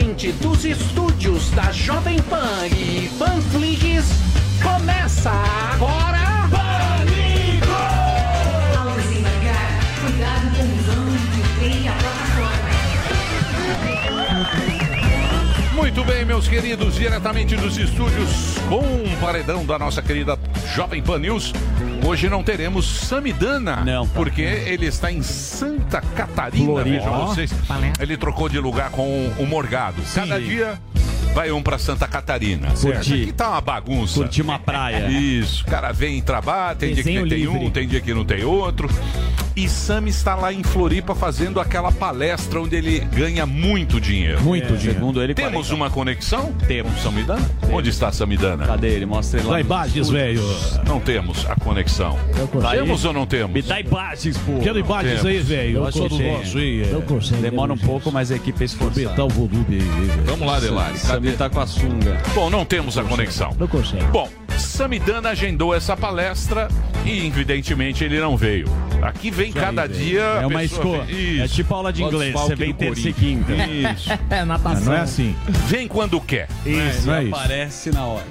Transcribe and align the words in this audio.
diretamente 0.00 0.32
dos 0.32 0.64
estúdios 0.64 1.50
da 1.50 1.70
Jovem 1.72 2.18
Pan 2.22 2.66
e 2.66 3.10
Panflix, 3.18 4.06
começa 4.62 5.30
agora... 5.72 6.18
Ao 8.78 8.90
desembarcar, 8.96 9.80
cuidado 10.00 10.56
com 10.56 10.66
plataforma. 11.92 12.70
Muito 15.74 16.04
bem, 16.04 16.24
meus 16.24 16.48
queridos, 16.48 16.94
diretamente 16.94 17.54
dos 17.56 17.76
estúdios 17.76 18.56
com 18.68 18.80
um 18.80 19.16
paredão 19.20 19.66
da 19.66 19.78
nossa 19.78 20.00
querida 20.00 20.38
Jovem 20.74 21.02
Pan 21.02 21.18
News. 21.18 21.52
Hoje 22.04 22.28
não 22.28 22.42
teremos 22.42 23.06
Samidana, 23.06 23.84
não, 23.84 24.08
porque 24.08 24.42
ele 24.42 24.86
está 24.86 25.12
em 25.12 25.22
Santa 25.22 26.00
Catarina, 26.00 26.82
vejam 26.82 27.26
vocês. 27.26 27.52
Ele 28.00 28.16
trocou 28.16 28.48
de 28.48 28.58
lugar 28.58 28.90
com 28.90 29.28
o 29.38 29.46
Morgado. 29.46 30.02
Cada 30.14 30.40
dia 30.40 30.80
vai 31.34 31.50
um 31.52 31.62
para 31.62 31.78
Santa 31.78 32.06
Catarina. 32.08 32.68
Curtir. 32.80 33.22
Aqui 33.22 33.32
tá 33.32 33.50
uma 33.50 33.60
bagunça. 33.60 34.14
Curtir 34.20 34.42
uma 34.42 34.58
praia. 34.58 35.08
Isso. 35.10 35.62
O 35.62 35.66
cara 35.66 35.92
vem 35.92 36.18
e 36.18 36.22
trabalha, 36.22 36.74
tem 36.76 36.94
Desenho 36.94 37.26
dia 37.26 37.38
que 37.38 37.44
tem 37.44 37.52
livre. 37.52 37.66
um, 37.66 37.70
tem 37.70 37.88
dia 37.88 38.00
que 38.00 38.12
não 38.14 38.24
tem 38.24 38.44
outro. 38.44 38.88
E 39.56 39.68
Sam 39.68 40.06
está 40.08 40.36
lá 40.36 40.52
em 40.52 40.62
Floripa 40.62 41.14
fazendo 41.14 41.60
aquela 41.60 41.90
palestra 41.92 42.60
onde 42.60 42.76
ele 42.76 43.00
ganha 43.00 43.44
muito 43.44 44.00
dinheiro. 44.00 44.40
Muito 44.42 44.72
É, 44.72 44.76
dinheiro. 44.76 44.94
segundo 44.94 45.22
ele, 45.22 45.34
Temos 45.34 45.66
40. 45.68 45.74
uma 45.74 45.90
conexão? 45.90 46.52
Temos. 46.66 47.00
Samidana? 47.02 47.50
Onde 47.70 47.90
está 47.90 48.10
Samidana? 48.12 48.66
Cadê 48.66 48.88
ele? 48.88 49.06
Mostra 49.06 49.40
ele 49.40 49.48
lá. 49.48 49.54
Dá 49.54 49.60
imagens, 49.60 50.06
estúdios. 50.06 50.12
velho. 50.72 50.84
Não 50.86 51.00
temos 51.00 51.44
a 51.50 51.56
conexão. 51.56 52.18
Tá 52.60 52.70
aí? 52.70 52.78
Temos 52.78 53.04
ou 53.04 53.12
não 53.12 53.26
temos? 53.26 53.52
Me 53.52 53.62
dá 53.62 53.80
imagens, 53.80 54.36
pô. 54.38 54.58
Quero 54.62 54.78
imagens 54.78 55.24
aí, 55.24 55.38
velho. 55.40 55.78
Eu 55.78 55.84
Eu 55.86 55.92
sou 55.92 56.08
do 56.08 56.16
consegue. 56.16 56.30
nosso 56.32 56.58
aí, 56.58 56.82
é. 56.82 57.40
Demora 57.40 57.72
um 57.72 57.78
pouco, 57.78 58.10
mas 58.12 58.30
a 58.30 58.36
equipe 58.36 58.62
é 58.62 58.64
esforçada. 58.64 59.00
Aumentar 59.06 59.24
o 59.24 59.28
volume 59.28 59.64
aí, 59.70 59.78
velho. 59.78 60.22
Vamos 60.26 60.46
lá, 60.46 60.60
Delari. 60.60 60.98
Samir 61.20 61.36
tá 61.36 61.50
com 61.50 61.60
a 61.60 61.66
sunga. 61.66 62.16
Bom, 62.34 62.48
não 62.48 62.64
temos 62.64 62.96
a 62.96 63.04
conexão. 63.04 63.54
Não 63.58 63.68
consegue. 63.68 64.04
Bom, 64.04 64.26
Samidana 64.56 65.28
agendou 65.28 65.74
essa 65.74 65.94
palestra 65.94 66.66
e, 67.04 67.26
evidentemente, 67.26 68.02
ele 68.02 68.18
não 68.18 68.38
veio. 68.38 68.66
Aqui 69.02 69.30
vem 69.30 69.52
cada 69.52 69.86
dia. 69.86 70.22
É 70.22 70.46
uma 70.46 70.64
escola. 70.64 71.06
É 71.38 71.46
tipo 71.46 71.74
aula 71.74 71.92
de 71.92 72.02
inglês. 72.02 72.32
Você 72.32 72.54
vem 72.54 72.72
terça 72.72 73.10
e 73.10 73.12
quinta. 73.12 73.52
Isso. 73.52 74.10
É 74.30 74.44
natação. 74.44 74.84
Não 74.86 74.94
é 74.94 75.00
assim. 75.00 75.36
Vem 75.66 75.86
quando 75.86 76.18
quer. 76.20 76.48
Isso, 76.64 77.06
não 77.06 77.14
é 77.14 77.24
isso. 77.24 77.34
aparece 77.34 77.90
na 77.90 78.04
hora. 78.06 78.26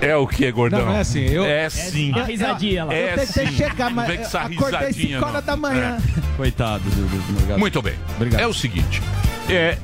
É 0.00 0.16
o 0.16 0.26
que, 0.26 0.50
gordão? 0.52 0.80
Não, 0.80 0.86
não 0.86 0.96
é 0.96 1.00
assim, 1.00 1.24
eu- 1.24 1.44
É 1.44 1.68
sim. 1.68 2.12
É 2.14 2.20
a 2.20 2.24
risadinha 2.24 2.84
lá. 2.84 2.94
É 2.94 3.12
Eu 3.12 3.18
tentei 3.26 3.46
sim. 3.46 3.56
chegar, 3.56 3.90
mas 3.90 4.06
vem 4.06 4.16
com 4.18 4.22
essa 4.22 4.40
acordei 4.40 4.78
risadinha, 4.78 5.16
cinco 5.18 5.28
horas 5.28 5.46
não. 5.46 5.54
da 5.54 5.56
manhã. 5.56 5.98
É. 5.98 6.36
Coitado 6.36 6.84
do, 6.84 6.96
do, 6.96 7.46
do. 7.46 7.58
Muito 7.58 7.82
bem. 7.82 7.94
É 8.38 8.46
o 8.46 8.54
seguinte. 8.54 9.02
É, 9.48 9.78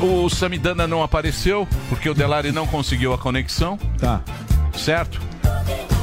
o 0.00 0.28
Samidana 0.28 0.86
não 0.86 1.02
apareceu 1.02 1.68
porque 1.88 2.08
o 2.08 2.14
Delari 2.14 2.50
não 2.50 2.66
conseguiu 2.66 3.12
a 3.12 3.18
conexão. 3.18 3.78
Tá. 3.98 4.22
Certo? 4.76 5.20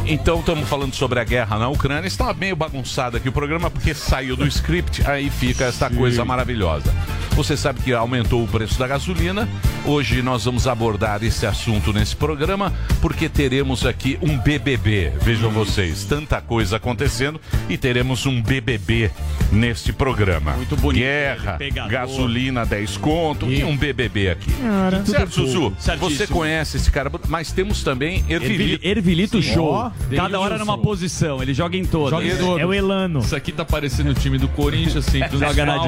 Então 0.06 0.40
estamos 0.40 0.68
falando 0.68 0.94
sobre 0.94 1.20
a 1.20 1.24
guerra 1.24 1.60
na 1.60 1.70
Ucrânia. 1.70 2.08
Está 2.08 2.34
meio 2.34 2.56
bagunçado 2.56 3.18
aqui 3.18 3.30
o 3.30 3.32
programa 3.32 3.70
porque 3.70 3.94
saiu 3.94 4.36
do 4.36 4.48
script, 4.48 5.08
aí 5.08 5.30
fica 5.30 5.66
essa 5.66 5.90
coisa 5.90 6.26
maravilhosa. 6.26 6.94
Você 7.36 7.58
sabe 7.58 7.82
que 7.82 7.94
aumentou 7.94 8.44
o 8.44 8.48
preço 8.48 8.78
da 8.78 8.88
gasolina. 8.88 9.48
Hoje 9.86 10.22
nós 10.22 10.46
vamos 10.46 10.68
abordar 10.68 11.24
esse 11.24 11.46
assunto 11.46 11.92
nesse 11.92 12.16
programa 12.16 12.72
porque 13.02 13.28
teremos 13.28 13.86
aqui 13.86 14.18
um 14.22 14.38
BBB. 14.38 15.14
Vejam 15.22 15.50
vocês, 15.50 16.04
tanta 16.04 16.40
coisa 16.42 16.78
acontecendo 16.78 17.40
e 17.70 17.78
teremos 17.78 18.26
um 18.26 18.42
BBB 18.42 19.10
neste 19.52 19.92
programa. 19.92 20.54
Muito 20.54 20.76
bonito. 20.78 21.02
Guerra, 21.02 21.58
gasolina 21.90 22.66
10 22.66 22.98
conto 22.98 23.52
e 23.52 23.64
um 23.64 23.76
BBB 23.76 24.30
aqui. 24.30 24.52
Cara. 24.54 25.06
certo. 25.06 25.32
Certíssimo. 25.32 25.76
Você 26.00 26.28
conhece 26.28 26.78
esse 26.78 26.92
cara, 26.92 27.12
mas 27.28 27.52
temos 27.52 27.84
também 27.84 28.24
Ervilito. 28.30 28.88
Ervilito. 28.88 29.42
Show. 29.42 29.72
Ó, 29.72 29.92
Cada 30.16 30.40
hora 30.40 30.58
numa 30.58 30.78
posição. 30.78 31.42
Ele 31.42 31.54
joga 31.54 31.78
em 31.78 31.86
todas. 31.86 32.12
Joga 32.12 32.28
em 32.28 32.38
todas. 32.38 32.62
É 32.62 32.66
o 32.66 32.74
Elano. 32.74 33.20
Isso 33.20 33.36
aqui 33.36 33.52
tá 33.52 33.66
parecendo 33.66 34.12
o 34.12 34.14
time 34.14 34.38
do 34.38 34.48
Corinthians, 34.50 35.06
sempre 35.06 35.38
no 35.38 35.40
Joga 35.40 35.66
na. 35.66 35.82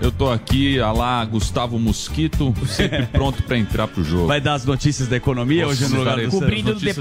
Eu 0.00 0.12
tô 0.12 0.30
aqui, 0.30 0.79
a 0.82 0.92
lá, 0.92 1.24
Gustavo 1.24 1.78
Mosquito, 1.78 2.54
sempre 2.66 3.06
pronto 3.12 3.42
pra 3.42 3.56
entrar 3.58 3.86
pro 3.88 4.02
jogo. 4.04 4.26
Vai 4.26 4.40
dar 4.40 4.54
as 4.54 4.64
notícias 4.64 5.08
da 5.08 5.16
economia 5.16 5.66
hoje 5.66 5.86
no 5.88 5.98
lugar 5.98 6.16
do 6.18 6.30
Cobrindo 6.30 6.78
Santos? 6.78 6.96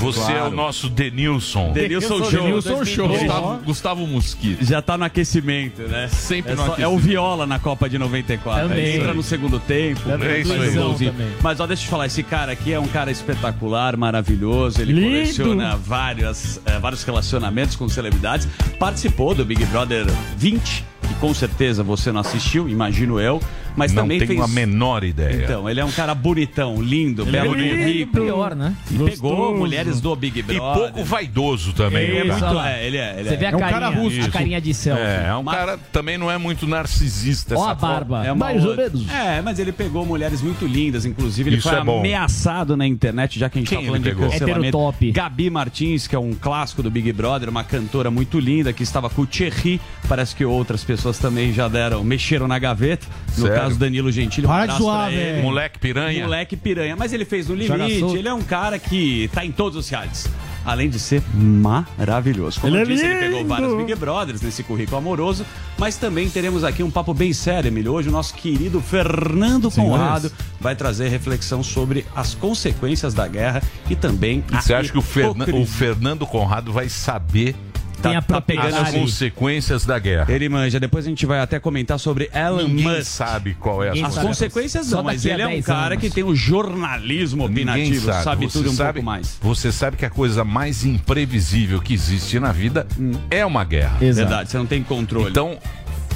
Você 0.00 0.32
é 0.32 0.42
o 0.42 0.50
nosso 0.50 0.88
Denilson. 0.88 1.72
Denilson 1.72 2.18
Show. 2.30 2.42
Denilson 2.42 2.84
Show. 2.84 3.08
Gustavo, 3.08 3.56
Gustavo 3.64 4.06
Mosquito. 4.06 4.64
Já 4.64 4.80
tá 4.82 4.96
no 4.98 5.04
aquecimento, 5.04 5.82
né? 5.82 6.08
Sempre 6.08 6.52
é, 6.52 6.54
no 6.56 6.62
só- 6.62 6.72
aquecimento. 6.72 6.92
é 6.92 6.94
o 6.94 6.98
Viola 6.98 7.46
na 7.46 7.58
Copa 7.58 7.88
de 7.88 7.98
94. 7.98 8.68
Também. 8.68 8.84
Ele 8.84 8.96
entra 8.98 9.14
no 9.14 9.22
segundo 9.22 9.58
tempo. 9.60 10.00
Também. 10.00 10.44
faz 10.44 10.62
É 10.62 10.66
isso 10.68 10.80
aí. 11.02 11.08
um. 11.10 11.14
Mas 11.42 11.60
ó, 11.60 11.66
deixa 11.66 11.82
eu 11.82 11.86
te 11.86 11.90
falar, 11.90 12.06
esse 12.06 12.22
cara 12.22 12.52
aqui 12.52 12.72
é 12.72 12.80
um 12.80 12.88
cara 12.88 13.10
espetacular, 13.10 13.96
maravilhoso. 13.96 14.80
Ele 14.80 14.92
Lindo. 14.92 15.06
coleciona 15.08 15.76
várias, 15.76 16.60
eh, 16.66 16.78
vários 16.78 17.02
relacionamentos 17.02 17.76
com 17.76 17.88
celebridades. 17.88 18.48
Participou 18.78 19.34
do 19.34 19.44
Big 19.44 19.64
Brother 19.66 20.06
20, 20.36 20.84
que 21.06 21.14
com 21.14 21.32
certeza 21.34 21.82
você 21.82 22.10
não 22.12 22.20
assistiu, 22.20 22.68
imagino 22.68 23.18
eu. 23.20 23.40
Mas 23.78 23.92
Não 23.92 24.04
também 24.04 24.18
tenho 24.18 24.40
fez... 24.40 24.40
a 24.40 24.48
menor 24.48 25.04
ideia. 25.04 25.44
Então, 25.44 25.68
ele 25.68 25.78
é 25.78 25.84
um 25.84 25.90
cara 25.90 26.14
bonitão, 26.14 26.80
lindo, 26.80 27.24
Ele 27.24 27.30
belo 27.32 27.54
é 27.54 27.58
de 27.58 27.62
lindo. 27.62 27.84
rico. 27.84 28.12
Pior, 28.22 28.54
né? 28.56 28.74
E 28.90 28.96
pegou 28.98 29.54
mulheres 29.54 30.00
do 30.00 30.16
Big 30.16 30.38
E 30.38 30.42
Brother. 30.42 30.82
pouco 30.94 31.04
vaidoso 31.04 31.74
também. 31.74 32.04
Ele 32.04 32.18
é 32.20 32.24
né? 32.24 32.30
muito- 32.40 32.58
é, 32.58 32.86
ele 32.86 32.96
é- 32.96 33.14
ele 33.18 33.28
Você 33.28 33.34
é. 33.34 33.36
vê 33.36 33.44
a 33.44 33.50
É 33.50 33.54
um 33.54 33.58
carinha, 33.58 33.80
cara 33.80 33.88
rústico. 33.94 34.26
a 34.26 34.30
carinha 34.30 34.60
de 34.62 34.72
selfie. 34.72 35.02
É, 35.02 35.26
é 35.28 35.34
um 35.36 35.44
cara 35.44 35.76
também 35.92 36.16
não 36.16 36.30
é 36.30 36.38
muito 36.38 36.66
narcisista. 36.66 37.54
Ó 37.54 37.68
a 37.68 37.74
barba. 37.74 38.24
É 38.26 38.32
Mais 38.32 38.64
ou 38.64 38.74
menos. 38.74 39.10
É, 39.10 39.42
mas 39.42 39.58
ele 39.58 39.72
pegou 39.72 40.06
mulheres 40.06 40.40
muito 40.40 40.66
lindas, 40.66 41.04
inclusive 41.04 41.50
ele 41.50 41.58
Isso 41.58 41.68
foi 41.68 41.78
é 41.78 41.84
bom. 41.84 41.98
ameaçado 41.98 42.78
na 42.78 42.86
internet, 42.86 43.38
já 43.38 43.50
que 43.50 43.58
a 43.58 43.60
gente 43.60 43.68
Quem 43.68 43.78
tá 43.80 43.84
falando 43.84 44.06
ele 44.06 44.14
de 44.14 44.20
cancelamento. 44.22 44.58
Heterotop. 44.68 45.12
Gabi 45.12 45.50
Martins, 45.50 46.06
que 46.06 46.16
é 46.16 46.18
um 46.18 46.32
clássico 46.32 46.82
do 46.82 46.90
Big 46.90 47.12
Brother, 47.12 47.50
uma 47.50 47.62
cantora 47.62 48.10
muito 48.10 48.40
linda, 48.40 48.72
que 48.72 48.82
estava 48.82 49.10
com 49.10 49.20
o 49.20 49.26
Thierry. 49.26 49.78
Parece 50.08 50.34
que 50.34 50.46
outras 50.46 50.82
pessoas 50.82 50.95
também 51.18 51.52
já 51.52 51.68
deram, 51.68 52.02
mexeram 52.04 52.46
na 52.48 52.58
gaveta. 52.58 53.06
No 53.36 53.46
Sério? 53.46 53.60
caso, 53.62 53.78
Danilo 53.78 54.10
Gentili. 54.12 54.46
Um 54.46 54.52
abraço 54.52 54.82
zoar, 54.82 55.08
pra 55.08 55.12
ele. 55.12 55.42
Moleque 55.42 55.78
piranha. 55.78 56.24
Moleque 56.24 56.56
piranha. 56.56 56.96
Mas 56.96 57.12
ele 57.12 57.24
fez 57.24 57.48
no 57.48 57.54
limite. 57.54 58.16
Ele 58.16 58.28
é 58.28 58.34
um 58.34 58.42
cara 58.42 58.78
que 58.78 59.30
tá 59.32 59.44
em 59.44 59.52
todos 59.52 59.78
os 59.78 59.88
realities. 59.88 60.28
Além 60.64 60.88
de 60.90 60.98
ser 60.98 61.22
maravilhoso. 61.32 62.60
Como 62.60 62.72
Ele 62.76 62.82
eu 62.82 62.86
é 62.86 62.92
disse, 62.92 63.06
ele 63.06 63.18
pegou 63.20 63.44
vários 63.46 63.76
Big 63.76 63.94
Brothers 63.94 64.42
nesse 64.42 64.64
currículo 64.64 64.96
amoroso. 64.98 65.46
Mas 65.78 65.96
também 65.96 66.28
teremos 66.28 66.64
aqui 66.64 66.82
um 66.82 66.90
papo 66.90 67.14
bem 67.14 67.32
sério, 67.32 67.68
Emílio. 67.68 67.92
Hoje 67.92 68.08
o 68.08 68.12
nosso 68.12 68.34
querido 68.34 68.80
Fernando 68.80 69.70
Conrado 69.70 70.32
vai 70.60 70.74
trazer 70.74 71.08
reflexão 71.08 71.62
sobre 71.62 72.04
as 72.16 72.34
consequências 72.34 73.14
da 73.14 73.28
guerra 73.28 73.62
e 73.88 73.94
também 73.94 74.42
a 74.50 74.60
Você 74.60 74.74
acha 74.74 74.90
que 74.90 74.98
o, 74.98 75.02
Fernan- 75.02 75.46
o 75.54 75.64
Fernando 75.66 76.26
Conrado 76.26 76.72
vai 76.72 76.88
saber 76.88 77.54
Tem 78.02 78.14
a 78.16 78.22
tá 78.22 78.40
pegando 78.40 78.76
as 78.76 78.90
consequências 78.92 79.84
da 79.84 79.98
guerra? 79.98 80.32
Ele 80.32 80.48
manja. 80.48 80.78
Depois 80.78 81.06
a 81.06 81.08
gente 81.08 81.24
vai 81.26 81.40
até 81.40 81.58
comentar 81.58 81.98
sobre 81.98 82.30
Elon 82.34 82.68
Ninguém 82.68 82.84
Musk. 82.98 83.02
sabe 83.04 83.54
qual 83.58 83.82
é 83.82 83.88
a 83.88 84.06
As 84.06 84.14
sabe. 84.14 84.26
consequências 84.26 84.86
Só 84.86 84.96
não, 84.98 85.04
mas 85.04 85.24
ele 85.24 85.42
é 85.42 85.46
um 85.46 85.50
10 85.50 85.64
cara 85.66 85.94
anos. 85.94 85.98
que 86.00 86.10
tem 86.10 86.22
o 86.24 86.34
jornalismo 86.34 87.48
Ninguém 87.48 87.64
opinativo, 87.64 88.06
sabe, 88.12 88.46
Você 88.46 88.58
tudo 88.58 88.70
um 88.70 88.74
sabe, 88.74 88.92
pouco 88.94 89.06
mais. 89.06 89.38
Você 89.40 89.72
sabe 89.72 89.96
que 89.96 90.04
a 90.04 90.10
coisa 90.10 90.44
mais 90.44 90.84
imprevisível 90.84 91.80
que 91.80 91.94
existe 91.94 92.38
na 92.38 92.52
vida 92.52 92.86
é 93.30 93.44
uma 93.44 93.64
guerra. 93.64 93.96
Exato. 94.00 94.28
Verdade, 94.28 94.50
você 94.50 94.58
não 94.58 94.66
tem 94.66 94.82
controle. 94.82 95.30
Então, 95.30 95.58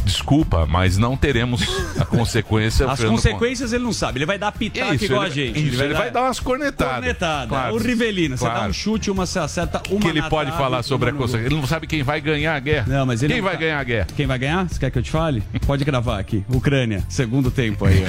desculpa, 0.05 0.67
mas 0.67 0.97
não 0.99 1.17
teremos 1.17 1.63
a 1.99 2.05
consequência. 2.05 2.87
As 2.91 3.03
consequências 3.03 3.73
ele 3.73 3.85
não 3.85 3.93
sabe. 3.93 4.19
Ele 4.19 4.27
vai 4.27 4.39
dar 4.39 4.53
pitaco 4.53 4.95
Isso, 4.95 5.05
igual 5.05 5.23
ele- 5.25 5.31
a 5.31 5.35
gente. 5.35 5.69
isso, 5.69 5.83
ele 5.83 5.95
vai 5.95 6.11
dar 6.11 6.23
umas 6.23 6.41
cornetadas. 6.41 6.95
Cornetada. 6.97 7.47
Claro. 7.49 7.75
O 7.75 7.79
Rivelino, 7.79 8.37
você 8.37 8.45
dá 8.45 8.51
Claro. 8.51 8.71
um 8.71 8.73
chute, 8.73 9.11
uma 9.11 9.27
você 9.27 9.39
acerta, 9.39 9.83
uma 9.91 10.01
que 10.01 10.09
ele 10.09 10.23
pode 10.23 10.51
falar 10.53 10.83
sobre 10.83 11.09
a 11.09 11.13
gol. 11.13 11.27
Ele 11.35 11.55
não 11.55 11.67
sabe 11.67 11.87
quem 11.87 12.03
vai 12.03 12.21
ganhar 12.21 12.55
a 12.55 12.61
guerra. 12.61 12.87
Não, 12.89 13.07
mas 13.07 13.23
ele 13.23 13.35
quem 13.35 13.43
não 13.43 13.49
vai 13.49 13.55
tá- 13.57 13.61
ganhar 13.61 13.79
a 13.81 13.85
guerra? 13.85 14.07
Quem 14.17 14.27
vai 14.27 14.39
ganhar? 14.39 14.69
Você 14.69 14.79
quer 14.79 14.91
que 14.91 14.99
eu 14.99 15.03
te 15.03 15.11
fale? 15.11 15.43
Pode 15.67 15.85
gravar 15.85 16.19
aqui. 16.19 16.45
Ucrânia, 16.49 17.05
segundo 17.09 17.51
tempo 17.51 17.85
aí. 17.87 18.03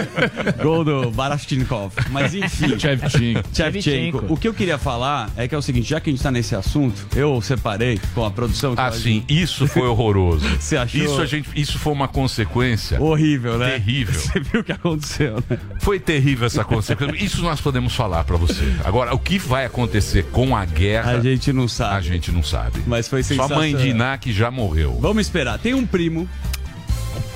Gol 0.62 0.84
do 0.84 1.10
Barashtinkov. 1.10 1.92
Mas 2.10 2.34
enfim. 2.34 2.76
Shevchenko. 2.78 3.42
Shevchenko. 3.52 4.24
O 4.28 4.36
que 4.36 4.46
eu 4.48 4.54
queria 4.54 4.78
falar 4.78 5.30
é 5.36 5.46
que 5.48 5.54
é 5.54 5.58
o 5.58 5.62
seguinte, 5.62 5.88
já 5.88 6.00
que 6.00 6.10
a 6.10 6.12
gente 6.12 6.22
tá 6.22 6.30
nesse 6.30 6.54
assunto, 6.54 7.06
eu 7.16 7.40
separei 7.40 8.00
com 8.14 8.24
a 8.24 8.30
produção 8.30 8.74
que 8.74 8.80
Assim, 8.80 9.24
isso 9.28 9.66
foi 9.68 9.86
horroroso. 9.86 10.46
Você 10.58 10.76
achou? 10.76 11.00
Isso, 11.00 11.20
a 11.20 11.26
gente, 11.30 11.48
isso 11.54 11.78
foi 11.78 11.92
uma 11.92 12.08
consequência 12.08 13.00
horrível, 13.00 13.56
né? 13.58 13.70
terrível. 13.72 14.14
Você 14.20 14.40
viu 14.40 14.60
o 14.60 14.64
que 14.64 14.72
aconteceu, 14.72 15.42
né? 15.48 15.58
Foi 15.80 15.98
terrível 15.98 16.46
essa 16.46 16.64
consequência. 16.64 17.24
Isso 17.24 17.42
nós 17.42 17.60
podemos 17.60 17.94
falar 17.94 18.24
pra 18.24 18.36
você. 18.36 18.72
Agora, 18.84 19.14
o 19.14 19.18
que 19.18 19.38
vai 19.38 19.64
acontecer 19.64 20.24
com 20.26 20.56
a 20.56 20.64
guerra, 20.64 21.12
A 21.12 21.20
gente 21.20 21.52
não 21.52 21.64
a 21.64 21.68
sabe. 21.68 22.06
gente 22.06 22.30
não 22.32 22.42
sabe. 22.42 22.82
Mas 22.86 23.08
foi 23.08 23.22
Sua 23.22 23.36
mãe 23.48 23.70
sensacional. 23.72 23.80
de 23.82 23.88
Iná 23.88 24.18
que 24.18 24.32
já 24.32 24.50
morreu. 24.50 24.98
Vamos 25.00 25.22
esperar. 25.26 25.58
Tem 25.58 25.72
um 25.74 25.86
primo, 25.86 26.28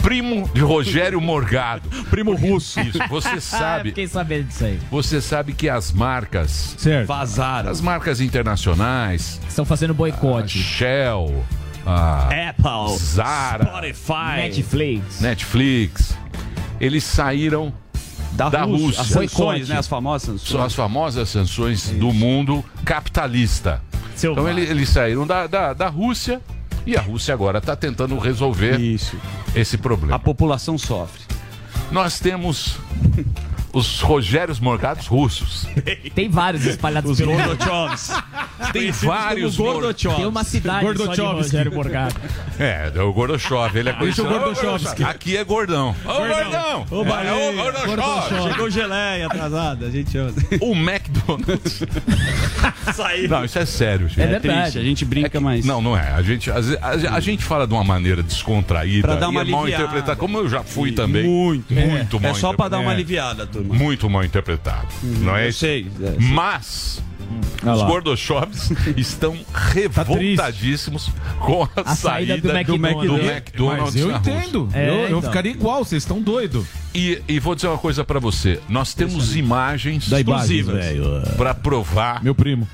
Primo 0.03 0.49
de 0.53 0.61
Rogério 0.61 1.19
Morgado. 1.21 1.89
primo 2.11 2.35
russo, 2.35 2.79
Isso, 2.81 2.99
você 3.09 3.41
sabe. 3.41 3.89
fiquei 3.89 4.07
sabendo 4.07 4.49
disso 4.49 4.65
aí. 4.65 4.79
Você 4.91 5.21
sabe 5.21 5.55
que 5.55 5.69
as 5.69 5.93
marcas, 5.93 6.75
Certo. 6.77 7.07
vazaram. 7.07 7.71
as 7.71 7.81
marcas 7.81 8.21
internacionais, 8.21 9.41
Estão 9.49 9.65
fazendo 9.65 9.91
a 9.93 9.95
boicote. 9.95 10.59
Shell, 10.59 11.45
a 11.87 12.29
Apple, 12.51 12.97
Zara, 12.99 13.65
Spotify, 13.67 14.37
Netflix. 14.37 15.21
Netflix, 15.21 16.17
eles 16.81 17.05
saíram 17.05 17.73
Da, 18.33 18.49
da 18.49 18.63
Rússia. 18.65 18.87
Rússia. 18.87 19.01
As 19.03 19.09
sanções, 19.31 19.69
né? 19.69 19.79
As 19.79 19.87
famosas 19.87 20.23
sanções. 20.27 20.49
São 20.51 20.63
as 20.65 20.75
famosas 20.75 21.29
sanções 21.29 21.91
do 21.91 22.13
mundo 22.13 22.65
capitalista. 22.85 23.81
Seu 24.17 24.33
Então 24.33 24.49
ele- 24.49 24.63
eles 24.63 24.89
saíram 24.89 25.27
da, 25.27 25.47
da, 25.47 25.73
da 25.73 25.89
Rússia 25.89 26.41
e 26.87 26.97
a 26.97 27.01
Rússia 27.01 27.33
agora 27.35 27.59
está 27.59 27.75
tentando 27.77 28.19
resolver 28.19 28.79
Isso. 28.81 29.17
esse 29.55 29.77
problema. 29.79 30.17
A 30.17 30.19
população 30.19 30.77
sofre. 30.79 31.23
Nós 31.91 32.19
temos 32.19 32.77
os 33.75 34.01
Rogérios 34.01 34.59
Morgados 34.61 35.07
russos. 35.07 35.67
Tem 36.15 36.29
vários 36.29 36.65
espalhados 36.65 37.19
pelo 37.19 37.33
mundo. 37.33 37.57
Tem 38.73 38.91
vários 38.91 39.57
como 39.57 39.93
Tem 39.93 40.27
uma 40.27 40.45
cidade 40.45 40.97
só 40.97 41.15
de. 41.15 41.21
Rogério 41.21 41.73
Morgado. 41.75 42.15
É, 42.59 42.93
é 42.95 43.03
o 43.03 43.13
Gordochov, 43.13 43.77
ele 43.77 43.89
é 43.89 43.93
conhecido. 43.93 44.27
o 44.27 44.31
Gordochevsky. 44.31 45.03
Aqui 45.05 45.37
é 45.37 45.45
gordão. 45.45 45.95
Ô, 46.05 46.09
gordão! 46.09 46.87
Ô, 46.91 47.05
É, 47.05 47.33
ô, 47.33 47.53
Gordochov! 47.53 48.49
Chegou 48.51 48.71
geleia 48.71 49.27
atrasada, 49.27 49.87
a 49.87 49.91
gente 49.91 50.17
ama. 50.17 50.33
O 50.61 50.73
McDonald's. 50.75 51.83
Saiu. 52.95 53.29
Não, 53.29 53.45
isso 53.45 53.59
é 53.59 53.67
sério, 53.67 54.09
gente. 54.09 54.21
É 54.21 54.25
É 54.25 54.27
verdade. 54.39 54.61
triste, 54.63 54.79
a 54.79 54.83
gente 54.83 55.05
brinca, 55.05 55.41
mas... 55.41 55.65
Não, 55.65 55.81
não 55.83 55.97
é. 55.97 56.11
A 56.13 56.23
gente, 56.23 56.51
a, 56.51 56.57
a- 56.57 57.17
a 57.17 57.21
gente 57.21 57.43
fala 57.45 57.67
de 57.67 57.75
uma 57.75 57.85
maneira 57.85 58.23
descontraída 58.23 59.09
Pra 59.09 59.17
dar 59.17 59.29
uma 59.29 59.43
e 59.43 59.49
é 59.49 59.51
mal 59.51 59.63
aliviada. 59.63 59.85
interpretada, 59.85 60.17
como 60.17 60.39
eu 60.39 60.49
já 60.49 60.63
fui 60.63 60.93
também. 60.93 61.25
Muito. 61.25 61.73
Muito 61.75 62.21
mal 62.21 62.31
É 62.31 62.35
só 62.35 62.53
pra 62.53 62.69
dar 62.69 62.79
uma 62.79 62.91
aliviada, 62.93 63.47
Muito 63.65 64.09
mal 64.11 64.25
interpretado. 64.25 64.89
não 65.03 65.37
é 65.37 65.47
Eu 65.47 65.49
isso? 65.51 65.59
sei. 65.61 65.87
é. 66.03 66.17
Mas 66.21 67.03
os 67.63 67.83
Gordochovs 67.83 68.71
estão 68.97 69.37
revoltadíssimos 69.55 71.11
com 71.41 71.65
a, 71.65 71.69
A 71.93 71.97
saída 71.97 72.37
do 72.37 72.43
do 72.49 72.57
McDonald's. 72.57 73.27
McDonald's 73.31 73.95
Mas 73.95 73.97
eu 73.97 74.11
entendo. 74.11 74.69
É, 74.73 74.89
eu, 74.89 74.95
eu 74.95 75.07
então. 75.19 75.23
ficaria 75.23 75.53
igual, 75.53 75.85
vocês 75.85 76.03
estão 76.03 76.21
doidos. 76.21 76.67
E, 76.95 77.21
e 77.27 77.41
vou 77.41 77.55
dizer 77.55 77.69
uma 77.69 77.79
coisa 77.79 78.05
pra 78.05 78.21
você. 78.21 78.61
Nós 78.69 78.95
temos 78.95 79.35
imagens 79.37 80.11
exclusivas 80.11 80.85
pra 81.37 81.55
provar. 81.55 82.23
Meu 82.23 82.35
primo. 82.35 82.69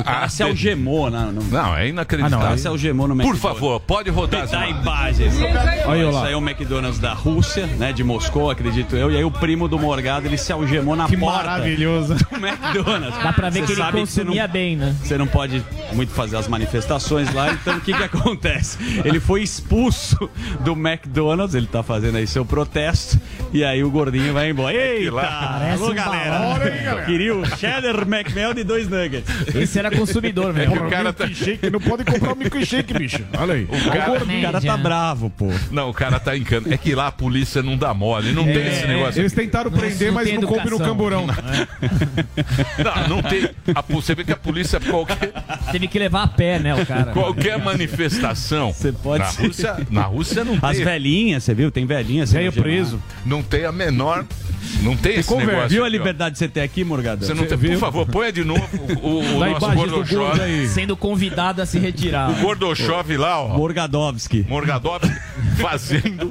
O 0.00 0.04
cara 0.04 0.24
a- 0.24 0.28
se 0.28 0.42
algemou, 0.42 1.10
né? 1.10 1.30
Não, 1.32 1.42
Não, 1.44 1.76
é 1.76 1.82
Ah, 1.82 1.86
inacreditável. 1.86 2.38
não, 2.38 2.44
cara 2.46 2.58
se 2.58 2.68
algemou 2.68 3.08
no 3.08 3.14
Por 3.16 3.22
McDonald's. 3.22 3.60
favor, 3.60 3.80
pode 3.80 4.10
rodar 4.10 4.42
as 4.42 4.50
Dá 4.50 4.66
imagens. 4.68 5.34
Olha 5.86 5.98
eu 6.00 6.10
Isso 6.10 6.18
lá. 6.18 6.26
aí 6.26 6.32
é 6.32 6.36
o 6.36 6.40
McDonald's 6.40 6.98
da 6.98 7.12
Rússia, 7.12 7.66
né? 7.66 7.92
De 7.92 8.02
Moscou, 8.04 8.50
acredito 8.50 8.96
eu. 8.96 9.10
E 9.10 9.16
aí 9.16 9.24
o 9.24 9.30
primo 9.30 9.68
do 9.68 9.78
Morgado, 9.78 10.26
ele 10.26 10.36
se 10.38 10.52
algemou 10.52 10.94
na 10.96 11.06
Que 11.06 11.16
porta 11.16 11.38
maravilhoso. 11.48 12.14
do 12.14 12.36
McDonald's. 12.36 13.22
Dá 13.22 13.32
pra 13.32 13.50
ver 13.50 13.60
Você 13.66 13.74
que 13.74 13.80
ele 13.80 13.92
consumia 13.92 14.46
não, 14.46 14.52
bem, 14.52 14.76
né? 14.76 14.94
Você 15.02 15.16
não 15.18 15.26
pode 15.26 15.64
muito 15.92 16.12
fazer 16.12 16.36
as 16.36 16.48
manifestações 16.48 17.32
lá, 17.34 17.52
então 17.52 17.76
o 17.76 17.80
que 17.80 17.92
que 17.92 18.02
acontece? 18.02 18.78
Ele 19.04 19.20
foi 19.20 19.42
expulso 19.42 20.28
do 20.60 20.72
McDonald's, 20.72 21.54
ele 21.54 21.66
tá 21.66 21.82
fazendo 21.82 22.16
aí 22.16 22.26
seu 22.26 22.44
protesto, 22.44 23.18
e 23.52 23.64
aí 23.64 23.82
o 23.82 23.90
gordinho 23.90 24.32
vai 24.32 24.50
embora. 24.50 24.74
Eita! 24.74 25.12
Parece 25.12 25.82
Alô, 25.82 25.94
galera! 25.94 26.30
balão, 26.38 26.52
hein, 26.66 26.82
galera? 26.84 27.06
Queria 27.06 27.34
o 27.36 27.44
cheddar 27.56 27.96
McMelt 28.08 28.58
e 28.58 28.64
dois 28.64 28.88
nuggets. 28.88 29.28
Esse 29.54 29.78
era 29.88 29.96
consumidor 29.96 30.52
mesmo. 30.54 30.74
O 30.86 30.90
cara 30.90 31.12
tá... 31.12 31.26
Milkshake, 31.26 31.70
não 31.70 31.80
pode 31.80 32.04
comprar 32.04 32.32
um 32.32 32.36
milkshake, 32.36 32.94
bicho. 32.94 33.20
Olha 33.38 33.54
aí. 33.54 33.64
O 33.64 33.90
cara... 33.90 34.12
O 34.24 34.42
cara 34.42 34.60
tá 34.60 34.76
bravo, 34.76 35.30
pô. 35.30 35.48
Não, 35.70 35.90
o 35.90 35.94
cara 35.94 36.18
tá 36.20 36.36
em 36.36 36.42
cana. 36.44 36.66
É 36.72 36.76
que 36.76 36.94
lá 36.94 37.08
a 37.08 37.12
polícia 37.12 37.62
não 37.62 37.76
dá 37.76 37.92
mole, 37.92 38.32
não 38.32 38.44
tem 38.44 38.66
esse 38.66 38.86
negócio. 38.86 39.20
Eles 39.20 39.32
tentaram 39.32 39.70
prender, 39.70 40.08
não 40.08 40.14
mas 40.14 40.32
não 40.32 40.42
coube 40.42 40.70
no 40.70 40.78
camburão. 40.78 41.26
Não, 42.78 43.16
não 43.16 43.22
tem. 43.22 43.48
A, 43.74 43.82
você 43.82 44.14
vê 44.14 44.24
que 44.24 44.32
a 44.32 44.36
polícia, 44.36 44.80
qualquer, 44.80 45.32
Teve 45.72 45.88
que 45.88 45.98
levar 45.98 46.22
a 46.22 46.28
pé, 46.28 46.58
né, 46.58 46.74
o 46.74 46.86
cara. 46.86 47.12
qualquer 47.12 47.58
manifestação. 47.58 48.72
Você 48.72 48.92
pode 48.92 49.24
na 49.24 49.30
ser- 49.30 49.46
Rússia, 49.46 49.76
na 49.90 50.02
Rússia 50.02 50.44
não 50.44 50.58
As 50.62 50.76
tem. 50.76 50.84
velhinhas, 50.84 51.44
você 51.44 51.54
viu? 51.54 51.70
Tem 51.70 51.86
velhinhas. 51.86 52.32
Velho 52.32 52.52
preso. 52.52 53.00
Não 53.24 53.42
tem 53.42 53.64
a 53.64 53.72
menor. 53.72 54.24
Não 54.82 54.96
tem 54.96 55.14
esse 55.18 55.28
conversa. 55.28 55.52
negócio. 55.52 55.70
Viu 55.70 55.84
a 55.84 55.88
liberdade 55.88 56.32
que 56.32 56.38
você 56.38 56.48
tem 56.48 56.62
aqui, 56.62 56.84
Morgadão? 56.84 57.26
Você 57.26 57.34
não 57.34 57.46
tem, 57.46 57.56
viu? 57.56 57.72
por 57.72 57.78
favor, 57.78 58.06
ponha 58.06 58.32
de 58.32 58.44
novo 58.44 58.66
o, 59.02 59.08
o, 59.08 59.36
o 59.36 59.38
nosso 59.40 59.67
imagens 59.72 60.08
do 60.08 60.16
gordo 60.16 60.42
aí. 60.42 60.68
Sendo 60.68 60.96
convidado 60.96 61.62
a 61.62 61.66
se 61.66 61.78
retirar. 61.78 62.30
O 62.30 62.34
Gordochov 62.34 63.16
lá, 63.16 63.40
ó. 63.42 63.48
Morgadovski. 63.48 64.44
Morgadov 64.48 65.00
fazendo 65.58 66.30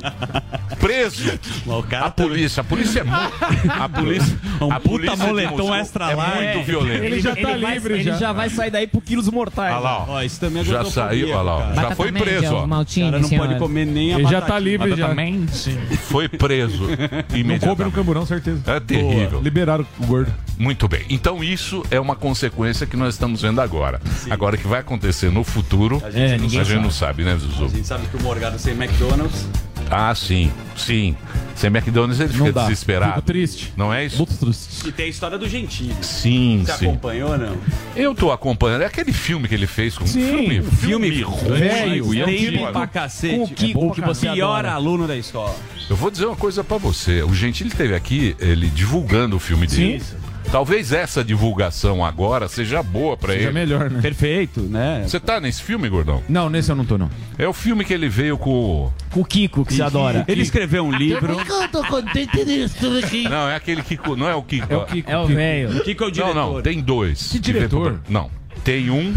preso 0.80 1.39
O 1.66 1.84
cara 1.84 2.06
a 2.06 2.12
polícia. 2.12 2.62
A 2.62 2.63
polícia 2.63 3.00
é 3.01 3.04
muito. 3.04 3.72
A 3.81 3.89
polícia. 3.89 4.38
Um 4.62 4.72
a 4.72 4.80
puta 4.80 4.89
polícia 4.89 5.16
de 5.16 5.24
moletom 5.24 5.75
extra 5.75 6.12
é 6.12 6.16
large. 6.16 6.44
muito 6.44 6.66
violento. 6.66 7.04
Ele 7.04 7.19
já 7.19 7.36
tá 7.36 7.42
vai, 7.42 7.74
livre, 7.74 7.94
ele 7.95 8.04
já. 8.04 8.18
já 8.18 8.34
vai 8.34 8.50
sair 8.50 8.72
daí 8.72 8.88
por 8.88 9.01
quilos 9.01 9.28
mortais. 9.30 9.74
Olha 9.74 9.80
lá, 9.81 10.00
ó. 10.00 10.06
Ó, 10.18 10.22
isso 10.22 10.40
também 10.40 10.62
é 10.62 10.66
Já 10.66 10.86
saiu, 10.86 11.30
olha 11.30 11.42
lá, 11.42 11.56
ó. 11.56 11.74
Já 11.75 11.95
foi 11.95 12.12
preso, 12.12 12.56
ó. 12.56 12.63
O 12.63 12.68
Maltinho, 12.68 13.12
cara 13.12 13.19
não 13.22 13.30
pode 13.30 13.56
comer 13.60 13.86
nem 13.86 14.13
a 14.13 14.19
Ele 14.19 14.28
já 14.28 14.42
tá 14.42 14.57
livre, 14.57 14.95
já. 14.95 15.16
Foi 16.04 16.28
preso 16.28 16.88
Não 17.45 17.60
coube 17.60 17.83
no 17.83 17.92
camburão, 17.92 18.25
certeza. 18.25 18.62
É 18.66 18.80
terrível. 18.80 19.42
Liberaram 19.42 19.86
o 20.00 20.06
gordo. 20.06 20.33
Muito 20.57 20.88
bem. 20.88 21.06
Então 21.10 21.44
isso 21.44 21.83
é 21.92 22.00
uma 22.00 22.16
consequência 22.16 22.88
que 22.88 22.98
nós 22.98 23.13
estamos 23.13 23.27
vendo 23.36 23.60
agora. 23.62 24.00
Agora 24.30 24.56
o 24.56 24.60
que 24.60 24.68
vai 24.68 24.80
acontecer 24.80 25.32
no 25.32 25.44
futuro, 25.44 26.02
a 26.06 26.10
É, 26.18 26.38
ninguém 26.38 26.64
gente 26.64 26.76
não 26.82 26.92
sabe, 26.92 27.24
né, 27.24 27.36
Zuzu? 27.38 27.66
A 27.66 27.68
gente 27.70 27.88
sabe 27.88 28.08
que 28.08 28.18
o 28.18 28.22
Morgado 28.22 28.58
sem 28.60 28.74
McDonald's. 28.74 29.46
Ah, 29.90 30.14
sim, 30.14 30.52
sim. 30.76 31.16
Sem 31.56 31.70
McDonald's 31.70 32.20
ele 32.20 32.38
Não 32.38 32.46
fica 32.48 32.60
dá. 32.60 32.64
desesperado. 32.68 33.14
Fico 33.14 33.26
triste. 33.26 33.74
Não 33.78 33.92
é 33.94 34.06
isso? 34.06 34.18
Muito 34.18 34.36
triste. 34.36 34.88
E 34.90 34.92
tem 34.92 35.06
a 35.06 35.10
história 35.10 35.38
do 35.38 35.48
Gentili. 35.48 35.96
Sim, 36.02 36.62
Você 36.66 36.74
sim. 36.74 36.86
acompanhou 36.88 37.32
ou 37.32 37.38
não? 37.38 37.58
Eu 37.96 38.14
tô 38.14 38.32
acompanhando. 38.32 38.82
É 38.82 38.86
aquele 38.86 39.14
filme 39.14 39.48
que 39.48 39.56
ele 39.56 39.66
fez 39.66 39.98
com 39.98 40.06
Sim, 40.06 40.28
filme, 40.28 40.62
filme 40.62 41.22
ruim. 41.22 41.50
velho, 41.58 42.14
e 42.14 42.20
é 42.22 42.68
um 42.68 42.72
pra 42.74 42.86
cacete. 42.86 43.38
Com 43.38 43.44
o 43.44 43.48
Kiko, 43.50 43.88
É 43.88 43.96
que 43.96 44.02
você. 44.02 44.30
Pior 44.30 44.60
adora. 44.60 44.74
aluno 44.74 45.08
da 45.08 45.16
escola. 45.16 45.56
Eu 45.90 45.96
vou 45.96 46.12
dizer 46.12 46.26
uma 46.26 46.36
coisa 46.36 46.64
pra 46.66 46.78
você. 46.78 47.24
O 47.24 47.34
Gentili 47.34 47.70
esteve 47.70 47.96
aqui, 47.96 48.36
ele 48.40 48.68
divulgando 48.68 49.38
o 49.38 49.40
filme 49.40 49.66
dele. 49.66 50.04
Talvez 50.57 50.92
essa 50.92 51.24
divulgação 51.24 52.04
agora 52.04 52.48
seja 52.48 52.81
boa 52.81 53.15
pra 53.15 53.31
Seja 53.33 53.45
ele. 53.50 53.54
melhor, 53.54 53.92
né? 53.92 54.01
Perfeito, 54.01 54.62
né? 54.62 55.04
Você 55.06 55.19
tá 55.19 55.39
nesse 55.39 55.62
filme, 55.62 55.88
gordão? 55.88 56.24
Não, 56.27 56.50
nesse 56.50 56.71
eu 56.71 56.75
não 56.75 56.83
tô, 56.83 56.98
não. 56.98 57.12
É 57.38 57.48
o 57.48 57.54
filme 57.54 57.86
que 57.86 57.94
ele 57.94 58.09
veio 58.09 58.39
com. 58.39 58.92
Com 59.12 59.21
o 59.21 59.24
Kiko, 59.25 59.63
que 59.63 59.75
você 59.75 59.83
adora. 59.83 60.25
Ele 60.27 60.42
escreveu 60.42 60.83
um 60.83 60.89
livro. 60.98 61.38
Não, 63.30 63.48
é 63.50 63.56
aquele 63.56 63.83
Kiko. 63.83 64.15
Não 64.15 64.27
é 64.27 64.33
o 64.33 64.42
Kiko. 64.42 64.74
É 64.74 64.77
o 64.77 64.86
Kiko. 64.88 65.12
É 65.12 65.18
o 65.19 65.27
velho, 65.27 65.83
Kiko 65.83 66.04
é 66.04 66.07
o 66.07 66.09
Não, 66.09 66.12
diretor. 66.12 66.36
não, 66.56 66.62
tem 66.63 66.81
dois. 66.81 67.31
Que 67.33 67.38
diretor? 67.38 68.00
Não. 68.09 68.31
Tem 68.68 68.90
um, 68.90 69.14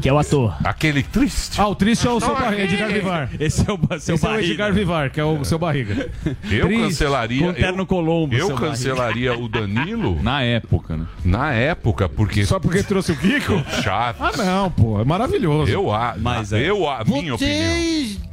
que 0.00 0.08
é 0.08 0.12
o 0.12 0.18
ator. 0.18 0.56
aquele 0.64 1.00
triste. 1.04 1.60
Ah, 1.60 1.68
o 1.68 1.76
triste 1.76 2.08
é 2.08 2.10
o 2.10 2.18
seu 2.18 2.34
barriga, 2.34 2.64
Edgar 2.64 2.90
Vivar. 2.90 3.30
Esse 3.38 3.60
é 3.60 3.72
o 3.72 3.78
seu 3.78 3.96
Esse 3.96 4.10
é 4.10 4.14
o 4.14 4.18
barriga. 4.18 4.46
Edgar 4.48 4.72
Vivar, 4.72 5.10
que 5.10 5.20
é 5.20 5.24
o 5.24 5.44
seu 5.44 5.60
barriga. 5.60 6.10
Eu 6.50 6.66
triste, 6.66 6.82
cancelaria. 6.82 7.46
com 7.46 7.52
terno 7.52 7.82
eu, 7.82 7.86
Colombo, 7.86 8.34
eu 8.34 8.48
seu 8.48 8.56
cancelaria 8.56 9.38
o 9.38 9.48
Danilo 9.48 10.18
Na 10.24 10.42
época, 10.42 10.96
né? 10.96 11.06
na 11.24 11.52
época, 11.52 12.08
porque. 12.08 12.44
Só 12.44 12.58
porque 12.58 12.82
trouxe 12.82 13.12
o 13.12 13.16
Kiko? 13.16 13.62
Chato. 13.80 14.16
Ah, 14.18 14.32
não, 14.36 14.72
pô. 14.72 15.00
É 15.00 15.04
maravilhoso. 15.04 15.70
Eu 15.70 15.94
a, 15.94 16.16
Mas 16.18 16.52
é. 16.52 16.68
eu 16.68 16.90
a 16.90 17.04
minha 17.04 17.36
opinião. 17.36 18.31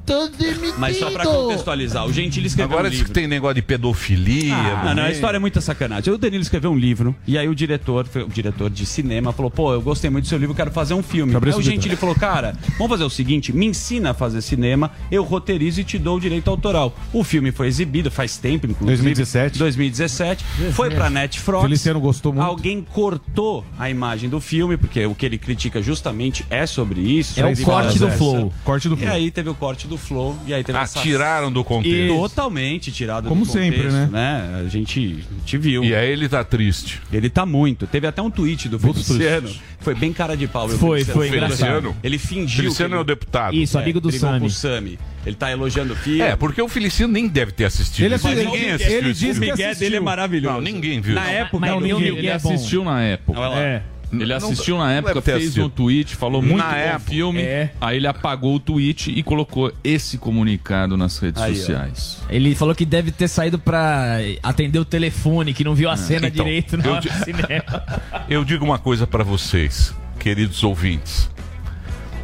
Mas 0.78 0.98
só 0.98 1.10
pra 1.12 1.24
contextualizar, 1.26 2.06
o 2.06 2.12
Gentili 2.14 2.48
escreveu 2.48 2.72
Agora 2.74 2.88
um 2.88 2.92
diz 2.92 3.00
livro. 3.00 3.14
que 3.14 3.20
tem 3.20 3.28
negócio 3.28 3.56
de 3.56 3.62
pedofilia. 3.62 4.56
Ah, 4.56 4.84
não, 4.96 5.04
a 5.04 5.08
né? 5.08 5.12
história 5.12 5.38
é 5.38 5.40
muita 5.40 5.62
sacanagem. 5.62 6.14
O 6.14 6.18
Danilo 6.18 6.42
escreveu 6.42 6.72
um 6.72 6.78
livro, 6.78 7.16
e 7.28 7.38
aí 7.38 7.48
o 7.48 7.56
diretor, 7.56 8.08
o 8.16 8.30
diretor 8.30 8.70
de 8.70 8.86
cinema, 8.86 9.32
falou: 9.32 9.52
pô, 9.52 9.74
eu 9.74 9.82
gostei 9.82 10.10
muito 10.10 10.26
do 10.26 10.28
seu 10.28 10.38
livro, 10.38 10.56
quero 10.56 10.72
fazer 10.72 10.94
um 10.94 11.04
filme. 11.04 11.36
Aí 11.36 11.50
o. 11.54 11.62
Gentili 11.62 11.96
falou: 11.96 12.16
cara, 12.16 12.56
vamos 12.78 12.90
fazer 12.90 13.04
o 13.04 13.10
seguinte: 13.10 13.52
me 13.54 13.66
ensina 13.66 14.12
a 14.12 14.14
fazer 14.14 14.42
cinema, 14.42 14.92
eu 15.12 15.24
roteirizo 15.24 15.82
e 15.82 15.84
te 15.84 15.98
dou 15.98 16.18
o 16.18 16.20
direito 16.20 16.50
autoral. 16.50 16.96
O 17.14 17.24
filme 17.24 17.52
foi 17.52 17.68
exibido 17.68 18.10
faz 18.10 18.38
tempo, 18.38 18.66
inclusive. 18.66 18.98
2017. 19.04 19.60
2017. 19.60 20.46
Foi 20.74 20.90
pra 20.90 21.10
Netflix. 21.10 21.62
Feliciano 21.62 22.00
gostou 22.00 22.34
muito. 22.34 22.46
Alguém 22.46 22.82
cortou 22.82 23.66
a 23.78 23.90
imagem 23.90 24.30
do 24.30 24.40
filme, 24.40 24.78
porque 24.78 25.06
o 25.06 25.14
que 25.16 25.26
ele 25.26 25.38
critica 25.38 25.82
justamente 25.82 26.46
é 26.50 26.66
sobre 26.66 27.00
isso. 27.02 27.40
É 27.40 27.46
o 27.46 27.56
corte 27.64 28.00
do 28.00 28.08
essa- 28.08 28.18
flow. 28.18 28.54
Corte 28.64 28.88
do 28.90 28.96
E 28.96 28.98
Flow. 29.00 29.12
aí 29.12 29.32
teve 29.32 29.50
o 29.50 29.56
corte 29.56 29.88
do 29.88 29.98
flow, 30.00 30.38
e 30.48 30.54
aí 30.54 30.64
teve 30.64 30.78
Ah, 30.78 30.82
essa 30.84 31.00
tiraram 31.02 31.52
do 31.52 31.64
contexto. 31.64 32.16
Totalmente 32.16 32.92
tirado 32.92 33.28
Como 33.30 33.46
do 33.46 33.52
sempre, 33.52 33.84
contexto, 33.84 34.12
né? 34.12 34.62
A 34.66 34.68
gente 34.70 35.24
te 35.46 35.58
viu. 35.58 35.84
E 35.84 35.94
aí 35.94 36.10
ele 36.12 36.28
tá 36.28 36.44
triste. 36.44 37.02
Ele 37.12 37.30
tá 37.30 37.46
muito. 37.46 37.86
Teve 37.86 38.08
até 38.08 38.22
um 38.22 38.32
tweet 38.32 38.68
do 38.70 38.80
Feliciano. 38.80 39.50
Foi 39.80 39.94
bem 39.96 40.12
cara 40.12 40.36
de 40.36 40.48
pau. 40.48 40.68
Foi, 40.68 41.04
Feliciano? 41.04 41.20
foi 41.20 41.30
Feliciano? 41.30 41.96
Ele 42.04 42.18
fingiu. 42.18 42.64
Feliciano 42.64 42.90
que 42.90 42.96
é 42.96 42.98
o 42.98 43.02
ele- 43.02 43.08
deputado. 43.08 43.56
Isso, 43.56 43.78
É, 43.78 43.82
amigo 43.82 44.00
do 44.02 44.12
Sami. 44.12 44.50
Sami. 44.50 45.00
Ele 45.26 45.36
tá 45.36 45.52
elogiando 45.52 45.94
o 45.94 45.96
filho. 45.96 46.24
É, 46.24 46.36
porque 46.36 46.62
o 46.62 46.68
Feliciano 46.68 47.14
nem 47.14 47.28
deve 47.28 47.52
ter 47.52 47.66
assistido. 47.66 48.06
Ele 48.06 48.16
assistiu- 48.16 48.44
ninguém 48.44 48.62
ele- 48.64 48.72
assistiu 48.74 48.98
ele 48.98 49.14
diz 49.14 49.38
o 49.38 49.40
Miguel 49.40 49.76
dele 49.76 49.96
é 49.96 50.00
maravilhoso. 50.00 50.54
Não, 50.56 50.62
ninguém 50.62 51.02
viu. 51.02 51.14
Na 51.16 51.24
Não. 51.26 51.30
época, 51.30 51.66
não, 51.68 51.80
ninguém- 51.80 52.18
Ele 52.18 52.28
é 52.28 52.40
bom. 52.40 52.54
assistiu 52.54 52.84
na 52.84 53.02
época. 53.02 53.40
Olha 53.40 53.50
lá. 53.50 53.60
É. 53.62 53.84
Ele 54.12 54.26
Não- 54.26 54.36
assistiu 54.38 54.78
na 54.78 54.86
não 54.86 54.92
época, 54.92 55.14
deve 55.14 55.26
ter 55.26 55.32
fez 55.32 55.44
assistido. 55.44 55.66
um 55.66 55.70
tweet, 55.70 56.16
falou 56.16 56.42
muito 56.42 56.58
Na 56.58 56.70
bom 56.72 56.76
época. 56.76 57.00
filme. 57.12 57.42
É. 57.42 57.72
Aí 57.80 57.98
ele 57.98 58.08
apagou 58.08 58.56
o 58.56 58.60
tweet 58.60 59.12
e 59.12 59.22
colocou 59.22 59.72
esse 59.84 60.18
comunicado 60.18 60.98
nas 60.98 61.20
redes 61.20 61.42
Aí, 61.42 61.52
ó. 61.52 61.56
sociais. 61.56 62.18
Ele 62.30 62.56
falou 62.56 62.74
que 62.74 62.86
deve 62.86 63.12
ter 63.12 63.28
saído 63.28 63.60
pra 63.60 64.18
atender 64.42 64.80
o 64.80 64.86
telefone, 64.86 65.54
que 65.54 65.64
não 65.64 65.76
viu 65.76 65.90
a 65.92 65.96
cena 65.98 66.28
Então, 66.28 66.44
direito 66.44 66.76
na 66.76 66.86
eu 66.86 66.92
hora 66.94 67.02
di- 67.02 67.10
do 67.10 67.24
cinema. 67.24 67.84
Eu 68.28 68.44
digo 68.44 68.66
uma 68.66 68.80
coisa 68.80 69.06
pra 69.06 69.24
vocês, 69.24 69.94
queridos 70.20 70.64
ouvintes. 70.64 71.30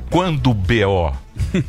Quando 0.09 0.49
o 0.49 0.53
BO 0.53 1.11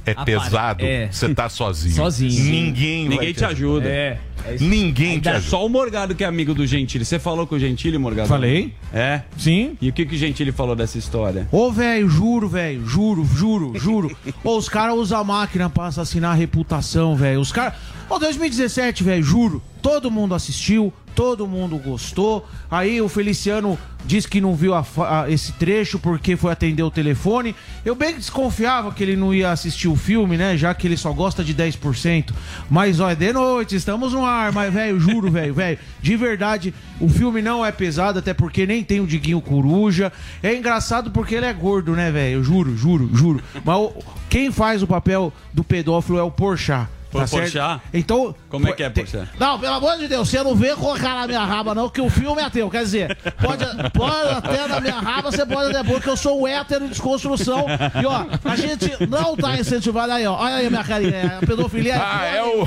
é 0.05 0.11
Apare- 0.13 0.25
pesado, 0.25 0.85
é. 0.85 1.09
você 1.11 1.35
tá 1.35 1.49
sozinho. 1.49 1.95
Sozinho. 1.95 2.45
Ninguém, 2.45 3.09
vai 3.09 3.17
Ninguém 3.19 3.33
te 3.35 3.45
ajuda. 3.45 3.89
É. 3.89 4.19
Ninguém 4.61 5.19
te 5.19 5.29
É 5.29 5.33
ajuda. 5.33 5.51
só 5.51 5.67
o 5.67 5.69
Morgado 5.69 6.15
que 6.15 6.23
é 6.23 6.27
amigo 6.27 6.55
do 6.55 6.67
Gentili. 6.67 7.05
Você 7.05 7.19
falou 7.19 7.47
com 7.47 7.57
o 7.57 7.59
Gentili, 7.59 7.99
Morgado? 7.99 8.29
Falei. 8.29 8.73
É? 8.93 9.23
Sim. 9.37 9.77
E 9.81 9.89
o 9.89 9.93
que, 9.93 10.07
que 10.07 10.15
o 10.15 10.19
Gentili 10.19 10.53
falou 10.53 10.77
dessa 10.77 10.97
história? 10.99 11.49
Ô, 11.51 11.73
velho, 11.73 12.09
juro, 12.09 12.49
velho, 12.49 12.87
juro, 12.87 13.25
juro, 13.25 13.73
juro. 13.77 14.17
Ô, 14.45 14.57
os 14.57 14.69
caras 14.69 14.95
usam 14.97 15.19
a 15.21 15.25
máquina 15.25 15.69
pra 15.69 15.87
assassinar 15.87 16.33
a 16.33 16.35
reputação, 16.35 17.17
velho. 17.17 17.41
Os 17.41 17.51
caras. 17.51 17.75
Ô, 18.09 18.19
2017, 18.21 19.03
velho, 19.03 19.23
juro. 19.23 19.61
Todo 19.83 20.11
mundo 20.11 20.35
assistiu, 20.35 20.93
todo 21.15 21.47
mundo 21.47 21.77
gostou. 21.79 22.47
Aí 22.71 23.01
o 23.01 23.09
Feliciano 23.09 23.77
disse 24.05 24.29
que 24.29 24.41
não 24.41 24.55
viu 24.55 24.75
a 24.75 24.85
a- 24.99 25.31
esse 25.31 25.53
trecho 25.55 25.99
porque 25.99 26.37
foi 26.37 26.53
atender 26.53 26.83
o 26.85 26.91
telefone. 26.91 27.55
Eu 27.85 27.95
bem 27.97 28.15
desconfiava 28.15 28.93
que 28.93 29.03
ele 29.03 29.17
não 29.17 29.35
ia 29.35 29.51
assistir 29.57 29.89
o 29.89 29.97
filme, 29.97 30.37
né? 30.37 30.57
Já 30.57 30.73
que 30.73 30.87
ele 30.87 30.97
só 30.97 31.13
gosta 31.13 31.43
de 31.43 31.53
10%. 31.55 32.33
Mas, 32.71 33.01
ó, 33.01 33.11
é 33.11 33.15
de 33.15 33.33
noite, 33.33 33.75
estamos 33.75 34.13
no 34.13 34.25
ar. 34.25 34.53
Mas, 34.53 34.73
velho, 34.73 35.01
juro, 35.01 35.31
velho, 35.31 35.53
velho. 35.53 35.79
De 36.01 36.17
verdade, 36.17 36.73
o 37.01 37.09
filme 37.09 37.43
não 37.43 37.65
é 37.67 37.73
pesado, 37.73 38.19
até 38.21 38.33
porque 38.33 38.65
nem 38.67 38.85
tem 38.85 39.01
o 39.01 39.07
Diguinho 39.07 39.41
Coruja. 39.41 40.13
É 40.43 40.55
engraçado 40.55 41.11
porque 41.11 41.35
ele 41.35 41.47
é 41.47 41.53
gordo, 41.53 41.93
né, 41.93 42.11
velho? 42.11 42.43
Juro, 42.45 42.77
juro, 42.77 43.11
juro. 43.13 43.43
Mas 43.65 43.77
o- 43.77 43.93
quem 44.31 44.51
faz 44.53 44.83
o 44.83 44.87
papel 44.87 45.33
do 45.53 45.65
pedófilo 45.65 46.19
é 46.19 46.23
o 46.23 46.31
Porchat. 46.31 46.89
Pô, 47.25 47.37
Porchat? 47.39 47.81
Então. 47.93 48.35
Como 48.49 48.69
é 48.69 48.73
que 48.73 48.83
é, 48.83 48.91
Porchat? 48.91 49.29
Não, 49.39 49.59
pelo 49.59 49.75
amor 49.75 49.97
de 49.99 50.09
Deus, 50.09 50.29
você 50.29 50.43
não 50.43 50.55
vem 50.55 50.75
colocar 50.77 51.15
na 51.15 51.27
minha 51.27 51.45
raba, 51.45 51.75
não, 51.75 51.89
que 51.89 52.01
o 52.01 52.09
filme 52.11 52.41
é 52.43 52.51
teu. 52.51 52.69
Quer 52.71 52.83
dizer, 52.85 53.17
pode, 53.43 53.65
pode 53.93 54.29
até 54.31 54.67
na 54.69 54.81
minha 54.81 54.99
raba, 54.99 55.31
você 55.31 55.45
pode 55.47 55.71
até 55.75 55.83
pôr 55.89 56.01
que 56.01 56.09
eu 56.09 56.17
sou 56.17 56.43
o 56.43 56.47
hétero 56.47 56.85
em 56.85 56.89
desconstrução. 56.89 57.67
E 58.01 58.07
ó, 58.07 58.25
a 58.45 58.57
gente 58.57 59.07
não 59.09 59.37
tá 59.37 59.57
incentivando 59.57 60.13
aí, 60.13 60.27
ó. 60.27 60.35
Olha 60.37 60.57
aí 60.57 60.67
a 60.67 60.71
minha 60.71 60.85
carinha. 60.85 61.15
é, 61.17 61.27
A 61.43 61.47
pedofilia 61.47 61.95
é. 61.95 61.97
Ah, 61.99 62.25
é 62.37 62.43
o. 62.43 62.67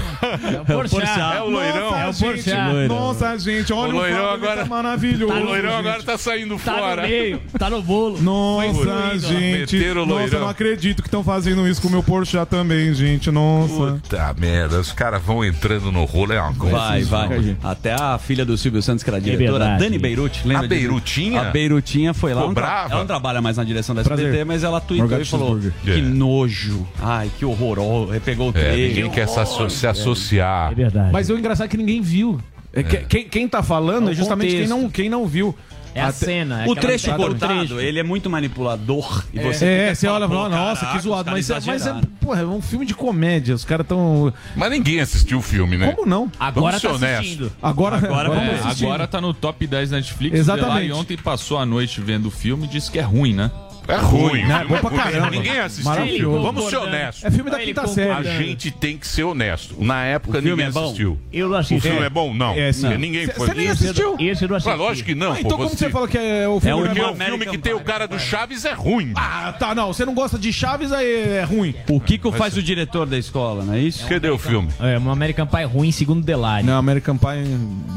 Porchat. 0.66 1.20
É 1.38 1.42
o 1.42 1.50
loirão. 1.50 1.92
Nossa, 1.92 1.98
É 2.00 2.10
o 2.10 2.14
gente, 2.14 2.44
Porchat. 2.44 2.88
Nossa, 2.88 3.38
gente, 3.40 3.74
olha 3.74 3.94
O 3.94 3.96
o, 3.96 4.00
loirão 4.00 4.18
Fábio, 4.30 4.34
agora- 4.50 4.60
Tá 4.64 4.66
maravilhoso. 4.66 5.34
O 5.34 5.44
loirão 5.46 5.70
gente. 5.72 5.80
agora 5.88 6.04
tá 6.04 6.18
saindo 6.18 6.58
Tá 6.60 6.72
no 6.74 6.78
fora. 6.80 7.02
meio, 7.04 7.42
tá 7.58 7.70
no 7.70 7.82
bolo. 7.82 8.22
Nossa, 8.22 9.18
gente. 9.20 9.76
Meteram 9.76 10.04
o 10.04 10.06
Nossa, 10.06 10.20
loirão. 10.22 10.34
eu 10.40 10.44
não 10.44 10.50
acredito 10.50 11.02
que 11.02 11.08
estão 11.08 11.24
fazendo 11.24 11.68
isso 11.68 11.82
com 11.82 11.88
o 11.88 11.92
meu 11.92 12.04
Porchat 12.04 12.46
também, 12.50 12.94
gente. 12.94 13.32
Nossa. 13.32 14.00
Puta 14.02 14.34
merda, 14.40 14.80
os 14.80 14.92
caras 14.92 15.22
vão 15.22 15.44
entrando 15.44 15.92
no 15.92 16.06
rolo, 16.06 16.34
é 16.34 16.42
uma 16.42 16.54
coisa. 16.54 16.78
Vai, 16.78 17.04
vai. 17.04 17.58
Até 17.64 17.94
a 17.94 18.18
filha 18.18 18.46
do 18.46 18.58
Silvio 18.58 18.82
Santos, 18.82 19.04
que 19.04 19.10
era 19.10 19.18
a 19.18 19.20
diretora, 19.20 19.52
verdade. 19.66 19.84
Dani 19.84 20.00
Beirute, 20.00 20.42
lembra 20.48 20.66
A 20.66 20.68
disso? 20.68 20.80
Beirutinha? 20.82 21.42
A 21.42 21.44
Beirutinha 21.52 22.14
foi 22.14 22.34
lá. 22.34 22.42
Ficou 22.42 22.56
tra- 22.56 22.64
brava? 22.66 22.92
Ela 22.94 23.00
não 23.02 23.08
trabalha 23.08 23.42
mais 23.42 23.58
na 23.58 23.64
direção 23.64 23.94
da 23.94 24.02
SBT, 24.02 24.22
Prazer. 24.24 24.46
mas 24.46 24.64
ela 24.64 24.80
tweetou 24.80 25.20
e 25.22 25.26
falou: 25.26 25.60
Cheeseburger. 25.62 25.74
que 25.84 25.92
É. 26.00 26.02
nojo. 26.02 26.88
Ai, 27.02 27.30
que 27.38 27.46
horroroso. 27.46 28.12
Aí 28.14 28.20
pegou 28.20 28.48
o 28.48 28.50
É, 28.50 28.54
trailer. 28.54 28.88
ninguém 28.96 29.10
quer 29.12 29.28
se, 29.28 29.40
asso- 29.40 29.70
se 29.70 29.86
associar. 29.88 30.72
É 30.72 30.76
verdade. 30.76 31.12
Mas 31.12 31.30
o 31.30 31.38
engraçado 31.38 31.66
é 31.66 31.70
que 31.70 31.78
ninguém 31.78 32.02
viu. 32.02 32.40
É 32.72 32.84
que- 32.84 32.98
Quem, 32.98 33.28
quem 33.28 33.48
tá 33.48 33.64
falando 33.64 34.10
É 34.10 34.12
é 34.12 34.16
justamente 34.16 34.56
quem 34.56 34.68
não, 34.68 34.90
quem 34.90 35.10
não 35.10 35.26
viu. 35.26 35.56
É 35.96 36.02
a 36.02 36.08
Até- 36.10 36.26
cena. 36.26 36.66
é 36.66 36.68
O 36.70 36.76
trecho 36.76 37.12
cortado, 37.16 37.54
trecho. 37.56 37.80
ele 37.80 38.00
é 38.00 38.04
muito 38.04 38.30
manipulador. 38.30 39.24
E 39.34 39.40
você 39.40 39.66
é, 39.66 39.96
você 39.96 40.08
olha 40.08 40.26
e 40.26 40.28
fala, 40.28 40.42
fala, 40.44 40.50
"Pô, 40.50 40.56
nossa, 40.68 40.82
caraca, 40.82 40.98
que 40.98 41.04
zoado. 41.04 41.32
Mas, 41.32 41.50
é- 41.50 41.54
mas 41.56 41.68
é, 41.68 41.74
exageraram." 41.76 42.02
porra, 42.22 42.42
é 42.42 42.46
um 42.46 42.62
filme 42.62 42.86
de 42.86 42.94
comédia. 42.94 43.56
Os 43.56 43.66
caras 43.66 43.88
tão. 43.88 44.32
Mas 44.56 44.70
ninguém 44.72 45.00
assistiu 45.00 45.40
o 45.40 45.42
filme, 45.42 45.78
né? 45.78 45.92
Como 45.92 46.08
não? 46.08 46.32
Agora 46.40 46.78
Vamos 46.80 47.00
ser 47.00 47.06
tá 47.08 47.18
assistindo. 47.20 47.52
Agora, 47.62 47.98
Agora 47.98 48.30
vamos 48.30 48.44
É, 48.44 48.54
assistir. 48.60 48.86
agora 48.86 49.08
tá 49.08 49.20
no 49.20 49.34
top 49.34 49.66
10 49.66 49.92
Netflix. 49.92 50.38
Exatamente. 50.38 50.74
Lá, 50.76 50.84
e 50.84 50.92
ontem 50.92 51.18
passou 51.18 51.58
a 51.58 51.66
noite 51.66 52.00
vendo 52.02 52.28
o 52.28 52.32
filme 52.32 52.66
e 52.66 52.68
disse 52.70 52.92
que 52.92 53.00
é 53.00 53.04
ruim, 53.04 53.34
né? 53.34 53.50
É 53.90 53.98
ruim, 53.98 54.44
né? 54.44 54.60
né? 54.60 54.66
Bom 54.68 54.78
pra 54.78 54.92
caramba. 54.92 55.30
Ninguém 55.32 55.60
assistiu. 55.60 56.42
Vamos 56.42 56.70
ser 56.70 56.78
honestos. 56.78 57.24
É 57.26 57.32
filme 57.32 57.50
da 57.50 57.60
quinta 57.60 57.88
série. 57.88 58.12
A 58.12 58.24
gente 58.24 58.72
tem 58.72 58.98
que 58.98 59.08
ser 59.08 59.24
honesto. 59.24 59.76
Na 59.80 60.04
época 60.06 60.38
O 60.38 60.42
ninguém 60.42 60.66
é 60.66 60.70
assistiu. 60.70 61.18
Eu 61.34 61.50
não 61.50 61.56
O 61.56 61.60
assisti. 61.60 61.90
filme 61.90 62.06
é 62.06 62.10
bom? 62.10 62.34
Não. 62.34 62.54
É, 62.54 62.72
sim. 62.72 62.88
Ninguém 62.98 63.28
foi. 63.28 63.48
Você 63.48 63.54
nem 63.54 63.68
assistiu? 63.70 64.16
Esse 64.20 64.44
eu 64.46 64.50
não 64.50 64.56
assisti. 64.56 64.70
Mas 64.70 64.80
lógico 64.80 65.08
que 65.08 65.16
não. 65.16 65.34
Ah, 65.34 65.40
então 65.40 65.58
como 65.58 65.70
você 65.70 65.90
fala 65.90 66.08
que 66.08 66.18
é 66.18 66.48
o 66.48 66.60
filme 66.60 66.70
É 66.70 66.76
o 66.76 66.80
não 66.80 66.86
Porque 66.88 67.02
é 67.02 67.10
o 67.10 67.16
filme 67.16 67.46
que 67.46 67.58
tem 67.58 67.74
o 67.74 67.80
cara 67.80 68.08
do 68.08 68.20
Chaves 68.20 68.66
é 68.66 68.74
ruim. 68.74 69.12
Ah, 69.16 69.54
tá, 69.58 69.74
não. 69.74 69.92
Você 69.92 70.06
não 70.06 70.14
gosta 70.14 70.38
de 70.38 70.54
Chaves, 70.54 70.92
aí 70.92 71.38
é 71.38 71.44
ruim. 71.44 71.74
O 71.90 72.00
Kiko 72.00 72.32
faz 72.32 72.56
o 72.56 72.62
diretor 72.62 73.06
da 73.08 73.18
escola, 73.18 73.64
não 73.64 73.74
é 73.74 73.80
isso? 73.80 74.06
Cadê 74.08 74.30
o 74.30 74.38
filme? 74.38 74.70
É, 74.80 75.00
um 75.00 75.10
American 75.10 75.48
Pie 75.48 75.64
ruim, 75.64 75.92
segundo 75.92 76.24
Delari. 76.24 76.66
Não, 76.66 76.78
American 76.78 77.18
Pie, 77.18 77.44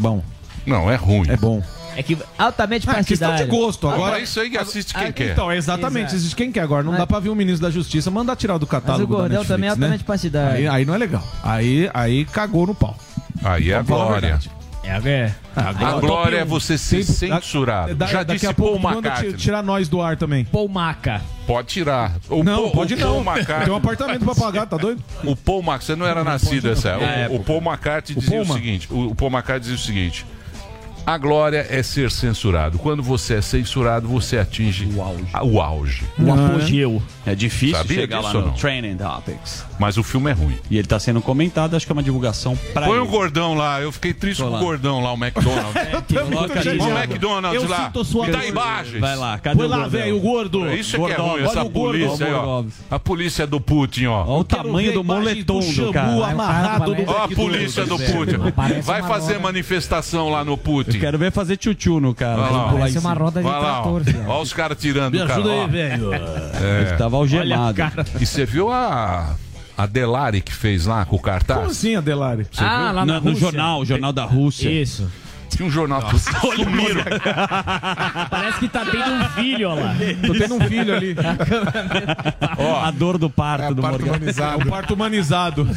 bom. 0.01 0.23
Não, 0.65 0.91
é 0.91 0.95
ruim. 0.97 1.29
É 1.29 1.37
bom. 1.37 1.63
É 1.97 2.03
que 2.03 2.17
altamente 2.39 2.89
Ah, 2.89 2.95
questão 2.97 3.15
de 3.17 3.19
partidário. 3.39 3.47
gosto. 3.49 3.89
Agora 3.89 4.19
é 4.19 4.23
isso 4.23 4.41
aí 4.41 4.49
que 4.51 4.57
assiste 4.59 4.95
quem 4.95 5.09
Ah, 5.09 5.13
quer. 5.13 5.33
Então, 5.33 5.53
exatamente. 5.53 6.05
Exato. 6.05 6.17
Existe 6.17 6.37
quem 6.37 6.51
quer 6.53 6.61
agora. 6.61 6.83
Não 6.83 6.93
Mas- 6.93 7.01
dá 7.01 7.07
pra 7.07 7.19
ver 7.21 7.29
o 7.29 7.35
ministro 7.35 7.67
da 7.67 7.71
Justiça 7.71 8.11
mandar 8.11 8.35
tirar 8.37 8.57
do 8.59 8.67
Mas 8.67 8.71
catálogo 8.71 9.05
o 9.15 9.17
Gordel 9.17 9.29
da 9.29 9.35
Netflix, 9.39 9.49
também 9.49 9.67
é 9.67 9.71
né? 9.71 9.73
altamente 9.75 10.05
partidário. 10.05 10.57
Aí, 10.57 10.69
aí 10.69 10.85
não 10.85 10.95
é 10.95 10.99
legal. 10.99 11.23
Aí, 11.43 11.91
aí 11.93 12.25
cagou 12.25 12.67
no 12.67 12.75
pau. 12.75 12.97
Aí 13.45 13.71
é 13.71 13.75
a 13.75 13.83
Vamos 13.83 13.89
falar 13.91 14.03
a 14.05 14.07
glória. 14.21 14.39
É, 14.85 15.09
é. 15.09 15.35
A 15.55 15.73
glória 16.01 16.39
é 16.39 16.45
você 16.45 16.77
ser 16.77 17.05
Tem- 17.05 17.05
censurado. 17.05 17.95
da- 17.95 18.07
Já 18.07 18.19
daqui 18.25 18.33
disse 18.33 18.47
a 18.49 18.53
pouco 18.55 18.81
Paul 18.81 18.95
McCartney. 18.95 19.33
tirar 19.35 19.63
nós 19.63 19.89
do 19.89 20.01
ar 20.03 20.17
também. 20.17 20.45
Paul 20.45 20.69
Maca. 20.69 21.23
Pode 21.47 21.69
tirar. 21.69 22.15
O 22.29 22.43
Não, 22.43 22.63
Paul- 22.63 22.71
pode 22.73 22.95
o 22.95 22.97
não. 22.99 23.23
Tem 23.65 23.73
um 23.73 23.77
apartamento 23.77 24.25
pra 24.25 24.35
pagar, 24.35 24.67
tá 24.67 24.77
doido? 24.77 25.01
O 25.23 25.37
Paul 25.37 25.59
McCartney, 25.61 25.87
você 25.87 25.97
não 25.97 26.05
era 26.07 26.25
nascido 26.25 26.69
essa 26.69 26.89
época. 26.91 27.33
O, 27.33 27.37
o 27.37 27.45
Paul 27.45 27.59
McCartney 27.61 28.17
O 28.19 28.21
dizia 28.21 28.41
o 28.43 28.45
seguinte: 28.47 28.89
o, 28.91 29.11
o 29.11 29.15
Paul 29.15 29.31
McCartney 29.31 29.61
dizia 29.61 29.77
o 29.77 29.79
seguinte. 29.79 30.27
A 31.05 31.19
glória 31.19 31.67
é 31.69 31.83
ser 31.83 32.13
censurado. 32.13 32.79
Quando 32.79 33.03
você 33.03 33.35
é 33.35 33.43
censurado, 33.43 34.07
você 34.07 34.39
atinge 34.39 34.87
o 34.87 35.03
auge. 35.03 35.27
O 35.43 35.61
auge. 35.61 36.05
O 36.17 36.33
apogeu. 36.33 37.03
É 37.27 37.35
difícil 37.35 37.77
Sabia 37.77 37.97
chegar 37.97 38.21
lá 38.21 38.33
no 38.33 38.47
não? 38.47 38.53
Training 38.55 38.97
Topics. 38.97 39.65
Mas 39.83 39.97
o 39.99 40.03
filme 40.05 40.31
é 40.31 40.33
ruim. 40.33 40.57
E 40.71 40.79
ele 40.79 40.87
tá 40.87 41.01
sendo 41.01 41.21
comentado, 41.21 41.75
acho 41.75 41.85
que 41.85 41.91
é 41.91 41.95
uma 41.95 42.05
divulgação 42.05 42.57
pra 42.73 42.87
Põe 42.87 42.99
ele. 42.99 43.01
o 43.01 43.07
gordão 43.09 43.53
lá. 43.55 43.81
Eu 43.81 43.91
fiquei 43.91 44.15
triste 44.15 44.41
com 44.41 44.49
o 44.49 44.59
gordão 44.61 45.03
lá, 45.03 45.13
o 45.13 45.17
McDonald's. 45.17 45.73
Coloca 46.31 46.61
ali, 46.61 46.79
Põe 46.79 46.93
o. 46.93 46.99
McDonald's 46.99 47.63
Eu 47.65 47.69
lá. 47.69 47.87
sinto 47.87 48.05
sua 48.05 48.27
Me 48.27 48.33
dá 48.33 48.47
imagens. 48.47 49.01
Vai 49.01 49.17
lá, 49.17 49.39
cadê 49.41 49.57
Põe 49.57 49.67
o 49.67 49.69
lá, 49.69 49.89
velho, 49.89 50.17
o 50.17 50.21
gordo. 50.21 50.73
Isso 50.73 50.97
que 51.05 51.11
é 51.11 51.17
ruim, 51.17 51.31
olha 51.31 51.45
essa 51.47 51.65
polícia 51.65 52.27
aí, 52.27 52.33
ó. 52.33 52.65
A 52.89 52.99
polícia 53.01 53.45
do 53.45 53.61
Putin, 53.61 54.07
ó. 54.07 54.23
Olha 54.25 54.41
o 54.41 54.45
tamanho 54.45 54.93
do 54.93 55.03
moletom 55.03 55.59
do 55.59 55.93
cara. 55.93 56.31
amarrado 56.31 56.95
no 56.95 57.11
Ó 57.11 57.25
a 57.25 57.29
polícia 57.29 57.85
do 57.85 57.99
Putin. 57.99 58.37
Vai 58.85 59.03
fazer 59.03 59.41
manifestação 59.41 60.29
lá 60.31 60.45
no 60.45 60.57
Putin. 60.57 60.95
Eu 60.95 61.01
quero 61.01 61.19
ver 61.19 61.33
fazer 61.33 61.57
tchutchu 61.57 61.99
no 61.99 62.15
cara. 62.15 62.41
Parece 62.71 62.99
uma 62.99 63.15
roda 63.15 63.43
de 63.43 63.49
Vai 63.49 63.61
lá, 63.61 63.81
ó. 63.81 63.99
trator. 64.01 64.03
Ó 64.29 64.43
os 64.43 64.53
caras 64.53 64.79
tirando 64.79 65.15
Me 65.15 65.23
o 65.23 65.27
cara. 65.27 65.41
ajuda 65.41 65.55
ó. 65.55 65.63
aí, 65.65 65.69
velho. 65.71 66.15
Ele 66.15 66.97
tava 66.97 67.17
algemado. 67.17 67.83
E 68.21 68.27
você 68.27 68.45
viu 68.45 68.71
a, 68.71 69.35
a 69.77 69.87
Delari 69.87 70.41
que 70.41 70.53
fez 70.53 70.87
lá 70.87 71.05
com 71.05 71.17
o 71.17 71.19
cartaz? 71.21 71.59
Como 71.59 71.71
assim, 71.71 71.97
Adelari? 71.97 72.47
Ah, 72.59 72.93
lá 72.93 73.05
No, 73.07 73.13
na 73.15 73.21
no 73.21 73.31
Rússia. 73.31 73.41
jornal, 73.41 73.81
o 73.81 73.85
jornal 73.85 74.13
da 74.13 74.25
Rússia. 74.25 74.69
Isso. 74.71 75.11
Tinha 75.57 75.67
um 75.67 75.71
jornal. 75.71 76.03
Sumiram. 76.19 77.03
Parece 78.31 78.59
que 78.59 78.69
tá 78.69 78.85
tendo 78.85 79.11
um 79.13 79.25
filho, 79.31 79.71
ó 79.71 79.75
lá. 79.75 79.95
Tô 80.27 80.33
tendo 80.35 80.55
um 80.57 80.61
filho 80.61 80.95
ali. 80.95 81.15
a 82.83 82.91
dor 82.91 83.19
do 83.19 83.29
parto 83.31 83.75
do 83.75 83.83
Morgado. 83.83 84.25
É 84.29 84.57
o 84.57 84.67
parto 84.69 84.95
humanizado. 84.95 85.69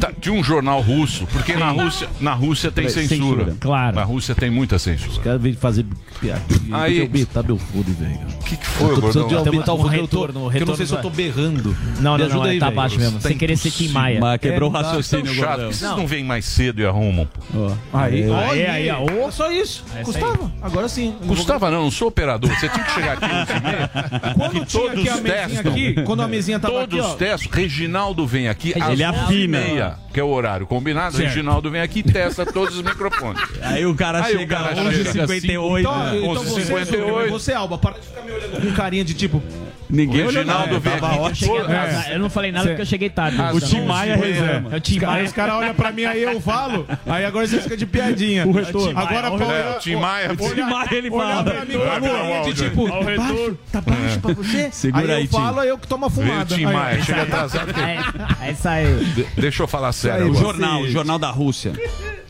Tá- 0.00 0.12
Tinha 0.20 0.34
um 0.34 0.42
jornal 0.44 0.80
russo, 0.80 1.26
porque 1.32 1.54
na 1.56 1.70
Rússia, 1.70 2.08
na 2.20 2.34
Rússia 2.34 2.70
tem 2.70 2.88
Censura, 2.88 3.08
censura. 3.44 3.56
claro. 3.60 3.96
Na 3.96 4.04
Rússia 4.04 4.34
tem 4.34 4.50
muita 4.50 4.78
censura. 4.78 5.22
Quero 5.22 5.38
vir 5.38 5.56
fazer 5.56 5.86
piadinha. 6.20 6.76
Aí- 6.76 6.98
Eu 6.98 7.08
metar 7.10 7.42
meu 7.42 7.56
fone, 7.58 7.84
velho. 7.98 8.18
O 8.40 8.44
que, 8.44 8.56
que 8.56 8.66
foi, 8.66 8.94
Tô 8.94 9.00
precisando 9.00 9.28
de 9.28 9.34
gordão? 9.34 9.52
aumentar 9.54 9.72
o 9.72 9.76
um 9.76 9.82
fone. 9.82 9.96
eu 9.98 10.08
tô- 10.08 10.16
retorno, 10.20 10.38
Eu 10.40 10.42
não 10.44 10.48
retorno 10.50 10.76
sei 10.76 10.86
se 10.86 10.92
eu 10.94 11.00
tô 11.02 11.10
berrando. 11.10 11.76
Não, 12.00 12.12
Me 12.12 12.18
não, 12.18 12.26
ajuda 12.26 12.34
não, 12.34 12.42
aí, 12.44 12.58
tá 12.58 12.70
baixo 12.70 12.98
mesmo. 12.98 13.18
Tá 13.20 13.28
Sem 13.28 13.38
querer 13.38 13.56
ser 13.56 13.70
Tim 13.70 13.88
Maia. 13.88 14.20
Mas 14.20 14.40
quebrou 14.40 14.70
o 14.70 14.76
É, 14.76 14.80
Tão 14.80 14.82
raciocínio, 14.90 15.34
gordão. 15.34 15.72
vocês 15.72 15.90
não 15.90 16.06
vêm 16.06 16.24
mais 16.24 16.44
cedo 16.44 16.80
e 16.82 16.86
arrumam. 16.86 17.26
Ó. 17.54 17.72
Aí, 17.92 18.28
Aí, 18.50 18.62
olha, 18.62 18.72
aí, 18.72 18.90
ó. 18.90 19.28
É 19.28 19.30
só 19.30 19.50
isso. 19.50 19.84
Custava. 20.04 20.52
Agora 20.62 20.88
sim. 20.88 21.14
Custava 21.26 21.70
não, 21.70 21.84
não 21.84 21.90
sou 21.90 22.08
operador. 22.08 22.50
Você 22.50 22.68
tinha 22.68 22.84
que 22.84 22.92
chegar 22.92 23.12
aqui 23.18 23.26
no 23.26 24.34
Quando 24.36 24.60
que 24.60 24.66
tinha 24.66 24.90
aqui 24.90 25.08
a 25.08 25.12
todos 25.12 25.22
mesinha 25.22 25.46
testam. 25.46 25.72
aqui, 25.72 26.02
quando 26.04 26.22
a 26.22 26.28
mesinha 26.28 26.60
tava 26.60 26.74
Todos 26.74 26.98
aqui, 27.00 27.08
ó. 27.08 27.14
testam. 27.16 27.52
Reginaldo 27.52 28.26
vem 28.26 28.48
aqui 28.48 28.70
às 28.70 28.76
Ele 28.76 28.92
11 28.92 29.00
e 29.00 29.04
afina. 29.04 29.60
meia, 29.60 29.98
que 30.12 30.20
é 30.20 30.22
o 30.22 30.28
horário 30.28 30.66
combinado. 30.66 31.16
Certo. 31.16 31.28
Reginaldo 31.28 31.70
vem 31.70 31.80
aqui 31.80 32.00
e 32.00 32.02
testa 32.02 32.44
todos 32.46 32.76
os 32.76 32.82
microfones. 32.82 33.42
Aí 33.62 33.84
o 33.86 33.94
cara 33.94 34.24
Aí 34.24 34.34
o 34.34 34.38
chega 34.40 34.56
cara 34.56 34.70
às 34.70 34.94
chega 34.96 35.26
11h58. 35.26 35.80
Então, 35.80 35.98
né? 35.98 36.16
então 36.18 36.34
11h58. 36.34 36.44
você, 36.44 37.28
você, 37.28 37.52
Alba, 37.52 37.78
para 37.78 37.94
de 37.98 38.06
ficar 38.06 38.22
me 38.22 38.32
olhando 38.32 38.60
com 38.60 38.72
carinha 38.74 39.04
de 39.04 39.14
tipo. 39.14 39.42
Ninguém 39.88 40.22
O 40.22 40.30
Reginaldo 40.30 40.80
Tava 40.80 41.16
ótimo. 41.20 41.56
Atrasado. 41.58 42.10
Eu 42.12 42.18
não 42.18 42.30
falei 42.30 42.50
nada 42.52 42.66
porque 42.68 42.82
eu 42.82 42.86
cheguei 42.86 43.08
tarde. 43.10 43.36
Ah, 43.40 43.52
O. 43.54 43.60
Tim 43.60 43.82
Maia 43.84 44.16
reclama. 44.16 44.70
É 44.72 44.76
o 44.76 44.78
Os 44.78 44.98
caras 44.98 45.32
caras 45.32 45.54
olham 45.54 45.74
pra 45.74 45.92
mim, 45.92 46.04
aí 46.04 46.22
eu 46.22 46.40
falo. 46.40 46.86
Aí 47.06 47.24
agora 47.24 47.46
você 47.46 47.60
fica 47.60 47.76
de 47.76 47.86
piadinha. 47.86 48.46
O 48.46 48.52
retorno. 48.52 48.98
Agora 48.98 49.30
pra 49.30 49.46
É, 49.46 49.76
o 49.76 49.78
Tim 49.78 49.96
Maia. 49.96 50.32
O 50.32 50.36
Tim 50.36 50.60
Maia 50.62 50.88
ele 50.94 51.10
fala. 51.10 51.44
pra 51.44 51.64
mim 51.64 51.72
com 51.74 51.82
a 51.82 52.00
carinha 52.00 52.42
de 52.42 52.54
tipo. 52.54 52.88
Tá 52.88 53.00
baixo, 53.00 53.58
tá 53.72 53.80
baixo 53.80 54.20
pra 54.20 54.34
você? 54.34 54.68
Segura 54.72 55.04
aí 55.04 55.10
aí, 55.12 55.22
eu 55.24 55.28
Tim. 55.28 55.36
falo, 55.36 55.60
aí 55.60 55.68
eu 55.68 55.78
que 55.78 55.86
tomo 55.88 56.04
a 56.04 56.08
o 56.08 56.10
fumada. 56.10 56.54
Tim 56.54 56.64
Aí, 56.66 56.72
Maia, 56.74 57.02
chega 57.02 57.22
atrasado. 57.22 57.72
Aí, 57.76 57.98
aí 58.40 58.54
saiu. 58.56 58.98
De- 59.04 59.26
Deixa 59.36 59.62
eu 59.62 59.66
falar 59.68 59.92
sério 59.92 60.30
O 60.30 60.34
jornal, 60.34 60.80
o 60.82 60.88
jornal 60.90 61.18
da 61.18 61.30
Rússia. 61.30 61.72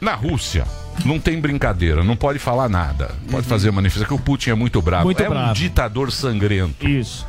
Na 0.00 0.14
Rússia, 0.14 0.64
não 1.04 1.18
tem 1.18 1.40
brincadeira, 1.40 2.04
não 2.04 2.16
pode 2.16 2.38
falar 2.38 2.68
nada. 2.68 3.10
Pode 3.30 3.46
fazer 3.46 3.70
manifestação, 3.70 4.16
que 4.16 4.22
o 4.22 4.24
Putin 4.24 4.50
é 4.50 4.54
muito 4.54 4.80
bravo. 4.82 5.04
Muito 5.04 5.22
é 5.22 5.26
um 5.26 5.30
bravo. 5.30 5.54
ditador 5.54 6.12
sangrento. 6.12 6.86
Isso. 6.86 7.26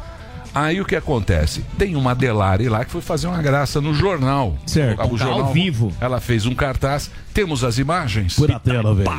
Aí 0.53 0.81
o 0.81 0.85
que 0.85 0.95
acontece? 0.95 1.63
Tem 1.77 1.95
uma 1.95 2.13
Delari 2.15 2.67
lá 2.69 2.83
que 2.85 2.91
foi 2.91 3.01
fazer 3.01 3.27
uma 3.27 3.41
graça 3.41 3.79
no 3.81 3.93
jornal. 3.93 4.55
Certo. 4.65 5.13
O 5.13 5.17
jornal, 5.17 5.41
Ao 5.47 5.53
vivo. 5.53 5.91
Ela 6.01 6.19
fez 6.19 6.45
um 6.45 6.55
cartaz. 6.55 7.09
Temos 7.33 7.63
as 7.63 7.77
imagens? 7.77 8.35
Por 8.35 8.51
a 8.51 8.57
tela, 8.59 8.95
velho. 8.95 9.09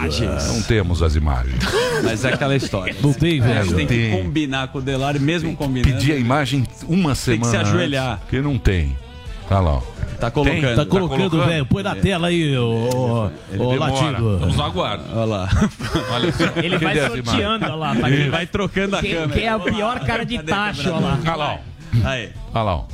Não 0.49 0.63
temos 0.63 1.03
as 1.03 1.15
imagens. 1.15 1.59
Mas 2.03 2.25
é 2.25 2.33
aquela 2.33 2.57
história. 2.57 2.95
Não 3.01 3.13
tem, 3.13 3.41
A 3.41 3.45
velho. 3.45 3.65
gente 3.65 3.75
tem 3.77 3.87
que 3.87 3.95
Tem. 3.95 4.23
combinar 4.25 4.69
com 4.69 4.79
o 4.79 4.83
Delari, 4.83 5.19
mesmo 5.21 5.55
combinando. 5.57 5.93
Pedir 5.95 6.13
a 6.13 6.17
imagem 6.17 6.65
uma 6.89 7.15
Tem 7.15 7.39
que 7.39 7.47
semana. 7.47 7.51
se 7.51 7.57
ajoelhar. 7.57 8.13
antes, 8.15 8.23
Porque 8.25 8.41
não 8.41 8.59
tem. 8.59 8.97
Tá 9.49 9.61
lá. 9.61 9.75
ó. 9.77 9.83
Tá 10.19 10.31
colocando. 10.33 10.75
Tá 10.77 10.85
colocando, 10.85 11.31
colocando? 11.31 11.47
velho. 11.47 11.67
Põe 11.67 11.83
na 11.85 11.95
tela 11.95 12.27
aí, 12.29 12.57
ô, 12.59 13.31
ô. 13.57 13.75
Latido. 13.77 14.39
Vamos 14.41 14.57
no 14.57 14.63
aguardo. 14.65 15.05
Olha 15.13 15.25
lá. 15.25 15.49
Olha 16.13 16.33
só. 16.33 16.45
Ele 16.57 16.77
vai 16.77 16.95
Cadê 16.97 17.23
sorteando, 17.23 17.65
olha 17.67 17.75
lá. 17.77 17.95
Tá 17.95 18.11
Ele 18.11 18.29
vai 18.31 18.47
trocando 18.47 18.97
a 18.97 19.01
quem, 19.01 19.13
câmera. 19.15 19.33
quem 19.33 19.45
é 19.45 19.49
a 19.49 19.59
pior 19.61 20.01
cara 20.01 20.25
de 20.27 20.37
Cadê 20.39 20.51
tacho, 20.51 20.91
olha 20.91 20.99
lá. 21.07 21.19
Olha 21.23 21.35
lá. 21.37 21.55
ó. 21.55 22.09
Aí. 22.09 22.31
Olha 22.53 22.63
lá. 22.65 22.85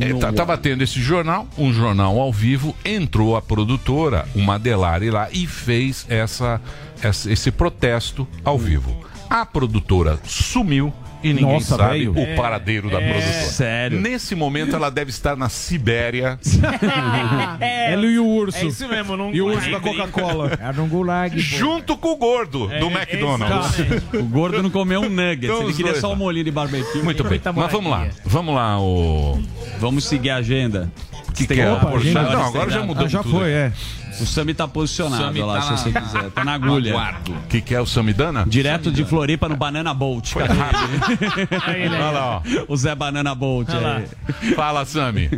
É, 0.00 0.14
tá- 0.14 0.32
tava 0.32 0.56
tendo 0.56 0.82
esse 0.82 1.00
jornal, 1.00 1.46
um 1.58 1.70
jornal 1.72 2.18
ao 2.18 2.32
vivo, 2.32 2.74
entrou 2.84 3.36
a 3.36 3.42
produtora, 3.42 4.24
uma 4.34 4.58
Delari 4.58 5.10
lá, 5.10 5.28
e 5.32 5.46
fez 5.46 6.06
essa, 6.08 6.60
essa- 7.02 7.30
esse 7.30 7.50
protesto 7.50 8.26
ao 8.44 8.56
vivo. 8.56 9.04
A 9.28 9.44
produtora 9.44 10.18
sumiu 10.24 10.94
e 11.22 11.32
ninguém 11.32 11.54
Nossa, 11.54 11.76
sabe 11.76 11.98
velho. 12.06 12.12
o 12.12 12.36
paradeiro 12.36 12.90
da 12.90 12.98
produtora. 12.98 13.22
Sério. 13.46 14.00
Nesse 14.00 14.34
momento 14.34 14.74
ela 14.76 14.90
deve 14.90 15.10
estar 15.10 15.36
na 15.36 15.48
Sibéria. 15.48 16.38
É, 17.60 17.92
Ela 17.92 18.06
e 18.06 18.18
o 18.18 18.26
urso. 18.26 18.58
é 18.58 18.64
isso 18.64 18.88
mesmo, 18.88 19.16
não 19.16 19.32
E 19.32 19.40
o 19.40 19.46
urso 19.46 19.70
da 19.70 19.80
Coca-Cola. 19.80 20.58
Era 20.60 20.82
um 20.82 20.88
gulag. 20.88 21.38
junto 21.38 21.96
com 21.96 22.12
o 22.12 22.16
gordo 22.16 22.66
do 22.66 22.86
McDonald's. 22.86 23.78
O 24.14 24.24
gordo 24.24 24.62
não 24.62 24.70
comeu 24.70 25.00
um 25.00 25.08
nugget. 25.08 25.44
Então, 25.46 25.62
Ele 25.62 25.72
queria 25.72 25.92
dois 25.92 26.00
só 26.00 26.12
um 26.12 26.16
molinho 26.16 26.44
de 26.44 26.50
barbecue. 26.50 27.02
Muito 27.02 27.22
bem. 27.24 27.40
Mas 27.54 27.72
vamos 27.72 27.90
lá. 27.90 28.06
Vamos 28.24 28.54
lá, 28.54 28.80
o. 28.80 29.40
Vamos 29.78 30.04
seguir 30.04 30.30
a 30.30 30.36
agenda. 30.36 30.90
que, 31.34 31.46
tem 31.46 31.56
que 31.56 31.62
é? 31.62 31.66
que- 31.66 31.70
Opa, 31.72 31.90
não, 32.32 32.44
agora 32.46 32.70
já 32.70 32.82
mudou 32.82 33.06
Ah, 33.06 33.08
já 33.08 33.22
tudo. 33.22 33.38
foi, 33.38 33.50
é. 33.50 33.72
O 34.20 34.26
Sami 34.26 34.52
tá 34.54 34.68
posicionado 34.68 35.22
Sami 35.24 35.40
lá, 35.42 35.54
tá 35.54 35.62
se 35.62 35.70
na- 35.70 35.76
você 35.76 35.92
quiser. 35.92 36.30
Tá 36.30 36.44
na 36.44 36.52
agulha. 36.54 36.92
Aguardo. 36.92 37.32
O 37.32 37.42
que, 37.48 37.60
que 37.60 37.74
é 37.74 37.80
o 37.80 37.86
Samidana? 37.86 38.44
Direto 38.46 38.90
de 38.92 39.04
Floripa 39.04 39.48
no 39.48 39.56
Banana 39.56 39.92
Bolt. 39.94 40.32
Ele? 40.36 41.88
Olha 41.94 42.10
lá, 42.10 42.42
O 42.68 42.76
Zé 42.76 42.94
Banana 42.94 43.34
Bolt. 43.34 43.68
Ó. 43.70 44.54
Fala, 44.54 44.84
Sami. 44.84 45.30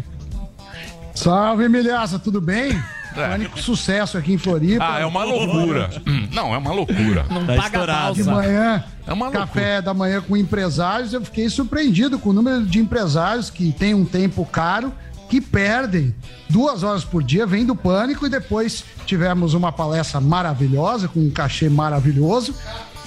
Salve, 1.15 1.69
milhaça, 1.69 2.19
tudo 2.19 2.41
bem? 2.41 2.73
É. 3.17 3.29
Pânico 3.29 3.61
sucesso 3.61 4.19
aqui 4.19 4.33
em 4.33 4.39
Floripa. 4.39 4.85
Ah, 4.85 4.99
é 4.99 5.07
uma 5.07 5.23
loucura. 5.23 5.89
Hum, 6.05 6.27
Não, 6.33 6.53
é 6.53 6.59
uma 6.59 6.73
loucura. 6.73 7.25
Não 7.31 7.47
Tá 7.47 7.55
paga 7.55 7.67
estourado. 7.67 8.15
De 8.17 8.25
manhã, 8.25 8.83
É 9.07 9.13
uma 9.13 9.31
café 9.31 9.81
da 9.81 9.95
manhã 9.95 10.21
com 10.21 10.37
empresários, 10.37 11.13
eu 11.13 11.21
fiquei 11.25 11.49
surpreendido 11.49 12.19
com 12.19 12.31
o 12.31 12.33
número 12.33 12.65
de 12.67 12.81
empresários 12.81 13.51
que 13.51 13.71
têm 13.71 13.95
um 13.95 14.05
tempo 14.05 14.45
caro, 14.45 14.93
que 15.29 15.41
perdem 15.41 16.15
duas 16.49 16.83
horas 16.83 17.05
por 17.05 17.23
dia, 17.23 17.47
vem 17.47 17.65
do 17.65 17.75
pânico 17.75 18.27
e 18.27 18.29
depois 18.29 18.85
tivemos 19.07 19.55
uma 19.55 19.73
palestra 19.73 20.21
maravilhosa, 20.21 21.09
com 21.09 21.21
um 21.21 21.31
cachê 21.31 21.69
maravilhoso, 21.69 22.55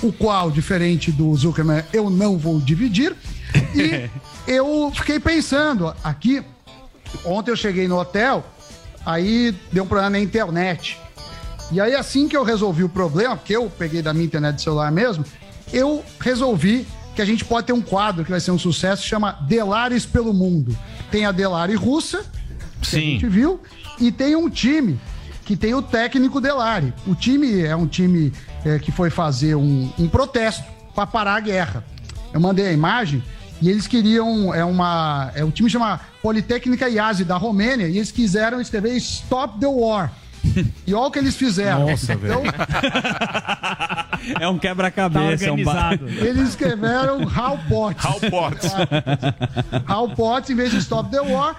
o 0.02 0.12
qual, 0.12 0.52
diferente 0.52 1.12
do 1.12 1.34
Zuckerman, 1.36 1.84
eu 1.94 2.10
não 2.10 2.38
vou 2.38 2.60
dividir. 2.60 3.16
E 3.74 4.10
eu 4.52 4.92
fiquei 4.94 5.20
pensando 5.20 5.94
aqui, 6.04 6.44
ontem 7.26 7.52
eu 7.52 7.56
cheguei 7.56 7.88
no 7.88 7.98
hotel, 7.98 8.46
aí 9.06 9.56
deu 9.72 9.84
um 9.84 9.88
problema 9.88 10.12
na 10.12 10.20
internet. 10.20 11.00
E 11.72 11.82
aí, 11.82 11.94
assim 11.94 12.28
que 12.28 12.38
eu 12.38 12.44
resolvi 12.44 12.84
o 12.84 12.90
problema, 12.90 13.36
porque 13.36 13.56
eu 13.56 13.70
peguei 13.70 14.02
da 14.02 14.14
minha 14.14 14.26
internet 14.26 14.56
de 14.56 14.62
celular 14.62 14.92
mesmo, 14.92 15.26
eu 15.74 16.04
resolvi 16.20 16.88
que 17.14 17.22
a 17.22 17.26
gente 17.26 17.44
pode 17.44 17.68
ter 17.68 17.74
um 17.74 17.82
quadro 17.82 18.24
que 18.24 18.30
vai 18.32 18.40
ser 18.40 18.52
um 18.52 18.60
sucesso, 18.60 19.04
chama 19.04 19.32
Delares 19.48 20.06
pelo 20.06 20.34
Mundo. 20.34 20.78
Tem 21.12 21.26
a 21.26 21.32
Delari 21.32 21.76
russa, 21.76 22.26
que 22.82 22.96
a 22.96 23.00
gente 23.00 23.26
Sim. 23.26 23.30
viu, 23.30 23.62
e 24.00 24.12
tem 24.12 24.36
um 24.36 24.50
time 24.50 25.00
que 25.46 25.56
tem 25.56 25.74
o 25.74 25.82
técnico 25.82 26.42
Delari. 26.42 26.94
O 27.06 27.16
time 27.16 27.62
é 27.62 27.76
um 27.76 27.88
time 27.88 28.34
é, 28.66 28.78
que 28.78 28.92
foi 28.92 29.10
fazer 29.10 29.56
um, 29.56 29.90
um 29.98 30.08
protesto 30.08 30.64
para 30.94 31.08
parar 31.08 31.36
a 31.36 31.40
guerra. 31.40 31.86
Eu 32.34 32.40
mandei 32.40 32.68
a 32.68 32.74
imagem 32.74 33.24
e 33.62 33.70
eles 33.70 33.88
queriam 33.88 34.54
é 34.54 34.64
uma 34.64 35.32
é 35.34 35.44
o 35.44 35.52
time 35.52 35.70
chama 35.70 36.00
Politécnica 36.22 36.90
Iasi 36.90 37.24
da 37.24 37.38
Romênia 37.38 37.88
e 37.88 37.98
eles 37.98 38.12
quiseram 38.12 38.60
escrever 38.60 38.96
Stop 38.98 39.60
the 39.60 39.68
War. 39.68 40.12
E 40.86 40.94
olha 40.94 41.08
o 41.08 41.12
que 41.12 41.20
eles 41.20 41.36
fizeram. 41.36 41.88
Nossa, 41.90 42.14
então, 42.14 42.44
É 44.40 44.48
um 44.48 44.56
Tá 44.56 44.60
quebra-cabeça. 44.62 45.46
é 45.46 45.52
um 45.52 45.64
ba- 45.64 45.72
organizado. 45.92 46.10
eles 46.26 46.50
escreveram 46.50 47.22
How 47.24 47.58
Potts. 47.70 48.04
How 48.06 48.20
Potts. 48.30 48.72
How 49.88 50.10
Potts 50.10 50.50
em 50.50 50.56
vez 50.56 50.72
de 50.72 50.78
Stop 50.80 51.10
the 51.12 51.22
War. 51.22 51.56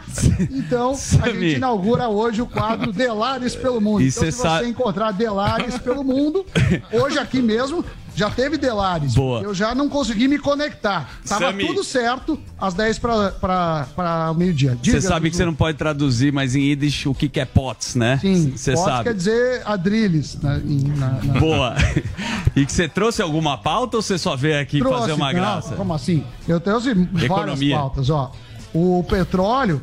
Então, 0.51 0.91
a 1.23 1.29
gente 1.31 1.57
inaugura 1.57 2.09
hoje 2.09 2.43
o 2.43 2.47
quadro 2.47 2.93
Delares 2.93 3.55
pelo 3.57 3.81
Mundo. 3.81 4.03
E 4.03 4.09
então, 4.09 4.23
se 4.25 4.33
sabe- 4.33 4.65
você 4.65 4.71
encontrar 4.71 5.13
Delares 5.13 5.79
pelo 5.79 6.05
Mundo, 6.05 6.45
hoje 6.93 7.19
aqui 7.19 7.41
mesmo 7.41 7.85
já 8.19 8.29
teve 8.31 8.57
Delares. 8.59 9.15
Boa. 9.15 9.41
Eu 9.43 9.55
já 9.55 9.75
não 9.75 9.89
consegui 9.89 10.27
me 10.29 10.39
conectar. 10.39 11.09
Tava 11.27 11.47
Samir. 11.47 11.67
tudo 11.69 11.85
certo 11.85 12.39
às 12.61 12.75
10 12.75 12.99
para 12.99 14.31
o 14.31 14.35
meio-dia. 14.35 14.77
Você 14.83 15.01
sabe 15.01 15.31
que 15.31 15.37
você 15.37 15.45
não 15.45 15.55
pode 15.55 15.79
traduzir, 15.79 16.33
mas 16.33 16.55
em 16.57 16.61
Yiddish 16.63 17.07
o 17.07 17.15
que, 17.15 17.29
que 17.29 17.39
é 17.41 17.45
pots, 17.45 17.95
né? 17.95 18.19
Sim, 18.21 18.53
Você 18.57 18.77
sabe. 18.77 19.05
quer 19.05 19.15
dizer 19.15 19.63
adrilles. 19.65 20.37
né, 20.43 20.61
em- 20.65 20.89
na- 20.97 21.21
na- 21.23 21.41
Boa. 21.41 21.75
E 22.57 22.67
que 22.67 22.73
você 22.73 22.89
trouxe 22.89 23.23
alguma 23.23 23.57
pauta 23.57 23.97
ou 23.99 24.03
você 24.03 24.19
só 24.19 24.35
veio 24.35 24.61
aqui 24.61 24.79
Trouxe, 24.81 24.99
fazer 25.01 25.13
uma 25.13 25.33
não, 25.33 25.39
graça? 25.41 25.75
Como 25.77 25.95
assim? 25.95 26.25
Eu 26.49 26.59
trouxe 26.59 26.93
várias 26.95 27.23
Economia. 27.23 27.77
pautas, 27.77 28.11
ó. 28.11 28.33
O 28.75 29.05
petróleo, 29.09 29.81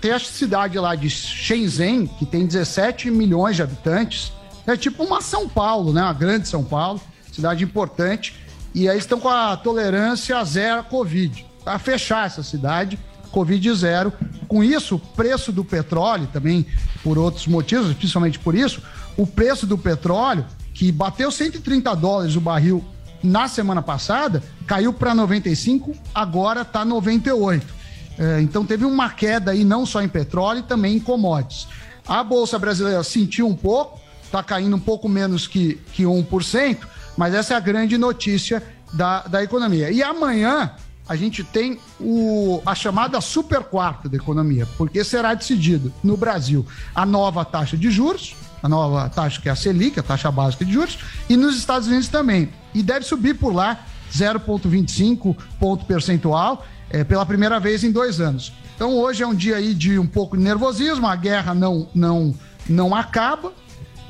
tem 0.00 0.12
a 0.12 0.18
cidade 0.20 0.78
lá 0.78 0.94
de 0.94 1.10
Shenzhen, 1.10 2.06
que 2.06 2.24
tem 2.24 2.46
17 2.46 3.10
milhões 3.10 3.56
de 3.56 3.62
habitantes. 3.62 4.32
É 4.66 4.76
tipo 4.76 5.02
uma 5.02 5.20
São 5.20 5.48
Paulo, 5.48 5.92
né? 5.92 6.00
Uma 6.02 6.12
grande 6.12 6.46
São 6.46 6.62
Paulo, 6.62 7.00
cidade 7.32 7.64
importante. 7.64 8.36
E 8.74 8.88
aí 8.88 8.98
estão 8.98 9.18
com 9.18 9.28
a 9.28 9.56
tolerância 9.56 10.42
zero 10.44 10.80
à 10.80 10.82
Covid. 10.82 11.44
Para 11.64 11.78
fechar 11.78 12.26
essa 12.26 12.42
cidade, 12.42 12.98
Covid 13.30 13.74
zero. 13.74 14.12
Com 14.46 14.62
isso, 14.62 14.96
o 14.96 14.98
preço 14.98 15.50
do 15.50 15.64
petróleo, 15.64 16.28
também 16.32 16.66
por 17.02 17.18
outros 17.18 17.46
motivos, 17.46 17.92
principalmente 17.94 18.38
por 18.38 18.54
isso, 18.54 18.82
o 19.16 19.26
preço 19.26 19.66
do 19.66 19.76
petróleo, 19.76 20.44
que 20.74 20.90
bateu 20.92 21.30
130 21.30 21.94
dólares 21.96 22.36
o 22.36 22.40
barril 22.40 22.84
na 23.22 23.48
semana 23.48 23.82
passada, 23.82 24.42
caiu 24.66 24.92
para 24.92 25.14
95, 25.14 25.94
agora 26.14 26.62
está 26.62 26.84
98. 26.84 27.82
É, 28.18 28.40
então 28.40 28.64
teve 28.64 28.84
uma 28.84 29.08
queda 29.10 29.52
aí 29.52 29.64
não 29.64 29.86
só 29.86 30.02
em 30.02 30.08
petróleo, 30.08 30.62
também 30.62 30.96
em 30.96 31.00
commodities. 31.00 31.66
A 32.06 32.22
Bolsa 32.22 32.58
Brasileira 32.58 33.02
sentiu 33.02 33.46
um 33.46 33.54
pouco, 33.54 34.00
está 34.24 34.42
caindo 34.42 34.74
um 34.76 34.80
pouco 34.80 35.08
menos 35.08 35.46
que, 35.46 35.74
que 35.92 36.02
1%, 36.02 36.78
mas 37.22 37.34
essa 37.34 37.54
é 37.54 37.56
a 37.56 37.60
grande 37.60 37.96
notícia 37.96 38.60
da, 38.92 39.20
da 39.20 39.44
economia. 39.44 39.92
E 39.92 40.02
amanhã 40.02 40.72
a 41.08 41.14
gente 41.14 41.44
tem 41.44 41.78
o, 42.00 42.60
a 42.66 42.74
chamada 42.74 43.20
super 43.20 43.60
quarta 43.60 44.08
da 44.08 44.16
economia, 44.16 44.66
porque 44.76 45.04
será 45.04 45.32
decidido 45.32 45.92
no 46.02 46.16
Brasil 46.16 46.66
a 46.92 47.06
nova 47.06 47.44
taxa 47.44 47.76
de 47.76 47.92
juros, 47.92 48.34
a 48.60 48.68
nova 48.68 49.08
taxa 49.08 49.40
que 49.40 49.48
é 49.48 49.52
a 49.52 49.54
Selic, 49.54 50.00
a 50.00 50.02
taxa 50.02 50.32
básica 50.32 50.64
de 50.64 50.72
juros, 50.72 50.98
e 51.28 51.36
nos 51.36 51.56
Estados 51.56 51.86
Unidos 51.86 52.08
também. 52.08 52.48
E 52.74 52.82
deve 52.82 53.06
subir 53.06 53.34
por 53.34 53.54
lá 53.54 53.86
0,25 54.12 55.36
ponto 55.60 55.84
percentual 55.84 56.66
eh, 56.90 57.04
pela 57.04 57.24
primeira 57.24 57.60
vez 57.60 57.84
em 57.84 57.92
dois 57.92 58.20
anos. 58.20 58.52
Então 58.74 58.96
hoje 58.98 59.22
é 59.22 59.26
um 59.28 59.34
dia 59.34 59.58
aí 59.58 59.74
de 59.74 59.96
um 59.96 60.08
pouco 60.08 60.36
de 60.36 60.42
nervosismo, 60.42 61.06
a 61.06 61.14
guerra 61.14 61.54
não, 61.54 61.88
não, 61.94 62.34
não 62.68 62.92
acaba. 62.92 63.52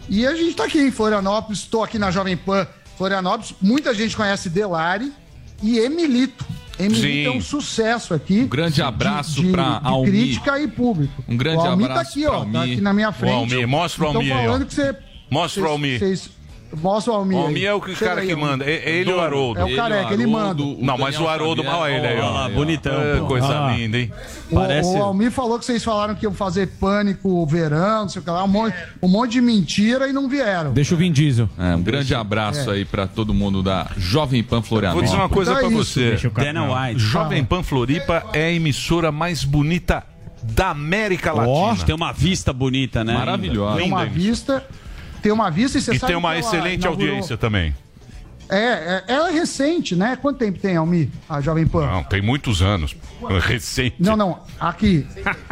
E 0.09 0.27
a 0.27 0.35
gente 0.35 0.53
está 0.53 0.64
aqui 0.64 0.81
em 0.81 0.90
Florianópolis, 0.90 1.59
estou 1.59 1.85
aqui 1.85 1.98
na 1.98 2.11
Jovem 2.11 2.38
Pan 2.38 2.66
Florianópolis. 2.96 3.55
Muita 3.61 3.94
gente 3.94 4.16
conhece 4.16 4.48
Delari 4.48 5.12
e 5.62 5.78
Emilito. 5.78 6.44
Emilito 6.78 7.02
Sim. 7.02 7.26
é 7.26 7.31
um 7.31 7.40
sucesso 7.40 8.14
aqui. 8.14 8.40
Um 8.40 8.48
grande 8.48 8.81
abraço 8.83 9.42
de, 9.42 9.50
pra 9.52 9.78
de 9.78 9.87
Almi. 9.87 10.11
crítica 10.11 10.59
e 10.59 10.66
público. 10.66 11.22
Um 11.28 11.37
grande 11.37 11.59
o 11.59 11.61
Almi 11.66 11.85
abraço 11.85 12.02
tá 12.05 12.09
aqui, 12.11 12.26
ó, 12.26 12.33
Almi. 12.35 12.52
tá 12.52 12.62
aqui 12.62 12.81
na 12.81 12.92
minha 12.92 13.11
O 13.11 13.12
frente. 13.12 13.66
Mostra 13.66 14.05
o 14.05 14.09
Então 14.09 14.20
Almi 14.20 14.33
aí, 14.33 14.38
ó. 14.38 14.44
falando 14.52 14.66
que 14.66 14.74
você 14.74 14.96
Mostra 15.31 15.61
o 15.62 15.64
vocês- 15.64 15.70
Almi. 15.72 15.98
vocês- 15.98 16.31
Mostra 16.80 17.12
o 17.12 17.16
Almi. 17.16 17.35
O 17.35 17.38
aí. 17.38 17.44
Almi 17.44 17.64
é 17.66 17.74
o 17.74 17.80
que- 17.80 17.94
cara 17.94 18.20
aí, 18.22 18.26
que 18.28 18.35
manda. 18.37 18.64
É- 18.64 18.88
ele 19.00 19.11
e 19.11 19.12
o 19.12 19.20
Haroldo. 19.20 19.61
É 19.61 19.64
o 19.64 19.68
Ele, 19.68 19.76
careca, 19.76 20.14
ele 20.14 20.26
manda. 20.26 20.62
o 20.62 20.78
Não, 20.80 20.96
mas 20.96 21.18
o 21.20 21.28
Haroldo, 21.28 21.62
Xavier. 21.62 21.80
olha 21.82 21.92
ele 21.96 22.06
aí, 22.06 22.16
Olha 22.18 22.24
ó. 22.26 22.30
lá, 22.32 22.48
bonitão. 22.48 23.00
É, 23.02 23.20
coisa 23.20 23.46
Ah. 23.66 23.72
linda, 23.76 23.98
hein? 23.98 24.12
O- 24.50 24.54
Parece- 24.54 24.88
O, 24.96 25.02
Almir 25.02 25.30
falou 25.30 25.58
que 25.58 25.64
vocês 25.64 25.82
falaram 25.85 26.14
que 26.14 26.24
iam 26.24 26.32
fazer 26.32 26.68
pânico 26.80 27.44
verão, 27.46 28.02
não 28.02 28.08
sei 28.08 28.20
o 28.20 28.24
que 28.24 28.30
lá, 28.30 28.44
um 28.44 28.48
monte, 28.48 28.74
um 29.02 29.08
monte 29.08 29.32
de 29.32 29.40
mentira 29.40 30.08
e 30.08 30.12
não 30.12 30.28
vieram. 30.28 30.72
Deixa 30.72 30.94
o 30.94 30.98
Vin 30.98 31.12
Diesel. 31.12 31.48
É, 31.58 31.74
um 31.74 31.82
grande 31.82 32.14
abraço 32.14 32.70
aí 32.70 32.85
pra 32.85 33.06
todo 33.06 33.35
mundo 33.35 33.62
da 33.62 33.88
Jovem 33.96 34.42
Pan 34.42 34.62
Florianópolis. 34.62 35.11
Vou 35.11 35.16
dizer 35.18 35.22
uma 35.22 35.35
coisa 35.35 35.52
Então 35.52 35.64
é 35.64 35.68
pra 35.68 35.76
você. 35.76 36.16
O. 36.94 36.98
Jovem 36.98 37.44
Pan 37.44 37.62
Floripa 37.62 38.24
é 38.32 38.44
a 38.46 38.50
emissora 38.52 39.12
mais 39.12 39.44
bonita 39.44 40.04
da 40.42 40.70
América 40.70 41.32
Latina. 41.32 41.85
Tem 41.87 41.94
uma 41.94 42.12
vista 42.12 42.52
bonita, 42.52 43.04
né? 43.04 43.14
Maravilhosa. 43.14 43.76
Tem 43.78 43.87
uma 43.88 44.04
Linda, 44.04 44.14
vista, 44.14 44.64
tem 45.22 45.32
uma 45.32 45.50
vista 45.50 45.78
e 45.78 45.80
você 45.80 45.92
E 45.94 45.98
sabe 45.98 46.08
tem 46.12 46.16
uma 46.16 46.37
excelente 46.38 46.80
inaugurou- 46.82 47.08
audiência 47.08 47.37
também. 47.37 47.74
É, 48.48 48.56
é, 48.56 49.04
ela 49.08 49.30
é 49.30 49.32
recente, 49.32 49.96
né? 49.96 50.14
Quanto 50.20 50.37
tempo 50.38 50.58
tem, 50.58 50.76
Almi, 50.76 51.11
a 51.26 51.40
Jovem 51.40 51.66
Pan? 51.66 51.87
Não, 51.87 52.04
tem 52.04 52.20
muitos 52.20 52.61
anos. 52.61 52.94
Recente. 53.40 53.96
Não, 53.98 54.14
não, 54.14 54.40
aqui. 54.61 55.06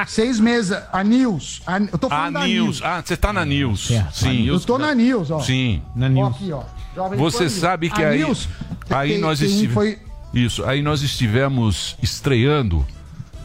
Seis 0.07 0.39
meses, 0.39 0.77
a 0.93 1.03
News. 1.03 1.63
a- 1.67 1.79
eu 1.81 1.97
tô 1.99 2.09
A 2.09 2.11
falando 2.11 2.35
da 2.35 2.47
News. 2.47 2.83
Ah, 2.85 3.03
você 3.03 3.17
tá 3.17 3.33
na 3.33 3.45
News. 3.47 3.89
Sim. 4.13 4.45
Eu 4.47 4.61
tô 4.61 4.77
na 4.77 4.95
News, 4.95 5.31
ó. 5.31 5.41
Sim. 5.41 5.81
Na 5.97 6.07
Ó, 6.07 6.09
News. 6.11 6.35
aqui, 6.37 6.53
ó. 6.53 6.63
Jovem 6.95 7.19
Você 7.19 7.39
Pan 7.39 7.45
News. 7.45 7.53
sabe 7.55 7.89
que 7.91 8.03
A 8.05 8.09
aí. 8.09 8.19
News, 8.19 8.49
Aí 8.91 9.13
quem- 9.13 9.21
nós 9.21 9.41
estivemos. 9.41 9.73
foi 9.75 9.99
Isso, 10.35 10.65
aí 10.67 10.83
nós 10.83 11.01
estivemos 11.03 11.97
estreando 12.03 12.87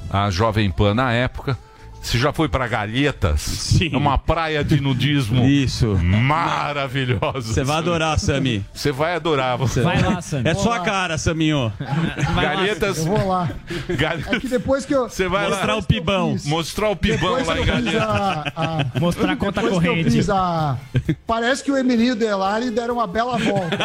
a 0.09 0.29
Jovem 0.31 0.69
Pan 0.69 0.93
na 0.95 1.13
época. 1.13 1.57
Você 2.05 2.19
já 2.19 2.31
foi 2.31 2.47
pra 2.47 2.67
Galhetas? 2.67 3.41
Sim. 3.41 3.89
É 3.91 3.97
uma 3.97 4.15
praia 4.15 4.63
de 4.63 4.79
nudismo 4.79 5.43
Isso. 5.43 5.97
maravilhosa. 6.03 7.41
Você 7.41 7.63
vai 7.63 7.77
adorar, 7.77 8.19
Sami. 8.19 8.63
Você 8.73 8.91
vai 8.91 9.15
adorar. 9.15 9.57
Você 9.57 9.81
Vai 9.81 10.01
lá, 10.03 10.21
Sam. 10.21 10.43
É 10.45 10.53
sua 10.53 10.79
cara, 10.81 11.17
Saminho. 11.17 11.73
Galhetas. 12.39 12.99
Eu 12.99 13.05
vou 13.05 13.27
lá. 13.27 13.49
Gal- 13.97 14.17
É 14.35 14.39
que 14.39 14.47
depois 14.47 14.85
que 14.85 14.93
eu. 14.93 15.09
Você 15.09 15.27
vai 15.27 15.49
Mostrar 15.49 15.73
lá 15.73 15.79
o 15.79 15.83
pibão. 15.83 16.37
mostrar 16.45 16.89
o 16.89 16.95
pibão 16.95 17.37
Depois 17.37 17.47
lá 17.47 17.55
que 17.55 17.61
em 17.61 17.65
Galhetas. 17.65 18.01
a, 18.03 18.51
a- 18.55 18.99
Mostrar 18.99 19.31
a 19.31 19.35
conta 19.35 19.61
depois 19.61 19.81
que 19.81 19.87
eu 19.87 19.91
corrente. 19.93 20.11
fiz 20.11 20.29
a- 20.29 20.77
Parece 21.25 21.63
que 21.63 21.71
o 21.71 21.77
Emílio 21.77 22.15
Delari 22.15 22.69
deram 22.69 22.95
uma 22.95 23.07
bela 23.07 23.35
volta. 23.37 23.77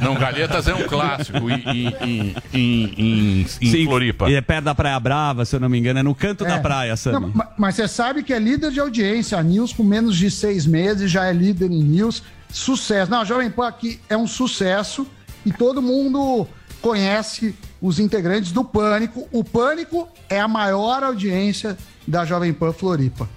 Não, 0.00 0.14
Galhetas 0.14 0.66
é 0.68 0.74
um 0.74 0.84
clássico 0.84 1.50
em, 1.50 1.62
em, 1.66 1.86
em, 2.02 2.34
em, 2.52 2.94
em- 2.96 3.40
em 3.42 3.46
Sim, 3.46 3.84
Floripa. 3.84 4.30
E 4.30 4.34
é 4.34 4.40
perto 4.40 4.64
da 4.64 4.74
Praia 4.74 4.98
Brava, 4.98 5.44
se 5.44 5.54
eu 5.54 5.60
não 5.60 5.68
me 5.68 5.78
engano. 5.78 5.98
É 5.98 6.02
no 6.02 6.14
canto 6.14 6.44
da 6.44 6.56
É. 6.56 6.58
praia, 6.60 6.90
Não, 6.92 6.96
Sami. 6.96 7.32
Ma- 7.58 7.66
mas 7.68 7.74
você 7.74 7.86
sabe 7.88 8.22
que 8.22 8.32
é 8.32 8.38
líder 8.38 8.70
de 8.70 8.80
audiência. 8.80 9.36
A 9.38 9.42
News, 9.42 9.72
com 9.72 9.82
menos 9.84 10.16
de 10.16 10.30
seis 10.30 10.64
meses, 10.66 11.10
já 11.10 11.26
é 11.26 11.32
líder 11.32 11.70
em 11.70 11.82
News. 11.82 12.22
Sucesso. 12.50 13.10
Não, 13.10 13.20
a 13.20 13.24
Jovem 13.24 13.50
Pan 13.50 13.66
aqui 13.68 14.00
é 14.08 14.16
um 14.16 14.26
sucesso 14.26 15.06
e 15.44 15.52
todo 15.52 15.82
mundo 15.82 16.46
conhece 16.80 17.54
os 17.82 17.98
integrantes 17.98 18.52
do 18.52 18.64
Pânico. 18.64 19.28
O 19.32 19.44
Pânico 19.44 20.08
é 20.30 20.40
a 20.40 20.48
maior 20.48 21.02
audiência 21.02 21.76
da 22.06 22.24
Jovem 22.24 22.52
Pan 22.54 22.72
Floripa. 22.72 23.28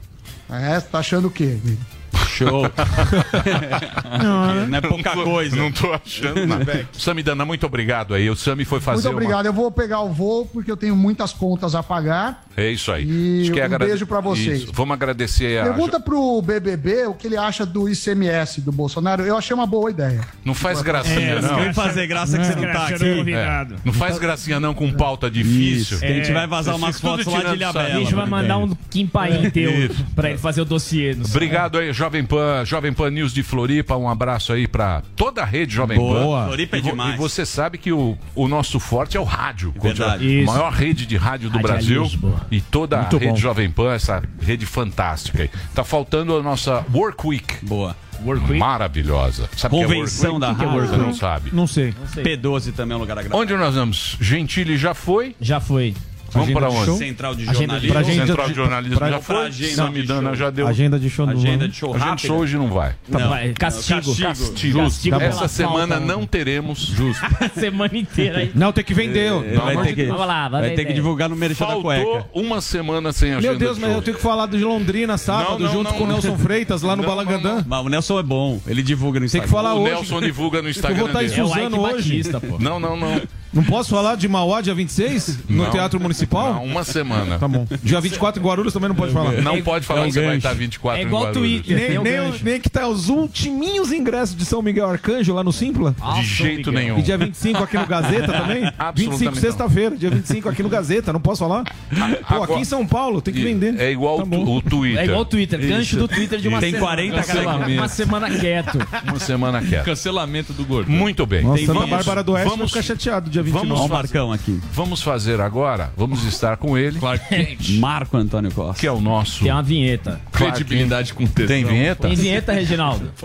É, 0.50 0.80
tá 0.80 1.00
achando 1.00 1.28
o 1.28 1.32
quê? 1.32 1.58
amigo? 1.64 1.82
Show. 2.28 2.64
não, 4.24 4.76
é 4.78 4.82
pouca 4.82 5.16
Não 5.16 5.24
tô- 5.24 5.30
coisa. 5.32 5.56
Não 5.56 5.72
tô 5.72 5.94
achando 5.94 6.46
nada. 6.48 6.88
Samidana, 6.94 7.46
muito 7.46 7.66
obrigado 7.66 8.14
aí. 8.14 8.30
O 8.30 8.36
Sami 8.36 8.66
foi 8.66 8.80
fazer 8.80 9.10
Muito 9.10 9.18
obrigado. 9.18 9.46
Eu 9.46 9.54
vou 9.54 9.72
pegar 9.72 10.02
o 10.02 10.10
voo 10.12 10.46
porque 10.46 10.72
eu 10.72 10.78
tenho 10.78 10.96
muitas 10.96 11.34
contas 11.34 11.76
a 11.76 11.84
pagar. 11.84 12.46
É 12.56 12.70
isso 12.70 12.92
aí. 12.92 13.06
E 13.06 13.50
é 13.50 13.62
um 13.62 13.66
agrade- 13.66 13.86
beijo 13.86 14.06
pra 14.06 14.20
vocês. 14.20 14.64
Isso. 14.64 14.72
Vamos 14.74 14.94
agradecer 14.94 15.60
a... 15.60 15.64
Pergunta 15.64 16.00
pro 16.00 16.42
BBB 16.42 17.06
o 17.08 17.14
que 17.14 17.28
ele 17.28 17.38
acha 17.38 17.66
do 17.66 17.88
ICMS 17.90 18.62
do 18.62 18.72
Bolsonaro. 18.72 19.24
Eu 19.24 19.38
achei 19.38 19.54
uma 19.54 19.66
boa 19.66 19.90
ideia. 19.90 20.22
Não 20.44 20.54
faz 20.54 20.82
gracinha, 20.82 21.42
Não 21.42 21.50
não. 21.54 21.60
vem 21.62 21.74
fazer 21.74 22.08
graça 22.08 22.38
que 22.38 22.46
você 22.46 22.56
não 22.56 22.72
tá 22.72 22.88
aqui. 22.88 23.34
É. 23.34 23.68
Não 23.86 23.94
faz 23.94 24.18
gracinha 24.20 24.60
não 24.60 24.74
com 24.74 24.92
pauta 24.92 25.30
difícil. 25.32 25.96
Isso, 25.96 26.00
que 26.00 26.06
a 26.06 26.14
gente 26.14 26.32
vai 26.32 26.46
vazar 26.48 26.76
umas 26.76 27.00
fotos 27.00 27.26
lá 27.26 27.34
de 27.34 27.40
tirando 27.40 27.56
Ilha 27.56 27.72
sarro. 27.72 27.88
A 27.88 28.00
gente 28.00 28.16
vai 28.16 28.26
mandar 28.26 28.58
um 28.58 28.76
Kimpaim 28.90 29.50
teu 29.50 29.72
Isso. 29.72 30.06
pra 30.16 30.30
ele 30.30 30.38
fazer 30.38 30.62
o 30.62 30.66
dossiê. 30.66 31.16
Obrigado 31.24 31.78
aí, 31.78 31.94
Jovem 31.94 32.24
Pan, 32.26 32.64
Jovem 32.66 32.92
Pan 32.94 33.10
News 33.12 33.34
de 33.34 33.44
Floripa. 33.44 33.96
Um 33.96 34.10
abraço 34.10 34.52
aí 34.54 34.68
pra 34.68 35.02
toda 35.16 35.42
a 35.42 35.46
rede 35.46 35.74
Jovem 35.74 35.98
Boa. 35.98 36.42
Pan. 36.42 36.46
Floripa 36.48 36.78
é 36.78 36.82
demais. 36.82 37.16
E 37.16 37.18
você 37.18 37.46
sabe 37.46 37.78
que 37.78 37.92
o, 37.92 38.18
o 38.36 38.48
nosso 38.48 38.80
forte 38.80 39.16
é 39.16 39.20
o 39.20 39.24
rádio. 39.24 39.74
verdade. 39.82 40.42
A 40.42 40.46
maior 40.46 40.72
rede 40.72 41.06
de 41.06 41.16
rádio 41.18 41.50
do 41.50 41.60
Brasil. 41.60 42.10
E 42.50 42.62
toda 42.62 42.98
a 42.98 43.02
Muito 43.02 43.18
rede 43.18 43.32
bom. 43.32 43.38
Jovem 43.38 43.70
Pan, 43.70 43.94
essa 43.94 44.22
rede 44.42 44.66
fantástica 44.66 45.44
aí. 45.44 45.50
Tá 45.76 45.84
faltando 45.84 46.36
a 46.38 46.42
nossa 46.42 46.86
Work 46.94 47.28
Week. 47.28 47.66
Boa. 47.66 47.96
Work 48.24 48.44
Week. 48.44 48.58
Maravilhosa. 48.60 49.50
Sabe 49.58 49.76
o 49.76 49.80
que 49.80 49.84
é 49.84 49.88
Convenção 49.88 50.34
Work 50.34 50.42
da 50.42 50.50
Week? 50.50 50.66
rádio. 50.66 50.88
Você 50.88 50.98
não 50.98 51.14
sabe. 51.14 51.50
Não 51.54 51.68
sei. 51.68 51.94
P12 52.18 52.74
também 52.74 52.94
é 52.94 52.98
um 52.98 53.00
lugar 53.00 53.18
agradável. 53.18 53.40
Onde 53.42 53.56
nós 53.56 53.76
vamos? 53.76 54.18
Gentili 54.20 54.78
já 54.78 54.94
foi. 54.94 55.36
Já 55.42 55.60
foi. 55.60 55.96
Vamos 56.32 56.48
Agenda 56.48 56.60
para 56.60 56.70
de 56.70 56.76
onde? 56.76 56.86
show? 56.86 56.98
Central 56.98 57.36
de 57.36 57.41
Agenda- 57.44 57.58
jornalismo. 57.60 57.94
pra 57.94 58.04
gente- 58.04 58.26
Central 58.28 58.48
de 58.50 58.54
Jornalismo 58.56 58.98
pra- 58.98 59.10
já 59.10 59.20
pra 59.20 59.22
foi. 59.36 59.46
agenda 59.48 59.76
Samidana 59.76 60.32
de 60.32 60.38
já 60.38 60.50
deu. 60.50 60.67
Agenda 60.67 61.00
de 61.00 61.10
show 61.10 61.26
do 61.26 61.32
Agenda 61.34 61.67
de 61.67 61.76
show 61.76 61.89
A 61.94 61.98
gente 61.98 62.08
rápido. 62.08 62.28
show 62.28 62.38
hoje 62.39 62.58
não 62.58 62.67
vai. 62.70 62.94
Não. 63.10 63.30
Vai, 63.30 63.54
castigo. 63.54 64.00
Castigo. 64.00 64.28
Castigo. 64.28 64.80
Castigo 64.80 65.15
Essa 65.22 65.48
semana 65.48 65.96
falta. 65.98 66.00
não 66.13 66.26
teremos. 66.26 66.80
Justo. 66.80 67.26
A 67.41 67.50
semana 67.50 67.98
inteira 67.98 68.39
aí. 68.39 68.52
Não, 68.56 68.72
tem 68.72 68.84
que 68.84 68.94
vender. 68.94 69.32
Não, 69.32 69.65
vai 69.65 69.76
não, 69.76 69.84
ter 69.84 69.94
que, 69.96 70.06
Vamos 70.06 70.28
lá, 70.28 70.48
vai 70.50 70.62
vai 70.62 70.70
ter 70.72 70.86
que 70.86 70.94
divulgar 70.94 71.30
no 71.30 71.36
merchan 71.36 71.67
da 71.67 71.76
cueca. 71.76 72.04
Faltou 72.06 72.30
uma 72.34 72.62
semana 72.62 73.12
sem 73.12 73.32
agenda 73.32 73.50
Meu 73.50 73.58
Deus, 73.60 73.76
de 73.76 73.82
mas 73.82 73.89
show. 73.91 74.00
eu 74.00 74.04
tenho 74.04 74.17
que 74.17 74.24
falar 74.24 74.48
de 74.48 74.58
Londrina 74.63 75.17
sábado, 75.17 75.52
Não, 75.52 75.60
não, 75.60 75.72
junto 75.72 75.91
não, 75.91 75.98
com 75.98 76.04
o 76.04 76.08
não. 76.08 76.13
Nelson 76.13 76.38
Freitas 76.38 76.82
lá 76.82 76.96
no 76.96 77.02
Não, 77.04 77.10
Balangandã. 77.10 77.56
não, 77.58 77.65
Mas 77.67 77.86
o 77.86 77.89
Nelson 77.89 78.20
é 78.20 78.24
bom, 78.24 78.62
ele 78.67 78.82
divulga 78.84 79.20
no 79.20 79.26
Tem 79.30 79.39
Instagram. 79.41 79.48
que 79.48 79.52
falar 79.54 79.74
O 79.76 79.82
hoje. 79.82 79.94
Nelson 79.94 80.22
divulga 80.22 80.62
no 80.62 80.67
Eu 80.67 80.72
Instagram 80.72 80.98
vou 81.00 81.08
estar 81.08 81.20
dele. 81.20 81.34
É 81.36 81.44
o 81.44 81.48
Suzano 81.48 81.82
hoje. 81.82 82.22
Não, 82.60 82.80
não, 82.80 82.96
não. 82.98 83.22
Não 83.54 83.64
posso 83.64 83.90
falar 83.90 84.16
de 84.16 84.28
Mauá, 84.28 84.62
dia 84.62 84.74
26? 84.74 85.40
No 85.50 85.64
Não. 85.66 85.72
Teatro 85.72 86.00
Municipal? 86.00 86.54
Não, 86.54 86.64
uma 86.64 86.84
semana. 86.86 87.38
Tá 87.38 87.48
bom. 87.48 87.68
Dia 87.84 88.00
24 88.00 88.42
em 88.42 88.46
Guarulhos 88.46 88.72
também 88.74 88.88
não 88.90 88.96
pode 88.96 89.12
falar. 89.12 89.34
Não 89.42 89.62
pode 89.62 89.86
falar 89.86 90.02
É 90.02 90.04
um 90.04 90.08
que 90.08 90.14
você 90.14 90.20
vai 90.20 90.28
gancho. 90.30 90.38
estar 90.38 90.54
24 90.54 91.00
É 91.00 91.04
em 91.04 91.08
igual 91.08 91.24
Guarulhos. 91.24 91.62
Twitter. 91.62 91.76
Nem, 91.78 91.88
Tem 91.88 92.00
nem, 92.00 92.14
gancho. 92.32 92.46
nem 92.46 92.62
que 92.62 92.70
tá 92.70 92.88
os 92.88 93.10
ultiminhos 93.10 93.92
ingressos 93.92 94.36
de 94.36 94.46
São 94.46 94.62
Miguel 94.62 94.88
Arcanjo 94.90 95.34
lá 95.34 95.44
no 95.44 95.52
Simpla. 95.52 95.96
De 96.16 96.24
jeito 96.24 96.72
nenhum. 96.72 96.98
E 97.00 97.02
dia 97.02 97.18
25 97.18 97.64
aqui 97.64 97.78
no 97.78 97.86
Gazeta 97.86 98.32
também? 98.32 98.62
25 98.62 98.74
Absolutamente 98.80 99.26
não. 99.36 99.42
sexta-feira, 99.42 99.96
dia 99.98 100.10
25 100.10 100.50
aqui 100.50 100.64
no 100.64 100.70
Gazeta, 100.70 101.12
não 101.12 101.20
posso 101.20 101.40
falar? 101.40 101.64
Pô, 101.66 102.36
Agora- 102.36 102.54
aqui 102.54 102.62
em 102.62 102.66
São 102.66 102.86
Paulo, 102.88 103.22
tem 103.22 103.34
que 103.34 103.44
vender. 103.44 103.80
É 103.80 103.92
igual 103.92 104.18
Tá 104.26 104.38
o 104.38 104.58
o 104.58 104.62
Twitter. 104.62 105.02
É 105.02 105.06
igual 105.06 105.22
o 105.22 105.26
Twitter, 105.26 105.60
gancho 105.60 105.98
do 105.98 106.08
Twitter 106.08 106.40
de 106.40 106.48
uma 106.48 106.60
Tem 106.60 106.72
semana. 106.72 106.86
40 106.96 107.16
Cancela- 107.18 107.52
segmentos. 107.54 107.76
Uma 107.78 107.88
semana 107.88 108.30
quieto. 108.30 108.78
Uma 109.08 109.20
semana 109.20 109.62
quieta. 109.62 109.84
Cancelamento 109.84 110.54
do 110.54 110.64
gordo. 110.66 110.90
Muito 110.90 111.26
bem. 111.26 111.44
Nossa, 111.44 111.58
Tem- 111.58 111.66
Santa 111.66 111.88
Bárbara 111.88 112.24
do 112.24 112.32
Oeste 112.34 112.50
vamos, 112.50 112.72
ficar 112.72 112.82
chateado 112.84 113.30
dia 113.30 113.41
29. 113.44 113.68
vamos 113.68 113.82
fazer- 113.82 113.94
Marcão 113.94 114.32
aqui. 114.32 114.60
vamos 114.74 115.02
fazer 115.02 115.42
agora, 115.42 115.92
vamos 115.98 116.24
estar 116.24 116.58
com 116.58 116.78
ele, 116.78 117.00
Clark 117.00 117.28
Kent. 117.30 117.70
Marco 117.80 118.18
Antônio 118.18 118.52
Costa. 118.52 118.80
que 118.80 118.88
é 118.88 118.92
o 118.92 119.02
nosso... 119.02 119.44
Tem 119.44 119.52
uma 119.52 119.64
vinheta. 119.64 120.20
Clark 120.32 120.56
Credibilidade 120.58 121.14
com 121.14 121.26
tesão. 121.28 121.48
Tem 121.48 121.64
vinheta? 121.66 122.08
Tem 122.08 122.16
vinheta, 122.16 122.52
Reginaldo? 122.54 123.12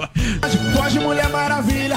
Pode 0.77 0.99
Mulher 0.99 1.29
Maravilha. 1.29 1.97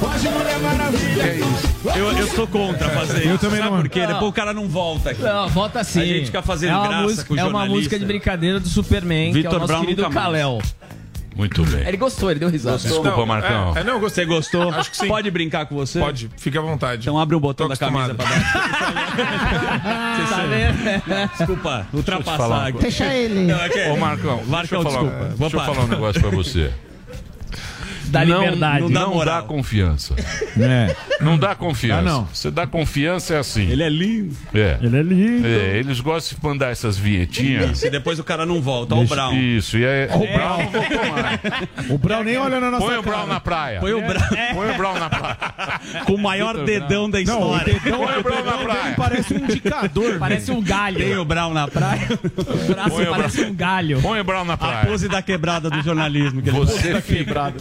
Pode 0.00 0.28
Mulher 0.28 0.58
Maravilha. 0.60 1.14
Que 1.14 1.20
é 1.20 1.36
isso? 1.36 1.76
Eu, 1.98 2.12
eu 2.12 2.26
sou 2.28 2.46
contra 2.46 2.88
fazer 2.90 3.20
isso. 3.20 3.28
Eu 3.28 3.38
também 3.38 3.58
Sabe 3.58 3.70
não. 3.70 3.80
por 3.80 3.88
quê? 3.88 4.00
Não. 4.00 4.06
Depois 4.08 4.30
o 4.30 4.32
cara 4.32 4.52
não 4.52 4.68
volta 4.68 5.10
aqui. 5.10 5.22
Não, 5.22 5.48
volta 5.48 5.80
assim. 5.80 6.00
A 6.00 6.04
gente 6.04 6.26
fica 6.26 6.42
fazendo 6.42 6.76
é 6.76 6.88
graça 6.88 7.02
música, 7.02 7.24
com 7.24 7.34
o 7.34 7.38
É 7.38 7.44
uma 7.44 7.66
música 7.66 7.98
de 7.98 8.04
brincadeira 8.04 8.60
do 8.60 8.68
Superman, 8.68 9.32
que 9.32 9.38
é 9.38 9.40
o 9.40 9.42
Vitor 9.44 9.58
nosso 9.60 9.66
Brown 9.72 9.80
querido 9.82 10.02
mais. 10.02 10.14
Muito 11.36 11.62
bem. 11.66 11.86
Ele 11.86 11.98
gostou, 11.98 12.30
ele 12.30 12.40
deu 12.40 12.48
risada. 12.48 12.78
Desculpa, 12.78 13.26
Marcão. 13.26 13.76
É, 13.76 13.80
é, 13.80 13.84
não, 13.84 14.00
Você 14.00 14.24
gostei. 14.24 14.60
gostou? 14.62 14.70
Acho 14.72 14.90
que 14.90 14.96
sim. 14.96 15.06
Pode 15.06 15.30
brincar 15.30 15.66
com 15.66 15.74
você? 15.76 15.98
Pode, 16.00 16.30
fique 16.38 16.56
à 16.56 16.62
vontade. 16.62 17.02
Então 17.02 17.18
abre 17.18 17.36
o 17.36 17.40
botão 17.40 17.66
Tô 17.68 17.74
da 17.74 17.76
camisa 17.76 18.14
pra 18.14 18.24
dar. 18.24 19.06
Tá 20.26 20.42
vendo? 20.46 21.28
Desculpa, 21.38 21.86
ultrapassar. 21.92 22.72
Deixa 22.72 23.04
ele. 23.14 23.46
Não, 23.52 23.60
é 23.62 23.68
que- 23.68 23.88
Ô, 23.90 23.96
Marcão, 23.96 24.36
deixa 24.36 24.50
Marcão, 24.50 24.78
eu 24.78 24.82
falar, 24.90 24.98
desculpa. 25.02 25.24
Vou 25.36 25.50
deixa 25.50 25.56
eu 25.56 25.60
falar 25.74 25.84
um 25.84 25.88
negócio 25.88 26.20
pra 26.20 26.30
você. 26.30 26.72
Da 28.08 28.24
não, 28.24 28.40
liberdade. 28.42 28.80
Não, 28.82 28.90
dá 28.90 29.00
dá, 29.00 29.06
moral. 29.08 29.42
confiança. 29.44 30.14
É. 30.58 30.96
Não 31.20 31.36
dá 31.36 31.54
confiança. 31.54 32.00
Ah, 32.00 32.02
não. 32.02 32.24
Você 32.32 32.50
dá 32.50 32.66
confiança 32.66 33.34
é 33.34 33.38
assim. 33.38 33.68
Ele 33.70 33.82
é 33.82 33.88
lindo. 33.90 34.34
É. 34.54 34.78
Ele 34.80 34.96
é 34.98 35.02
lindo. 35.02 35.46
É, 35.46 35.78
eles 35.78 36.00
gostam 36.00 36.38
de 36.38 36.44
mandar 36.44 36.70
essas 36.70 36.96
vinhetinhas. 36.96 37.82
E 37.82 37.90
depois 37.90 38.18
o 38.18 38.24
cara 38.24 38.46
não 38.46 38.60
volta. 38.62 38.94
Olha 38.94 39.04
o 39.04 39.08
Brown. 39.08 39.34
Isso, 39.34 39.76
e 39.76 39.84
aí, 39.86 40.06
o 40.06 40.18
Brown 40.18 40.58
não 40.62 40.70
voltou 40.70 41.12
mais. 41.12 41.90
O 41.90 41.98
Brown 41.98 42.24
nem 42.24 42.36
olha 42.38 42.58
na 42.58 42.70
nossa 42.70 42.86
Põe 42.86 42.96
o. 42.96 43.02
Brown 43.02 43.26
na 43.26 43.38
praia. 43.40 43.80
Põe 43.80 43.92
o 43.92 44.00
Brown 44.00 44.28
Põe 44.54 44.70
o 44.70 44.74
Brown 44.76 44.98
na 44.98 45.10
praia. 45.10 45.36
com 46.06 46.12
o 46.14 46.18
maior 46.18 46.64
dedão 46.64 47.10
da 47.10 47.20
Não, 47.20 47.42
o 47.42 47.54
história. 47.56 47.74
dedão, 47.74 47.98
Põe 48.06 48.16
o 48.18 48.22
Brown 48.22 48.44
na 48.44 48.58
praia. 48.58 48.94
parece 48.96 49.34
um 49.34 49.38
indicador. 49.38 50.16
Parece 50.26 50.50
um 50.50 50.62
galho. 50.62 50.96
Tem 50.98 51.16
o 51.18 51.24
Brown 51.24 51.52
na 51.52 51.68
praia. 51.68 52.08
O 52.22 52.66
braço 52.72 52.90
Põe 52.90 53.04
o 53.04 53.10
parece 53.10 53.40
um 53.42 53.54
galho. 53.54 54.00
Põe 54.00 54.20
o 54.20 54.24
Brown 54.24 54.44
na 54.44 54.54
A 54.54 54.56
praia. 54.56 54.86
pose 54.86 55.08
da 55.08 55.20
quebrada 55.20 55.68
do 55.68 55.82
jornalismo. 55.82 56.40
Você 56.42 57.00
fica, 57.02 57.52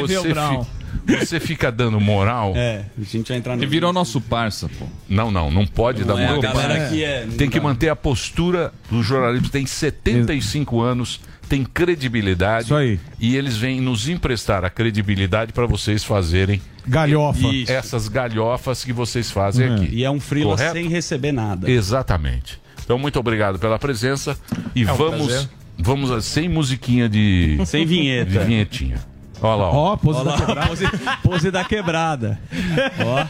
Você 0.00 0.06
vê 0.14 0.18
o 0.18 0.22
fi- 0.22 0.28
Brown. 0.32 0.66
você 1.06 1.40
fica 1.40 1.70
dando 1.72 2.00
moral. 2.00 2.52
É, 2.56 2.84
a 2.98 3.02
gente 3.04 3.28
vai 3.28 3.38
entrar 3.38 3.56
no. 3.56 3.62
Ele 3.62 3.70
virou 3.70 3.92
nosso 3.92 4.20
parça, 4.20 4.68
pô. 4.78 4.86
Não, 5.08 5.30
não, 5.30 5.50
não 5.50 5.66
pode 5.66 6.04
dar 6.04 6.18
É, 6.18 6.26
a 6.28 6.32
moral. 6.36 6.52
é. 6.94 7.26
Tem 7.36 7.48
que 7.50 7.60
manter 7.60 7.88
a 7.88 7.96
postura 7.96 8.72
do 8.90 9.02
jornalismo. 9.02 9.48
Tem 9.48 9.66
75 9.66 10.80
anos, 10.80 11.20
tem 11.48 11.64
credibilidade. 11.64 12.66
Isso 12.66 12.74
aí. 12.74 13.00
E 13.18 13.36
eles 13.36 13.56
vêm 13.56 13.80
nos 13.80 14.08
emprestar 14.08 14.64
a 14.64 14.70
credibilidade 14.70 15.52
para 15.52 15.66
vocês 15.66 16.04
fazerem 16.04 16.60
Galhofa. 16.86 17.46
Isso. 17.48 17.72
essas 17.72 18.08
galhofas 18.08 18.84
que 18.84 18.92
vocês 18.92 19.30
fazem 19.30 19.72
aqui. 19.74 19.88
E 19.92 20.04
é 20.04 20.10
um 20.10 20.20
freela 20.20 20.50
Correto? 20.50 20.74
sem 20.74 20.88
receber 20.88 21.32
nada. 21.32 21.70
Exatamente. 21.70 22.60
Então, 22.84 22.98
muito 22.98 23.18
obrigado 23.18 23.58
pela 23.58 23.78
presença. 23.78 24.36
E 24.74 24.84
um 24.84 24.94
vamos, 24.94 25.26
prazer. 25.28 25.48
vamos 25.78 26.24
sem 26.24 26.48
musiquinha 26.48 27.08
de, 27.08 27.58
Sem 27.64 27.86
de 27.86 27.94
vinheta. 27.94 28.44
vinhetinha. 28.44 28.98
Olha 29.46 29.56
lá. 29.56 29.70
Ó, 29.70 29.96
pose, 29.98 30.24
da 30.24 30.32
quebrada. 30.36 30.66
Pose, 30.68 30.86
pose 31.22 31.50
da 31.50 31.64
quebrada. 31.64 32.38
Ó, 33.04 33.24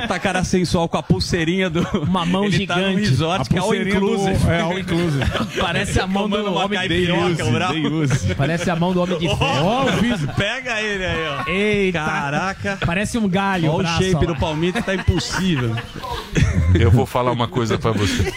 puta 0.00 0.18
cara 0.18 0.44
sensual 0.44 0.86
com 0.86 0.98
a 0.98 1.02
pulseirinha 1.02 1.70
do. 1.70 1.80
Uma 2.00 2.26
mão 2.26 2.44
Ele 2.44 2.66
tá 2.66 2.74
gigante. 2.74 3.08
resort 3.08 3.40
A 3.40 3.44
que 3.46 3.56
é 3.56 3.58
all 3.58 3.68
pulseirinha 3.68 4.00
do- 4.00 4.06
inclusive. 4.06 4.50
é, 4.50 4.60
all 4.60 4.78
inclusive. 4.78 5.24
Parece 5.58 5.98
a 6.00 6.06
mão 6.06 6.28
do 6.28 6.54
homem 6.54 6.88
day 6.88 7.08
use. 7.10 8.34
Parece 8.36 8.70
a 8.70 8.76
mão 8.76 8.92
do 8.92 9.00
homem 9.02 9.18
de 9.18 9.28
ferro. 9.28 9.64
Ó, 9.64 9.84
o 9.84 10.34
Pega 10.36 10.80
ele 10.82 11.04
aí, 11.06 11.26
ó. 11.28 11.50
Eita. 11.50 12.04
Caraca. 12.04 12.78
Parece 12.84 13.16
um 13.16 13.26
galho. 13.26 13.70
Ó, 13.70 13.76
o 13.76 13.78
braço, 13.78 14.02
shape 14.02 14.16
ó 14.16 14.26
do 14.26 14.32
lá. 14.32 14.38
Palmito 14.38 14.82
tá 14.82 14.94
impossível. 14.94 15.74
Eu 16.78 16.90
vou 16.90 17.06
falar 17.06 17.32
uma 17.32 17.48
coisa 17.48 17.78
pra 17.78 17.92
você. 17.92 18.30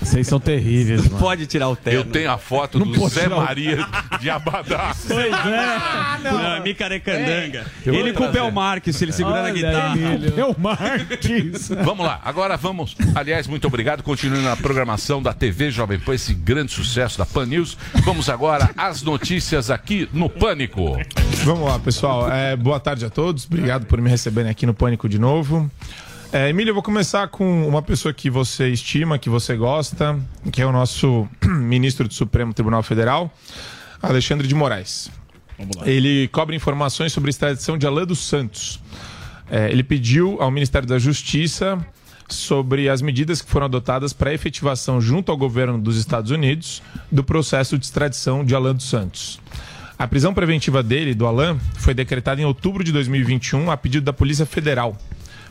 Vocês 0.00 0.26
são 0.26 0.40
terríveis, 0.40 1.04
mano. 1.06 1.18
Pode 1.18 1.44
tirar 1.46 1.68
o 1.68 1.76
terno. 1.76 2.00
Eu 2.00 2.04
tenho 2.04 2.30
a 2.30 2.38
foto 2.38 2.78
Não 2.78 2.86
do 2.86 3.08
Zé 3.08 3.24
tirar 3.24 3.36
o- 3.36 3.40
Maria 3.42 3.86
de 4.20 4.30
Abadá. 4.30 4.94
Pois 5.06 5.26
é. 5.26 6.30
Não, 6.30 6.53
é 6.56 6.60
Micarecandanga. 6.60 7.66
Eu 7.84 7.94
Ele 7.94 8.12
com 8.12 8.24
o 8.24 8.26
trazer. 8.26 8.38
Bel 8.40 8.50
Marques, 8.50 9.02
ele 9.02 9.12
segurando 9.12 9.46
a 9.46 9.50
guitarra. 9.50 9.96
ele, 9.98 10.30
Bel 10.32 10.54
Marques. 10.58 11.68
Vamos 11.82 12.06
lá, 12.06 12.20
agora 12.24 12.56
vamos. 12.56 12.96
Aliás, 13.14 13.46
muito 13.46 13.66
obrigado. 13.66 14.02
Continue 14.02 14.40
na 14.42 14.56
programação 14.56 15.22
da 15.22 15.32
TV 15.32 15.70
Jovem 15.70 15.98
Pan, 15.98 16.14
esse 16.14 16.34
grande 16.34 16.72
sucesso 16.72 17.18
da 17.18 17.26
Pan 17.26 17.46
News. 17.46 17.76
Vamos 18.04 18.28
agora 18.28 18.70
às 18.76 19.02
notícias 19.02 19.70
aqui 19.70 20.08
no 20.12 20.28
Pânico. 20.28 20.98
Vamos 21.44 21.68
lá, 21.68 21.78
pessoal. 21.78 22.30
É, 22.32 22.56
boa 22.56 22.80
tarde 22.80 23.04
a 23.04 23.10
todos. 23.10 23.44
Obrigado 23.46 23.86
por 23.86 24.00
me 24.00 24.08
receberem 24.10 24.50
aqui 24.50 24.66
no 24.66 24.74
Pânico 24.74 25.08
de 25.08 25.18
novo. 25.18 25.70
É, 26.32 26.48
Emílio, 26.48 26.70
eu 26.70 26.74
vou 26.74 26.82
começar 26.82 27.28
com 27.28 27.68
uma 27.68 27.80
pessoa 27.80 28.12
que 28.12 28.28
você 28.28 28.68
estima, 28.68 29.20
que 29.20 29.28
você 29.30 29.56
gosta, 29.56 30.18
que 30.50 30.60
é 30.60 30.66
o 30.66 30.72
nosso 30.72 31.28
ministro 31.46 32.08
do 32.08 32.14
Supremo 32.14 32.52
Tribunal 32.52 32.82
Federal, 32.82 33.32
Alexandre 34.02 34.48
de 34.48 34.54
Moraes. 34.54 35.08
Ele 35.84 36.28
cobre 36.28 36.56
informações 36.56 37.12
sobre 37.12 37.28
a 37.28 37.32
extradição 37.32 37.78
de 37.78 37.86
Alain 37.86 38.06
dos 38.06 38.20
Santos. 38.20 38.80
É, 39.50 39.70
ele 39.70 39.82
pediu 39.82 40.40
ao 40.40 40.50
Ministério 40.50 40.88
da 40.88 40.98
Justiça 40.98 41.78
sobre 42.28 42.88
as 42.88 43.02
medidas 43.02 43.42
que 43.42 43.50
foram 43.50 43.66
adotadas 43.66 44.12
para 44.12 44.30
a 44.30 44.34
efetivação 44.34 45.00
junto 45.00 45.30
ao 45.30 45.36
governo 45.36 45.78
dos 45.78 45.96
Estados 45.96 46.30
Unidos 46.30 46.82
do 47.12 47.22
processo 47.22 47.78
de 47.78 47.84
extradição 47.84 48.44
de 48.44 48.54
Alain 48.54 48.74
dos 48.74 48.88
Santos. 48.88 49.40
A 49.98 50.08
prisão 50.08 50.34
preventiva 50.34 50.82
dele, 50.82 51.14
do 51.14 51.26
Alain, 51.26 51.58
foi 51.74 51.94
decretada 51.94 52.40
em 52.40 52.44
outubro 52.44 52.82
de 52.82 52.90
2021 52.90 53.70
a 53.70 53.76
pedido 53.76 54.04
da 54.04 54.12
Polícia 54.12 54.46
Federal 54.46 54.96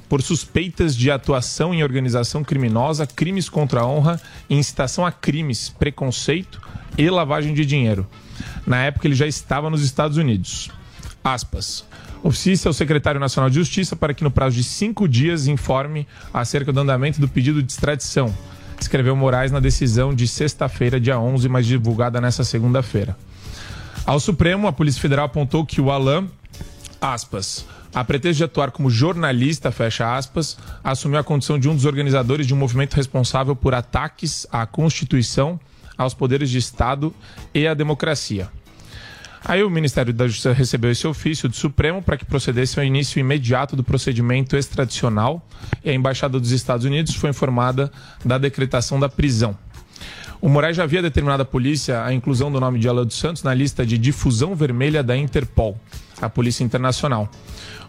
por 0.09 0.21
suspeitas 0.21 0.95
de 0.95 1.09
atuação 1.09 1.73
em 1.73 1.81
organização 1.81 2.43
criminosa, 2.43 3.07
crimes 3.07 3.49
contra 3.49 3.81
a 3.81 3.87
honra, 3.87 4.21
incitação 4.49 5.05
a 5.05 5.11
crimes, 5.11 5.69
preconceito 5.69 6.61
e 6.97 7.09
lavagem 7.09 7.53
de 7.53 7.65
dinheiro. 7.65 8.05
Na 8.65 8.78
época 8.84 9.08
ele 9.08 9.15
já 9.15 9.28
estava 9.28 9.69
nos 9.69 9.84
Estados 9.84 10.17
Unidos. 10.17 10.69
Aspas. 11.24 11.86
Oficia 12.24 12.69
ao 12.69 12.74
secretário 12.74 13.19
nacional 13.19 13.50
de 13.50 13.58
Justiça 13.58 13.96
para 13.96 14.13
que 14.13 14.24
no 14.24 14.32
prazo 14.32 14.56
de 14.56 14.63
cinco 14.63 15.08
dias 15.08 15.48
informe 15.48 16.08
acerca 16.34 16.72
do 16.72 16.80
andamento 16.80 17.19
do 17.19 17.28
pedido 17.28 17.62
de 17.62 17.72
extradição. 17.72 18.34
Escreveu 18.80 19.15
Moraes 19.15 19.52
na 19.52 19.60
decisão 19.60 20.13
de 20.13 20.28
sexta-feira, 20.28 21.00
dia 21.00 21.19
11, 21.19 21.48
mas 21.50 21.65
divulgada 21.65 22.19
nessa 22.22 22.43
segunda-feira. 22.43 23.17
Ao 24.06 24.19
Supremo, 24.19 24.67
a 24.67 24.74
Polícia 24.74 25.02
Federal 25.02 25.26
apontou 25.26 25.65
que 25.65 25.80
o 25.80 25.91
Alain, 25.91 26.30
aspas, 27.02 27.65
a 27.93 28.04
pretexto 28.04 28.39
de 28.39 28.43
atuar 28.43 28.72
como 28.72 28.89
jornalista, 28.89 29.72
fecha 29.72 30.15
aspas, 30.15 30.58
assumiu 30.84 31.19
a 31.19 31.24
condição 31.24 31.60
de 31.60 31.69
um 31.69 31.76
dos 31.76 31.86
organizadores 31.86 32.48
de 32.48 32.54
um 32.54 32.58
movimento 32.58 32.96
responsável 32.96 33.56
por 33.56 33.74
ataques 33.74 34.48
à 34.52 34.65
Constituição, 34.65 35.60
aos 35.97 36.13
poderes 36.13 36.49
de 36.49 36.58
Estado 36.58 37.13
e 37.53 37.67
à 37.67 37.73
democracia. 37.73 38.49
Aí 39.45 39.62
o 39.62 39.69
Ministério 39.69 40.13
da 40.13 40.25
Justiça 40.25 40.53
recebeu 40.53 40.89
esse 40.89 41.06
ofício 41.06 41.49
do 41.49 41.56
Supremo 41.56 42.01
para 42.01 42.15
que 42.15 42.23
procedesse 42.23 42.79
ao 42.79 42.86
início 42.86 43.19
imediato 43.19 43.75
do 43.75 43.84
procedimento 43.84 44.56
extradicional 44.56 45.45
e 45.84 45.89
a 45.89 45.93
Embaixada 45.93 46.39
dos 46.39 46.51
Estados 46.51 46.86
Unidos 46.86 47.13
foi 47.15 47.29
informada 47.29 47.91
da 48.23 48.38
decretação 48.38 48.97
da 48.97 49.10
prisão. 49.10 49.58
O 50.39 50.47
Moraes 50.47 50.77
já 50.77 50.84
havia 50.84 51.01
determinado 51.01 51.43
à 51.43 51.45
polícia 51.45 52.03
a 52.03 52.13
inclusão 52.13 52.51
do 52.51 52.60
nome 52.60 52.79
de 52.79 52.88
Alain 52.88 53.06
dos 53.06 53.17
Santos 53.17 53.43
na 53.43 53.53
lista 53.53 53.86
de 53.86 53.97
difusão 53.97 54.56
vermelha 54.56 55.03
da 55.03 55.15
Interpol, 55.15 55.79
a 56.21 56.29
Polícia 56.29 56.63
Internacional. 56.63 57.29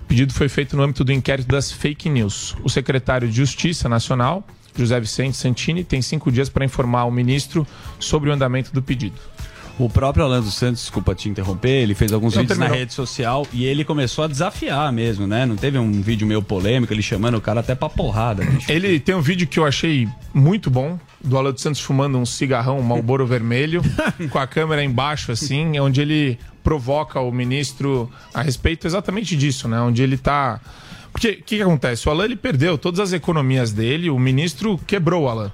O 0.02 0.06
pedido 0.06 0.32
foi 0.32 0.48
feito 0.48 0.76
no 0.76 0.82
âmbito 0.82 1.04
do 1.04 1.12
inquérito 1.12 1.48
das 1.48 1.72
fake 1.72 2.08
news. 2.08 2.56
O 2.62 2.68
secretário 2.68 3.28
de 3.28 3.36
Justiça 3.36 3.88
Nacional, 3.88 4.46
José 4.76 4.98
Vicente 5.00 5.36
Santini, 5.36 5.84
tem 5.84 6.02
cinco 6.02 6.30
dias 6.32 6.48
para 6.48 6.64
informar 6.64 7.00
ao 7.00 7.10
ministro 7.10 7.66
sobre 7.98 8.30
o 8.30 8.32
andamento 8.32 8.72
do 8.72 8.82
pedido. 8.82 9.16
O 9.76 9.90
próprio 9.90 10.24
Orlando 10.24 10.48
Santos, 10.52 10.82
desculpa 10.82 11.16
te 11.16 11.28
interromper, 11.28 11.82
ele 11.82 11.96
fez 11.96 12.12
alguns 12.12 12.36
Não, 12.36 12.42
vídeos 12.42 12.56
na 12.56 12.66
terminou. 12.66 12.80
rede 12.80 12.94
social 12.94 13.44
e 13.52 13.64
ele 13.64 13.84
começou 13.84 14.22
a 14.24 14.28
desafiar 14.28 14.92
mesmo, 14.92 15.26
né? 15.26 15.44
Não 15.44 15.56
teve 15.56 15.76
um 15.78 16.00
vídeo 16.00 16.24
meio 16.28 16.40
polêmico, 16.40 16.92
ele 16.92 17.02
chamando 17.02 17.38
o 17.38 17.40
cara 17.40 17.58
até 17.58 17.74
pra 17.74 17.88
porrada. 17.88 18.44
bicho. 18.44 18.70
Ele 18.70 19.00
tem 19.00 19.16
um 19.16 19.20
vídeo 19.20 19.48
que 19.48 19.58
eu 19.58 19.64
achei 19.66 20.08
muito 20.32 20.70
bom, 20.70 20.96
do 21.20 21.36
Alain 21.36 21.52
dos 21.52 21.60
Santos 21.60 21.80
fumando 21.80 22.16
um 22.16 22.24
cigarrão, 22.24 22.78
um 22.78 22.82
Marlboro 22.82 23.26
vermelho, 23.26 23.82
com 24.30 24.38
a 24.38 24.46
câmera 24.46 24.84
embaixo, 24.84 25.32
assim, 25.32 25.76
onde 25.80 26.00
ele 26.00 26.38
provoca 26.62 27.18
o 27.18 27.32
ministro 27.32 28.08
a 28.32 28.42
respeito 28.42 28.86
exatamente 28.86 29.36
disso, 29.36 29.66
né? 29.66 29.80
Onde 29.80 30.04
ele 30.04 30.16
tá. 30.16 30.60
Porque 31.14 31.30
o 31.30 31.36
que, 31.36 31.56
que 31.56 31.62
acontece? 31.62 32.08
O 32.08 32.10
Alain 32.10 32.24
ele 32.24 32.36
perdeu 32.36 32.76
todas 32.76 32.98
as 32.98 33.12
economias 33.12 33.70
dele, 33.70 34.10
o 34.10 34.18
ministro 34.18 34.76
quebrou 34.84 35.22
o 35.22 35.28
Alain. 35.28 35.52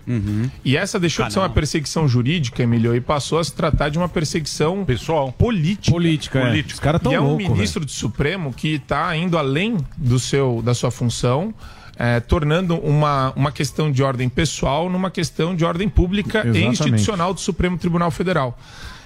E 0.65 0.75
essa 0.75 0.99
deixou 0.99 1.27
de 1.27 1.35
ser 1.35 1.39
uma 1.39 1.51
perseguição 1.51 2.09
jurídica, 2.09 2.63
Emílio, 2.63 2.97
e 2.97 3.01
passou 3.01 3.39
a 3.39 3.45
se 3.45 3.53
tratar 3.53 3.91
de 3.91 3.99
uma 3.99 4.09
perseguição 4.09 4.87
pessoal 4.87 5.31
política. 5.31 5.93
Política, 5.93 6.39
é. 6.39 6.47
Política. 6.47 6.75
Os 6.75 6.81
caras 6.81 7.03
tão 7.03 7.13
e 7.13 7.15
é 7.15 7.21
um 7.21 7.37
ministro 7.37 7.85
do 7.85 7.91
Supremo 7.91 8.55
que 8.55 8.77
está 8.77 9.15
indo 9.15 9.37
além 9.37 9.77
do 9.99 10.19
seu, 10.19 10.63
da 10.65 10.73
sua 10.73 10.91
função, 10.91 11.53
é, 11.99 12.21
tornando 12.21 12.77
uma, 12.77 13.31
uma 13.37 13.53
questão 13.53 13.93
de 13.93 14.03
ordem 14.03 14.31
pessoal 14.31 14.89
numa 14.89 15.11
questão 15.11 15.55
de 15.55 15.63
ordem 15.63 15.91
pública 15.91 16.39
e 16.39 16.49
Exatamente. 16.49 16.69
institucional 16.69 17.35
do 17.35 17.41
Supremo 17.41 17.77
Tribunal 17.77 18.11
Federal. 18.11 18.59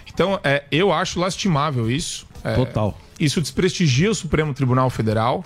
Então, 0.06 0.38
é, 0.44 0.62
eu 0.70 0.92
acho 0.92 1.18
lastimável 1.18 1.90
isso. 1.90 2.28
É, 2.44 2.54
Total. 2.54 2.96
Isso 3.18 3.40
desprestigia 3.40 4.08
o 4.08 4.14
Supremo 4.14 4.54
Tribunal 4.54 4.88
Federal 4.88 5.44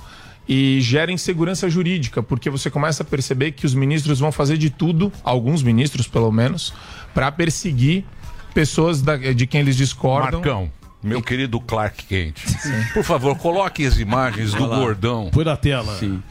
e 0.48 0.80
gera 0.80 1.12
insegurança 1.12 1.68
jurídica, 1.68 2.22
porque 2.22 2.48
você 2.48 2.70
começa 2.70 3.02
a 3.02 3.06
perceber 3.06 3.52
que 3.52 3.66
os 3.66 3.74
ministros 3.74 4.18
vão 4.18 4.32
fazer 4.32 4.56
de 4.56 4.70
tudo, 4.70 5.12
alguns 5.22 5.62
ministros 5.62 6.08
pelo 6.08 6.32
menos, 6.32 6.72
para 7.12 7.30
perseguir 7.30 8.04
pessoas 8.54 9.02
da- 9.02 9.16
de 9.16 9.46
quem 9.46 9.60
eles 9.60 9.76
discordam. 9.76 10.40
Marcão, 10.40 10.72
meu 11.02 11.20
querido 11.22 11.60
Clark 11.60 12.04
Kent. 12.06 12.36
Por 12.94 13.04
favor, 13.04 13.36
coloque 13.36 13.84
as 13.86 13.98
imagens 13.98 14.52
do 14.52 14.66
gordão. 14.66 15.28
Põe 15.30 15.44
na 15.44 15.56
tela. 15.56 15.96
Sim. 15.98 16.22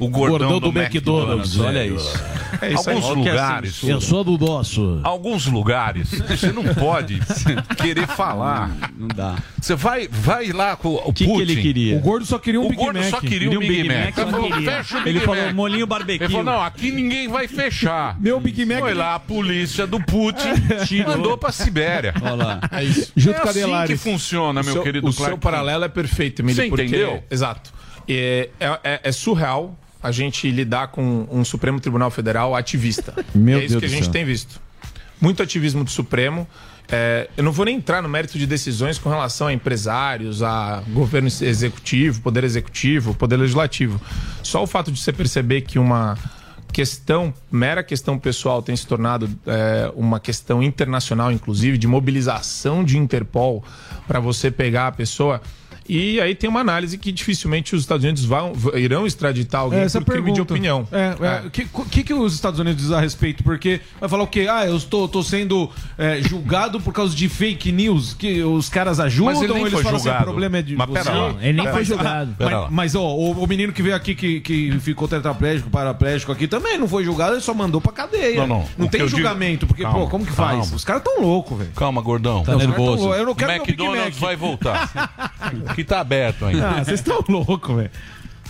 O 0.00 0.08
gordão, 0.08 0.48
Gordão 0.48 0.60
do, 0.60 0.72
do 0.72 0.78
McDonald's. 0.80 1.54
McDonald's, 1.56 1.60
olha 1.60 1.86
isso. 1.86 2.24
É 2.60 2.72
isso 2.72 2.90
aí. 2.90 2.96
Alguns 2.96 3.10
que 3.12 3.16
lugares. 3.30 3.82
Eu 3.84 4.00
sou 4.00 4.24
do 4.24 4.36
nosso. 4.38 5.00
Alguns 5.04 5.46
lugares 5.46 6.10
você 6.28 6.50
não 6.52 6.64
pode 6.74 7.20
querer 7.80 8.06
falar. 8.08 8.70
Não 8.96 9.08
dá. 9.08 9.36
Você 9.60 9.74
vai, 9.74 10.08
vai 10.08 10.50
lá 10.52 10.76
com 10.76 10.94
o 10.94 11.12
que 11.12 11.24
Putin. 11.24 11.40
ele 11.42 11.56
queria? 11.62 11.96
O 11.96 12.00
gordo 12.00 12.26
só 12.26 12.38
queria 12.38 12.60
um 12.60 12.66
O 12.66 12.68
Big 12.68 12.80
gordo 12.82 12.98
Mac. 12.98 13.10
só 13.10 13.20
queria 13.20 13.50
um 13.56 13.58
Big, 13.60 13.84
Mac. 13.88 13.96
Ele 13.96 14.12
falou, 14.30 14.50
queria. 14.50 14.70
fecha 14.72 14.98
o 14.98 15.02
Big 15.02 15.08
Ele 15.18 15.26
Mac. 15.26 15.36
falou, 15.36 15.54
molinho 15.54 15.86
barbecue. 15.86 16.24
Ele 16.24 16.32
falou, 16.32 16.44
não, 16.44 16.62
aqui 16.62 16.90
ninguém 16.90 17.28
vai 17.28 17.46
fechar. 17.48 18.18
Meu 18.20 18.40
Big 18.40 18.64
Mac. 18.66 18.80
Foi 18.80 18.94
lá 18.94 19.14
a 19.14 19.20
polícia 19.20 19.86
do 19.86 20.00
Putin, 20.00 20.48
mandou 21.06 21.38
pra 21.38 21.52
Sibéria. 21.52 22.12
Olha 22.20 22.34
lá. 22.34 22.60
É 22.72 22.82
isso. 22.84 23.12
Junto 23.16 23.36
é 23.36 23.40
com 23.40 23.48
a 23.48 23.50
assim 23.50 23.60
Delares. 23.60 23.90
que 24.02 24.10
funciona, 24.10 24.62
meu 24.62 24.72
seu, 24.72 24.82
querido 24.82 25.08
o 25.08 25.14
Clark 25.14 25.30
seu 25.34 25.38
paralelo 25.38 25.84
é 25.84 25.88
perfeito, 25.88 26.42
Emílio. 26.42 26.62
Você 26.62 26.68
porque- 26.68 26.82
entendeu? 26.84 27.22
Exato. 27.30 27.72
É, 28.08 28.50
é- 28.60 28.78
é- 28.84 29.00
é 29.04 29.12
surreal 29.12 29.78
a 30.04 30.12
gente 30.12 30.50
lidar 30.50 30.88
com 30.88 31.26
um 31.30 31.42
Supremo 31.42 31.80
Tribunal 31.80 32.10
Federal 32.10 32.54
ativista. 32.54 33.14
Meu 33.34 33.58
é 33.58 33.64
isso 33.64 33.70
Deus 33.70 33.80
que 33.80 33.86
a 33.86 33.88
gente 33.88 34.04
céu. 34.04 34.12
tem 34.12 34.24
visto. 34.24 34.60
Muito 35.18 35.42
ativismo 35.42 35.82
do 35.82 35.90
Supremo. 35.90 36.46
É, 36.92 37.30
eu 37.38 37.42
não 37.42 37.50
vou 37.50 37.64
nem 37.64 37.76
entrar 37.76 38.02
no 38.02 38.08
mérito 38.10 38.38
de 38.38 38.46
decisões 38.46 38.98
com 38.98 39.08
relação 39.08 39.46
a 39.46 39.52
empresários, 39.54 40.42
a 40.42 40.82
governo 40.92 41.28
executivo, 41.28 42.20
poder 42.20 42.44
executivo, 42.44 43.14
poder 43.14 43.38
legislativo. 43.38 43.98
Só 44.42 44.62
o 44.62 44.66
fato 44.66 44.92
de 44.92 45.00
você 45.00 45.10
perceber 45.10 45.62
que 45.62 45.78
uma 45.78 46.18
questão, 46.70 47.32
mera 47.50 47.82
questão 47.82 48.18
pessoal, 48.18 48.60
tem 48.60 48.76
se 48.76 48.86
tornado 48.86 49.30
é, 49.46 49.90
uma 49.96 50.20
questão 50.20 50.62
internacional, 50.62 51.32
inclusive, 51.32 51.78
de 51.78 51.86
mobilização 51.86 52.84
de 52.84 52.98
Interpol 52.98 53.64
para 54.06 54.20
você 54.20 54.50
pegar 54.50 54.88
a 54.88 54.92
pessoa. 54.92 55.40
E 55.86 56.18
aí 56.20 56.34
tem 56.34 56.48
uma 56.48 56.60
análise 56.60 56.96
que 56.96 57.12
dificilmente 57.12 57.74
os 57.74 57.82
Estados 57.82 58.04
Unidos 58.04 58.24
vão, 58.24 58.52
irão 58.74 59.06
extraditar 59.06 59.60
alguém 59.62 59.80
É, 59.80 59.82
essa 59.84 60.00
por 60.00 60.12
crime 60.14 60.32
de 60.32 60.40
opinião. 60.40 60.88
É, 60.90 61.14
é, 61.44 61.46
O 61.46 61.50
que, 61.50 61.66
que, 61.90 62.02
que 62.04 62.14
os 62.14 62.32
Estados 62.34 62.58
Unidos 62.58 62.80
dizem 62.82 62.96
a 62.96 63.00
respeito? 63.00 63.44
Porque 63.44 63.80
vai 64.00 64.08
falar 64.08 64.22
o 64.22 64.26
quê? 64.26 64.46
Ah, 64.50 64.64
eu 64.66 64.76
estou, 64.76 65.06
tô 65.06 65.22
sendo 65.22 65.70
é, 65.98 66.22
julgado 66.22 66.80
por 66.80 66.92
causa 66.92 67.14
de 67.14 67.28
fake 67.28 67.70
news, 67.70 68.14
que 68.14 68.42
os 68.42 68.68
caras 68.70 68.98
ajudam, 68.98 69.34
Mas 69.34 69.42
ele 69.42 69.52
nem 69.52 69.62
eles 69.62 69.72
foi 69.74 69.82
falam 69.82 69.96
assim, 69.98 70.08
o 70.08 70.10
julgado. 70.12 70.24
problema 70.30 70.58
é 70.58 70.62
de 70.62 70.76
Mas 70.76 70.88
você. 70.88 71.02
pera 71.02 71.14
lá. 71.14 71.34
Ele 71.42 71.52
nem 71.52 71.64
Pera 71.64 71.70
foi 71.72 71.78
lá. 71.80 71.84
julgado. 71.84 72.36
Mas, 72.38 72.70
mas, 72.70 72.94
ó, 72.94 73.14
o, 73.14 73.32
o 73.42 73.46
menino 73.46 73.72
que 73.72 73.82
veio 73.82 73.94
aqui 73.94 74.14
que, 74.14 74.40
que 74.40 74.78
ficou 74.80 75.06
tetraplégico, 75.06 75.68
paraplégico 75.68 76.32
aqui 76.32 76.48
também 76.48 76.78
não 76.78 76.88
foi 76.88 77.04
julgado, 77.04 77.34
ele 77.34 77.40
só 77.42 77.52
mandou 77.52 77.80
pra 77.80 77.92
cadeia. 77.92 78.36
Não, 78.40 78.46
não. 78.46 78.64
Não 78.78 78.86
O 78.86 78.90
tem 78.90 79.00
eu 79.02 79.06
digo- 79.06 79.18
julgamento, 79.18 79.66
porque, 79.66 79.82
Calma, 79.82 79.98
pô, 80.00 80.08
como 80.08 80.24
que 80.24 80.32
faz? 80.32 80.60
calma. 80.60 80.76
Os 80.76 80.84
caras 80.84 81.02
tão 81.02 81.20
loucos, 81.20 81.58
velho. 81.58 81.70
Calma, 81.76 82.00
gordão. 82.00 82.42
Tá 82.42 82.52
tão 82.52 82.58
nervoso. 82.58 83.02
loucos. 83.02 83.18
Eu 83.18 83.26
não 83.26 83.34
quero 83.34 83.52
meu 83.52 83.60
Big 83.66 83.72
McDonald's 83.72 84.14
Mac. 84.18 84.28
vai 84.28 84.36
voltar. 84.36 85.34
que 85.74 85.84
tá 85.84 86.00
aberto 86.00 86.44
ainda. 86.46 86.68
Ah, 86.70 86.84
vocês 86.84 87.00
estão 87.00 87.22
loucos, 87.28 87.74
velho. 87.76 87.90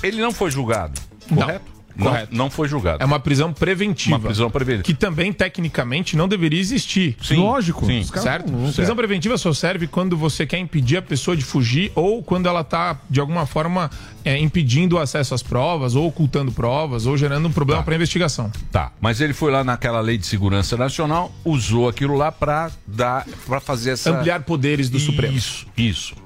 Ele 0.02 0.20
não 0.20 0.32
foi 0.32 0.50
julgado, 0.50 1.00
correto? 1.28 1.74
Não, 1.96 2.06
correto. 2.08 2.34
não 2.36 2.50
foi 2.50 2.66
julgado. 2.68 3.00
É 3.00 3.06
uma 3.06 3.20
prisão 3.20 3.52
preventiva. 3.52 4.16
Uma 4.16 4.24
prisão 4.26 4.50
preventiva. 4.50 4.82
Que 4.82 4.92
também, 4.94 5.32
tecnicamente, 5.32 6.16
não 6.16 6.26
deveria 6.26 6.58
existir. 6.58 7.16
Sim, 7.22 7.36
Lógico. 7.36 7.86
sim. 7.86 8.00
Os 8.00 8.10
caras- 8.10 8.24
certo? 8.24 8.48
Certo. 8.50 8.74
Prisão 8.74 8.96
preventiva 8.96 9.38
só 9.38 9.52
serve 9.54 9.86
quando 9.86 10.16
você 10.16 10.44
quer 10.44 10.58
impedir 10.58 10.96
a 10.96 11.02
pessoa 11.02 11.36
de 11.36 11.44
fugir 11.44 11.92
ou 11.94 12.20
quando 12.20 12.48
ela 12.48 12.62
está, 12.62 12.98
de 13.08 13.20
alguma 13.20 13.46
forma, 13.46 13.88
é, 14.24 14.36
impedindo 14.36 14.96
o 14.96 14.98
acesso 14.98 15.34
às 15.34 15.42
provas, 15.42 15.94
ou 15.94 16.08
ocultando 16.08 16.50
provas, 16.50 17.06
ou 17.06 17.16
gerando 17.16 17.46
um 17.46 17.52
problema 17.52 17.84
para 17.84 17.94
a 17.94 17.96
investigação. 17.96 18.50
Tá, 18.72 18.90
mas 19.00 19.20
ele 19.20 19.32
foi 19.32 19.52
lá 19.52 19.62
naquela 19.62 20.00
lei 20.00 20.18
de 20.18 20.26
segurança 20.26 20.76
nacional, 20.76 21.32
usou 21.44 21.88
aquilo 21.88 22.16
lá 22.16 22.32
pra 22.32 22.72
dar, 22.84 23.24
para 23.46 23.60
fazer 23.60 23.92
essa 23.92 24.10
Ampliar 24.10 24.42
poderes 24.42 24.90
do 24.90 24.98
Supremo. 24.98 25.36
Isso, 25.36 25.64
isso. 25.76 26.16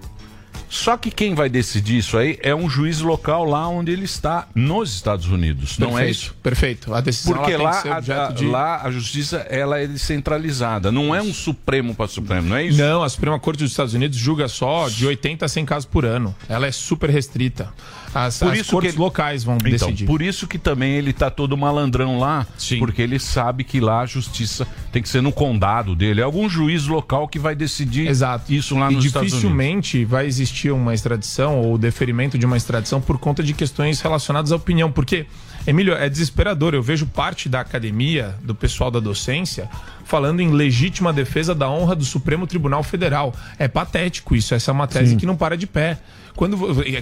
Só 0.68 0.96
que 0.96 1.10
quem 1.10 1.34
vai 1.34 1.48
decidir 1.48 1.98
isso 1.98 2.16
aí 2.18 2.38
é 2.42 2.54
um 2.54 2.68
juiz 2.68 3.00
local 3.00 3.44
lá 3.44 3.66
onde 3.68 3.90
ele 3.90 4.04
está, 4.04 4.46
nos 4.54 4.94
Estados 4.94 5.26
Unidos, 5.28 5.78
não 5.78 5.88
é 5.98 6.04
Perfeito, 6.04 6.10
isso? 6.10 6.34
Perfeito. 6.42 6.94
A 6.94 7.00
decisão 7.00 7.34
Porque 7.36 7.56
lá, 7.56 7.82
a, 7.82 7.98
objeto 7.98 8.20
a- 8.20 8.30
de... 8.32 8.44
lá 8.46 8.82
a 8.82 8.90
justiça 8.90 9.38
ela 9.48 9.78
é 9.78 9.86
descentralizada, 9.86 10.92
não 10.92 11.14
é 11.14 11.22
um 11.22 11.32
Supremo 11.32 11.94
para 11.94 12.06
Supremo, 12.08 12.48
não 12.50 12.56
é 12.56 12.64
isso? 12.66 12.78
Não, 12.78 13.02
a 13.02 13.08
Suprema 13.08 13.38
Corte 13.38 13.60
dos 13.62 13.70
Estados 13.70 13.94
Unidos 13.94 14.18
julga 14.18 14.48
só 14.48 14.88
de 14.88 15.06
80 15.06 15.44
a 15.44 15.48
100 15.48 15.64
casos 15.64 15.86
por 15.86 16.04
ano. 16.04 16.34
Ela 16.48 16.66
é 16.66 16.72
super 16.72 17.08
restrita. 17.08 17.72
As, 18.14 18.38
Por 18.38 18.52
as 18.52 18.58
isso 18.60 18.70
cortes 18.72 18.92
que 18.92 18.96
ele- 18.96 19.04
locais 19.04 19.44
vão 19.44 19.56
Então, 19.56 19.70
decidir. 19.70 20.06
por 20.06 20.22
isso 20.22 20.46
que 20.48 20.58
também 20.58 20.92
ele 20.92 21.12
tá 21.12 21.30
todo 21.30 21.56
malandrão 21.58 22.18
lá, 22.18 22.46
porque 22.78 23.02
ele 23.02 23.18
sabe 23.18 23.64
que 23.64 23.80
lá 23.80 24.00
a 24.00 24.06
justiça 24.06 24.66
tem 24.90 25.02
que 25.02 25.08
ser 25.10 25.20
no 25.20 25.30
condado 25.30 25.94
dele, 25.94 26.22
é 26.22 26.24
algum 26.24 26.48
juiz 26.48 26.86
local 26.86 27.28
que 27.28 27.38
vai 27.38 27.54
decidir 27.54 28.08
Exato. 28.08 28.50
isso 28.52 28.76
lá 28.78 28.90
e 28.90 28.94
nos 28.94 29.04
Estados 29.04 29.32
Unidos. 29.32 29.40
dificilmente 29.42 30.04
vai 30.06 30.26
existir 30.26 30.57
uma 30.70 30.92
extradição 30.92 31.60
ou 31.60 31.78
deferimento 31.78 32.36
de 32.36 32.44
uma 32.44 32.56
extradição 32.56 33.00
por 33.00 33.18
conta 33.18 33.42
de 33.42 33.52
questões 33.52 34.00
relacionadas 34.00 34.50
à 34.50 34.56
opinião. 34.56 34.90
Porque, 34.90 35.26
Emílio, 35.66 35.94
é 35.94 36.08
desesperador. 36.08 36.74
Eu 36.74 36.82
vejo 36.82 37.06
parte 37.06 37.48
da 37.48 37.60
academia, 37.60 38.34
do 38.42 38.54
pessoal 38.54 38.90
da 38.90 38.98
docência, 39.00 39.68
falando 40.04 40.40
em 40.40 40.50
legítima 40.50 41.12
defesa 41.12 41.54
da 41.54 41.70
honra 41.70 41.94
do 41.94 42.04
Supremo 42.04 42.46
Tribunal 42.46 42.82
Federal. 42.82 43.34
É 43.58 43.68
patético 43.68 44.34
isso. 44.34 44.54
Essa 44.54 44.70
é 44.70 44.72
uma 44.72 44.86
tese 44.86 45.12
Sim. 45.12 45.16
que 45.16 45.26
não 45.26 45.36
para 45.36 45.56
de 45.56 45.66
pé. 45.66 45.98
Quando 46.34 46.56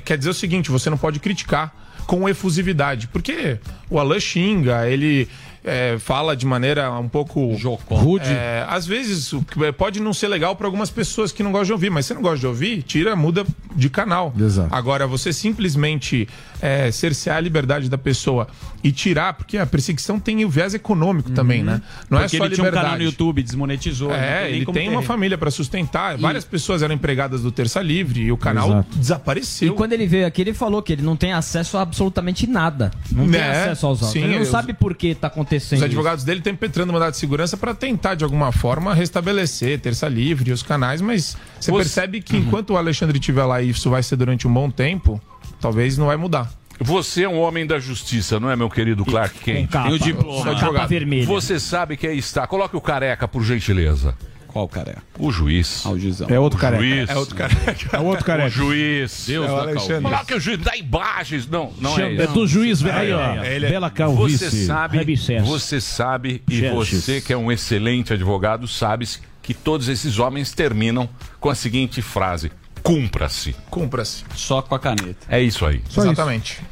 quer 0.05 0.19
dizer 0.19 0.31
o 0.31 0.35
seguinte, 0.35 0.71
você 0.71 0.91
não 0.91 0.99
pode 0.99 1.19
criticar 1.19 1.75
com 2.07 2.29
efusividade, 2.29 3.09
porque 3.09 3.59
o 3.91 3.99
Alain 3.99 4.21
xinga, 4.21 4.89
ele 4.89 5.29
é, 5.67 5.99
fala 5.99 6.37
de 6.37 6.47
maneira 6.47 6.91
um 6.93 7.09
pouco 7.09 7.53
Rude. 7.91 8.29
É, 8.29 8.65
às 8.69 8.87
vezes 8.87 9.31
que- 9.51 9.73
pode 9.73 10.01
não 10.01 10.15
ser 10.15 10.29
legal 10.29 10.55
para 10.57 10.67
algumas 10.67 10.91
pessoas 10.91 11.33
que 11.33 11.43
não 11.43 11.51
gostam 11.53 11.67
de 11.67 11.73
ouvir, 11.73 11.91
mas 11.91 12.07
você 12.07 12.15
não 12.15 12.23
gosta 12.23 12.39
de 12.39 12.47
ouvir, 12.47 12.83
tira, 12.83 13.15
muda 13.17 13.45
de 13.75 13.91
canal. 13.91 14.33
Exato. 14.39 14.75
Agora, 14.75 15.07
você 15.07 15.33
simplesmente 15.33 16.29
é, 16.63 16.91
cercear 16.91 17.37
a 17.37 17.41
liberdade 17.41 17.89
da 17.91 17.99
pessoa 17.99 18.47
e 18.83 18.91
tirar, 18.93 19.35
porque 19.35 19.59
a 19.59 19.67
perseguição 19.67 20.19
tem 20.21 20.45
o 20.45 20.49
viés 20.49 20.73
econômico 20.73 21.31
também, 21.33 21.63
né? 21.63 21.83
Não 22.09 22.19
Uhum. 22.19 22.25
Porque 22.25 22.37
é 22.37 22.39
só 22.39 22.45
ele 22.47 22.55
tinha 22.55 22.63
um 22.65 22.67
liberdade. 22.67 22.85
canal 22.87 22.99
no 22.99 23.05
YouTube, 23.05 23.43
desmonetizou. 23.43 24.13
É, 24.15 24.45
nem 24.45 24.55
ele 24.57 24.67
tem 24.67 24.75
ter. 24.75 24.89
uma 24.89 25.03
família 25.03 25.37
para 25.37 25.51
sustentar. 25.51 26.17
Várias 26.17 26.45
pessoas 26.45 26.83
eram 26.83 26.95
empregadas 26.95 27.43
do 27.43 27.51
Terça 27.53 27.83
Livre 27.83 28.23
e 28.23 28.33
o 28.33 28.37
canal 28.39 28.69
Exato. 28.69 28.99
desapareceu. 28.99 29.73
E 29.73 29.77
quando 29.77 29.93
ele 29.93 30.07
veio 30.07 30.27
aqui, 30.27 30.41
ele 30.41 30.55
falou 30.55 30.81
que 30.83 30.93
ele 30.93 31.03
não 31.03 31.17
tem 31.17 31.33
acesso 31.33 31.77
a 31.77 31.83
absolutamente 31.83 32.47
nada. 32.47 32.91
Não 33.11 33.25
tem 33.25 33.33
Né? 33.41 33.51
acesso 33.65 33.87
aos. 33.87 34.01
Sim, 34.11 34.23
ele 34.25 34.37
não 34.37 34.43
os- 34.43 34.49
sabe 34.49 34.73
por 34.73 34.95
que 34.95 35.15
tá 35.15 35.27
acontecendo 35.27 35.56
Os 35.57 35.83
advogados 35.83 36.25
dele 36.25 36.41
estão 36.41 36.53
impetrando 36.53 36.93
mandado 36.93 37.13
de 37.13 37.19
segurança 37.19 37.57
para 37.57 37.75
tentar, 37.75 38.15
de 38.15 38.25
alguma 38.25 38.53
forma, 38.53 38.95
restabelecer 38.95 39.79
Terça 39.81 40.09
Livre 40.09 40.51
e 40.51 40.53
os 40.53 40.63
canais, 40.63 41.01
mas 41.01 41.37
você, 41.61 41.71
Você- 41.71 41.77
percebe 41.83 42.21
que 42.21 42.37
enquanto 42.37 42.71
o 42.71 42.77
Alexandre 42.77 43.19
estiver 43.19 43.45
lá 43.45 43.61
e 43.63 43.71
isso 43.71 43.89
vai 43.91 44.03
ser 44.03 44.17
durante 44.17 44.47
um 44.47 44.53
bom 44.53 44.71
tempo, 44.71 45.21
talvez 45.61 45.97
não 45.99 46.07
vai 46.07 46.17
mudar. 46.17 46.51
Você 46.79 47.23
é 47.23 47.29
um 47.29 47.39
homem 47.41 47.67
da 47.67 47.79
justiça, 47.79 48.39
não 48.39 48.51
é, 48.51 48.57
meu 48.57 48.69
querido 48.69 49.03
Clark 49.05 49.39
Kent? 49.39 49.71
capa. 49.71 49.89
Tem 49.89 49.97
o 49.97 49.99
diploma. 49.99 50.35
Sou 50.35 50.45
Capa 50.45 50.57
advogado. 50.59 50.89
vermelha. 50.89 51.27
Você 51.27 51.59
sabe 51.59 51.97
que 51.97 52.07
aí 52.07 52.19
está. 52.19 52.47
Coloque 52.47 52.77
o 52.77 52.81
careca, 52.83 53.27
por 53.27 53.43
gentileza. 53.43 54.15
Qual 54.57 54.69
careca? 54.69 55.03
O 55.19 55.31
juiz. 55.31 55.83
Ah, 55.85 55.91
o 55.91 55.99
juizão. 55.99 56.29
É 56.31 56.41
outro 56.41 56.57
O 56.59 56.61
careca. 56.63 56.83
juiz. 56.83 57.11
É 57.11 57.17
outro 57.17 57.35
careca. 57.37 57.89
É 57.95 57.99
outro 58.01 58.25
careca. 58.25 58.49
O 58.49 58.51
juiz. 58.51 59.25
Deus 59.27 59.47
É 59.47 59.53
o 59.53 59.57
Alexandre. 59.57 60.35
o 60.35 60.41
juiz. 60.41 60.59
Dá 60.59 60.77
imagens. 60.77 61.47
Não, 61.47 61.75
não 61.79 61.95
Chama- 61.95 62.09
é 62.09 62.17
é 62.17 62.25
isso. 62.25 62.33
do 62.33 62.47
juiz, 62.47 62.81
velho. 62.81 62.97
Aí, 62.97 63.13
ó. 63.13 63.45
é, 63.45 63.57
é- 63.57 63.61
Bela 63.61 63.91
calvície. 63.91 64.49
Você 64.49 64.65
sabe, 64.65 65.17
você 65.45 65.79
sabe 65.79 66.43
e 66.51 66.69
você 66.71 67.21
que 67.21 67.35
é 67.35 67.37
um 67.37 67.53
excelente 67.53 68.15
advogado 68.15 68.67
sabe 68.67 69.07
que 69.43 69.53
todos 69.53 69.89
esses 69.89 70.19
homens 70.19 70.53
terminam 70.53 71.07
com 71.39 71.51
a 71.51 71.55
seguinte 71.55 72.01
frase: 72.01 72.51
cumpra-se. 72.83 73.55
Cumpra-se. 73.69 74.25
Só 74.35 74.63
com 74.63 74.75
a 74.75 74.79
caneta. 74.79 75.27
É 75.29 75.39
isso 75.43 75.67
aí. 75.67 75.83
Exatamente. 75.95 76.63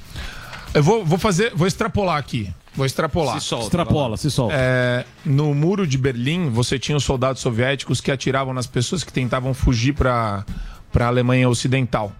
Eu 0.72 0.82
vou, 0.82 1.04
vou 1.04 1.18
fazer, 1.18 1.52
vou 1.54 1.66
extrapolar 1.66 2.16
aqui. 2.16 2.50
Vou 2.76 2.84
extrapolar. 2.84 3.40
Se 3.40 3.46
solta, 3.46 3.66
Extrapola, 3.66 4.16
se 4.16 4.30
solta. 4.30 4.54
É, 4.56 5.04
no 5.24 5.54
muro 5.54 5.86
de 5.86 5.96
Berlim, 5.96 6.50
você 6.50 6.78
tinha 6.78 6.96
os 6.96 7.04
soldados 7.04 7.40
soviéticos 7.40 8.00
que 8.00 8.10
atiravam 8.10 8.52
nas 8.52 8.66
pessoas 8.66 9.04
que 9.04 9.12
tentavam 9.12 9.54
fugir 9.54 9.94
para 9.94 10.44
a 10.94 11.06
Alemanha 11.06 11.48
Ocidental. 11.48 12.12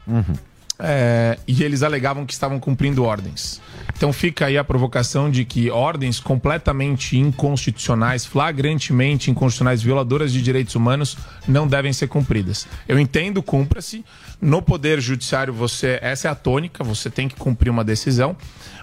É, 0.77 1.39
e 1.47 1.63
eles 1.63 1.83
alegavam 1.85 2.27
que 2.27 2.33
estavam 2.33 2.59
cumprindo 2.59 3.05
ordens. 3.05 3.61
Então 3.97 4.13
fica 4.13 4.47
aí 4.47 4.59
a 4.59 4.65
provocação 4.65 5.31
de 5.31 5.45
que 5.45 5.71
ordens 5.71 6.19
completamente 6.19 7.17
inconstitucionais, 7.17 8.27
flagrantemente 8.27 9.31
inconstitucionais, 9.31 9.83
violadoras 9.83 10.33
de 10.33 10.43
direitos 10.43 10.75
humanos, 10.75 11.17
não 11.47 11.67
devem 11.69 11.93
ser 11.93 12.09
cumpridas. 12.09 12.67
Eu 12.89 12.99
entendo, 12.99 13.41
cumpra-se. 13.43 14.05
No 14.45 14.61
Poder 14.61 15.01
Judiciário, 15.01 15.55
você 15.55 15.99
essa 16.03 16.29
é 16.29 16.31
a 16.31 16.35
tônica, 16.35 16.85
você 16.85 17.09
tem 17.09 17.29
que 17.29 17.35
cumprir 17.35 17.71
uma 17.71 17.83
decisão, 17.83 18.37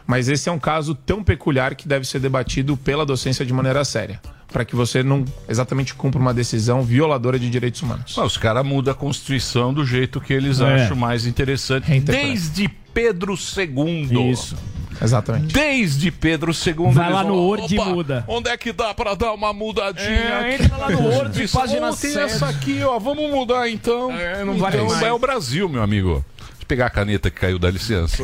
mas 0.08 0.28
esse 0.28 0.50
é 0.50 0.52
um 0.52 0.58
caso 0.58 0.96
tão 0.96 1.24
peculiar 1.24 1.76
que 1.76 1.88
deve 1.88 2.06
ser 2.08 2.20
debatido 2.20 2.76
pela 2.76 3.06
docência 3.06 3.46
de 3.46 3.54
maneira 3.54 3.86
séria, 3.86 4.20
para 4.52 4.66
que 4.66 4.76
você 4.76 5.04
não 5.04 5.24
exatamente 5.48 5.94
cumpra 5.94 6.20
uma 6.20 6.34
decisão 6.34 6.82
violadora 6.82 7.38
de 7.38 7.48
direitos 7.48 7.82
humanos. 7.84 8.16
Ah, 8.18 8.26
Os 8.26 8.38
caras 8.38 8.66
mudam 8.66 8.92
a 8.92 8.96
Constituição 8.98 9.72
do 9.72 9.86
jeito 9.86 10.20
que 10.20 10.34
eles 10.34 10.60
É. 10.60 10.66
acham 10.84 10.98
mais 10.98 11.28
interessante. 11.28 11.86
Reinterpreta. 11.86 12.28
Desde 12.28 12.68
Pedro 12.92 13.36
II. 13.36 14.32
Isso. 14.32 14.56
Exatamente. 15.02 15.54
Desde 15.54 16.12
Pedro 16.12 16.52
II. 16.52 16.92
Vai 16.94 17.12
lá 17.12 17.24
no 17.24 17.36
Word 17.36 17.74
e 17.74 17.80
"Opa, 17.80 17.90
muda." 17.90 18.24
Onde 18.28 18.50
é 18.50 18.58
que 18.58 18.72
dá 18.72 18.94
pra 18.94 19.16
dar 19.16 19.34
uma 19.34 19.52
mudadinha? 19.54 20.08
É, 20.10 20.54
aqui?" 20.54 20.64
entra 20.64 20.78
lá 20.78 20.90
no 20.90 21.02
Word, 21.10 21.48
página 21.48 21.90
"Oh, 21.90 21.96
tem 21.96 22.12
sete. 22.12 22.20
essa 22.20 22.48
aqui, 22.50 22.84
ó. 22.84 23.00
Vamos 23.00 23.30
mudar 23.32 23.70
então. 23.70 24.12
É, 24.12 24.44
não 24.44 24.58
vale 24.58 24.78
mais. 24.82 25.02
É 25.02 25.12
o 25.12 25.20
Brasil, 25.20 25.68
meu 25.68 25.82
amigo. 25.82 26.24
Pegar 26.72 26.86
a 26.86 26.90
caneta 26.90 27.30
que 27.30 27.38
caiu, 27.38 27.60
dá 27.60 27.70
licença. 27.70 28.24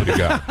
Obrigado. 0.00 0.42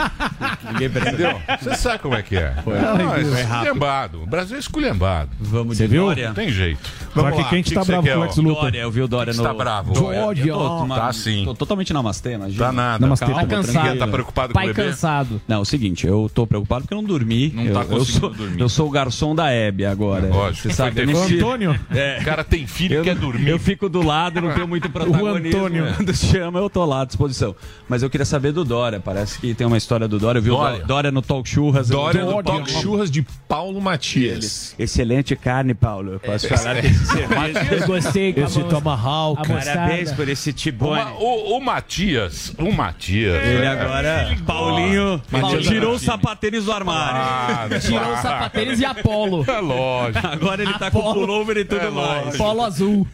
Ninguém 0.71 0.88
Entendeu? 0.88 1.41
Você 1.62 1.75
sabe 1.75 1.99
como 1.99 2.15
é 2.15 2.23
que 2.23 2.38
é. 2.38 2.53
Foi. 2.63 2.79
Não, 2.79 3.15
é 3.15 3.21
esculhambado. 3.21 4.23
O 4.23 4.25
Brasil 4.25 4.55
é 4.55 4.60
esculhambado. 4.60 5.29
Vamos 5.41 5.75
Você 5.75 5.83
de 5.83 5.89
viu? 5.91 6.05
Dória? 6.05 6.27
Não 6.29 6.33
tem 6.36 6.49
jeito. 6.49 6.89
Vamos 7.13 7.31
Clark 7.33 7.55
lá. 7.55 7.60
O 7.60 7.63
que 7.63 7.73
tá 7.73 7.81
que 7.81 7.88
bravo 7.88 8.07
com 8.07 8.13
o? 8.13 8.21
Lex 8.21 8.38
Luthor. 8.38 8.62
Dória, 8.62 8.79
eu 8.79 8.91
vi 8.91 9.01
o 9.01 9.07
Dória 9.10 9.33
Você 9.33 9.41
no... 9.41 9.47
tá 9.47 9.53
bravo. 9.53 9.93
Dória. 9.93 10.53
Tá 10.88 11.12
sim. 11.12 11.43
tô 11.43 11.53
totalmente 11.53 11.91
namastê, 11.91 12.33
imagina. 12.33 12.65
Tá 12.65 12.71
nada. 12.71 12.99
Namastê, 12.99 13.25
Calma, 13.25 13.41
tá 13.41 13.47
cansado. 13.47 13.99
Tá 13.99 14.07
preocupado 14.07 14.53
com 14.53 14.60
o 14.60 14.63
Pai 14.63 14.67
bebê? 14.73 14.89
cansado. 14.89 15.41
Não, 15.47 15.57
é 15.57 15.60
o 15.60 15.65
seguinte, 15.65 16.07
eu 16.07 16.31
tô 16.33 16.47
preocupado 16.47 16.83
porque 16.83 16.93
eu 16.93 17.01
não 17.01 17.07
dormi. 17.07 17.51
Não 17.53 17.65
eu, 17.65 17.73
tá 17.73 17.81
eu 17.81 17.88
conseguindo 17.88 18.19
sou, 18.19 18.29
dormir. 18.33 18.62
Eu 18.62 18.69
sou 18.69 18.88
o 18.88 18.89
garçom 18.89 19.36
da 19.36 19.51
Hebe 19.51 19.86
agora. 19.86 20.27
Lógico. 20.27 20.69
Você 20.69 20.73
sabe, 20.73 21.05
fico- 21.05 21.17
Antônio? 21.17 21.79
É. 21.93 22.19
O 22.21 22.25
cara 22.25 22.43
tem 22.43 22.65
filho 22.65 23.01
e 23.01 23.03
quer 23.03 23.15
dormir. 23.15 23.49
eu 23.49 23.60
fico 23.60 23.89
do 23.89 24.01
lado, 24.01 24.39
não 24.39 24.53
tenho 24.53 24.67
muito 24.67 24.88
protagonismo. 24.89 25.57
Antônio. 25.60 25.93
Quando 25.95 26.13
chama, 26.39 26.60
eu 26.60 26.69
tô 26.69 26.86
lá 26.86 27.02
à 27.02 27.06
disposição. 27.06 27.56
Mas 27.88 28.04
eu 28.04 28.10
queria 28.10 28.26
saber 28.26 28.52
do 28.52 28.63
Dória. 28.63 29.00
Parece 29.00 29.39
que 29.39 29.54
tem 29.54 29.65
uma 29.67 29.78
história 29.78 30.08
do 30.08 30.19
Dória. 30.19 30.39
Eu 30.39 30.43
vi 30.43 30.50
Dória. 30.50 30.84
Dória 30.86 31.12
no 31.12 31.21
Talk 31.21 31.47
Churras. 31.50 31.89
Dória 31.89 32.23
Dória. 32.23 32.43
Talk 32.43 32.71
Churras 32.71 33.10
de 33.12 33.26
Paulo 33.47 33.80
Matias. 33.82 34.76
Excelente 34.78 35.36
carne, 35.36 35.73
Paulo. 35.73 36.13
Eu 36.13 36.19
posso 36.19 36.47
falar 36.47 36.76
desse 36.82 37.06
cerveja. 37.08 37.67
Eu 37.76 37.88
gostei 37.88 38.34
Esse 38.38 38.63
tomahawk. 38.63 39.47
Parabéns 39.47 40.12
por 40.12 40.28
esse 40.30 40.52
tibone. 40.54 41.02
O- 41.19 41.58
o 41.58 41.62
Matias, 41.62 42.54
o 42.58 42.71
Matias. 42.71 43.43
Ele 43.45 43.63
é- 43.65 43.67
agora, 43.67 44.38
Paulinho, 44.45 45.21
Matias 45.32 45.65
tirou 45.65 45.93
os 45.95 46.02
sapatênis 46.02 46.65
do 46.65 46.71
armário. 46.71 47.21
Ah, 47.21 47.67
Tirou 47.80 48.00
os 48.00 48.19
claro. 48.19 48.21
sapatênis 48.21 48.80
e 48.80 48.86
Apolo. 48.86 49.45
É 49.47 49.60
lógico. 49.60 50.28
Agora 50.28 50.62
ele 50.62 50.73
tá 50.73 50.91
com 50.91 51.00
Apolo. 51.00 51.13
pullover 51.28 51.58
e 51.58 51.65
tudo 51.65 51.82
É 51.82 51.89
mais. 51.89 52.38
Polo 52.38 52.63
azul. 52.63 53.08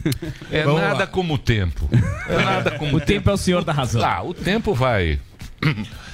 É 0.52 0.64
Vamos 0.64 0.82
nada 0.82 1.00
lá. 1.00 1.08
como 1.08 1.34
o 1.36 1.38
tempo. 1.38 1.90
É 2.28 2.38
nada 2.44 2.72
como 2.72 2.98
O 2.98 3.02
tempo 3.06 3.30
é 3.30 3.34
o 3.34 3.38
senhor 3.38 3.64
da 3.64 3.74
razão. 3.74 4.04
Ah, 4.04 4.22
o 4.24 4.34
tempo 4.34 4.74
vai. 4.74 5.20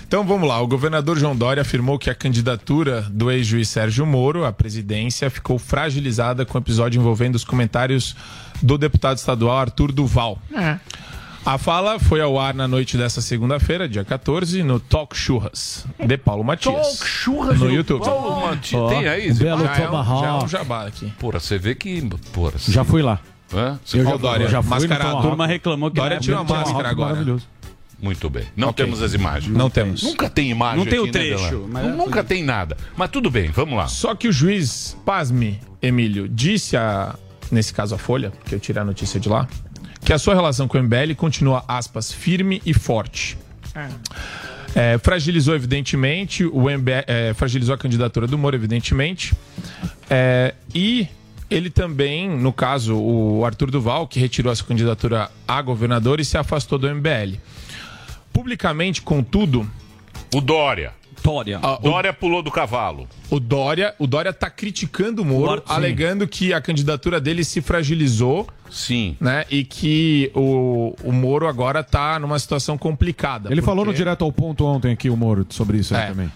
Então 0.08 0.24
vamos 0.26 0.50
lá, 0.50 0.60
o 0.60 0.68
governador 0.68 1.20
João 1.20 1.36
Dória 1.36 1.62
afirmou 1.62 2.00
que 2.00 2.10
a 2.10 2.16
candidatura 2.16 3.02
do 3.12 3.30
ex-juiz 3.30 3.70
Sérgio 3.70 4.08
Moro 4.08 4.44
à 4.44 4.52
presidência 4.52 5.30
ficou 5.30 5.60
fragilizada 5.60 6.46
com 6.48 6.58
o 6.58 6.62
episódio 6.62 7.00
envolvendo 7.00 7.36
os 7.36 7.44
comentários 7.44 8.16
do 8.60 8.76
deputado 8.76 9.18
estadual 9.18 9.60
Arthur 9.60 9.92
Duval. 9.92 10.40
A 11.46 11.58
fala 11.58 12.00
foi 12.00 12.22
ao 12.22 12.40
ar 12.40 12.54
na 12.54 12.68
noite 12.68 12.98
dessa 12.98 13.22
segunda-feira, 13.22 13.88
dia 13.88 14.04
14, 14.04 14.62
no 14.64 14.80
Talk 14.80 15.16
Churras, 15.16 15.86
de 16.04 16.18
Paulo 16.18 16.44
Matias. 16.44 16.76
Talk 16.76 17.08
Churras 17.08 17.60
no 17.60 17.72
YouTube. 17.72 18.04
Paulo 18.04 18.48
Matias. 18.48 18.90
Tem 18.90 19.08
aí, 19.08 19.32
um 19.32 19.34
Zé? 19.34 19.44
belo 19.44 19.64
Já 19.64 19.76
é, 19.76 19.90
um, 19.90 20.04
já 20.04 20.28
é 20.28 20.34
um 20.34 20.48
jabá 20.48 20.88
aqui. 20.88 21.14
Porra, 21.18 21.40
você 21.40 21.58
vê 21.58 21.76
que. 21.76 22.02
Porra, 22.34 22.54
Já 22.58 22.84
fui 22.84 23.02
lá. 23.02 23.20
Hã? 23.54 23.80
Eu 23.94 24.04
já- 24.04 24.16
Dória? 24.18 24.44
eu 24.46 24.50
já 24.50 24.62
fui 24.62 24.70
no 24.76 24.80
Mascarado. 24.82 25.12
Tom 25.18 25.22
Turma 25.22 25.48
reclamou 25.48 25.90
que 25.90 25.96
Dória 25.96 26.16
ele 26.16 26.22
tirou 26.22 26.40
a 26.40 26.44
era 26.44 26.54
máscara 26.54 26.90
agora. 26.90 27.10
maravilhoso. 27.14 27.48
Muito 28.02 28.30
bem. 28.30 28.46
Não 28.56 28.70
Ok. 28.70 28.86
temos 28.86 29.02
as 29.02 29.14
imagens. 29.14 29.52
Não 29.54 29.70
temos. 29.70 30.04
Nunca 30.04 30.30
tem 30.30 30.50
imagem 30.50 30.78
Não 30.78 30.86
tem 30.86 31.00
o 31.00 31.04
aqui, 31.04 31.12
né, 31.12 31.20
trecho, 31.26 31.44
Delano? 31.50 31.68
mas 31.70 31.86
é 31.86 31.90
Nunca 31.90 32.24
tem 32.24 32.44
nada. 32.44 32.78
Mas 32.96 33.10
tudo 33.10 33.30
bem, 33.30 33.50
vamos 33.52 33.78
lá. 33.78 33.88
Só 33.88 34.16
que 34.16 34.28
o 34.28 34.32
juiz, 34.32 34.96
pasme, 35.06 35.60
Emílio, 35.82 36.28
disse 36.30 36.78
a, 36.78 37.14
nesse 37.52 37.74
caso 37.74 37.96
a 37.96 37.98
Folha, 37.98 38.32
que 38.46 38.56
eu 38.56 38.60
tirei 38.60 38.82
a 38.82 38.86
notícia 38.86 39.20
de 39.20 39.28
lá, 39.28 39.48
que 40.06 40.14
a 40.14 40.18
sua 40.18 40.34
relação 40.34 40.66
com 40.66 40.78
o 40.78 40.82
MBL 40.82 41.14
continua, 41.16 41.64
aspas, 41.68 42.10
firme 42.10 42.62
e 42.66 42.74
forte. 42.74 43.38
É, 44.76 44.98
fragilizou, 45.00 45.56
evidentemente, 45.56 46.46
o 46.46 46.70
MBL, 46.70 47.04
é, 47.08 47.34
fragilizou 47.34 47.74
a 47.76 47.78
candidatura 47.78 48.28
do 48.28 48.38
Moro, 48.38 48.56
evidentemente. 48.56 49.34
É, 50.10 50.54
e 50.74 51.08
ele 51.50 51.70
também, 51.70 52.30
no 52.30 52.54
caso, 52.54 52.96
o 52.96 53.44
Arthur 53.44 53.72
Duval, 53.72 54.08
que 54.08 54.20
retirou 54.20 54.52
a 54.52 54.56
sua 54.56 54.68
candidatura 54.68 55.32
a 55.48 55.62
governador 55.62 56.20
e 56.20 56.26
se 56.26 56.38
afastou 56.38 56.78
do 56.78 56.88
MBL. 56.88 57.38
Publicamente, 58.32 59.02
contudo. 59.02 59.70
O 60.34 60.42
Dória. 60.42 60.94
Dória. 61.24 61.60
Dória 61.82 62.14
pulou 62.14 62.42
do 62.42 62.50
cavalo. 62.52 63.08
O 63.30 63.40
Dória, 63.40 63.94
o 64.00 64.08
Dória 64.08 64.32
tá 64.34 64.50
criticando 64.50 65.22
o 65.22 65.26
Moro, 65.26 65.62
alegando 65.68 66.28
que 66.28 66.54
a 66.54 66.62
candidatura 66.62 67.20
dele 67.22 67.44
se 67.44 67.62
fragilizou. 67.62 68.48
Sim. 68.70 69.18
Né? 69.20 69.46
E 69.50 69.64
que 69.64 70.32
o, 70.36 70.96
o 71.04 71.12
Moro 71.12 71.48
agora 71.48 71.84
tá 71.84 72.20
numa 72.20 72.38
situação 72.38 72.78
complicada. 72.78 73.52
Ele 73.52 73.62
falou 73.62 73.84
no 73.86 73.92
porque- 73.92 73.98
direto 73.98 74.24
ao 74.24 74.32
ponto 74.32 74.66
ontem 74.66 74.92
aqui, 74.94 75.10
o 75.10 75.18
Moro, 75.18 75.46
sobre 75.50 75.78
isso 75.80 75.96
aí 75.96 76.04
É. 76.04 76.08
também. 76.08 76.32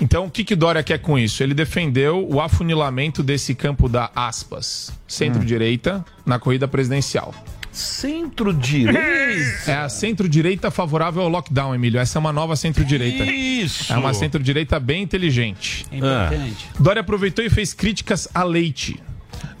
Então, 0.00 0.26
o 0.26 0.30
que, 0.30 0.44
que 0.44 0.56
Dória 0.56 0.82
quer 0.82 0.98
com 0.98 1.18
isso? 1.18 1.42
Ele 1.42 1.54
defendeu 1.54 2.26
o 2.28 2.40
afunilamento 2.40 3.22
desse 3.22 3.54
campo 3.54 3.88
da 3.88 4.10
aspas, 4.14 4.92
centro-direita, 5.06 6.04
na 6.26 6.38
corrida 6.38 6.66
presidencial. 6.68 7.32
Centro-direita? 7.72 9.70
É 9.70 9.76
a 9.76 9.88
centro-direita 9.88 10.70
favorável 10.70 11.22
ao 11.22 11.28
lockdown, 11.28 11.74
Emílio. 11.74 12.00
Essa 12.00 12.18
é 12.18 12.20
uma 12.20 12.32
nova 12.32 12.56
centro-direita. 12.56 13.24
Isso! 13.24 13.92
É 13.92 13.96
uma 13.96 14.14
centro-direita 14.14 14.80
bem 14.80 15.02
inteligente. 15.02 15.86
É 15.90 15.98
importante. 15.98 16.66
Dória 16.78 17.00
aproveitou 17.00 17.44
e 17.44 17.50
fez 17.50 17.72
críticas 17.72 18.28
a 18.34 18.42
Leite. 18.42 19.00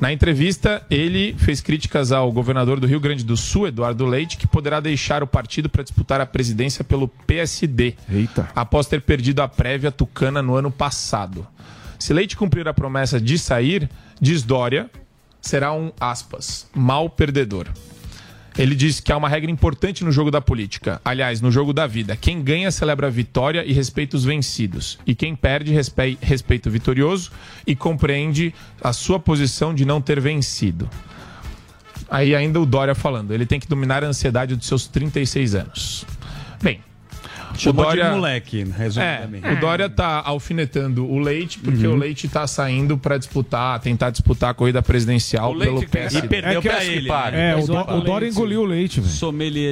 Na 0.00 0.12
entrevista, 0.12 0.84
ele 0.88 1.34
fez 1.38 1.60
críticas 1.60 2.12
ao 2.12 2.30
governador 2.30 2.78
do 2.78 2.86
Rio 2.86 3.00
Grande 3.00 3.24
do 3.24 3.36
Sul, 3.36 3.66
Eduardo 3.68 4.06
Leite, 4.06 4.36
que 4.36 4.46
poderá 4.46 4.78
deixar 4.80 5.22
o 5.22 5.26
partido 5.26 5.68
para 5.68 5.82
disputar 5.82 6.20
a 6.20 6.26
presidência 6.26 6.84
pelo 6.84 7.08
PSD. 7.08 7.94
Eita. 8.08 8.48
Após 8.54 8.86
ter 8.86 9.02
perdido 9.02 9.40
a 9.40 9.48
prévia 9.48 9.90
tucana 9.90 10.40
no 10.40 10.54
ano 10.54 10.70
passado. 10.70 11.46
Se 11.98 12.12
Leite 12.12 12.36
cumprir 12.36 12.68
a 12.68 12.74
promessa 12.74 13.20
de 13.20 13.36
sair, 13.38 13.90
diz 14.20 14.42
Dória, 14.42 14.88
será 15.40 15.72
um, 15.72 15.90
aspas, 15.98 16.68
mal 16.74 17.10
perdedor. 17.10 17.66
Ele 18.58 18.74
disse 18.74 19.00
que 19.00 19.12
há 19.12 19.16
uma 19.16 19.28
regra 19.28 19.50
importante 19.50 20.04
no 20.04 20.10
jogo 20.10 20.32
da 20.32 20.40
política. 20.40 21.00
Aliás, 21.04 21.40
no 21.40 21.50
jogo 21.50 21.72
da 21.72 21.86
vida. 21.86 22.16
Quem 22.16 22.42
ganha 22.42 22.70
celebra 22.72 23.06
a 23.06 23.10
vitória 23.10 23.64
e 23.64 23.72
respeita 23.72 24.16
os 24.16 24.24
vencidos. 24.24 24.98
E 25.06 25.14
quem 25.14 25.36
perde 25.36 25.72
respe- 25.72 26.18
respeita 26.20 26.68
o 26.68 26.72
vitorioso 26.72 27.30
e 27.64 27.76
compreende 27.76 28.52
a 28.82 28.92
sua 28.92 29.20
posição 29.20 29.72
de 29.72 29.84
não 29.84 30.00
ter 30.00 30.20
vencido. 30.20 30.90
Aí 32.10 32.34
ainda 32.34 32.60
o 32.60 32.66
Dória 32.66 32.94
falando. 32.96 33.32
Ele 33.32 33.46
tem 33.46 33.60
que 33.60 33.68
dominar 33.68 34.02
a 34.02 34.08
ansiedade 34.08 34.56
dos 34.56 34.66
seus 34.66 34.88
36 34.88 35.54
anos. 35.54 36.04
Bem, 36.60 36.80
Chamou 37.58 37.90
de 37.94 38.02
moleque, 38.02 38.60
é, 38.60 38.64
resumidamente. 38.78 39.46
o 39.48 39.60
Dória 39.60 39.88
tá 39.88 40.22
alfinetando 40.24 41.04
o 41.06 41.18
Leite, 41.18 41.58
porque 41.58 41.86
o 41.86 41.96
Leite 41.96 42.28
tá 42.28 42.46
saindo 42.46 42.96
para 42.96 43.18
disputar, 43.18 43.78
tentar 43.80 44.10
disputar 44.10 44.50
a 44.50 44.54
corrida 44.54 44.80
presidencial 44.82 45.50
O 45.50 45.54
Leite 45.54 45.74
pelo 45.86 45.88
PSD. 45.88 46.18
E 46.26 46.28
perdeu 46.28 46.58
É 46.58 46.62
pra 46.62 46.84
ele. 46.84 47.08
pare. 47.08 47.36
É, 47.36 47.56
o, 47.56 47.66
Dó- 47.66 47.86
o 47.96 48.00
Dória 48.00 48.28
engoliu 48.28 48.62
o 48.62 48.64
leite, 48.64 49.00
velho. 49.00 49.12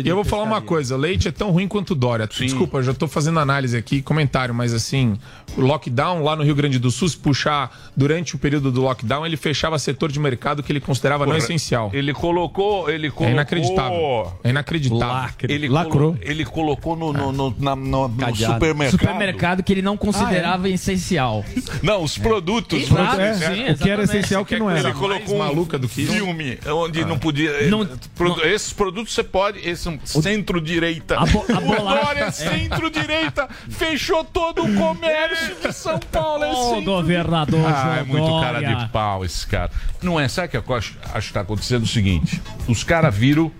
E 0.04 0.08
eu 0.08 0.14
vou 0.16 0.24
falar 0.24 0.42
uma 0.42 0.60
coisa, 0.60 0.96
Leite 0.96 1.28
é 1.28 1.32
tão 1.32 1.50
ruim 1.50 1.68
quanto 1.68 1.90
o 1.92 1.94
Dória. 1.94 2.26
Desculpa, 2.26 2.78
eu 2.78 2.82
já 2.82 2.94
tô 2.94 3.06
fazendo 3.06 3.38
análise 3.40 3.76
aqui, 3.76 4.02
comentário, 4.02 4.54
mas 4.54 4.72
assim, 4.74 5.16
o 5.56 5.60
lockdown 5.60 6.22
lá 6.22 6.34
no 6.36 6.42
Rio 6.42 6.54
Grande 6.54 6.78
do 6.78 6.90
Sul, 6.90 7.08
se 7.08 7.16
puxar 7.16 7.70
durante 7.96 8.34
o 8.34 8.38
período 8.38 8.70
do 8.72 8.80
lockdown, 8.82 9.24
ele 9.24 9.36
fechava 9.36 9.78
setor 9.78 10.10
de 10.10 10.18
mercado 10.18 10.62
que 10.62 10.72
ele 10.72 10.80
considerava 10.80 11.24
não 11.24 11.32
Porra, 11.32 11.38
essencial. 11.44 11.90
Ele 11.92 12.12
colocou. 12.12 12.90
Ele 12.90 13.10
colocou 13.10 13.28
É 13.28 13.32
inacreditável. 13.32 14.32
É 14.42 14.50
inacreditável. 14.50 15.30
Ele, 15.48 15.68
Lacrou. 15.68 16.12
colo- 16.14 16.18
ele 16.22 16.44
colocou 16.44 16.96
no, 16.96 17.12
no, 17.12 17.32
no, 17.32 17.54
na- 17.58 17.75
no- 17.76 18.08
no 18.08 18.34
supermercado. 18.36 18.90
Supermercado 18.90 19.62
que 19.62 19.72
ele 19.72 19.82
não 19.82 19.96
considerava 19.96 20.68
essencial. 20.68 21.44
Não, 21.82 22.02
os 22.02 22.16
produtos. 22.18 22.82
Exato, 22.82 22.94
produtos, 23.16 23.42
É, 23.42 23.54
sim, 23.54 23.70
o 23.72 23.78
que 23.78 23.90
era 23.90 24.02
essencial 24.02 24.44
que 24.44 24.58
não 24.58 24.70
Ele 24.70 24.80
era. 24.80 24.92
colocou 24.94 25.34
um 25.36 25.38
maluca 25.38 25.78
do 25.78 25.88
que 25.88 26.06
filme 26.06 26.58
onde 26.66 27.04
não 27.04 27.18
podia. 27.18 27.68
Não- 27.68 27.86
Produ- 28.14 28.42
Esses 28.44 28.72
produtos 28.72 29.12
você 29.14 29.22
pode. 29.22 29.58
Esse 29.66 29.86
é 29.88 29.90
um 29.90 29.98
centro-direita. 30.04 31.18
A 31.18 31.26
bo- 31.26 31.44
O 31.46 31.84
Dória, 31.84 32.30
centro-direita, 32.30 33.48
fechou 33.68 34.24
todo 34.24 34.64
o 34.64 34.74
comércio 34.74 35.54
de 35.62 35.72
São 35.72 35.98
Paulo. 35.98 36.44
É 36.44 36.50
Ô, 36.52 36.74
centro- 36.74 36.84
governador 36.84 37.60
Ah, 37.66 37.98
é 38.00 38.04
muito 38.04 38.40
cara 38.40 38.60
de 38.62 38.88
pau 38.90 39.24
esse 39.24 39.46
cara. 39.46 39.70
Não 40.02 40.18
é? 40.18 40.28
Sabe 40.28 40.56
o 40.58 40.62
que 40.62 40.70
eu 40.70 40.76
acho, 40.76 40.96
acho 41.12 41.28
que 41.28 41.34
tá 41.34 41.40
acontecendo 41.40 41.82
o 41.82 41.86
seguinte? 41.86 42.40
Os 42.68 42.82
caras 42.84 43.14
viram. 43.14 43.50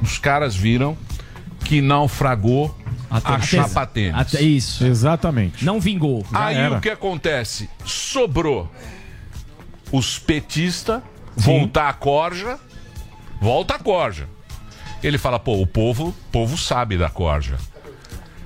Os 0.00 0.16
caras 0.16 0.54
viram 0.54 0.96
que 1.64 1.80
naufragou 1.80 2.74
a 3.10 3.40
chapa 3.40 3.86
tênis. 3.86 4.14
Até 4.14 4.40
isso. 4.42 4.84
Exatamente. 4.84 5.64
Não 5.64 5.80
vingou. 5.80 6.24
Aí 6.32 6.56
era. 6.56 6.76
o 6.76 6.80
que 6.80 6.90
acontece? 6.90 7.68
Sobrou 7.84 8.70
os 9.90 10.18
petistas, 10.18 11.02
voltar 11.36 11.88
a 11.88 11.92
corja, 11.92 12.58
volta 13.40 13.74
a 13.74 13.78
corja. 13.78 14.28
Ele 15.02 15.16
fala, 15.16 15.38
pô, 15.38 15.60
o 15.60 15.66
povo, 15.66 16.08
o 16.08 16.12
povo 16.32 16.58
sabe 16.58 16.98
da 16.98 17.08
corja. 17.08 17.56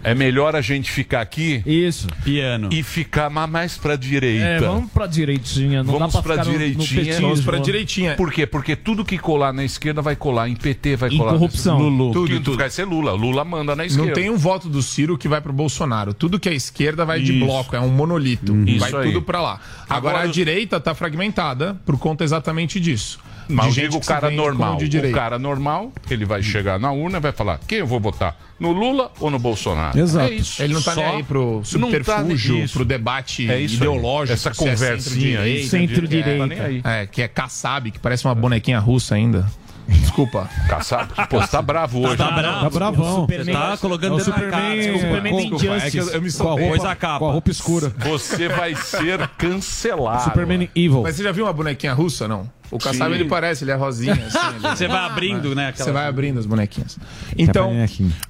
É 0.05 0.15
melhor 0.15 0.57
a 0.57 0.61
gente 0.61 0.91
ficar 0.91 1.21
aqui 1.21 1.63
Isso. 1.65 2.07
Piano. 2.25 2.69
e 2.73 2.83
ficar 2.83 3.31
ma- 3.31 3.47
mais 3.47 3.77
pra 3.77 3.95
direita. 3.97 4.45
É, 4.45 4.59
vamos 4.61 4.91
pra 4.91 5.07
direitinha. 5.07 5.83
Não 5.83 5.93
Vamos 5.99 6.13
dá 6.13 6.23
pra 6.23 6.35
pra 6.35 6.45
ficar 6.45 6.59
no- 6.59 6.59
no 6.59 6.59
direitinha. 6.85 7.21
Vamos 7.21 7.41
pra 7.41 7.59
direitinha. 7.59 8.15
Por 8.17 8.33
quê? 8.33 8.47
Porque 8.47 8.75
tudo 8.77 9.05
que 9.05 9.17
colar 9.19 9.53
na 9.53 9.65
esquerda 9.65 10.03
vai 10.03 10.17
colar 10.17 10.49
em 10.49 10.57
PT, 10.57 10.97
vai 10.97 11.11
Em 11.11 11.19
colar 11.19 11.33
corrupção. 11.33 11.79
Lulu. 11.79 12.13
Tudo, 12.13 12.27
Tudo, 12.29 12.45
tudo. 12.45 12.57
vai 12.59 12.71
ser 12.71 12.85
Lula. 12.85 13.13
Lula 13.13 13.45
manda 13.45 13.77
na 13.77 13.85
esquerda. 13.87 14.07
Não 14.09 14.15
tem 14.15 14.29
um 14.31 14.37
voto 14.37 14.69
do 14.69 14.83
Ciro 14.83 15.17
que 15.17 15.29
vai 15.29 15.41
pro 15.41 15.53
Bolsonaro. 15.53 16.13
Tudo 16.13 16.39
que 16.41 16.49
é 16.49 16.55
esquerda 16.55 17.05
vai 17.05 17.21
de 17.21 17.33
Isso. 17.37 17.45
bloco, 17.45 17.77
é 17.77 17.81
um 17.81 17.89
monolito. 17.91 18.57
Isso 18.67 18.81
vai 18.81 18.93
aí. 18.95 19.13
tudo 19.13 19.23
pra 19.23 19.41
lá. 19.41 19.61
Agora, 19.89 20.17
Agora- 20.17 20.29
a 20.29 20.33
direita 20.33 20.81
tá 20.81 20.95
fragmentada 20.95 21.77
por 21.87 21.99
conta 21.99 22.25
exatamente 22.25 22.81
disso. 22.81 23.19
Mas 23.49 23.67
De 23.75 23.81
gente 23.83 23.97
o 23.97 24.01
cara 24.01 24.31
normal. 24.31 24.77
de 24.77 24.99
O 24.99 25.13
cara 25.13 25.39
normal, 25.39 25.93
ele 26.11 26.25
vai 26.25 26.43
chegar 26.43 26.79
na 26.79 26.91
urna 26.93 27.19
e 27.19 27.21
vai 27.21 27.33
falar: 27.33 27.59
quem 27.67 27.79
eu 27.79 27.87
vou 27.87 28.01
votar? 28.01 28.37
No 28.59 28.71
Lula 28.73 29.11
ou 29.19 29.31
no 29.31 29.39
Bolsonaro? 29.39 29.99
Exato. 29.99 30.27
É 30.31 30.35
isso. 30.35 30.63
Ele 30.63 30.75
não 30.75 30.83
tá 30.83 30.95
Só- 30.95 31.01
nem 31.01 31.11
aí 31.17 31.23
pro 31.23 31.57
Não 31.57 31.65
subterfúgio, 31.65 32.67
tá 32.67 32.73
pro 32.73 32.85
debate 32.85 33.51
É 33.51 33.59
isso 33.61 33.75
aí. 33.75 33.77
ideológico. 33.79 34.35
Essa 34.35 34.51
é 34.51 34.55
conversinha 34.55 35.41
aí. 35.41 35.65
centro-direita, 35.65 35.69
Centro-direita. 35.69 36.39
Tá 36.39 36.47
nem 36.47 36.61
aí. 36.61 36.83
É, 37.03 37.07
que 37.07 37.23
é 37.23 37.29
Kassab, 37.29 37.91
que 37.91 37.99
parece 37.99 38.25
uma 38.25 38.35
bonequinha 38.35 38.79
russa 38.79 39.15
ainda. 39.17 39.47
Desculpa. 39.89 40.49
Caçado. 40.69 41.13
Pô, 41.29 41.41
você 41.41 41.49
tá 41.49 41.61
bravo 41.61 42.07
hoje. 42.07 42.17
Tá 42.17 42.31
bravo. 42.31 42.61
Tá 42.63 42.71
bravão. 42.71 43.27
Você 43.27 43.51
tá 43.53 43.77
colocando 43.79 44.17
É. 44.17 44.21
Superman, 44.25 44.77
desculpa. 44.79 45.01
Superman 45.07 45.33
do 45.33 45.39
é 45.39 45.43
Injustice. 45.57 45.91
que 45.91 45.99
eu, 45.99 46.09
eu 46.11 46.23
me 46.23 46.29
Com 46.33 46.37
a 46.37 46.47
soltei. 46.47 46.65
roupa- 46.67 46.79
Pôs 46.79 46.91
a 46.91 46.95
capa. 46.95 47.19
Com 47.19 47.29
a 47.29 47.33
roupa 47.33 47.51
escura. 47.51 47.93
Você 47.99 48.49
vai 48.49 48.75
ser 48.77 49.27
cancelado. 49.37 50.23
Superman 50.23 50.71
Evil. 50.75 51.03
Mas 51.03 51.17
você 51.17 51.25
já 51.25 51.33
viu 51.33 51.45
uma 51.47 51.53
bonequinha 51.53 51.93
russa, 51.93 52.29
não? 52.29 52.49
O 52.73 52.79
Kassab, 52.79 53.15
ele 53.15 53.27
parece, 53.27 53.63
ele 53.65 53.71
é 53.71 53.75
rosinha. 53.75 54.15
Assim, 54.27 54.39
ele- 54.57 54.59
Você 54.77 54.89
vai 54.89 55.05
abrindo, 55.05 55.55
né? 55.55 55.69
aquela- 55.69 55.85
Você 55.85 55.93
vai 55.93 56.07
abrindo 56.09 56.39
as 56.41 56.47
bonequinhas. 56.47 56.99
Então. 57.37 57.71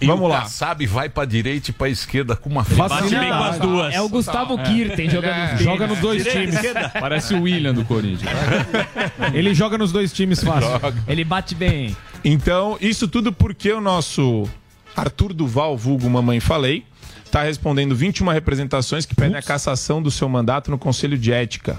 E 0.01 0.07
vamos 0.07 0.25
o 0.25 0.29
lá. 0.29 0.41
Kassab 0.43 0.85
vai 0.87 1.09
pra 1.09 1.25
direita 1.25 1.71
e 1.71 1.73
pra 1.73 1.89
esquerda 1.89 2.35
com 2.37 2.51
uma 2.51 2.63
Bate 2.65 3.09
bem 3.15 3.29
com 3.31 3.35
as 3.45 3.59
duas. 3.59 3.95
É 3.95 4.01
o 4.01 4.09
Gustavo 4.09 4.59
Kirten 4.65 5.09
jogando 5.09 5.33
É. 5.33 5.53
no 5.55 5.59
Joga 5.63 5.87
nos 5.87 5.99
dois 6.01 6.25
times. 6.25 6.57
Parece 7.01 7.35
o 7.35 7.43
William 7.43 7.73
do 7.73 7.85
Corinthians. 7.85 8.31
Ele 9.33 9.55
joga 9.55 9.79
nos 9.79 9.93
dois 9.93 10.13
times 10.13 10.43
fácil. 10.43 10.69
Ele 11.07 11.25
bate 11.25 11.55
bem. 11.55 11.97
Então, 12.25 12.77
isso 12.81 13.07
tudo 13.09 13.33
porque 13.33 13.73
o 13.73 13.81
nosso 13.81 14.49
Arthur 14.97 15.33
Duval, 15.33 15.77
vulgo 15.77 16.09
Mamãe 16.11 16.41
Falei, 16.41 16.85
está 17.25 17.43
respondendo 17.43 17.95
21 17.95 18.29
representações 18.29 19.07
que 19.07 19.15
pedem 19.15 19.37
a 19.37 19.43
cassação 19.43 20.03
do 20.03 20.11
seu 20.11 20.29
mandato 20.29 20.71
no 20.71 20.79
Conselho 20.79 21.17
de 21.17 21.33
Ética. 21.33 21.79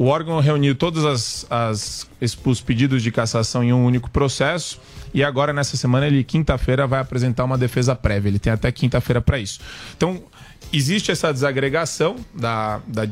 O 0.00 0.06
órgão 0.06 0.40
reuniu 0.40 0.74
todos 0.74 1.04
as, 1.04 1.46
as- 1.50 2.08
os 2.42 2.60
pedidos 2.62 3.02
de 3.02 3.12
cassação 3.12 3.62
em 3.62 3.70
um 3.70 3.84
único 3.84 4.08
processo 4.08 4.80
e 5.12 5.22
agora, 5.22 5.52
nessa 5.52 5.76
semana, 5.76 6.06
ele, 6.06 6.24
quinta-feira, 6.24 6.86
vai 6.86 7.00
apresentar 7.00 7.44
uma 7.44 7.58
defesa 7.58 7.94
prévia. 7.94 8.30
Ele 8.30 8.38
tem 8.38 8.50
até 8.50 8.72
quinta-feira 8.72 9.20
para 9.20 9.38
isso. 9.38 9.60
Então, 9.94 10.22
existe 10.72 11.10
essa 11.10 11.30
desagregação 11.30 12.16
da, 12.32 12.80
da- 12.86 13.06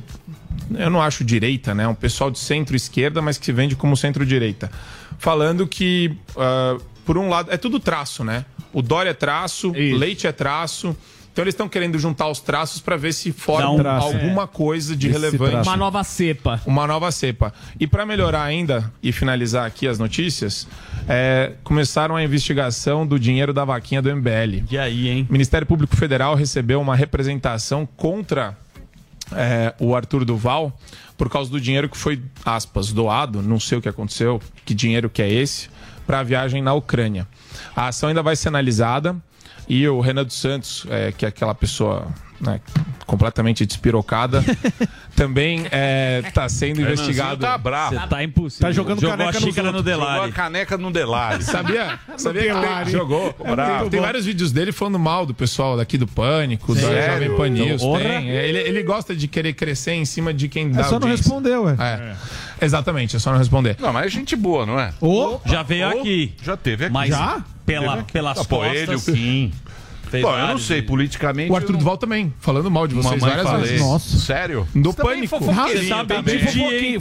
eu 0.78 0.89
não 0.89 1.03
acho 1.03 1.22
direita, 1.24 1.74
né? 1.74 1.86
Um 1.86 1.95
pessoal 1.95 2.30
de 2.30 2.39
centro-esquerda, 2.39 3.20
mas 3.20 3.36
que 3.36 3.45
se 3.45 3.53
vende 3.53 3.76
como 3.76 3.95
centro-direita. 3.95 4.70
Falando 5.18 5.66
que, 5.66 6.16
ah, 6.39 6.78
por 7.05 7.18
um 7.18 7.28
lado, 7.28 7.51
é 7.53 7.59
tudo 7.59 7.78
traço, 7.78 8.24
né? 8.24 8.47
O 8.72 8.80
Dória 8.80 9.11
é 9.11 9.14
traço, 9.14 9.76
Isso. 9.76 9.99
Leite 9.99 10.26
é 10.26 10.32
traço, 10.32 10.97
Então 11.39 11.45
eles 11.45 11.55
estão 11.55 11.68
querendo 11.68 11.97
juntar 12.01 12.26
os 12.28 12.41
traços 12.41 12.80
para 12.80 12.97
ver 12.97 13.14
se 13.14 13.30
forma 13.30 13.70
um 13.70 13.76
traço. 13.76 14.09
alguma 14.09 14.43
É. 14.43 14.47
coisa 14.49 14.97
de 14.97 15.07
Esse 15.07 15.16
relevante. 15.20 15.53
traço. 15.53 15.70
Uma 15.70 15.76
nova 15.76 16.03
cepa. 16.03 16.61
Uma 16.66 16.84
nova 16.84 17.12
cepa. 17.12 17.55
E 17.78 17.86
para 17.86 18.05
melhorar 18.05 18.43
ainda 18.43 18.93
e 19.01 19.12
finalizar 19.12 19.64
aqui 19.64 19.86
as 19.86 20.01
notícias, 20.01 20.66
é, 21.09 21.53
começaram 21.62 22.16
a 22.16 22.24
investigação 22.24 23.07
do 23.07 23.20
dinheiro 23.20 23.53
da 23.53 23.64
vaquinha 23.64 24.03
do 24.03 24.11
MBL. 24.11 24.64
E 24.68 24.76
aí, 24.76 25.09
hein? 25.09 25.26
O 25.30 25.32
Ministério 25.32 25.64
Público 25.64 25.95
Federal 25.95 26.34
recebeu 26.34 26.80
uma 26.80 26.97
representação 26.97 27.86
contra 27.97 28.59
é, 29.30 29.72
o 29.78 29.95
Arthur 29.95 30.24
Duval 30.24 30.76
por 31.16 31.30
causa 31.30 31.49
do 31.53 31.61
dinheiro 31.61 31.89
que 31.89 31.97
foi, 31.97 32.20
aspas, 32.45 32.93
doado, 32.93 33.41
não 33.43 33.61
sei 33.61 33.78
o 33.78 33.80
que 33.80 33.89
aconteceu, 33.89 34.43
que 34.64 34.74
dinheiro 34.74 35.09
que 35.09 35.22
é 35.22 35.30
esse, 35.32 35.68
para 36.05 36.18
a 36.18 36.22
viagem 36.24 36.61
na 36.61 36.74
Ucrânia. 36.74 37.28
A 37.76 37.86
ação 37.86 38.09
ainda 38.09 38.24
vai 38.24 38.34
ser 38.34 38.49
analisada 38.49 39.14
e 39.68 39.86
o 39.88 40.00
Renan 40.00 40.24
dos 40.24 40.36
Santos, 40.36 40.86
é, 40.88 41.12
que 41.12 41.24
é 41.24 41.28
aquela 41.28 41.54
pessoa 41.54 42.08
né, 42.41 42.61
completamente 43.07 43.64
despirocada, 43.66 44.45
também 45.16 45.64
está 46.26 46.49
sendo 46.49 46.78
Renanzinho 46.78 46.93
investigado. 46.93 47.41
tá 47.41 47.59
bravo. 47.59 47.99
Você 47.99 48.07
tá 48.07 48.22
impossível. 48.22 48.66
Tá 48.66 48.72
jogando 48.72 49.01
Jogou 49.01 49.16
caneca 49.16 49.39
a 49.39 49.41
xícara 49.41 49.70
no 49.72 49.78
outros. 49.78 49.84
Delari. 49.84 50.12
Jogou 50.14 50.28
a 50.28 50.32
caneca 50.32 50.78
no 50.78 50.91
Delari. 50.93 51.43
Sabia? 51.45 51.99
Sabia 52.16 52.43
que 52.43 52.49
Delari. 52.49 52.84
tem, 52.84 52.93
jogou? 52.93 53.34
É 53.43 53.51
bravo. 53.51 53.91
Tem, 53.91 54.01
vários 54.01 54.24
vídeos 54.26 54.53
dele 54.53 54.70
falando 54.72 54.99
mal 54.99 55.26
do 55.26 55.34
pessoal 55.34 55.76
daqui 55.76 55.99
do 55.99 56.07
Pânico, 56.07 56.74
Sério? 56.74 57.12
Jovem 57.24 57.36
Pan 57.36 57.49
News. 57.49 57.82
Porra. 57.82 58.01
Tem. 58.01 58.28
Ele, 58.30 58.59
ele 58.59 58.82
gosta 58.82 59.14
de 59.16 59.26
querer 59.26 59.53
crescer 59.55 59.93
em 59.93 60.05
cima 60.05 60.32
de 60.32 60.49
quem 60.49 60.70
dá 60.70 60.80
É 60.80 60.84
só 60.84 60.91
não 60.93 61.09
audiência. 61.09 61.22
responder, 61.24 61.57
ué. 61.59 61.76
É. 61.78 62.64
Exatamente, 62.64 63.16
é 63.16 63.18
só 63.18 63.30
não 63.32 63.39
responder. 63.39 63.76
Não, 63.80 63.93
mas 63.93 64.07
é 64.07 64.09
gente 64.09 64.34
boa, 64.36 64.64
não 64.66 64.78
é? 64.78 64.93
Já 65.47 65.62
veio 65.62 65.86
Ô, 65.89 66.01
aqui. 66.01 66.34
Já 66.43 66.57
teve 66.57 66.84
aqui. 66.84 66.93
Mas 66.93 67.11
Já? 67.11 67.43
pela, 67.64 68.03
pelas 68.05 68.39
Ah, 68.39 68.45
pô, 68.45 68.59
costas. 68.59 68.76
ele, 68.76 68.95
o 68.97 69.01
Kim. 69.01 69.53
Fez 70.09 70.22
Bom, 70.22 70.30
eu 70.32 70.38
não 70.38 70.46
vários 70.46 70.66
sei, 70.66 70.82
politicamente. 70.82 71.50
O 71.52 71.56
Arthur 71.56 71.76
Duval 71.76 71.96
também, 71.98 72.32
falando 72.40 72.70
mal 72.70 72.86
de 72.86 72.94
vocês 72.94 73.20
Mamãe 73.20 73.36
várias 73.36 73.46
falei. 73.50 73.66
vezes. 73.66 73.80
Nossa. 73.80 74.18
Sério? 74.18 74.66
Pânico. 74.96 75.24
é 75.36 75.38
fofoqueirinho 75.38 75.82
Você 75.82 75.88
sabe 75.88 76.14
também. 76.14 76.38
de 76.38 76.44
fofoquinho, 76.46 77.00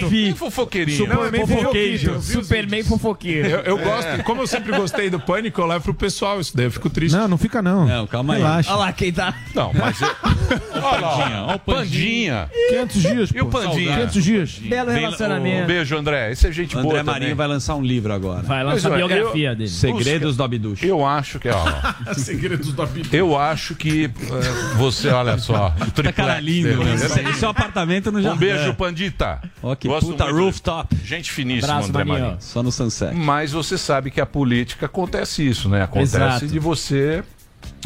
fofoqueirinho. 0.00 0.32
Que 0.32 0.38
fofoqueirinho? 0.38 0.98
Superman 0.98 1.46
fofoqueiro. 1.46 2.22
Superman 2.22 2.82
fofoqueiro. 2.84 3.48
Eu, 3.48 3.58
eu 3.60 3.78
gosto, 3.78 4.22
como 4.24 4.42
eu 4.42 4.46
sempre 4.46 4.72
gostei 4.76 5.10
do 5.10 5.20
Pânico, 5.20 5.60
eu 5.60 5.66
levo 5.66 5.84
pro 5.84 5.94
pessoal 5.94 6.40
isso 6.40 6.56
daí, 6.56 6.66
eu 6.66 6.70
fico 6.70 6.88
triste. 6.90 7.14
Não, 7.14 7.28
não 7.28 7.38
fica 7.38 7.60
não. 7.62 7.86
Não, 7.86 8.06
calma 8.06 8.34
aí. 8.34 8.40
Relaxa. 8.40 8.70
Olha 8.70 8.78
lá 8.80 8.92
quem 8.92 9.12
tá. 9.12 9.34
Não, 9.54 9.72
mas. 9.74 10.00
eu- 10.00 10.08
Olha 10.82 11.00
lá, 11.00 11.46
ó, 11.48 11.54
o 11.56 11.58
Pandinha. 11.58 12.50
500 12.70 13.02
dias, 13.02 13.30
E 13.34 13.40
o 13.40 13.46
pô. 13.46 13.58
Pandinha? 13.58 13.94
500 13.96 14.24
dias. 14.24 14.50
Belo 14.58 14.90
Vem- 14.90 15.00
relacionamento. 15.00 15.64
Um 15.64 15.66
beijo, 15.66 15.96
André. 15.96 16.32
Esse 16.32 16.46
é 16.46 16.52
gente 16.52 16.76
André 16.76 16.88
boa 16.90 17.02
Marinho 17.04 17.20
também. 17.20 17.34
vai 17.34 17.46
lançar 17.48 17.74
um 17.74 17.82
livro 17.82 18.12
agora. 18.12 18.42
Vai 18.42 18.62
lançar 18.64 18.88
a 18.88 18.92
olha, 18.94 19.06
biografia 19.06 19.54
dele. 19.54 19.68
Segredos 19.70 20.36
do 20.36 20.42
Abduch. 20.42 20.86
Eu 20.86 21.04
acho 21.04 21.38
que, 21.38 21.48
ó. 21.48 21.64
Segredos 22.40 22.72
do 22.72 22.82
Abduch. 22.82 23.08
Eu 23.16 23.36
acho 23.36 23.74
que 23.74 24.04
eh, 24.04 24.74
você, 24.76 25.08
olha 25.08 25.38
só, 25.38 25.74
o 25.80 25.90
Tá 26.02 26.12
cara 26.12 26.38
lindo, 26.38 26.82
né? 26.84 26.94
Esse, 26.94 27.44
é 27.44 27.46
um 27.46 27.50
apartamento 27.50 28.12
no 28.12 28.20
Um 28.20 28.22
jardim. 28.22 28.38
beijo, 28.38 28.74
Pandita. 28.74 29.40
Ó, 29.62 29.74
que 29.74 29.88
Gosto 29.88 30.06
puta 30.12 30.24
muito. 30.26 30.38
rooftop. 30.38 30.96
Gente 31.04 31.32
finíssima, 31.32 31.72
Abraço, 31.72 31.88
André 31.88 32.04
Marinho. 32.04 32.26
Marinho. 32.26 32.42
Só 32.42 32.62
no 32.62 32.70
sunset. 32.70 33.14
Mas 33.14 33.52
você 33.52 33.76
sabe 33.76 34.10
que 34.10 34.20
a 34.20 34.26
política 34.26 34.86
acontece 34.86 35.46
isso, 35.46 35.68
né? 35.68 35.82
Acontece 35.82 36.16
Exato. 36.16 36.46
de 36.46 36.58
você. 36.58 37.24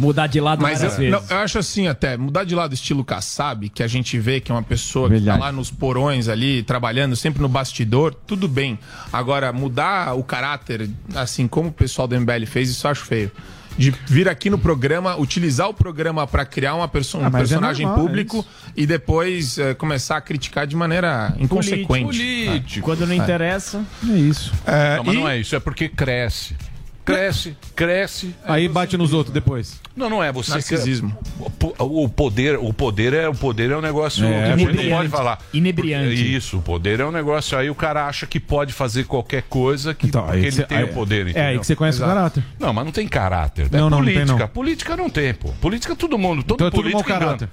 Mudar 0.00 0.26
de 0.26 0.40
lado 0.40 0.62
Mas 0.62 0.78
várias 0.80 0.94
eu, 0.94 0.98
vezes. 1.12 1.28
não, 1.30 1.36
eu 1.36 1.42
acho 1.42 1.58
assim 1.58 1.86
até, 1.86 2.16
mudar 2.16 2.44
de 2.44 2.54
lado 2.54 2.72
estilo 2.72 3.04
Kassab, 3.04 3.68
que 3.68 3.82
a 3.82 3.86
gente 3.86 4.18
vê 4.18 4.40
que 4.40 4.50
é 4.50 4.54
uma 4.54 4.62
pessoa 4.62 5.06
que 5.08 5.16
Verdade. 5.16 5.38
tá 5.38 5.44
lá 5.46 5.52
nos 5.52 5.70
porões 5.70 6.28
ali, 6.28 6.62
trabalhando 6.62 7.14
sempre 7.14 7.42
no 7.42 7.48
bastidor, 7.48 8.14
tudo 8.26 8.48
bem. 8.48 8.78
Agora, 9.12 9.52
mudar 9.52 10.14
o 10.14 10.22
caráter, 10.22 10.88
assim 11.14 11.46
como 11.46 11.68
o 11.68 11.72
pessoal 11.72 12.08
do 12.08 12.18
MBL 12.18 12.46
fez, 12.46 12.70
isso 12.70 12.86
eu 12.86 12.90
acho 12.90 13.04
feio. 13.04 13.30
De 13.78 13.90
vir 14.06 14.28
aqui 14.28 14.50
no 14.50 14.58
programa, 14.58 15.16
utilizar 15.16 15.68
o 15.68 15.74
programa 15.74 16.26
para 16.26 16.44
criar 16.44 16.74
uma 16.74 16.86
perso 16.88 17.18
um 17.18 17.24
Ah, 17.26 17.30
mas 17.30 17.34
é 17.34 17.38
personagem 17.38 17.86
normal, 17.86 18.04
é 18.04 18.08
público 18.08 18.46
e 18.76 18.86
depois 18.86 19.58
eh, 19.58 19.74
começar 19.74 20.16
a 20.16 20.20
criticar 20.20 20.66
de 20.66 20.76
maneira 20.76 21.34
inconsequente. 21.38 21.86
Político. 22.04 22.84
Quando 22.84 23.06
não 23.06 23.14
interessa. 23.14 23.82
É 24.08 24.12
isso. 24.12 24.52
É, 24.66 24.96
Não, 24.96 25.04
mas 25.04 25.14
e- 25.14 25.18
não 25.18 25.28
é 25.28 25.38
isso, 25.38 25.56
é 25.56 25.60
porque 25.60 25.88
cresce. 25.88 26.54
Cresce, 27.04 27.56
cresce. 27.74 28.34
Aí 28.44 28.68
bate 28.68 28.96
nos 28.96 29.12
outros 29.12 29.34
depois. 29.34 29.80
Não, 29.96 30.08
não 30.08 30.22
é 30.22 30.30
você. 30.30 30.52
Narcisismo. 30.52 31.16
O, 31.78 32.08
poder, 32.08 32.56
o 32.56 32.72
poder 32.72 33.12
é 33.12 33.28
o 33.28 33.34
poder 33.34 33.70
é 33.72 33.76
um 33.76 33.80
negócio 33.80 34.24
É, 34.24 34.28
que 34.28 34.34
a 34.34 34.56
gente 34.56 34.64
não 34.66 34.70
inebriante. 34.72 34.96
pode 34.96 35.08
falar. 35.08 35.38
Inebriante. 35.52 36.34
Isso, 36.36 36.58
o 36.58 36.62
poder 36.62 37.00
é 37.00 37.04
um 37.04 37.10
negócio 37.10 37.58
aí 37.58 37.68
o 37.68 37.74
cara 37.74 38.06
acha 38.06 38.24
que 38.26 38.38
pode 38.38 38.72
fazer 38.72 39.04
qualquer 39.04 39.42
coisa 39.42 39.92
que 39.94 40.06
Então, 40.06 40.32
ele 40.32 40.50
cê- 40.52 40.62
tem 40.64 40.78
aí- 40.78 40.84
o 40.84 40.88
poder, 40.94 41.26
É 41.26 41.30
entendeu? 41.30 41.48
aí 41.48 41.58
que 41.58 41.66
você 41.66 41.74
conhece 41.76 41.98
Exato. 41.98 42.10
o 42.12 42.14
caráter. 42.14 42.44
Não, 42.58 42.72
mas 42.72 42.84
não 42.84 42.92
tem 42.92 43.08
caráter. 43.08 43.66
É 43.72 43.76
Não, 43.76 43.90
não, 43.90 43.98
não 43.98 44.04
tem, 44.04 44.14
política. 44.14 44.38
não. 44.38 44.48
Política 44.48 44.96
não 44.96 45.10
tem, 45.10 45.34
pô. 45.34 45.48
Política 45.60 45.96
todo 45.96 46.16
mundo, 46.16 46.42
todo 46.42 46.54
Então 46.56 46.66
é 46.68 46.70
tudo 46.70 46.82
político 46.82 47.08
mau 47.10 47.18
engana. 47.18 47.50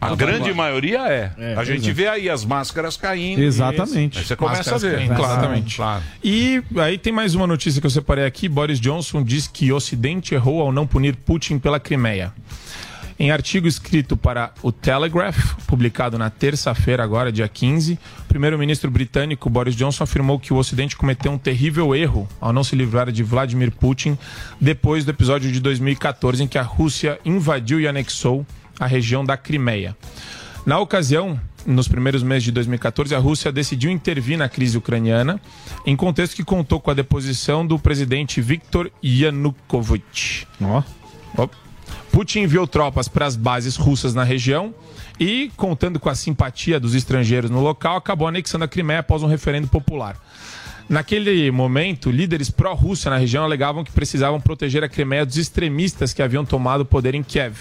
A 0.00 0.14
grande 0.14 0.52
maioria 0.52 0.98
é. 1.08 1.54
a 1.56 1.64
gente 1.64 1.90
vê 1.92 2.06
aí 2.06 2.28
as 2.28 2.44
máscaras 2.44 2.96
caindo. 2.96 3.42
Exatamente. 3.42 4.18
Aí 4.18 4.24
você 4.24 4.36
começa 4.36 4.58
Máscaras 4.58 4.84
a 4.84 4.88
ver. 4.88 4.96
caindo, 4.96 5.14
Claro, 5.16 5.32
exatamente. 5.32 5.76
claro. 5.76 6.02
E 6.22 6.62
aí 6.76 6.98
tem 6.98 7.12
mais 7.12 7.34
uma 7.34 7.46
notícia 7.46 7.80
que 7.80 7.86
eu 7.86 7.90
separei 7.90 8.24
aqui. 8.24 8.48
Boris 8.48 8.78
Johnson 8.78 9.22
diz 9.22 9.46
que 9.46 9.72
o 9.72 9.76
Ocidente 9.76 10.34
errou 10.34 10.60
ao 10.60 10.70
não 10.70 10.86
punir 10.86 11.16
Putin 11.16 11.58
pela 11.58 11.80
Crimeia. 11.80 12.32
Em 13.18 13.30
artigo 13.30 13.66
escrito 13.66 14.14
para 14.14 14.52
o 14.62 14.70
Telegraph, 14.70 15.54
publicado 15.66 16.18
na 16.18 16.28
terça-feira, 16.28 17.02
agora, 17.02 17.32
dia 17.32 17.48
15, 17.48 17.94
o 17.94 18.24
primeiro-ministro 18.24 18.90
britânico 18.90 19.48
Boris 19.48 19.74
Johnson 19.74 20.04
afirmou 20.04 20.38
que 20.38 20.52
o 20.52 20.56
Ocidente 20.56 20.94
cometeu 20.94 21.32
um 21.32 21.38
terrível 21.38 21.94
erro 21.94 22.28
ao 22.38 22.52
não 22.52 22.62
se 22.62 22.76
livrar 22.76 23.10
de 23.10 23.22
Vladimir 23.22 23.72
Putin 23.72 24.18
depois 24.60 25.02
do 25.06 25.10
episódio 25.10 25.50
de 25.50 25.60
2014 25.60 26.42
em 26.42 26.46
que 26.46 26.58
a 26.58 26.62
Rússia 26.62 27.18
invadiu 27.24 27.80
e 27.80 27.88
anexou 27.88 28.44
a 28.78 28.86
região 28.86 29.24
da 29.24 29.36
Crimeia. 29.36 29.96
Na 30.64 30.78
ocasião, 30.80 31.40
nos 31.66 31.88
primeiros 31.88 32.22
meses 32.22 32.44
de 32.44 32.52
2014, 32.52 33.14
a 33.14 33.18
Rússia 33.18 33.52
decidiu 33.52 33.90
intervir 33.90 34.38
na 34.38 34.48
crise 34.48 34.78
ucraniana, 34.78 35.40
em 35.84 35.96
contexto 35.96 36.36
que 36.36 36.44
contou 36.44 36.80
com 36.80 36.90
a 36.90 36.94
deposição 36.94 37.66
do 37.66 37.78
presidente 37.78 38.40
Viktor 38.40 38.90
Yanukovych. 39.04 40.46
Ó. 40.60 40.82
Putin 42.10 42.40
enviou 42.40 42.66
tropas 42.66 43.08
para 43.08 43.26
as 43.26 43.36
bases 43.36 43.76
russas 43.76 44.14
na 44.14 44.24
região 44.24 44.74
e, 45.20 45.50
contando 45.56 46.00
com 46.00 46.08
a 46.08 46.14
simpatia 46.14 46.80
dos 46.80 46.94
estrangeiros 46.94 47.50
no 47.50 47.60
local, 47.60 47.96
acabou 47.96 48.26
anexando 48.26 48.64
a 48.64 48.68
Crimeia 48.68 49.00
após 49.00 49.22
um 49.22 49.26
referendo 49.26 49.68
popular. 49.68 50.16
Naquele 50.88 51.50
momento, 51.50 52.10
líderes 52.10 52.50
pró-Rússia 52.50 53.10
na 53.10 53.18
região 53.18 53.44
alegavam 53.44 53.84
que 53.84 53.90
precisavam 53.90 54.40
proteger 54.40 54.82
a 54.82 54.88
Crimeia 54.88 55.26
dos 55.26 55.36
extremistas 55.36 56.12
que 56.12 56.22
haviam 56.22 56.44
tomado 56.44 56.82
o 56.82 56.86
poder 56.86 57.14
em 57.14 57.22
Kiev 57.22 57.56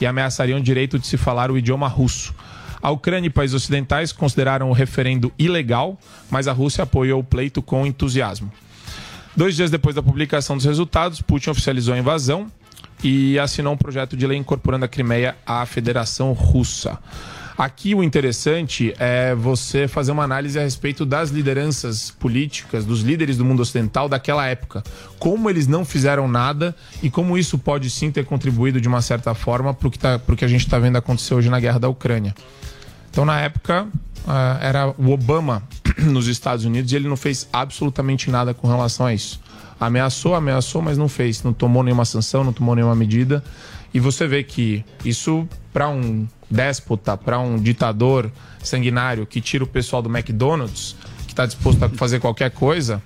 e 0.00 0.06
ameaçariam 0.06 0.58
o 0.58 0.62
direito 0.62 0.98
de 0.98 1.06
se 1.06 1.16
falar 1.16 1.50
o 1.50 1.58
idioma 1.58 1.88
russo. 1.88 2.34
A 2.82 2.90
Ucrânia 2.90 3.26
e 3.26 3.30
países 3.30 3.54
ocidentais 3.54 4.10
consideraram 4.10 4.70
o 4.70 4.72
referendo 4.72 5.32
ilegal, 5.38 5.98
mas 6.30 6.48
a 6.48 6.52
Rússia 6.52 6.84
apoiou 6.84 7.20
o 7.20 7.24
pleito 7.24 7.60
com 7.60 7.86
entusiasmo. 7.86 8.50
Dois 9.36 9.54
dias 9.54 9.70
depois 9.70 9.94
da 9.94 10.02
publicação 10.02 10.56
dos 10.56 10.64
resultados, 10.64 11.20
Putin 11.20 11.50
oficializou 11.50 11.94
a 11.94 11.98
invasão 11.98 12.50
e 13.02 13.38
assinou 13.38 13.74
um 13.74 13.76
projeto 13.76 14.16
de 14.16 14.26
lei 14.26 14.38
incorporando 14.38 14.84
a 14.84 14.88
Crimeia 14.88 15.36
à 15.46 15.64
Federação 15.66 16.32
Russa. 16.32 16.98
Aqui 17.60 17.94
o 17.94 18.02
interessante 18.02 18.94
é 18.98 19.34
você 19.34 19.86
fazer 19.86 20.12
uma 20.12 20.24
análise 20.24 20.58
a 20.58 20.62
respeito 20.62 21.04
das 21.04 21.28
lideranças 21.28 22.10
políticas, 22.10 22.86
dos 22.86 23.02
líderes 23.02 23.36
do 23.36 23.44
mundo 23.44 23.60
ocidental 23.60 24.08
daquela 24.08 24.46
época. 24.46 24.82
Como 25.18 25.50
eles 25.50 25.66
não 25.66 25.84
fizeram 25.84 26.26
nada 26.26 26.74
e 27.02 27.10
como 27.10 27.36
isso 27.36 27.58
pode 27.58 27.90
sim 27.90 28.10
ter 28.10 28.24
contribuído 28.24 28.80
de 28.80 28.88
uma 28.88 29.02
certa 29.02 29.34
forma 29.34 29.74
para 29.74 29.88
o 29.88 29.90
que, 29.90 29.98
tá, 29.98 30.18
que 30.18 30.42
a 30.42 30.48
gente 30.48 30.62
está 30.62 30.78
vendo 30.78 30.96
acontecer 30.96 31.34
hoje 31.34 31.50
na 31.50 31.60
guerra 31.60 31.78
da 31.78 31.88
Ucrânia. 31.90 32.34
Então, 33.10 33.26
na 33.26 33.38
época, 33.38 33.86
ah, 34.26 34.58
era 34.62 34.94
o 34.96 35.10
Obama 35.10 35.62
nos 36.00 36.28
Estados 36.28 36.64
Unidos 36.64 36.90
e 36.92 36.96
ele 36.96 37.10
não 37.10 37.16
fez 37.16 37.46
absolutamente 37.52 38.30
nada 38.30 38.54
com 38.54 38.68
relação 38.68 39.04
a 39.04 39.12
isso. 39.12 39.38
Ameaçou, 39.78 40.34
ameaçou, 40.34 40.80
mas 40.80 40.96
não 40.96 41.10
fez. 41.10 41.42
Não 41.42 41.52
tomou 41.52 41.82
nenhuma 41.82 42.06
sanção, 42.06 42.42
não 42.42 42.54
tomou 42.54 42.74
nenhuma 42.74 42.94
medida. 42.94 43.44
E 43.92 44.00
você 44.00 44.26
vê 44.26 44.42
que 44.42 44.82
isso, 45.04 45.46
para 45.74 45.90
um 45.90 46.26
déspota, 46.50 47.16
para 47.16 47.38
um 47.38 47.56
ditador 47.56 48.30
sanguinário 48.62 49.26
que 49.26 49.40
tira 49.40 49.64
o 49.64 49.66
pessoal 49.66 50.02
do 50.02 50.10
McDonald's, 50.10 50.96
que 51.26 51.32
está 51.32 51.46
disposto 51.46 51.82
a 51.84 51.88
fazer 51.88 52.18
qualquer 52.20 52.50
coisa, 52.50 53.02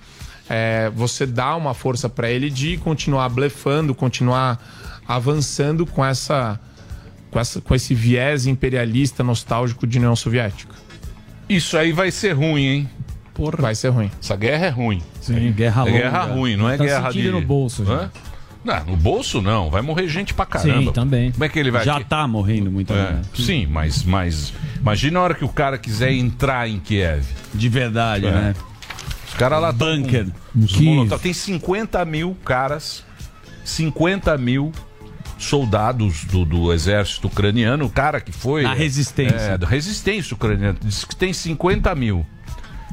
é, 0.49 0.91
você 0.95 1.25
dá 1.25 1.55
uma 1.55 1.73
força 1.73 2.09
para 2.09 2.29
ele 2.29 2.49
de 2.49 2.77
continuar 2.77 3.29
blefando, 3.29 3.93
continuar 3.93 4.59
avançando 5.07 5.85
com 5.85 6.03
essa 6.03 6.59
com, 7.31 7.39
essa, 7.39 7.59
com 7.59 7.75
esse 7.75 7.93
viés 7.93 8.47
imperialista 8.47 9.23
nostálgico 9.23 9.85
de 9.85 9.97
União 9.97 10.15
Soviética. 10.15 10.73
Isso 11.49 11.77
aí 11.77 11.91
vai 11.91 12.09
ser 12.09 12.31
ruim, 12.31 12.65
hein? 12.65 12.89
Porra. 13.33 13.61
Vai 13.61 13.75
ser 13.75 13.89
ruim. 13.89 14.09
Essa 14.21 14.37
guerra 14.37 14.67
é 14.67 14.69
ruim. 14.69 15.01
Sim, 15.19 15.51
guerra 15.51 15.87
É 15.87 15.91
guerra 15.91 16.23
ruim, 16.23 16.55
não 16.55 16.69
é 16.69 16.77
Tá 16.77 16.85
guerra 16.85 17.11
de... 17.11 17.29
no 17.29 17.41
bolso, 17.41 17.83
já. 17.83 17.93
Hã? 17.93 18.11
Não, 18.65 18.83
no 18.85 18.97
bolso 18.97 19.41
não. 19.41 19.69
Vai 19.69 19.81
morrer 19.83 20.07
gente 20.07 20.33
pra 20.33 20.45
caramba. 20.45 20.79
Sim, 20.87 20.91
também. 20.91 21.31
Como 21.31 21.43
é 21.43 21.49
que 21.49 21.59
ele 21.59 21.69
vai... 21.71 21.85
Já 21.85 21.99
tá 22.01 22.27
morrendo 22.27 22.71
muita 22.71 22.93
É, 22.95 23.15
gente. 23.17 23.43
sim, 23.43 23.65
mas, 23.67 24.03
mas 24.03 24.51
imagina 24.79 25.19
a 25.19 25.23
hora 25.23 25.33
que 25.35 25.45
o 25.45 25.49
cara 25.49 25.77
quiser 25.77 26.11
entrar 26.11 26.67
em 26.67 26.79
Kiev. 26.79 27.23
De 27.53 27.69
verdade, 27.69 28.25
É. 28.25 28.31
né? 28.31 28.55
Os 29.27 29.33
caras 29.35 29.61
lá 29.61 29.71
Bunker. 29.71 30.27
molotov. 30.81 31.21
Tem 31.21 31.33
50 31.33 32.03
mil 32.05 32.35
caras, 32.43 33.03
50 33.63 34.37
mil 34.37 34.71
soldados 35.37 36.23
do, 36.25 36.45
do 36.45 36.71
exército 36.73 37.27
ucraniano, 37.27 37.85
o 37.85 37.89
cara 37.89 38.21
que 38.21 38.31
foi. 38.31 38.63
Na 38.63 38.73
resistência. 38.73 39.35
É, 39.35 39.57
da 39.57 39.67
resistência 39.67 40.33
ucraniana. 40.33 40.77
Diz 40.81 41.03
que 41.03 41.15
tem 41.15 41.33
50 41.33 41.93
mil. 41.95 42.25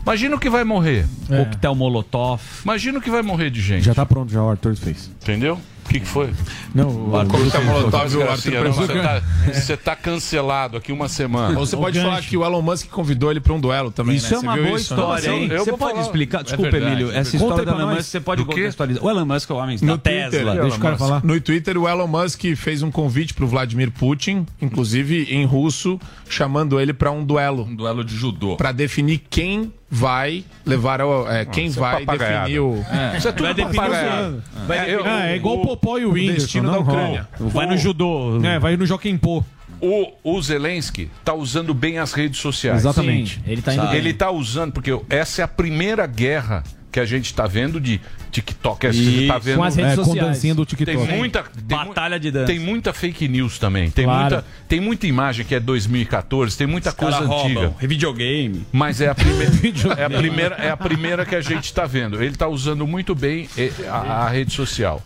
Imagina 0.02 0.36
o 0.36 0.38
que 0.38 0.50
vai 0.50 0.64
morrer. 0.64 1.06
Coquetel 1.28 1.74
Molotov. 1.74 2.40
Imagina 2.64 2.98
o 2.98 3.02
que 3.02 3.10
vai 3.10 3.22
morrer 3.22 3.50
de 3.50 3.60
gente. 3.60 3.84
Já 3.84 3.94
tá 3.94 4.04
pronto, 4.04 4.32
já 4.32 4.42
o 4.42 4.48
Arthur 4.48 4.74
fez. 4.76 5.10
Entendeu? 5.22 5.58
O 5.84 5.88
que, 5.92 5.98
que 6.00 6.06
foi? 6.06 6.30
Não, 6.74 7.10
o 7.10 7.16
Arthur 7.16 7.36
Arthur 7.36 7.50
tá 7.50 7.58
fez. 7.58 7.70
molotov, 7.70 8.16
o 8.16 8.22
Arthur 8.30 8.50
preparou. 8.52 8.72
Você 8.72 8.94
tá, 9.02 9.22
você 9.52 9.76
tá 9.76 9.96
cancelado 9.96 10.76
aqui 10.76 10.92
uma 10.92 11.08
semana. 11.08 11.58
Ou 11.58 11.66
você 11.66 11.76
pode 11.76 12.00
falar 12.00 12.22
que 12.22 12.36
o 12.36 12.44
Elon 12.44 12.62
Musk 12.62 12.86
convidou 12.88 13.30
ele 13.30 13.40
pra 13.40 13.52
um 13.52 13.60
duelo 13.60 13.90
também, 13.90 14.14
Isso 14.16 14.30
né? 14.30 14.36
é 14.36 14.38
uma 14.40 14.54
viu 14.54 14.64
boa 14.64 14.76
isso, 14.78 14.94
história, 14.94 15.28
hein? 15.30 15.48
Eu 15.50 15.64
Você 15.64 15.70
vou 15.70 15.78
pode 15.78 15.92
falar. 15.94 16.04
explicar? 16.04 16.40
É 16.40 16.42
Desculpa, 16.44 16.70
verdade, 16.70 16.94
Emílio. 16.94 17.10
é 17.12 17.18
Essa 17.18 17.36
história 17.36 17.64
do 17.64 17.70
Elon. 17.72 17.94
Musk, 17.94 18.02
você 18.04 18.20
pode 18.20 18.44
contextualizar. 18.44 19.04
O 19.04 19.10
Elon 19.10 19.26
Musk 19.26 19.50
é 19.50 19.52
o 19.52 19.56
homem 19.56 19.76
da 19.78 19.86
No 19.86 19.98
Tesla. 19.98 20.30
Twitter, 20.30 20.62
Deixa 20.62 20.76
o 20.76 20.80
cara 20.80 20.96
falar. 20.96 21.24
No 21.24 21.40
Twitter, 21.40 21.76
o 21.78 21.88
Elon 21.88 22.06
Musk 22.06 22.40
fez 22.56 22.82
um 22.82 22.90
convite 22.90 23.34
pro 23.34 23.46
Vladimir 23.46 23.90
Putin, 23.90 24.46
inclusive 24.62 25.24
em 25.30 25.44
russo, 25.44 26.00
chamando 26.28 26.80
ele 26.80 26.92
pra 26.94 27.10
um 27.10 27.24
duelo. 27.24 27.64
Um 27.68 27.74
duelo 27.74 28.02
de 28.04 28.14
judô. 28.16 28.56
Pra 28.56 28.72
definir 28.72 29.20
quem 29.28 29.72
vai 29.94 30.42
levar 30.64 31.02
ao, 31.02 31.30
é, 31.30 31.44
quem 31.44 31.66
isso 31.66 31.78
é 31.78 31.82
vai 31.82 32.04
papagaiada. 32.06 32.38
definir 32.46 32.60
o 32.60 32.82
É. 32.90 33.18
Isso 33.18 33.28
é 33.28 33.32
tudo 33.32 33.42
vai 33.44 33.54
definir 33.54 33.76
papagaiada. 33.76 34.28
o- 34.56 34.66
Vai 34.66 34.78
É, 34.90 34.94
eu- 34.94 35.02
ah, 35.06 35.26
é 35.28 35.36
igual 35.36 35.56
o 35.56 35.66
Popó 35.66 35.98
e 35.98 36.06
o 36.06 36.08
o 36.08 36.12
Whindersson. 36.14 36.40
destino 36.40 36.70
da 36.70 36.78
Ucrânia. 36.78 37.28
Vai 37.38 37.66
no 37.66 37.76
judô. 37.76 38.40
É, 38.42 38.58
vai 38.58 38.74
no 38.76 38.86
Joaquim 38.86 39.18
Pô. 39.18 39.44
O, 39.82 40.12
o 40.22 40.40
Zelensky 40.40 41.10
tá 41.24 41.34
usando 41.34 41.74
bem 41.74 41.98
as 41.98 42.12
redes 42.14 42.40
sociais. 42.40 42.78
Exatamente. 42.78 43.34
Sim, 43.34 43.42
ele 43.46 43.60
tá 43.62 43.74
indo. 43.74 43.94
Ele 43.94 44.14
tá 44.14 44.30
usando, 44.30 44.72
porque 44.72 44.98
essa 45.10 45.42
é 45.42 45.44
a 45.44 45.48
primeira 45.48 46.06
guerra 46.06 46.62
que 46.92 47.00
a 47.00 47.04
gente 47.06 47.32
tá 47.34 47.46
vendo 47.46 47.80
de 47.80 48.00
TikTok. 48.30 48.80
que 48.80 48.86
A 48.86 48.92
gente 48.92 49.26
tá 49.26 49.38
vendo. 49.38 49.56
Com 49.56 49.64
as 49.64 49.74
redes 49.76 49.92
É, 49.92 49.96
com 49.96 50.04
sociais. 50.04 50.28
dancinha 50.28 50.54
do 50.54 50.66
Tem 50.66 50.76
TikTok. 50.84 51.12
muita. 51.12 51.42
Tem 51.42 51.78
Batalha 51.78 52.20
de 52.20 52.30
dança. 52.30 52.46
Tem 52.46 52.58
muita 52.58 52.92
fake 52.92 53.26
news 53.28 53.58
também. 53.58 53.90
Tem, 53.90 54.04
Claro. 54.04 54.20
muita, 54.20 54.44
tem 54.68 54.80
muita 54.80 55.06
imagem 55.06 55.44
que 55.46 55.54
é 55.54 55.60
2014, 55.60 56.56
tem 56.56 56.66
muita 56.66 56.92
coisa 56.92 57.20
Cara 57.20 57.24
antiga. 57.24 57.60
roubam. 57.60 57.74
Videogame. 57.80 58.66
Mas 58.70 59.00
é 59.00 59.08
a, 59.08 59.14
primeira, 59.14 59.50
é, 59.98 60.04
a 60.04 60.10
primeira, 60.10 60.54
é 60.56 60.70
a 60.70 60.76
primeira 60.76 61.24
que 61.26 61.34
a 61.34 61.40
gente 61.40 61.64
está 61.64 61.86
vendo. 61.86 62.22
Ele 62.22 62.32
está 62.32 62.46
usando 62.46 62.86
muito 62.86 63.14
bem 63.14 63.48
eh, 63.56 63.72
a, 63.88 64.24
a 64.26 64.28
rede 64.28 64.52
social. 64.52 65.02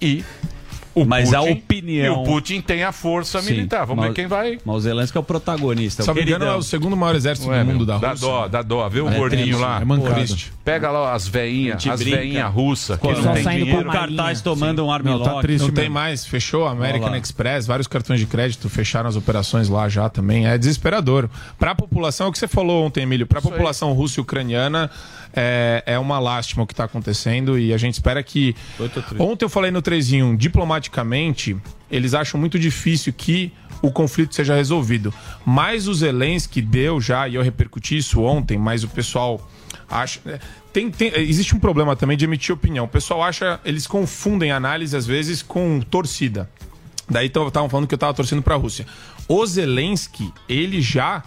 E 0.00 0.24
o 0.96 1.04
Mas 1.04 1.32
a 1.32 1.38
Putin- 1.40 1.52
opinião- 1.52 2.04
E 2.04 2.18
o 2.18 2.22
Putin 2.24 2.60
tem 2.60 2.82
a 2.82 2.90
força 2.90 3.40
Sim, 3.42 3.50
militar. 3.52 3.84
Vamos 3.86 4.02
mas- 4.04 4.08
ver 4.08 4.14
quem 4.14 4.26
vai. 4.26 4.58
Mas 4.64 4.76
o 4.76 4.80
Zelensky 4.80 5.16
é 5.16 5.20
o 5.20 5.22
protagonista. 5.22 6.02
Se 6.02 6.08
não 6.08 6.14
me 6.14 6.22
engano, 6.22 6.44
é 6.44 6.54
o 6.56 6.62
segundo 6.62 6.96
maior 6.96 7.14
exército 7.14 7.48
Ué, 7.48 7.60
do 7.60 7.66
mundo 7.66 7.76
meu, 7.78 7.86
da 7.86 7.98
dá 7.98 8.10
Rússia. 8.10 8.26
dó, 8.26 8.48
dá 8.48 8.62
dó. 8.62 8.88
Vê 8.88 9.00
o 9.00 9.08
É 9.08 9.16
gordinho 9.16 9.58
lá. 9.58 9.80
é 9.80 9.84
mancado. 9.84 10.16
Pega 10.64 10.90
lá 10.90 11.12
as 11.14 11.28
veinhas, 11.28 11.86
as 11.86 12.02
veinhas 12.02 12.50
russas, 12.52 12.98
que 12.98 13.06
O 13.06 13.10
não 13.10 13.16
pessoal 13.16 13.34
tem 13.34 13.44
saindo 13.44 13.64
dinheiro. 13.66 13.84
com 13.84 13.90
O 13.90 13.92
cartaz 13.92 14.40
tomando 14.40 14.82
um 14.82 14.86
Não, 14.86 14.92
armlock. 14.92 15.24
tá 15.24 15.40
triste 15.40 15.66
Não 15.66 15.70
tem 15.74 15.88
mais, 15.88 16.26
fechou 16.26 16.66
a 16.66 16.72
American. 16.72 17.14
Express, 17.14 17.66
vários 17.66 17.86
cartões 17.86 18.18
de 18.18 18.26
crédito 18.26 18.68
fecharam 18.68 19.08
as 19.08 19.14
operações 19.16 19.68
lá 19.68 19.88
já 19.88 20.08
também. 20.08 20.46
É 20.46 20.56
desesperador. 20.58 21.28
Para 21.58 21.70
a 21.72 21.74
população, 21.74 22.26
é 22.26 22.28
o 22.30 22.32
que 22.32 22.38
você 22.38 22.48
falou 22.48 22.84
ontem, 22.84 23.02
Emílio, 23.02 23.26
para 23.26 23.38
a 23.38 23.42
população 23.42 23.92
russa 23.92 24.18
e 24.18 24.22
ucraniana, 24.22 24.90
é, 25.36 25.82
é 25.86 25.98
uma 25.98 26.18
lástima 26.18 26.64
o 26.64 26.66
que 26.66 26.72
está 26.72 26.84
acontecendo 26.84 27.58
e 27.58 27.72
a 27.72 27.76
gente 27.76 27.94
espera 27.94 28.22
que. 28.22 28.56
Ontem 29.22 29.44
eu 29.44 29.48
falei 29.50 29.70
no 29.70 29.82
3 29.82 30.12
em 30.14 30.22
1, 30.22 30.36
diplomaticamente, 30.36 31.56
eles 31.90 32.14
acham 32.14 32.40
muito 32.40 32.58
difícil 32.58 33.12
que 33.12 33.52
o 33.82 33.90
conflito 33.92 34.34
seja 34.34 34.54
resolvido. 34.54 35.12
Mas 35.44 35.86
o 35.86 35.94
Zelensky 35.94 36.62
deu 36.62 37.00
já, 37.00 37.28
e 37.28 37.34
eu 37.34 37.42
repercuti 37.42 37.96
isso 37.98 38.22
ontem, 38.22 38.56
mas 38.56 38.82
o 38.82 38.88
pessoal 38.88 39.46
acha. 39.90 40.18
é, 40.26 40.40
Tem, 40.72 40.90
tem- 40.90 41.12
existe 41.16 41.54
um 41.54 41.60
problema 41.60 41.94
também 41.94 42.16
de 42.16 42.24
emitir 42.24 42.54
opinião. 42.54 42.86
O 42.86 42.88
pessoal 42.88 43.22
acha, 43.22 43.60
eles 43.64 43.86
confundem 43.86 44.50
análise 44.50 44.96
às 44.96 45.06
vezes 45.06 45.42
com 45.42 45.80
torcida. 45.80 46.50
Daí 47.08 47.26
estavam 47.28 47.68
falando 47.68 47.86
que 47.86 47.94
eu 47.94 47.96
estava 47.96 48.12
torcendo 48.14 48.42
para 48.42 48.54
a 48.54 48.58
Rússia. 48.58 48.84
O 49.28 49.46
Zelensky, 49.46 50.32
ele 50.48 50.80
já 50.82 51.22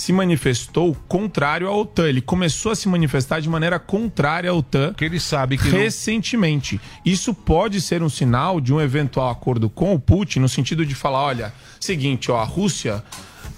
se 0.00 0.12
manifestou 0.12 0.96
contrário 1.06 1.68
à 1.68 1.76
OTAN. 1.76 2.08
Ele 2.08 2.20
começou 2.20 2.72
a 2.72 2.74
se 2.76 2.88
manifestar 2.88 3.40
de 3.40 3.48
maneira 3.48 3.78
contrária 3.78 4.50
à 4.50 4.54
OTAN 4.54 4.88
Porque 4.88 5.04
ele 5.04 5.20
sabe 5.20 5.56
que. 5.58 5.68
não- 5.68 5.78
recentemente. 5.78 6.80
Isso 7.04 7.32
pode 7.34 7.80
ser 7.80 8.02
um 8.02 8.08
sinal 8.08 8.60
de 8.60 8.72
um 8.72 8.80
eventual 8.80 9.28
acordo 9.30 9.68
com 9.68 9.94
o 9.94 10.00
Putin, 10.00 10.40
no 10.40 10.48
sentido 10.48 10.84
de 10.84 10.94
falar: 10.94 11.20
olha, 11.22 11.52
seguinte, 11.78 12.30
ó, 12.30 12.38
a 12.38 12.44
Rússia. 12.44 13.02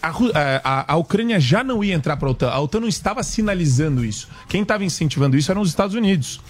A, 0.03 0.09
é, 0.35 0.61
a- 0.65 0.93
a 0.95 0.97
Ucrânia 0.97 1.39
já 1.39 1.63
não 1.63 1.83
ia 1.85 1.95
entrar 1.95 2.17
para 2.17 2.27
a 2.27 2.33
OTAN. 2.33 2.49
A 2.51 2.59
OTAN 2.61 2.81
não 2.81 2.89
estava 2.89 3.23
sinalizando 3.23 4.05
isso. 4.05 4.29
Quem 4.49 4.63
estava 4.63 4.85
incentivando 4.85 5.37
isso 5.37 5.51
eram 5.51 5.61
os 5.61 5.69
Estados 5.69 5.95
Unidos. 5.95 6.41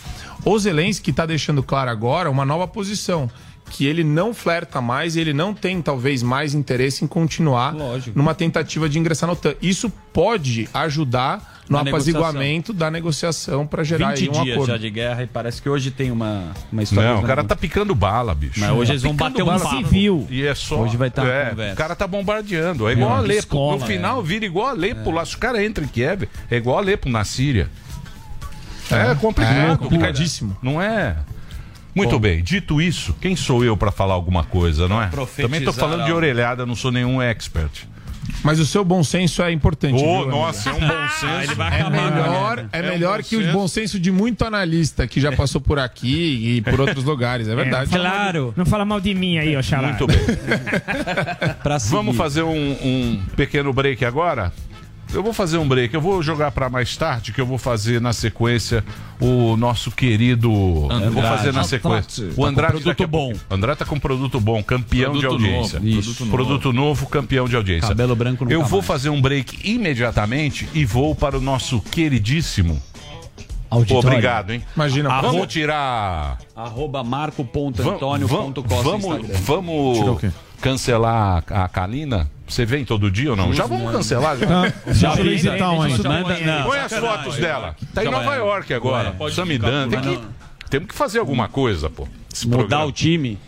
O 0.45 0.59
Zelensky 0.59 1.11
está 1.11 1.26
deixando 1.26 1.62
claro 1.62 1.90
agora 1.90 2.30
uma 2.30 2.47
nova 2.47 2.66
posição. 2.66 3.30
Que 3.75 3.87
ele 3.87 4.05
não 4.05 4.35
flerta 4.35 4.83
mais 4.83 5.16
e 5.16 5.20
ele 5.20 5.33
não 5.33 5.55
tem, 5.55 5.81
talvez, 5.81 6.23
mais 6.23 6.53
interesse 6.53 7.03
em 7.03 7.09
continuar 7.09 7.75
Lógico. 7.75 8.16
numa 8.16 8.35
tentativa 8.35 8.87
de 8.87 8.99
ingressar 8.99 9.27
na 9.27 9.33
OTAN. 9.33 9.55
Isso 9.62 9.89
pode 10.12 10.68
ajudar 10.75 11.62
no 11.70 11.79
Na 11.79 11.85
negociação. 11.85 12.20
apaziguamento 12.20 12.73
da 12.75 12.91
negociação 12.91 13.66
para 13.66 13.83
gerar 13.83 14.11
20 14.14 14.18
aí 14.20 14.29
um 14.29 14.33
dias 14.45 14.55
acordo. 14.57 14.73
já 14.73 14.77
de 14.77 14.91
guerra 14.91 15.23
e 15.23 15.27
parece 15.27 15.62
que 15.62 15.70
hoje 15.70 15.91
tem 15.91 16.11
uma, 16.11 16.53
uma 16.70 16.83
história. 16.83 17.14
Não, 17.14 17.20
o 17.20 17.27
cara 17.27 17.43
tá 17.43 17.57
picando 17.57 17.95
bala, 17.95 18.35
bicho. 18.35 18.61
Mas 18.61 18.70
hoje 18.73 18.89
Tá 18.89 18.93
eles 18.93 19.03
vão 19.03 19.16
picando 19.16 19.47
bater 19.47 19.64
um. 19.64 19.70
Civil. 19.79 20.27
E 20.29 20.43
é 20.45 20.55
só. 20.55 20.83
Hoje 20.83 20.99
vai 20.99 21.11
tá 21.11 21.23
uma 21.23 21.33
é, 21.33 21.49
conversa. 21.51 21.73
O 21.73 21.77
cara 21.79 21.97
tá 21.97 22.07
bombardeando. 22.07 22.87
É 22.89 22.93
igual 22.93 23.12
a 23.14 23.16
Alepo. 23.18 23.39
escola, 23.39 23.79
no 23.79 23.87
final 23.87 24.23
vira 24.23 24.45
igual 24.45 24.66
a 24.66 24.70
Alepo 24.73 25.11
lá. 25.11 25.25
Se 25.25 25.35
o 25.35 25.39
cara 25.39 25.64
entra 25.64 25.83
em 25.83 25.89
Kiev, 25.89 26.29
é 26.51 26.57
igual 26.57 26.77
a 26.77 26.81
Alepo 26.83 27.09
na 27.09 27.25
Síria. 27.25 27.70
É, 28.91 29.14
complicado. 29.14 29.73
É 29.73 29.77
complicadíssimo. 29.79 30.55
Não 30.62 30.83
é? 30.83 31.16
Muito 31.95 32.18
bem, 32.18 32.43
dito 32.43 32.80
isso, 32.80 33.14
quem 33.20 33.36
sou 33.36 33.62
eu 33.64 33.76
pra 33.76 33.90
falar 33.93 34.14
alguma 34.14 34.45
coisa, 34.45 34.88
não 34.88 35.01
é? 35.03 35.11
Também 35.36 35.62
tô 35.62 35.72
falando 35.72 36.05
de 36.05 36.12
orelhada, 36.12 36.64
não 36.64 36.74
sou 36.74 36.90
nenhum 36.90 37.20
expert. 37.20 37.84
Mas 38.45 38.61
o 38.61 38.64
seu 38.66 38.84
bom 38.84 39.03
senso 39.03 39.43
é 39.43 39.51
importante. 39.51 40.03
Ô, 40.03 40.20
viu, 40.22 40.28
nossa, 40.28 40.70
é 40.70 40.72
um 40.72 40.78
bom 40.80 41.09
senso. 41.20 41.26
Ele 41.43 41.55
vai 41.57 41.76
É 41.76 41.80
acabar. 41.80 42.11
melhor, 42.12 42.66
é 42.72 42.78
É 42.78 42.82
um 42.82 42.88
melhor 42.93 43.18
bom 43.18 43.24
que 43.28 43.36
o 43.36 43.40
senso. 43.40 43.53
bom 43.53 43.68
senso 43.68 44.01
de 44.01 44.12
muito 44.12 44.45
analista 44.45 45.07
que 45.09 45.20
já 45.20 45.32
passou 45.32 45.61
por 45.61 45.78
aqui 45.78 46.57
e 46.57 46.62
por 46.62 46.80
outros 46.80 47.03
lugares, 47.05 47.49
é 47.49 47.55
verdade. 47.55 47.90
Claro. 47.90 48.55
Não 48.57 48.64
fala 48.64 48.84
mal 48.84 49.01
de 49.01 49.12
mim 49.12 49.38
aí, 49.38 49.57
ó, 49.57 49.61
Xará. 49.62 49.88
Muito 49.88 50.07
bem. 50.07 50.18
Vamos 51.90 52.16
fazer 52.16 52.43
um, 52.43 52.72
um 52.82 53.22
pequeno 53.36 53.72
break 53.72 54.05
agora? 54.05 54.53
Eu 55.15 55.23
vou 55.23 55.33
fazer 55.33 55.59
um 55.59 55.69
break, 55.69 55.93
eu 55.95 56.01
vou 56.01 56.23
jogar 56.23 56.51
pra 56.53 56.71
mais 56.71 56.97
tarde, 56.97 57.33
que 57.33 57.41
eu 57.41 57.45
vou 57.47 57.59
fazer 57.59 58.01
na 58.01 58.13
sequência 58.13 58.83
o 59.21 59.57
nosso 59.57 59.91
querido. 59.91 60.51
Eu 60.91 61.11
vou 61.13 61.23
fazer 61.23 61.53
na 61.53 61.65
sequência. 61.65 62.31
O 62.37 62.45
Andrade 62.47 62.73
produto 62.73 62.87
daqui 62.89 63.05
a 63.05 63.07
bom. 63.07 63.33
André 63.51 63.75
tá 63.75 63.85
com 63.85 63.99
produto 64.01 64.41
bom, 64.41 64.63
campeão 64.63 65.13
de 65.13 65.21
Produto 65.21 65.33
audiência. 65.45 65.79
novo, 65.79 65.89
Isso. 65.89 66.01
produto 66.15 66.25
novo. 66.25 66.31
Produto 66.37 66.73
novo, 66.73 67.07
campeão 67.07 67.49
de 67.49 67.57
audiência. 67.57 67.89
Cabelo 67.89 68.17
branco 68.17 68.47
Eu 68.51 68.63
vou 68.65 68.79
mais. 68.79 68.87
fazer 68.87 69.11
um 69.11 69.21
break 69.21 69.59
imediatamente 69.71 70.69
e 70.73 70.85
vou 70.85 71.15
para 71.15 71.37
o 71.37 71.41
nosso 71.41 71.81
queridíssimo. 71.81 72.81
Auditório. 73.69 74.09
Obrigado, 74.09 74.51
hein? 74.53 74.63
Imagina, 74.77 75.21
Vamos 75.21 75.47
tirar. 75.47 76.39
Arroba 76.55 76.99
Vamos, 77.03 77.11
marco.antônio.costa 77.11 78.83
vamos, 78.83 79.39
vamos 79.47 80.21
quê? 80.21 80.31
cancelar 80.61 81.43
a 81.49 81.69
Kalina? 81.69 82.31
Você 82.53 82.66
vem 82.66 82.84
todo 82.84 83.11
dia 83.11 83.30
ou 83.30 83.36
não? 83.36 83.50
Já 83.55 83.64
vamos 83.64 83.90
cancelar. 83.90 84.36
Já. 84.36 84.72
Já 84.92 85.16
fez 85.16 85.42
e 85.42 85.50
tal, 85.57 85.86
hein? 85.86 85.96
Não. 86.44 86.64
Põe 86.64 86.78
as 86.80 86.92
fotos 86.92 87.36
dela. 87.38 87.74
Tá 87.94 88.03
em 88.03 88.11
Calma 88.11 88.22
Nova. 88.24 88.36
York 88.36 88.74
agora. 88.74 89.12
Pode 89.12 89.34
Samidana. 89.34 89.88
Tem 89.88 90.00
que, 90.18 90.20
temos 90.68 90.88
que 90.88 90.94
fazer 90.94 91.18
alguma 91.18 91.48
coisa, 91.48 91.88
pô. 91.88 92.07
Mudar 92.44 92.57
programa. 92.59 92.84
o 92.84 92.92
time. 92.92 93.38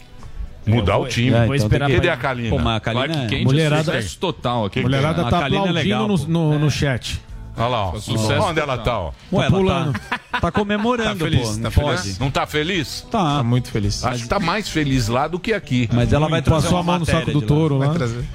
Mudar 0.66 0.96
o 0.96 1.07
time. 1.07 1.36
É, 1.36 1.44
Vou 1.44 1.55
então 1.55 1.66
esperar 1.66 1.86
que- 1.90 1.94
Cadê 1.96 2.09
a 2.09 2.16
Pô, 2.16 2.22
Kalina? 2.22 2.59
mas 2.62 2.76
a 2.76 2.80
Kalina 2.80 3.28
é- 3.30 3.44
Mulherada- 3.44 3.80
é 3.92 4.00
sucesso 4.00 4.18
total 4.18 4.64
aqui. 4.64 4.80
Mulherada 4.80 5.20
A 5.20 5.24
tá 5.30 5.38
Kalina 5.40 5.57
é 5.66 5.68
aplaudindo 5.68 5.74
legal, 5.74 6.09
no, 6.09 6.18
pô. 6.18 6.24
no, 6.26 6.59
no 6.59 6.70
chat. 6.70 7.20
Olha 7.57 7.66
lá, 7.68 7.86
ó. 7.88 7.98
Sucesso 8.00 8.42
Onde 8.46 8.59
ela 8.61 8.76
tá, 8.78 8.98
ó? 8.98 9.12
Ué, 9.32 9.46
ela 9.46 9.57
pulando. 9.57 9.92
tá, 10.32 10.40
tá 10.40 10.50
comemorando, 10.52 11.18
Tá 11.20 11.24
feliz, 11.24 11.48
pô. 11.48 11.55
tá 11.55 11.61
Não 11.61 11.70
feliz. 11.70 12.00
pode. 12.02 12.20
Não 12.20 12.30
tá 12.30 12.46
feliz? 12.46 13.07
Tá. 13.11 13.36
Tá 13.36 13.42
muito 13.44 13.70
feliz. 13.70 14.05
Acho 14.05 14.22
que 14.24 14.28
tá 14.28 14.40
mais 14.40 14.68
feliz 14.68 15.07
lá 15.09 15.28
do 15.28 15.38
que 15.38 15.52
aqui. 15.52 15.88
Mas 15.92 16.12
ela 16.12 16.28
vai 16.28 16.42
trazer 16.42 16.64
Passou 16.64 16.78
uma 16.78 16.80
a 16.80 16.84
mão 16.84 16.98
no 16.98 17.07
saco 17.07 17.30
do 17.30 17.40
lá. 17.40 17.46
touro 17.46 17.78
lá. 17.78 17.94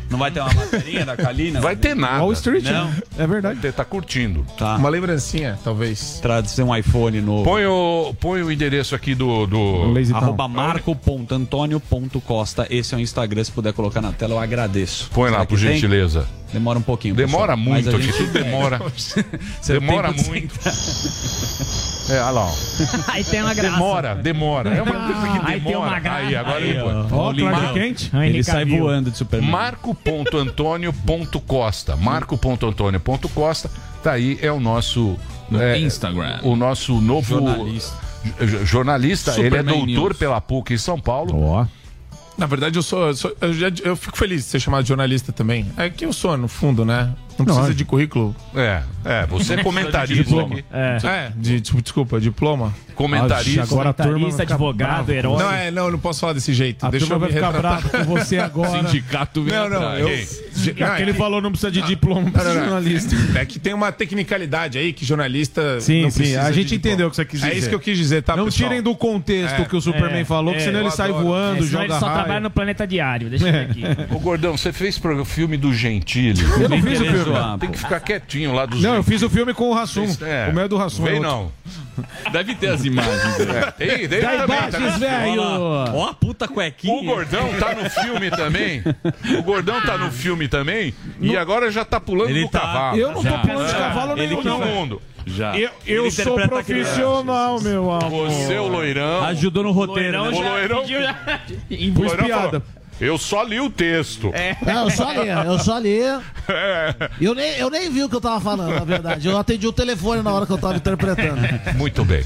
Não 0.09 0.17
vai 0.17 0.31
ter 0.31 0.39
uma 0.39 0.53
materinha 0.53 1.05
da 1.05 1.17
Kalina? 1.17 1.59
Vai 1.61 1.75
ter 1.75 1.95
nada. 1.95 2.19
Wall 2.23 2.31
Street, 2.33 2.63
Não. 2.63 2.85
né? 2.89 3.01
É 3.17 3.27
verdade. 3.27 3.59
Você 3.59 3.71
tá 3.71 3.83
curtindo. 3.83 4.45
Tá. 4.57 4.75
Uma 4.77 4.89
lembrancinha, 4.89 5.59
talvez. 5.63 6.19
Trazer 6.21 6.63
um 6.63 6.73
iPhone 6.75 7.19
novo. 7.21 7.43
Põe 7.43 7.65
o, 7.65 8.13
põe 8.19 8.41
o 8.41 8.51
endereço 8.51 8.95
aqui 8.95 9.13
do. 9.13 9.45
do... 9.45 9.93
Arroba 10.13 10.47
marco.antônio.costa. 10.47 12.65
Esse 12.69 12.93
é 12.93 12.97
o 12.97 13.01
Instagram, 13.01 13.43
se 13.43 13.51
puder 13.51 13.73
colocar 13.73 13.99
na 14.01 14.11
tela, 14.13 14.35
eu 14.35 14.39
agradeço. 14.39 15.09
Põe 15.13 15.29
lá, 15.29 15.37
Será 15.39 15.45
por 15.45 15.59
que 15.59 15.65
tem? 15.65 15.79
Demora 16.51 16.79
um 16.79 16.81
pouquinho. 16.81 17.13
Demora 17.15 17.55
pessoal. 17.55 17.73
Mas 17.75 17.85
muito 17.85 17.95
a 17.95 17.99
aqui, 18.09 18.17
tudo 18.17 18.31
demora. 18.33 18.79
Você 18.95 19.23
demora 19.73 20.11
muito. 20.11 20.59
É, 22.09 22.13
olha 22.23 22.31
lá, 22.31 22.45
ó. 22.47 22.53
Aí 23.13 23.23
tem 23.23 23.39
uma 23.43 23.53
graça. 23.53 23.75
Demora, 23.75 24.15
demora. 24.15 24.73
É 24.75 24.81
uma 24.81 24.91
coisa 24.91 25.13
que 25.13 25.19
demora. 25.27 25.47
Aí 25.47 25.61
tem 25.61 25.75
uma 25.75 25.99
graça. 25.99 26.17
Aí, 26.17 26.35
agora 26.35 26.57
Aí, 26.57 26.69
ele 26.71 26.79
põe. 26.81 27.07
Ó, 27.11 27.31
Lindão. 27.31 27.51
Clark 27.59 27.73
Kent. 27.79 28.09
Ele 28.13 28.25
ele 28.25 28.43
sai 28.43 28.65
voando 28.65 29.11
de 29.11 29.17
Superman. 29.17 29.51
marco.antônio.costa. 29.51 31.95
Marco.antônio.costa. 31.95 33.69
Tá 34.03 34.11
aí, 34.13 34.39
é 34.41 34.51
o 34.51 34.59
nosso. 34.59 35.17
é, 35.53 35.77
Instagram. 35.79 36.39
O 36.43 36.55
nosso 36.55 36.99
novo 36.99 37.27
Jornalista. 37.41 37.95
j- 38.39 38.65
jornalista. 38.65 39.31
ele 39.31 39.41
é 39.41 39.43
Superman 39.49 39.85
doutor 39.85 40.09
News. 40.09 40.17
pela 40.17 40.41
PUC 40.41 40.73
em 40.73 40.77
São 40.77 40.99
Paulo. 40.99 41.39
Ó. 41.43 41.65
Na 42.39 42.45
verdade, 42.45 42.77
eu 42.79 42.81
sou. 42.83 43.07
eu 43.07 43.13
sou- 43.15 43.35
eu, 43.41 43.53
já- 43.53 43.71
eu 43.83 43.95
fico 43.95 44.17
feliz 44.17 44.43
de 44.45 44.49
ser 44.49 44.59
chamado 44.59 44.83
de 44.83 44.87
jornalista 44.87 45.31
também. 45.33 45.65
É 45.77 45.89
que 45.89 46.05
eu 46.05 46.13
sou, 46.13 46.37
no 46.37 46.47
fundo, 46.47 46.85
né? 46.85 47.13
Não 47.37 47.45
precisa 47.45 47.67
Não, 47.67 47.73
de 47.73 47.85
currículo. 47.85 48.35
É, 48.53 48.81
é, 49.05 49.25
você 49.27 49.53
é 49.53 49.63
comentarista 49.63 50.23
Diploma. 50.25 50.55
aqui. 50.55 50.65
É, 50.73 51.31
de, 51.37 51.61
tipo, 51.61 51.81
desculpa, 51.81 52.19
diploma. 52.19 52.73
Comentarista. 52.95 53.61
Agora 53.63 53.89
a 53.91 53.93
turma 53.93 54.27
advogado, 54.41 55.09
herói. 55.09 55.37
Não, 55.41 55.51
é, 55.51 55.71
não, 55.71 55.85
eu 55.85 55.91
não 55.91 55.99
posso 55.99 56.19
falar 56.19 56.33
desse 56.33 56.53
jeito. 56.53 56.85
A 56.85 56.89
Deixa 56.89 57.05
turma 57.07 57.15
eu 57.15 57.19
vai 57.21 57.29
me 57.29 57.35
ficar 57.35 57.51
retratar. 57.53 57.81
brava 57.89 58.05
com 58.05 58.17
você 58.17 58.37
agora. 58.39 58.83
Sindicato 58.83 59.41
Não, 59.43 59.69
não, 59.69 59.95
eu. 59.95 60.09
É 60.67 60.73
que 60.95 61.01
ele 61.01 61.11
é- 61.11 61.13
falou 61.13 61.41
não 61.41 61.51
precisa 61.51 61.71
de 61.71 61.81
diploma, 61.83 62.21
não, 62.21 62.29
de 62.31 62.37
não. 62.47 62.53
jornalista. 62.53 63.15
É 63.39 63.45
que 63.45 63.59
tem 63.59 63.73
uma 63.73 63.91
tecnicalidade 63.91 64.77
aí 64.77 64.91
que 64.93 65.05
jornalista. 65.05 65.79
Sim, 65.79 66.03
não 66.03 66.11
sim, 66.11 66.35
a 66.35 66.51
gente 66.51 66.69
diploma. 66.69 66.75
entendeu 66.75 67.07
o 67.07 67.09
que 67.09 67.15
você 67.15 67.25
quis 67.25 67.43
É 67.43 67.47
dizer. 67.47 67.59
isso 67.59 67.69
que 67.69 67.75
eu 67.75 67.79
quis 67.79 67.97
dizer, 67.97 68.21
tá, 68.23 68.35
Não 68.35 68.45
pessoal? 68.45 68.69
tirem 68.69 68.81
do 68.83 68.95
contexto 68.95 69.61
É. 69.61 69.65
que 69.65 69.75
o 69.75 69.81
Superman 69.81 70.21
É, 70.21 70.25
falou, 70.25 70.53
que 70.53 70.59
é, 70.59 70.63
senão 70.63 70.81
ele 70.81 70.91
sai 70.91 71.09
adoro. 71.09 71.25
voando, 71.25 71.63
É, 71.63 71.67
joga 71.67 71.83
ele 71.85 71.93
só 71.93 71.99
trabalha 71.99 72.27
raio. 72.27 72.41
no 72.41 72.49
Planeta 72.49 72.85
Diário. 72.87 73.29
Deixa 73.29 73.47
eu 73.47 73.51
ver 73.51 73.59
aqui. 73.69 73.83
Ô, 74.13 74.19
Gordão, 74.19 74.57
você 74.57 74.71
fez 74.73 74.97
pro 74.97 75.23
filme 75.25 75.57
do 75.57 75.73
Gentili. 75.73 76.41
Eu 76.61 76.69
não 76.69 76.81
fiz 76.81 76.99
o 76.99 77.05
filme. 77.05 77.59
Tem 77.59 77.71
que 77.71 77.77
ficar 77.77 77.99
quietinho 77.99 78.53
lá 78.53 78.65
dos 78.65 78.81
Não, 78.81 78.95
eu 78.95 79.03
fiz 79.03 79.21
o 79.21 79.29
filme 79.29 79.53
com 79.53 79.69
o 79.69 79.73
Rassum. 79.73 80.05
É. 80.21 80.47
O 80.49 80.53
meu 80.53 80.63
é 80.65 80.67
do 80.67 80.77
Rassum. 80.77 81.03
Vem 81.03 81.17
é 81.17 81.19
não. 81.19 81.51
Deve 82.31 82.55
ter 82.55 82.67
as 82.67 82.85
imagens. 82.85 83.37
né? 83.45 83.59
É, 83.59 83.71
tem, 83.71 84.07
tem 84.07 84.19
imagens, 84.19 84.71
tá 84.71 84.97
velho. 84.97 85.41
Ó, 85.41 86.07
a 86.09 86.13
puta 86.13 86.47
cuequinha. 86.47 86.93
O 86.93 87.03
Gordão 87.03 87.49
tá 87.59 87.75
no 87.75 87.89
filme 87.89 88.29
também. 88.31 88.81
O 89.37 89.43
Gordão 89.43 89.81
tá 89.81 89.97
no 89.97 90.09
filme 90.11 90.47
também. 90.49 90.93
E 91.21 91.37
agora 91.37 91.71
já 91.71 91.85
tá 91.85 91.99
pulando 91.99 92.29
Ele 92.31 92.41
no 92.41 92.49
tá- 92.49 92.59
cavalo. 92.59 92.97
Eu 92.97 93.11
não 93.13 93.23
tô 93.23 93.37
pulando 93.39 93.67
de 93.67 93.73
cavalo 93.73 94.11
Ele 94.13 94.21
nenhum, 94.27 94.35
todo 94.43 94.45
não. 94.59 94.65
mundo. 94.65 95.01
Já. 95.25 95.55
Eu, 95.57 95.69
eu 95.85 96.03
Ele 96.05 96.11
sou 96.11 96.33
interpreta 96.33 96.63
profissional, 96.63 97.61
meu 97.61 97.91
amor. 97.91 98.29
Você, 98.29 98.57
o 98.57 98.67
loirão. 98.67 99.23
Ajudou 99.25 99.63
no 99.63 99.71
roteiro. 99.71 100.17
Loirão 100.17 100.31
né? 100.31 100.37
O 100.39 100.43
já 100.43 100.49
loirão- 100.49 100.81
pediu 100.81 101.01
já. 101.03 101.15
o 101.99 102.03
loirão 102.03 102.25
piada. 102.25 102.49
falou, 102.61 102.63
Eu 102.99 103.17
só 103.17 103.43
li 103.43 103.59
o 103.59 103.69
texto. 103.69 104.31
É. 104.33 104.57
É, 104.65 104.73
eu 104.83 104.89
só 104.89 105.11
li, 105.11 105.27
eu 105.29 105.59
só 105.59 105.77
li. 105.77 105.99
É. 106.47 106.95
Eu 107.21 107.35
nem, 107.35 107.51
eu 107.57 107.69
nem 107.69 107.89
vi 107.91 108.03
o 108.03 108.09
que 108.09 108.15
eu 108.15 108.21
tava 108.21 108.39
falando, 108.41 108.73
na 108.73 108.83
verdade. 108.83 109.27
Eu 109.27 109.37
atendi 109.37 109.67
o 109.67 109.71
telefone 109.71 110.21
na 110.23 110.33
hora 110.33 110.45
que 110.45 110.51
eu 110.51 110.57
tava 110.57 110.75
interpretando. 110.77 111.41
Muito 111.75 112.03
bem. 112.03 112.23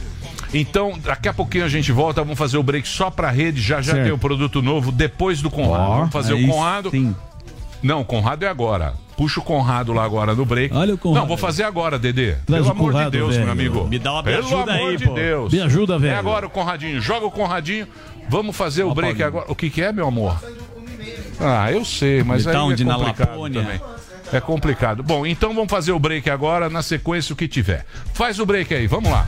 Então, 0.53 0.93
daqui 1.03 1.28
a 1.28 1.34
pouquinho 1.34 1.65
a 1.65 1.69
gente 1.69 1.91
volta, 1.91 2.21
vamos 2.21 2.38
fazer 2.38 2.57
o 2.57 2.63
break 2.63 2.88
só 2.88 3.09
pra 3.09 3.32
rede. 3.32 3.59
Já 3.59 3.82
já 3.82 3.93
Certo. 3.93 4.03
tem 4.05 4.13
o 4.13 4.17
produto 4.19 4.61
novo 4.61 4.91
depois 4.91 5.41
do 5.41 5.49
Conrado. 5.49 5.89
Ó, 5.89 5.95
vamos 5.97 6.13
fazer 6.13 6.36
aí 6.36 6.45
o 6.45 6.47
Conrado. 6.47 6.91
sim. 6.91 7.15
Não, 7.84 8.01
o 8.01 8.05
Conrado 8.05 8.43
é 8.43 8.47
agora. 8.47 8.93
Puxa 9.17 9.39
o 9.39 9.43
Conrado 9.43 9.93
lá 9.93 10.03
agora 10.03 10.34
no 10.34 10.45
break. 10.45 10.73
Olha 10.73 10.93
o 10.93 10.97
Conrado. 10.97 11.21
Não, 11.21 11.27
vou 11.27 11.38
fazer 11.38 11.63
agora, 11.63 11.99
Dedê. 11.99 12.34
Traz 12.45 12.63
Pelo 12.63 12.71
amor 12.71 12.91
Conrado, 12.91 13.11
de 13.11 13.17
Deus, 13.17 13.31
velho. 13.31 13.43
meu 13.43 13.51
amigo. 13.51 13.88
Me 13.88 13.99
dá 13.99 14.13
uma 14.13 14.23
Pelo 14.23 14.45
ajuda 14.45 14.73
amor 14.73 14.89
aí, 14.89 14.97
de 14.97 15.05
pô. 15.05 15.13
Deus. 15.13 15.53
Me 15.53 15.61
ajuda, 15.61 15.99
velho. 15.99 16.13
É 16.13 16.17
agora 16.17 16.47
o 16.47 16.49
Conradinho. 16.49 17.01
Joga 17.01 17.25
o 17.25 17.31
Conradinho. 17.31 17.88
Vamos 18.29 18.55
fazer 18.55 18.84
o 18.84 18.93
break 18.93 19.21
agora. 19.21 19.51
O 19.51 19.55
que, 19.55 19.69
que 19.69 19.81
é, 19.81 19.91
meu 19.91 20.07
amor? 20.07 20.41
Ah, 21.39 21.71
eu 21.71 21.84
sei, 21.84 22.23
mas 22.23 22.45
tá 22.45 22.51
aí 22.51 22.55
é 22.55 22.59
complicado 22.59 23.51
também. 23.51 23.81
É 24.31 24.39
complicado. 24.39 25.03
Bom, 25.03 25.25
então 25.25 25.53
vamos 25.53 25.69
fazer 25.69 25.91
o 25.91 25.99
break 25.99 26.29
agora, 26.29 26.69
na 26.69 26.81
sequência 26.81 27.34
o 27.34 27.36
que 27.36 27.47
tiver. 27.47 27.86
Faz 28.13 28.39
o 28.39 28.45
break 28.45 28.73
aí, 28.73 28.88
vamos 28.88 29.11
lá. 29.11 29.27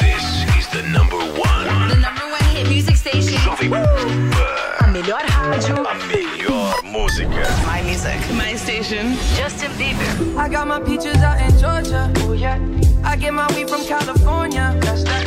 This 0.00 0.24
is 0.58 0.66
the 0.68 0.82
number 0.92 1.16
one. 1.16 1.88
The 1.88 1.96
number 1.96 2.26
one 2.30 2.44
hit 2.54 2.68
music 2.68 2.96
station. 2.96 3.38
Jovem 3.44 3.70
Pan. 3.70 4.54
A 4.80 4.86
melhor 4.92 5.22
rádio. 5.28 5.76
A 5.84 5.94
melhor 6.10 6.74
música. 6.84 7.44
My 7.66 7.82
music. 7.82 8.18
My 8.34 8.56
station. 8.56 9.16
Justin 9.36 9.70
Bieber. 9.78 10.36
I 10.38 10.48
got 10.48 10.66
my 10.66 10.80
peaches 10.80 11.16
out 11.22 11.40
in 11.40 11.52
Georgia. 11.58 12.12
Oh 12.26 12.32
yeah. 12.32 12.58
I 13.04 13.16
get 13.16 13.32
my 13.34 13.46
weed 13.54 13.68
from 13.68 13.84
California. 13.84 14.74
That's 14.80 15.04
that. 15.04 15.24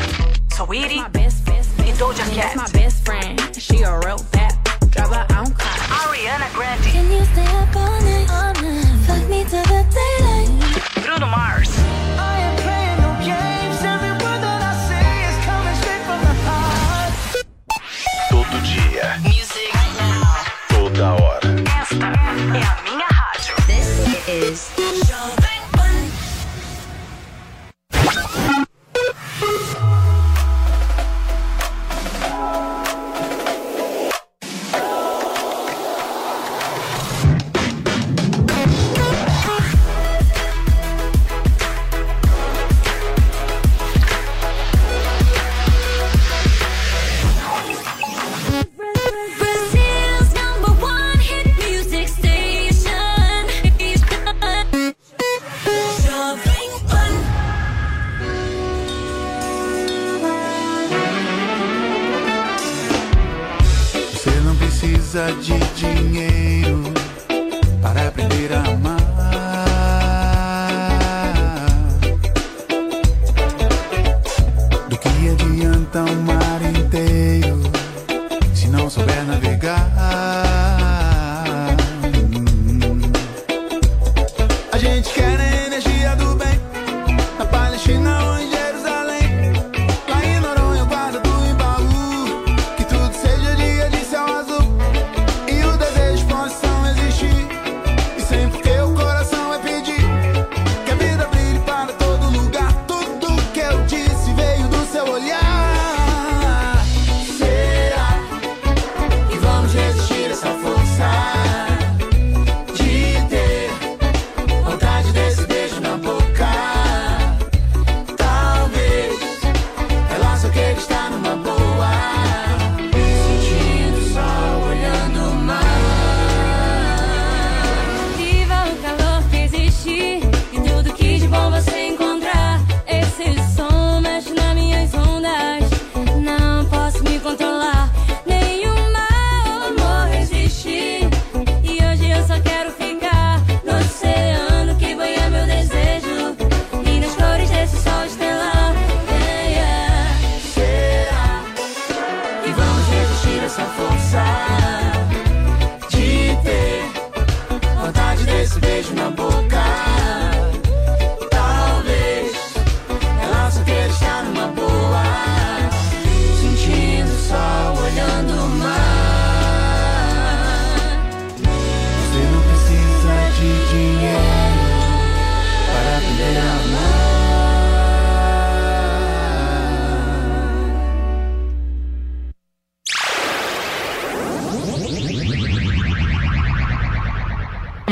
Saweetie. 0.50 0.98
My 0.98 1.10
best, 1.10 1.46
best, 1.46 1.78
best. 1.78 1.90
And 1.90 1.98
Doja 2.00 2.26
Cat. 2.36 2.56
my 2.56 2.68
best 2.72 3.06
friend. 3.06 3.40
She 3.56 3.82
a 3.84 4.00
real 4.00 4.20
bad. 4.32 4.54
Drive 4.92 5.14
her 5.14 5.28
own 5.38 5.52
car. 5.54 5.78
Ariana 6.02 6.50
Grande. 6.54 6.84
Can 6.92 7.12
you 7.12 7.24
stay 7.26 7.46
up 7.46 7.76
all 7.76 8.02
night? 8.02 8.57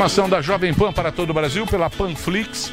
Informação 0.06 0.30
da 0.30 0.39
Jovem 0.39 0.72
Pan 0.72 0.93
para 0.93 1.12
todo 1.12 1.32
o 1.32 1.34
Brasil 1.34 1.66
pela 1.66 1.89
Panflix. 1.89 2.72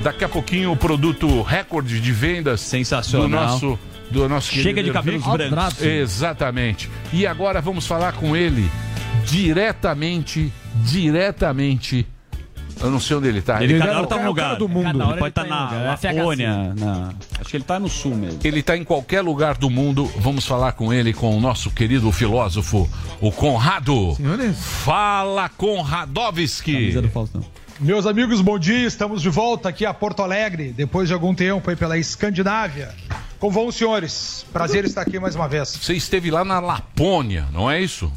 Daqui 0.00 0.22
a 0.24 0.28
pouquinho 0.28 0.70
o 0.70 0.76
produto 0.76 1.42
recorde 1.42 2.00
de 2.00 2.12
vendas 2.12 2.60
Sensacional. 2.60 3.28
do 3.28 3.34
nosso 3.34 3.78
do 4.12 4.28
nosso 4.28 4.52
Chega 4.52 4.80
de 4.80 4.92
cabelos 4.92 5.26
Ervic. 5.26 5.50
brancos. 5.50 5.82
Exatamente. 5.82 6.88
E 7.12 7.26
agora 7.26 7.60
vamos 7.60 7.84
falar 7.84 8.12
com 8.12 8.36
ele 8.36 8.70
diretamente, 9.24 10.52
diretamente. 10.84 12.06
Eu 12.80 12.92
não 12.92 13.00
sei 13.00 13.16
onde 13.16 13.26
ele 13.26 13.42
tá. 13.42 13.60
Ele, 13.60 13.72
Ele, 13.72 13.80
cada 13.80 13.98
hora 13.98 14.06
tá 14.06 14.16
num 14.18 14.26
lugar. 14.26 14.54
do 14.56 14.68
mundo. 14.68 14.98
Cada 14.98 15.10
ele 15.10 15.18
pode 15.18 15.30
estar 15.30 15.42
tá 15.42 15.48
na 15.48 15.64
lugar. 15.64 15.98
Lapônia. 16.04 16.74
Na... 16.76 17.12
Acho 17.40 17.50
que 17.50 17.56
ele 17.56 17.64
tá 17.64 17.80
no 17.80 17.88
sul 17.88 18.14
mesmo. 18.14 18.38
Ele 18.44 18.60
está 18.60 18.76
em 18.76 18.84
qualquer 18.84 19.20
lugar 19.20 19.56
do 19.56 19.68
mundo. 19.68 20.08
Vamos 20.18 20.46
falar 20.46 20.70
com 20.72 20.92
ele, 20.92 21.12
com 21.12 21.36
o 21.36 21.40
nosso 21.40 21.72
querido 21.72 22.12
filósofo, 22.12 22.88
o 23.20 23.32
Conrado. 23.32 24.16
Fala, 24.54 25.48
Conradovski. 25.48 26.94
Meus 27.80 28.06
amigos, 28.06 28.40
bom 28.40 28.58
dia. 28.58 28.86
Estamos 28.86 29.22
de 29.22 29.28
volta 29.28 29.68
aqui 29.68 29.84
a 29.84 29.92
Porto 29.92 30.22
Alegre, 30.22 30.72
depois 30.72 31.08
de 31.08 31.14
algum 31.14 31.34
tempo 31.34 31.68
aí 31.70 31.76
pela 31.76 31.98
Escandinávia. 31.98 32.94
Como 33.38 33.52
vão 33.52 33.66
os 33.66 33.76
senhores? 33.76 34.44
Prazer 34.52 34.84
estar 34.84 35.02
aqui 35.02 35.18
mais 35.18 35.34
uma 35.34 35.48
vez. 35.48 35.68
Você 35.80 35.94
esteve 35.94 36.30
lá 36.30 36.44
na 36.44 36.60
Lapônia, 36.60 37.46
não 37.52 37.70
é 37.70 37.80
isso? 37.80 38.12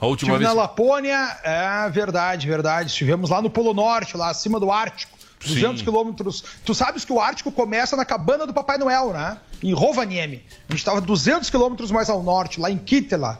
A 0.00 0.06
última 0.06 0.32
Estive 0.32 0.44
vez. 0.44 0.48
na 0.56 0.62
Lapônia, 0.62 1.36
é 1.44 1.88
verdade, 1.90 2.46
verdade. 2.46 2.90
Estivemos 2.90 3.30
lá 3.30 3.40
no 3.40 3.50
Polo 3.50 3.74
Norte, 3.74 4.16
lá 4.16 4.30
acima 4.30 4.58
do 4.58 4.70
Ártico. 4.70 5.12
200 5.44 5.78
Sim. 5.78 5.84
quilômetros. 5.84 6.44
Tu 6.64 6.72
sabes 6.74 7.04
que 7.04 7.12
o 7.12 7.20
Ártico 7.20 7.50
começa 7.50 7.96
na 7.96 8.04
cabana 8.04 8.46
do 8.46 8.54
Papai 8.54 8.78
Noel, 8.78 9.12
né? 9.12 9.36
Em 9.62 9.72
Rovaniemi. 9.72 10.44
A 10.68 10.72
gente 10.72 10.78
estava 10.80 11.00
200 11.00 11.50
quilômetros 11.50 11.90
mais 11.90 12.08
ao 12.08 12.22
norte, 12.22 12.60
lá 12.60 12.70
em 12.70 12.78
Kitela. 12.78 13.38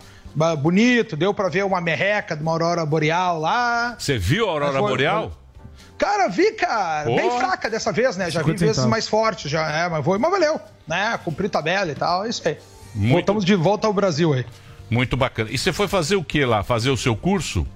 Bonito, 0.59 1.17
deu 1.17 1.35
pra 1.35 1.49
ver 1.49 1.65
uma 1.65 1.81
merreca 1.81 2.35
de 2.37 2.43
uma 2.43 2.53
aurora 2.53 2.85
boreal 2.87 3.39
lá. 3.41 3.97
Você 3.99 4.17
viu 4.19 4.49
a 4.49 4.53
Aurora 4.53 4.79
foi- 4.79 4.89
Boreal? 4.91 5.33
Cara, 5.99 6.29
vi, 6.29 6.53
cara. 6.53 7.05
Pô. 7.09 7.17
Bem 7.17 7.31
fraca 7.39 7.71
dessa 7.71 7.93
vez, 7.93 8.17
né? 8.17 8.29
Já 8.31 8.41
vi 8.41 8.47
50 8.47 8.59
vezes 8.61 8.77
centavos. 8.77 8.91
mais 8.91 9.07
fortes, 9.09 9.51
já. 9.51 9.71
É, 9.71 9.89
mas, 9.89 10.05
foi, 10.05 10.19
mas 10.19 10.31
valeu, 10.31 10.61
né? 10.87 11.19
Cumpri 11.25 11.49
tabela 11.49 11.93
e 11.93 11.95
tal, 11.95 12.25
é 12.25 12.29
isso 12.29 12.47
aí. 12.49 12.59
Muito- 12.95 13.13
Voltamos 13.13 13.45
de 13.45 13.55
volta 13.55 13.87
ao 13.87 13.93
Brasil 13.93 14.33
aí. 14.33 14.45
Muito 14.91 15.17
bacana. 15.17 15.49
E 15.51 15.57
você 15.57 15.73
foi 15.73 15.87
fazer 15.87 16.17
o 16.17 16.25
que 16.25 16.45
lá? 16.45 16.63
Fazer 16.65 16.91
o 16.91 16.97
seu 16.97 17.15
curso? 17.15 17.67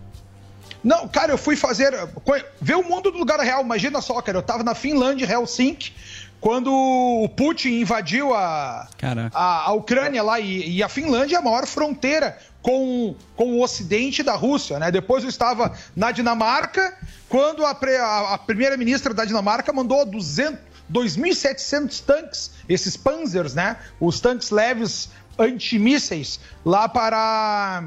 Não, 0.82 1.08
cara, 1.08 1.32
eu 1.32 1.38
fui 1.38 1.56
fazer. 1.56 1.92
co- 2.24 2.36
Ver 2.60 2.74
o 2.76 2.82
mundo 2.82 3.10
do 3.10 3.18
lugar 3.18 3.38
real. 3.40 3.62
Imagina 3.62 4.00
só, 4.00 4.20
cara. 4.20 4.38
Eu 4.38 4.42
tava 4.42 4.62
na 4.62 4.74
Finlândia, 4.74 5.24
Helsinki, 5.30 5.92
quando 6.40 6.72
o 6.72 7.28
Putin 7.30 7.80
invadiu 7.80 8.34
a, 8.34 8.88
a, 9.34 9.64
a 9.68 9.72
Ucrânia 9.72 10.22
lá. 10.22 10.38
E, 10.40 10.76
e 10.76 10.82
a 10.82 10.88
Finlândia 10.88 11.36
é 11.36 11.38
a 11.38 11.42
maior 11.42 11.66
fronteira 11.66 12.38
com, 12.62 13.14
com 13.36 13.54
o 13.54 13.62
ocidente 13.62 14.22
da 14.22 14.34
Rússia, 14.34 14.78
né? 14.78 14.90
Depois 14.90 15.22
eu 15.24 15.28
estava 15.30 15.72
na 15.94 16.10
Dinamarca, 16.12 16.96
quando 17.28 17.64
a, 17.64 17.74
pre- 17.74 17.96
a- 17.96 18.34
a 18.34 18.38
primeira-ministra 18.38 19.12
da 19.14 19.24
Dinamarca 19.24 19.72
mandou 19.72 20.04
200. 20.06 20.66
2.700 20.88 22.00
tanques, 22.04 22.52
esses 22.68 22.96
Panzers, 22.96 23.54
né? 23.54 23.76
Os 23.98 24.20
tanques 24.20 24.50
leves 24.52 25.08
antimísseis 25.36 26.38
lá 26.64 26.88
para 26.88 27.84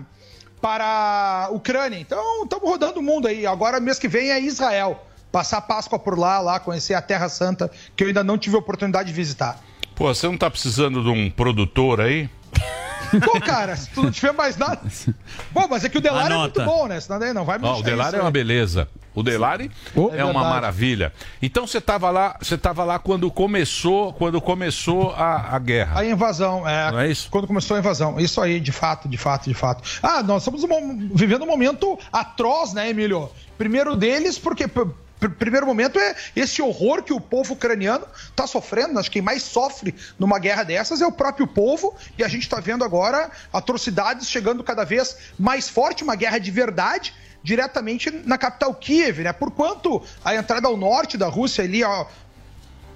para 0.61 1.45
a 1.45 1.49
Ucrânia. 1.51 1.97
Então, 1.97 2.43
estamos 2.43 2.67
rodando 2.69 2.99
o 2.99 3.01
mundo 3.01 3.29
aí. 3.29 3.45
Agora, 3.47 3.79
mês 3.79 3.97
que 3.97 4.09
vem 4.09 4.31
é 4.31 4.41
Israel. 4.41 5.05
Passar 5.31 5.57
a 5.57 5.61
Páscoa 5.61 5.99
por 5.99 6.17
lá, 6.17 6.39
lá, 6.39 6.59
conhecer 6.59 6.93
a 6.93 7.01
Terra 7.01 7.29
Santa, 7.29 7.69
que 7.95 8.03
eu 8.03 8.07
ainda 8.07 8.23
não 8.23 8.37
tive 8.37 8.55
a 8.55 8.59
oportunidade 8.59 9.09
de 9.09 9.13
visitar. 9.15 9.59
Pô, 9.95 10.13
você 10.13 10.27
não 10.27 10.37
tá 10.37 10.49
precisando 10.49 11.03
de 11.03 11.09
um 11.09 11.29
produtor 11.29 12.01
aí? 12.01 12.29
Pô, 13.25 13.39
cara, 13.41 13.75
se 13.75 13.89
tu 13.89 14.03
não 14.03 14.11
tiver 14.11 14.31
mais 14.33 14.55
nada. 14.57 14.81
Bom, 15.51 15.67
mas 15.69 15.83
é 15.83 15.89
que 15.89 15.97
o 15.97 16.01
Delari 16.01 16.33
é 16.33 16.37
muito 16.37 16.63
bom, 16.63 16.87
né? 16.87 16.99
Senão 16.99 17.19
daí 17.19 17.33
não 17.33 17.43
vai 17.43 17.57
me 17.57 17.65
Ó, 17.65 17.79
o 17.79 17.83
Delari 17.83 18.09
isso 18.09 18.17
é 18.17 18.21
uma 18.21 18.31
beleza. 18.31 18.87
O 19.15 19.23
Delari 19.23 19.71
É 20.13 20.19
é, 20.19 20.25
uma 20.25 20.43
maravilha. 20.43 21.11
Então 21.41 21.65
você 21.65 21.81
tava 21.81 22.09
lá, 22.11 22.37
você 22.39 22.57
tava 22.57 22.83
lá 22.83 22.99
quando 22.99 23.29
começou, 23.31 24.13
quando 24.13 24.39
começou 24.39 25.11
a, 25.11 25.55
a 25.55 25.59
guerra. 25.59 25.99
A 25.99 26.05
invasão, 26.05 26.67
é. 26.67 26.91
Não 26.91 26.99
é 26.99 27.09
isso? 27.09 27.27
Quando 27.31 27.47
começou 27.47 27.75
a 27.75 27.79
invasão. 27.79 28.19
Isso 28.19 28.39
aí, 28.39 28.59
de 28.59 28.71
fato, 28.71 29.09
de 29.09 29.17
fato, 29.17 29.49
de 29.49 29.55
fato. 29.55 29.83
Ah, 30.03 30.21
nós 30.21 30.43
estamos 30.43 30.63
um- 30.63 31.09
vivendo 31.13 31.43
um 31.43 31.47
momento 31.47 31.97
atroz, 32.13 32.73
né, 32.73 32.89
Emílio? 32.89 33.29
Primeiro 33.57 33.95
deles, 33.95 34.37
porque. 34.37 34.65
Primeiro 35.37 35.65
momento 35.65 35.99
é 35.99 36.15
esse 36.35 36.61
horror 36.61 37.03
que 37.03 37.11
o 37.11 37.19
povo 37.19 37.53
ucraniano 37.53 38.05
está 38.29 38.47
sofrendo. 38.47 38.97
Acho 38.97 39.09
que 39.09 39.19
quem 39.19 39.21
mais 39.21 39.43
sofre 39.43 39.93
numa 40.17 40.39
guerra 40.39 40.63
dessas 40.63 41.01
é 41.01 41.05
o 41.05 41.11
próprio 41.11 41.45
povo. 41.45 41.95
E 42.17 42.23
a 42.23 42.27
gente 42.27 42.43
está 42.43 42.59
vendo 42.59 42.83
agora 42.83 43.29
atrocidades 43.51 44.29
chegando 44.29 44.63
cada 44.63 44.85
vez 44.85 45.17
mais 45.37 45.67
forte, 45.67 46.03
uma 46.03 46.15
guerra 46.15 46.37
de 46.37 46.51
verdade, 46.51 47.13
diretamente 47.43 48.09
na 48.25 48.37
capital 48.37 48.73
Kiev, 48.73 49.23
né? 49.23 49.33
Por 49.33 49.51
quanto 49.51 50.01
a 50.23 50.35
entrada 50.35 50.67
ao 50.67 50.77
norte 50.77 51.17
da 51.17 51.27
Rússia 51.27 51.63
ali, 51.63 51.83
ó, 51.83 52.05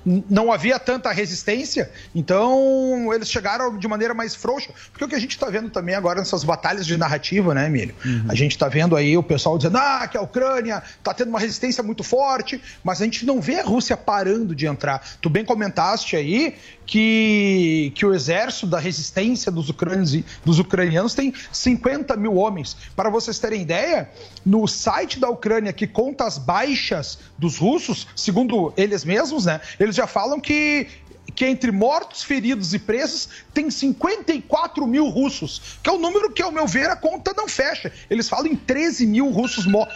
não 0.06 0.52
havia 0.52 0.78
tanta 0.78 1.12
resistência, 1.12 1.90
então 2.14 3.14
eles 3.14 3.30
chegaram 3.30 3.78
de 3.78 3.88
maneira 3.88 4.14
mais 4.14 4.36
frouxa. 4.36 4.72
Porque 4.92 5.06
o 5.06 5.08
que 5.08 5.16
a 5.16 5.20
gente 5.20 5.32
está 5.32 5.50
vendo 5.50 5.70
também 5.70 5.96
agora 5.96 6.20
nessas 6.20 6.44
batalhas 6.44 6.86
de 6.86 6.98
narrativa, 6.98 7.54
né, 7.54 7.68
Emílio? 7.68 7.96
A 8.28 8.36
gente 8.36 8.52
está 8.52 8.68
vendo 8.68 8.96
aí 8.96 9.18
o 9.18 9.24
pessoal 9.24 9.58
dizendo 9.58 9.78
ah, 9.78 10.08
que 10.08 10.18
a 10.18 10.22
Ucrânia 10.22 10.84
está 10.98 11.14
tendo 11.14 11.30
uma 11.30 11.40
resistência 11.40 11.82
muito 11.84 12.04
forte, 12.04 12.62
mas 12.84 13.02
a 13.02 13.06
gente 13.06 13.26
não 13.26 13.42
vê 13.42 13.60
a 13.60 13.64
Rússia 13.64 13.96
parando 13.96 14.56
de 14.56 14.66
entrar. 14.66 15.02
Tu 15.22 15.30
bem 15.30 15.46
comentaste 15.46 16.16
aí 16.16 16.56
que, 16.86 17.92
que 17.96 18.06
o 18.06 18.14
exército 18.14 18.68
da 18.68 18.80
resistência 18.80 19.52
dos 19.52 19.70
ucranianos, 19.70 20.18
dos 20.44 20.60
ucranianos 20.60 21.14
tem 21.14 21.34
50 21.52 22.16
mil 22.18 22.36
homens. 22.36 22.76
Para 22.96 23.10
vocês 23.10 23.40
terem 23.40 23.62
ideia, 23.62 24.10
no 24.46 24.68
site 24.68 25.20
da 25.20 25.30
Ucrânia 25.30 25.74
que 25.74 25.88
conta 25.88 26.26
as 26.26 26.38
baixas 26.38 27.20
dos 27.38 27.58
russos, 27.58 28.08
segundo 28.16 28.74
eles 28.76 29.06
mesmos, 29.06 29.46
né? 29.46 29.62
Eles 29.80 29.96
já 29.96 30.08
falam 30.08 30.40
que 30.40 30.88
que 31.36 31.46
entre 31.46 31.72
mortos, 31.72 32.24
feridos 32.24 32.74
e 32.74 32.80
presos 32.80 33.30
tem 33.54 33.70
54 33.70 34.86
mil 34.86 35.08
russos, 35.10 35.78
que 35.82 35.90
é 35.90 35.94
o 35.94 35.98
número 35.98 36.32
que, 36.32 36.42
ao 36.42 36.52
meu 36.52 36.68
ver, 36.68 36.90
a 36.90 36.96
conta 36.96 37.34
não 37.36 37.48
fecha. 37.48 37.92
Eles 38.10 38.30
falam 38.30 38.48
em 38.48 38.56
13 38.56 39.08
mil 39.08 39.30
russos 39.30 39.66
mortos, 39.66 39.96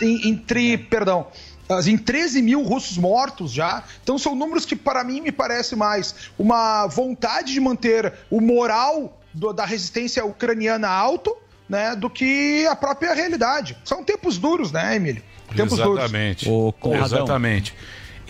entre, 0.00 0.78
perdão, 0.78 1.26
em 1.86 1.96
13 1.96 2.42
mil 2.42 2.62
russos 2.62 2.98
mortos 2.98 3.52
já. 3.52 3.82
Então 4.02 4.18
são 4.18 4.34
números 4.34 4.64
que, 4.64 4.76
para 4.76 5.02
mim, 5.04 5.20
me 5.20 5.32
parece 5.32 5.74
mais 5.76 6.14
uma 6.38 6.86
vontade 6.86 7.52
de 7.52 7.60
manter 7.60 8.12
o 8.30 8.40
moral 8.40 9.18
do- 9.32 9.52
da 9.52 9.64
resistência 9.64 10.24
ucraniana 10.24 10.88
alto, 10.88 11.36
né, 11.68 11.94
do 11.96 12.10
que 12.10 12.66
a 12.66 12.76
própria 12.76 13.14
realidade. 13.14 13.76
São 13.84 14.04
tempos 14.04 14.36
duros, 14.38 14.70
né, 14.72 14.96
Emílio? 14.96 15.22
Tempos 15.56 15.78
Exatamente. 15.78 16.44
duros. 16.46 16.74
Exatamente. 17.06 17.74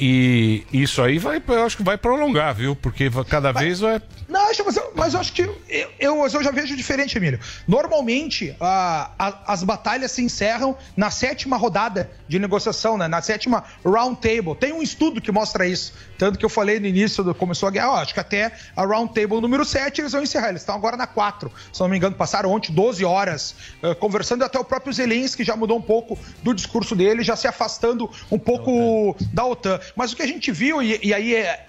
E 0.04 0.64
isso 0.72 1.00
aí 1.00 1.16
vai, 1.16 1.40
eu 1.46 1.62
acho 1.64 1.76
que 1.76 1.82
vai 1.84 1.96
prolongar, 1.96 2.52
viu? 2.56 2.74
Porque 2.74 3.08
cada 3.28 3.52
vez 3.52 3.78
vai. 3.78 4.02
Não, 4.28 4.50
acho- 4.50 4.64
mas, 4.64 4.76
eu, 4.76 4.92
mas 4.96 5.14
eu 5.14 5.20
acho 5.20 5.32
que 5.32 5.42
eu, 5.42 5.56
eu, 6.00 6.16
mas 6.18 6.34
eu 6.34 6.42
já 6.42 6.50
vejo 6.50 6.74
diferente, 6.76 7.16
Emílio. 7.16 7.38
Normalmente, 7.68 8.56
a- 8.60 9.10
a- 9.16 9.52
as 9.52 9.62
batalhas 9.62 10.10
se 10.10 10.20
encerram 10.20 10.76
na 10.96 11.08
sétima 11.08 11.56
rodada 11.56 12.10
de 12.26 12.36
negociação, 12.40 12.98
né? 12.98 13.06
na 13.06 13.22
sétima 13.22 13.62
round 13.84 14.16
table. 14.20 14.56
Tem 14.58 14.72
um 14.72 14.82
estudo 14.82 15.20
que 15.20 15.30
mostra 15.30 15.66
isso. 15.68 15.92
Tanto 16.18 16.36
que 16.36 16.44
eu 16.44 16.48
falei 16.48 16.80
no 16.80 16.86
início, 16.86 17.22
do, 17.22 17.32
começou 17.32 17.68
a 17.68 17.70
guerra, 17.70 17.90
ó, 17.92 17.96
acho 17.98 18.12
que 18.14 18.18
até 18.20 18.50
a 18.74 18.84
round 18.84 19.12
table 19.14 19.40
número 19.40 19.64
7 19.64 20.00
eles 20.00 20.10
vão 20.10 20.22
encerrar. 20.22 20.48
Eles 20.48 20.62
estão 20.62 20.74
agora 20.74 20.96
na 20.96 21.06
4. 21.06 21.48
Se 21.72 21.80
não 21.80 21.88
me 21.88 21.96
engano, 21.96 22.16
passaram 22.16 22.50
ontem 22.50 22.72
12 22.72 23.04
horas 23.04 23.54
eh, 23.82 23.94
conversando. 23.94 24.42
Até 24.42 24.58
o 24.58 24.64
próprio 24.64 24.92
Zelensky 24.92 25.44
já 25.44 25.54
mudou 25.54 25.78
um 25.78 25.82
pouco 25.82 26.18
do 26.42 26.52
discurso 26.52 26.96
dele, 26.96 27.22
já 27.22 27.36
se 27.36 27.46
afastando 27.46 28.10
um 28.32 28.38
pouco 28.38 29.16
da 29.32 29.44
OTAN. 29.46 29.78
Mas 29.96 30.12
o 30.12 30.16
que 30.16 30.22
a 30.22 30.26
gente 30.26 30.50
viu, 30.50 30.82
e, 30.82 30.98
e 31.02 31.14
aí 31.14 31.34
é, 31.34 31.66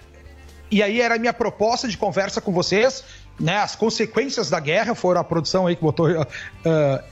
e 0.70 0.82
aí 0.82 1.00
era 1.00 1.14
a 1.16 1.18
minha 1.18 1.32
proposta 1.32 1.86
de 1.86 1.96
conversa 1.96 2.40
com 2.40 2.52
vocês, 2.52 3.04
né? 3.38 3.58
As 3.58 3.76
consequências 3.76 4.50
da 4.50 4.60
guerra 4.60 4.94
foram 4.94 5.20
a 5.20 5.24
produção 5.24 5.66
aí 5.66 5.76
que 5.76 5.82
botou. 5.82 6.08
ah, 6.64 7.04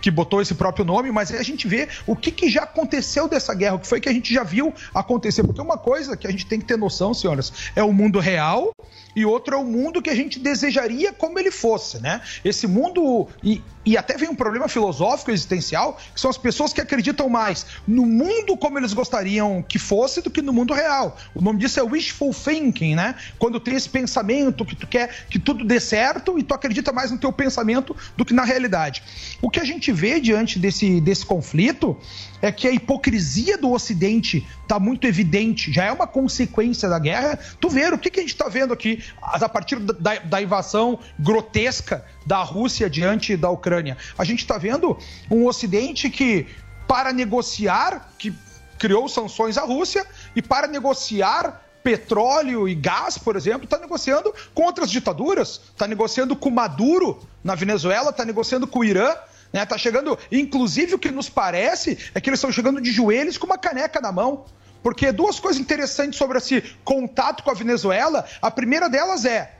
que 0.00 0.10
botou 0.10 0.40
esse 0.40 0.54
próprio 0.54 0.84
nome, 0.84 1.10
mas 1.10 1.32
a 1.32 1.42
gente 1.42 1.66
vê 1.66 1.88
o 2.06 2.14
que, 2.14 2.30
que 2.30 2.48
já 2.48 2.62
aconteceu 2.62 3.28
dessa 3.28 3.54
guerra, 3.54 3.74
o 3.74 3.78
que 3.78 3.86
foi 3.86 4.00
que 4.00 4.08
a 4.08 4.12
gente 4.12 4.32
já 4.32 4.42
viu 4.42 4.72
acontecer. 4.94 5.42
Porque 5.42 5.60
uma 5.60 5.76
coisa 5.76 6.16
que 6.16 6.26
a 6.26 6.30
gente 6.30 6.46
tem 6.46 6.60
que 6.60 6.66
ter 6.66 6.76
noção, 6.76 7.12
senhoras, 7.12 7.52
é 7.74 7.82
o 7.82 7.92
mundo 7.92 8.20
real 8.20 8.70
e 9.18 9.24
outro 9.24 9.56
é 9.56 9.58
o 9.58 9.64
mundo 9.64 10.00
que 10.00 10.08
a 10.08 10.14
gente 10.14 10.38
desejaria 10.38 11.12
como 11.12 11.40
ele 11.40 11.50
fosse, 11.50 11.98
né? 11.98 12.20
Esse 12.44 12.68
mundo. 12.68 13.26
E, 13.42 13.60
e 13.84 13.96
até 13.96 14.16
vem 14.16 14.28
um 14.28 14.34
problema 14.34 14.68
filosófico 14.68 15.32
existencial, 15.32 15.98
que 16.14 16.20
são 16.20 16.30
as 16.30 16.38
pessoas 16.38 16.72
que 16.72 16.80
acreditam 16.80 17.28
mais 17.28 17.66
no 17.86 18.06
mundo 18.06 18.56
como 18.56 18.78
eles 18.78 18.92
gostariam 18.92 19.60
que 19.66 19.78
fosse 19.78 20.22
do 20.22 20.30
que 20.30 20.40
no 20.40 20.52
mundo 20.52 20.72
real. 20.72 21.18
O 21.34 21.40
nome 21.40 21.58
disso 21.58 21.80
é 21.80 21.82
wishful 21.82 22.32
thinking, 22.32 22.94
né? 22.94 23.16
Quando 23.40 23.58
tem 23.58 23.74
esse 23.74 23.88
pensamento 23.88 24.64
que 24.64 24.76
tu 24.76 24.86
quer 24.86 25.26
que 25.28 25.38
tudo 25.38 25.64
dê 25.64 25.80
certo 25.80 26.38
e 26.38 26.44
tu 26.44 26.54
acredita 26.54 26.92
mais 26.92 27.10
no 27.10 27.18
teu 27.18 27.32
pensamento 27.32 27.96
do 28.16 28.24
que 28.24 28.32
na 28.32 28.44
realidade. 28.44 29.02
O 29.42 29.50
que 29.50 29.58
a 29.58 29.64
gente 29.64 29.90
vê 29.90 30.20
diante 30.20 30.60
desse, 30.60 31.00
desse 31.00 31.26
conflito 31.26 31.96
é 32.40 32.52
que 32.52 32.68
a 32.68 32.72
hipocrisia 32.72 33.58
do 33.58 33.72
Ocidente 33.72 34.46
está 34.62 34.78
muito 34.78 35.06
evidente, 35.06 35.72
já 35.72 35.84
é 35.84 35.92
uma 35.92 36.06
consequência 36.06 36.88
da 36.88 36.98
guerra. 36.98 37.38
Tu 37.60 37.68
vê, 37.68 37.88
o 37.88 37.98
que, 37.98 38.10
que 38.10 38.20
a 38.20 38.22
gente 38.22 38.34
está 38.34 38.48
vendo 38.48 38.72
aqui 38.72 39.02
a 39.20 39.48
partir 39.48 39.78
da, 39.78 40.16
da 40.16 40.42
invasão 40.42 40.98
grotesca 41.18 42.04
da 42.26 42.42
Rússia 42.42 42.88
diante 42.88 43.36
da 43.36 43.50
Ucrânia? 43.50 43.96
A 44.16 44.24
gente 44.24 44.40
está 44.40 44.58
vendo 44.58 44.98
um 45.30 45.46
Ocidente 45.46 46.10
que 46.10 46.46
para 46.86 47.12
negociar, 47.12 48.12
que 48.18 48.34
criou 48.78 49.08
sanções 49.08 49.58
à 49.58 49.62
Rússia, 49.62 50.06
e 50.34 50.40
para 50.40 50.66
negociar 50.66 51.64
petróleo 51.82 52.68
e 52.68 52.74
gás, 52.74 53.18
por 53.18 53.36
exemplo, 53.36 53.64
está 53.64 53.78
negociando 53.78 54.34
com 54.54 54.62
outras 54.62 54.90
ditaduras, 54.90 55.60
está 55.70 55.86
negociando 55.86 56.36
com 56.36 56.50
Maduro 56.50 57.20
na 57.42 57.54
Venezuela, 57.54 58.10
está 58.10 58.24
negociando 58.24 58.66
com 58.66 58.80
o 58.80 58.84
Irã, 58.84 59.14
né? 59.52 59.64
Tá 59.64 59.78
chegando, 59.78 60.18
inclusive 60.30 60.94
o 60.94 60.98
que 60.98 61.10
nos 61.10 61.28
parece 61.28 61.98
é 62.14 62.20
que 62.20 62.28
eles 62.28 62.38
estão 62.38 62.52
chegando 62.52 62.80
de 62.80 62.92
joelhos 62.92 63.38
com 63.38 63.46
uma 63.46 63.58
caneca 63.58 64.00
na 64.00 64.12
mão. 64.12 64.44
Porque 64.82 65.12
duas 65.12 65.40
coisas 65.40 65.60
interessantes 65.60 66.18
sobre 66.18 66.38
esse 66.38 66.62
contato 66.84 67.42
com 67.42 67.50
a 67.50 67.54
Venezuela, 67.54 68.24
a 68.40 68.50
primeira 68.50 68.88
delas 68.88 69.24
é 69.24 69.58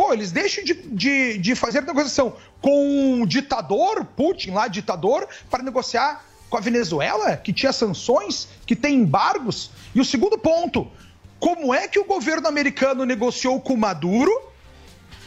Pô, 0.00 0.14
eles 0.14 0.32
deixam 0.32 0.64
de, 0.64 0.72
de, 0.72 1.36
de 1.36 1.54
fazer 1.54 1.82
negociação 1.82 2.34
com 2.62 3.20
o 3.20 3.26
ditador, 3.26 4.02
Putin 4.02 4.52
lá, 4.52 4.66
ditador, 4.66 5.28
para 5.50 5.62
negociar 5.62 6.24
com 6.48 6.56
a 6.56 6.60
Venezuela, 6.60 7.36
que 7.36 7.52
tinha 7.52 7.70
sanções, 7.70 8.48
que 8.64 8.74
tem 8.74 8.94
embargos. 8.94 9.70
E 9.94 10.00
o 10.00 10.04
segundo 10.04 10.38
ponto, 10.38 10.90
como 11.38 11.74
é 11.74 11.86
que 11.86 11.98
o 11.98 12.06
governo 12.06 12.48
americano 12.48 13.04
negociou 13.04 13.60
com 13.60 13.76
Maduro 13.76 14.32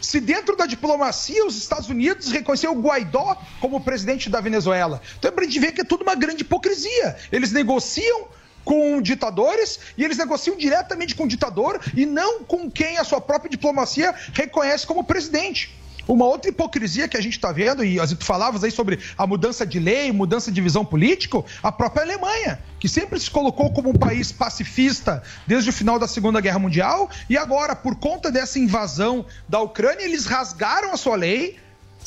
se 0.01 0.20
dentro 0.20 0.55
da 0.57 0.66
diplomacia 0.66 1.45
os 1.45 1.55
Estados 1.55 1.88
Unidos 1.88 2.32
reconheceu 2.32 2.72
o 2.72 2.82
Guaidó 2.82 3.38
como 3.61 3.80
presidente 3.80 4.28
da 4.28 4.41
Venezuela? 4.41 5.03
Então 5.20 5.30
é 5.30 5.32
pra 5.32 5.43
gente 5.43 5.59
ver 5.59 5.74
que 5.74 5.82
é 5.82 5.86
tudo 5.86 6.01
uma 6.01 6.16
grande 6.16 6.41
hipocrisia. 6.41 7.16
Eles 7.32 7.51
negociam 7.51 8.28
com 8.64 9.01
ditadores 9.01 9.80
e 9.97 10.03
eles 10.03 10.18
negociam 10.18 10.57
diretamente 10.57 11.16
com 11.16 11.24
o 11.24 11.28
ditador 11.28 11.80
e 11.95 12.05
não 12.05 12.43
com 12.43 12.70
quem 12.70 12.97
a 12.97 13.03
sua 13.03 13.22
própria 13.22 13.49
diplomacia 13.49 14.14
reconhece 14.34 14.86
como 14.88 15.03
presidente. 15.03 15.84
Uma 16.07 16.26
outra 16.26 16.49
hipocrisia 16.49 17.07
que 17.07 17.16
a 17.16 17.22
gente 17.22 17.38
está 17.38 17.51
vendo, 17.51 17.84
e 17.84 17.97
tu 18.18 18.26
falavas 18.26 18.61
aí 18.64 18.72
sobre 18.72 18.99
a 19.18 19.26
mudança 19.26 19.66
de 19.66 19.80
lei, 19.80 20.11
mudança 20.11 20.51
de 20.51 20.59
visão 20.59 20.84
político, 20.84 21.45
a 21.61 21.72
própria 21.72 22.03
Alemanha, 22.03 22.59
que 22.78 22.89
sempre 22.89 23.18
se 23.20 23.32
colocou 23.32 23.72
como 23.72 23.89
um 23.89 23.93
país 23.93 24.30
pacifista 24.30 25.24
desde 25.47 25.70
o 25.70 25.74
final 25.74 25.97
da 25.97 26.05
Segunda 26.07 26.41
Guerra 26.41 26.59
Mundial, 26.59 27.09
e 27.30 27.38
agora, 27.38 27.74
por 27.74 27.95
conta 27.95 28.30
dessa 28.30 28.59
invasão 28.59 29.26
da 29.47 29.61
Ucrânia, 29.61 30.03
eles 30.03 30.26
rasgaram 30.26 30.91
a 30.91 30.97
sua 30.97 31.16
lei 31.16 31.57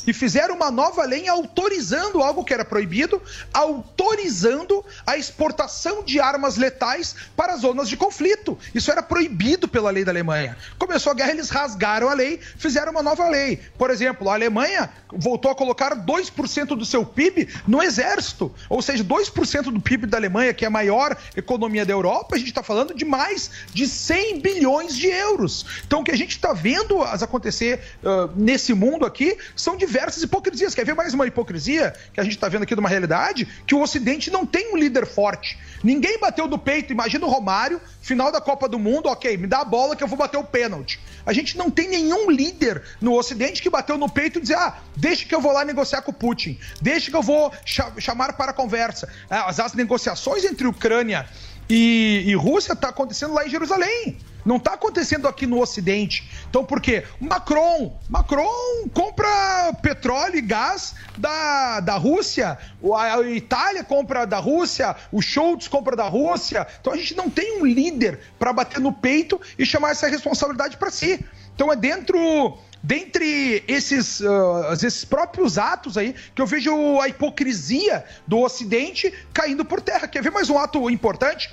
e 0.05 0.13
fizeram 0.13 0.55
uma 0.55 0.71
nova 0.71 1.03
lei 1.03 1.27
autorizando 1.27 2.21
algo 2.21 2.43
que 2.43 2.53
era 2.53 2.65
proibido, 2.65 3.21
autorizando 3.53 4.83
a 5.05 5.17
exportação 5.17 6.03
de 6.03 6.19
armas 6.19 6.57
letais 6.57 7.15
para 7.35 7.55
zonas 7.57 7.87
de 7.87 7.95
conflito. 7.95 8.57
Isso 8.73 8.91
era 8.91 9.03
proibido 9.03 9.67
pela 9.67 9.91
lei 9.91 10.03
da 10.03 10.11
Alemanha. 10.11 10.57
Começou 10.77 11.11
a 11.11 11.15
guerra, 11.15 11.31
eles 11.31 11.49
rasgaram 11.49 12.09
a 12.09 12.13
lei, 12.13 12.39
fizeram 12.57 12.91
uma 12.91 13.03
nova 13.03 13.29
lei. 13.29 13.61
Por 13.77 13.89
exemplo, 13.89 14.29
a 14.29 14.33
Alemanha 14.33 14.89
voltou 15.11 15.51
a 15.51 15.55
colocar 15.55 15.95
2% 15.95 16.67
do 16.75 16.85
seu 16.85 17.05
PIB 17.05 17.47
no 17.67 17.81
exército. 17.81 18.53
Ou 18.69 18.81
seja, 18.81 19.03
2% 19.03 19.63
do 19.63 19.79
PIB 19.79 20.07
da 20.07 20.17
Alemanha, 20.17 20.53
que 20.53 20.65
é 20.65 20.67
a 20.67 20.71
maior 20.71 21.15
economia 21.35 21.85
da 21.85 21.93
Europa, 21.93 22.35
a 22.35 22.37
gente 22.37 22.49
está 22.49 22.63
falando 22.63 22.93
de 22.93 23.05
mais 23.05 23.51
de 23.73 23.87
100 23.87 24.39
bilhões 24.41 24.95
de 24.95 25.07
euros. 25.07 25.65
Então, 25.85 26.01
o 26.01 26.03
que 26.03 26.11
a 26.11 26.17
gente 26.17 26.31
está 26.31 26.53
vendo 26.53 27.01
as 27.01 27.21
acontecer 27.23 27.81
uh, 28.03 28.31
nesse 28.35 28.73
mundo 28.73 29.05
aqui 29.05 29.37
são 29.55 29.75
diversas 29.87 30.21
hipocrisias. 30.21 30.75
Quer 30.75 30.85
ver 30.85 30.93
mais 30.93 31.13
uma 31.13 31.25
hipocrisia 31.25 31.93
que 32.13 32.19
a 32.19 32.23
gente 32.23 32.35
está 32.35 32.47
vendo 32.47 32.63
aqui 32.63 32.75
de 32.75 32.79
uma 32.79 32.89
realidade? 32.89 33.47
Que 33.65 33.73
o 33.73 33.81
Ocidente 33.81 34.29
não 34.29 34.45
tem 34.45 34.73
um 34.73 34.77
líder 34.77 35.07
forte. 35.07 35.57
Ninguém 35.83 36.19
bateu 36.19 36.47
do 36.47 36.59
peito. 36.59 36.91
Imagina 36.93 37.25
o 37.25 37.29
Romário, 37.29 37.81
final 38.01 38.31
da 38.31 38.39
Copa 38.41 38.67
do 38.67 38.77
Mundo, 38.77 39.07
ok, 39.09 39.37
me 39.37 39.47
dá 39.47 39.59
a 39.61 39.65
bola 39.65 39.95
que 39.95 40.03
eu 40.03 40.07
vou 40.07 40.17
bater 40.17 40.37
o 40.37 40.43
pênalti. 40.43 40.99
A 41.25 41.33
gente 41.33 41.57
não 41.57 41.69
tem 41.71 41.87
nenhum 41.89 42.29
líder 42.29 42.81
no 43.01 43.13
Ocidente 43.13 43.61
que 43.61 43.69
bateu 43.69 43.97
no 43.97 44.09
peito 44.09 44.39
e 44.39 44.41
dizer, 44.41 44.55
ah, 44.55 44.77
deixa 44.95 45.25
que 45.25 45.33
eu 45.33 45.41
vou 45.41 45.51
lá 45.51 45.65
negociar 45.65 46.01
com 46.01 46.11
o 46.11 46.13
Putin, 46.13 46.59
deixa 46.81 47.09
que 47.09 47.15
eu 47.15 47.21
vou 47.21 47.51
cha- 47.65 47.91
chamar 47.97 48.33
para 48.33 48.51
a 48.51 48.53
conversa. 48.53 49.09
As, 49.29 49.59
as 49.59 49.73
negociações 49.73 50.43
entre 50.43 50.67
Ucrânia 50.67 51.27
e, 51.69 52.23
e 52.25 52.35
Rússia 52.35 52.75
tá 52.75 52.89
acontecendo 52.89 53.33
lá 53.33 53.45
em 53.45 53.49
Jerusalém. 53.49 54.17
Não 54.45 54.55
está 54.55 54.75
acontecendo 54.75 55.27
aqui 55.27 55.45
no 55.45 55.59
Ocidente. 55.59 56.29
Então, 56.49 56.63
por 56.63 56.79
quê? 56.79 57.03
Macron, 57.19 57.99
Macron 58.09 58.87
compra 58.93 59.73
petróleo 59.81 60.37
e 60.37 60.41
gás 60.41 60.95
da, 61.17 61.81
da 61.81 61.97
Rússia, 61.97 62.57
a 62.95 63.21
Itália 63.23 63.83
compra 63.83 64.25
da 64.25 64.37
Rússia, 64.37 64.95
o 65.11 65.21
Schultz 65.21 65.67
compra 65.67 65.97
da 65.97 66.07
Rússia. 66.07 66.65
Então, 66.79 66.93
a 66.93 66.95
gente 66.95 67.13
não 67.13 67.29
tem 67.29 67.61
um 67.61 67.65
líder 67.65 68.19
para 68.39 68.53
bater 68.53 68.79
no 68.79 68.93
peito 68.93 69.39
e 69.59 69.65
chamar 69.65 69.91
essa 69.91 70.07
responsabilidade 70.07 70.77
para 70.77 70.89
si. 70.89 71.25
Então, 71.53 71.69
é 71.69 71.75
dentro 71.75 72.57
dentre 72.81 73.63
esses, 73.67 74.21
ah, 74.21 74.73
esses 74.73 75.03
próprios 75.05 75.57
atos 75.57 75.97
aí 75.97 76.13
que 76.33 76.41
eu 76.41 76.45
vejo 76.45 76.99
a 76.99 77.07
hipocrisia 77.07 78.03
do 78.25 78.39
Ocidente 78.39 79.13
caindo 79.33 79.65
por 79.65 79.81
terra. 79.81 80.07
Quer 80.07 80.21
ver 80.21 80.31
mais 80.31 80.49
um 80.49 80.57
ato 80.57 80.89
importante? 80.89 81.49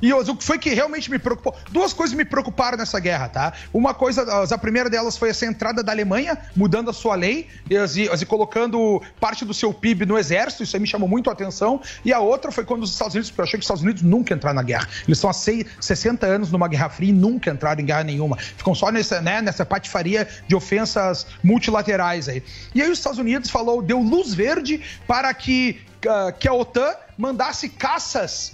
E 0.00 0.12
o 0.12 0.36
que 0.36 0.44
foi 0.44 0.58
que 0.58 0.70
realmente 0.70 1.10
me 1.10 1.18
preocupou? 1.18 1.54
Duas 1.70 1.92
coisas 1.92 2.16
me 2.16 2.24
preocuparam 2.24 2.78
nessa 2.78 3.00
guerra, 3.00 3.28
tá? 3.28 3.52
Uma 3.72 3.92
coisa, 3.94 4.44
a 4.44 4.58
primeira 4.58 4.88
delas 4.88 5.16
foi 5.16 5.30
essa 5.30 5.44
entrada 5.44 5.82
da 5.82 5.92
Alemanha, 5.92 6.38
mudando 6.54 6.90
a 6.90 6.92
sua 6.92 7.14
lei 7.14 7.48
e, 7.68 8.26
colocando 8.26 9.02
parte 9.20 9.44
do 9.44 9.52
seu 9.52 9.72
PIB 9.72 10.06
no 10.06 10.16
exército, 10.18 10.62
isso 10.62 10.76
aí 10.76 10.80
me 10.80 10.86
chamou 10.86 11.08
muito 11.08 11.30
a 11.30 11.32
atenção. 11.32 11.80
E 12.04 12.12
a 12.12 12.20
outra 12.20 12.52
foi 12.52 12.64
quando 12.64 12.82
os 12.82 12.92
Estados 12.92 13.14
Unidos, 13.14 13.30
porque 13.30 13.40
eu 13.40 13.44
achei 13.44 13.58
que 13.58 13.62
os 13.62 13.66
Estados 13.66 13.82
Unidos 13.82 14.02
nunca 14.02 14.34
entraram 14.34 14.56
na 14.56 14.62
guerra. 14.62 14.88
Eles 15.06 15.18
estão 15.18 15.30
há 15.30 15.32
seis- 15.32 15.66
60 15.80 16.26
anos 16.26 16.52
numa 16.52 16.68
guerra 16.68 16.88
fria 16.88 17.10
e 17.10 17.12
nunca 17.12 17.50
entraram 17.50 17.80
em 17.80 17.84
guerra 17.84 18.04
nenhuma. 18.04 18.36
Ficam 18.36 18.74
só 18.74 18.90
nessa, 18.90 19.20
né, 19.20 19.42
nessa 19.42 19.64
patifaria 19.66 20.28
de 20.46 20.54
ofensas 20.54 21.26
multilaterais 21.42 22.28
aí. 22.28 22.42
E 22.74 22.80
aí 22.82 22.90
os 22.90 22.98
Estados 22.98 23.18
Unidos 23.18 23.50
falou, 23.50 23.82
deu 23.82 24.00
luz 24.00 24.32
verde 24.34 24.80
para 25.06 25.32
que, 25.34 25.80
ah, 26.08 26.32
que 26.32 26.46
a 26.46 26.52
OTAN 26.52 26.94
mandasse 27.16 27.68
caças 27.68 28.52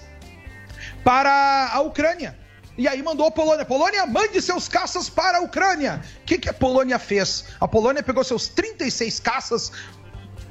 para 1.05 1.71
a 1.73 1.81
Ucrânia. 1.83 2.37
E 2.77 2.89
aí 2.89 3.01
mandou 3.03 3.27
a 3.27 3.31
Polônia. 3.31 3.65
Polônia, 3.65 4.05
mande 4.07 4.43
seus 4.43 4.67
caças 4.67 5.09
para 5.09 5.39
a 5.39 5.41
Ucrânia. 5.41 6.03
O 6.23 6.25
que, 6.25 6.39
que 6.39 6.49
a 6.49 6.53
Polônia 6.53 6.99
fez? 6.99 7.45
A 7.61 7.69
Polônia 7.69 8.03
pegou 8.03 8.25
seus 8.25 8.49
36 8.49 9.21
caças 9.21 9.71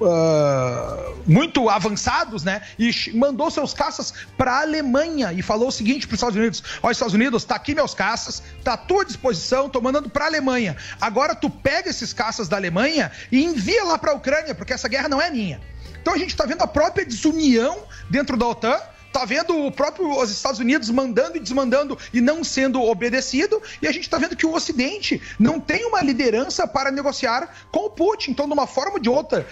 ah, 0.01 1.13
muito 1.25 1.69
avançados, 1.69 2.43
né? 2.43 2.61
E 2.79 2.91
mandou 3.13 3.51
seus 3.51 3.73
caças 3.73 4.13
para 4.37 4.53
a 4.53 4.61
Alemanha 4.61 5.33
e 5.33 5.41
falou 5.41 5.67
o 5.67 5.71
seguinte 5.71 6.07
para 6.07 6.15
os 6.15 6.19
Estados 6.19 6.37
Unidos: 6.37 6.63
Ó, 6.81 6.89
Estados 6.89 7.13
Unidos, 7.13 7.43
tá 7.43 7.55
aqui 7.55 7.75
meus 7.75 7.93
caças, 7.93 8.41
tá 8.63 8.73
à 8.73 8.77
tua 8.77 9.05
disposição, 9.05 9.69
tô 9.69 9.81
mandando 9.81 10.09
para 10.09 10.25
a 10.25 10.27
Alemanha. 10.27 10.77
Agora 10.99 11.35
tu 11.35 11.49
pega 11.49 11.89
esses 11.89 12.13
caças 12.13 12.47
da 12.47 12.57
Alemanha 12.57 13.11
e 13.31 13.43
envia 13.43 13.83
lá 13.83 13.97
para 13.97 14.11
a 14.11 14.15
Ucrânia, 14.15 14.55
porque 14.55 14.73
essa 14.73 14.87
guerra 14.87 15.09
não 15.09 15.21
é 15.21 15.29
minha. 15.29 15.59
Então 16.01 16.13
a 16.13 16.17
gente 16.17 16.35
tá 16.35 16.45
vendo 16.45 16.61
a 16.61 16.67
própria 16.67 17.05
desunião 17.05 17.83
dentro 18.09 18.35
da 18.35 18.47
OTAN. 18.47 18.79
Tá 19.13 19.25
vendo 19.25 19.55
o 19.67 19.71
próprio 19.71 20.09
os 20.19 20.31
Estados 20.31 20.59
Unidos 20.59 20.89
mandando 20.89 21.37
e 21.37 21.39
desmandando 21.39 21.97
e 22.11 22.19
não 22.19 22.43
sendo 22.43 22.81
obedecido, 22.81 23.61
e 23.81 23.87
a 23.87 23.91
gente 23.91 24.09
tá 24.09 24.17
vendo 24.17 24.35
que 24.35 24.45
o 24.45 24.53
Ocidente 24.53 25.21
não 25.39 25.59
tem 25.59 25.85
uma 25.85 26.01
liderança 26.01 26.67
para 26.67 26.91
negociar 26.91 27.67
com 27.71 27.81
o 27.85 27.89
Putin. 27.91 28.31
Então, 28.31 28.47
de 28.47 28.53
uma 28.53 28.65
forma 28.65 28.93
ou 28.93 28.99
de 28.99 29.09
outra, 29.09 29.47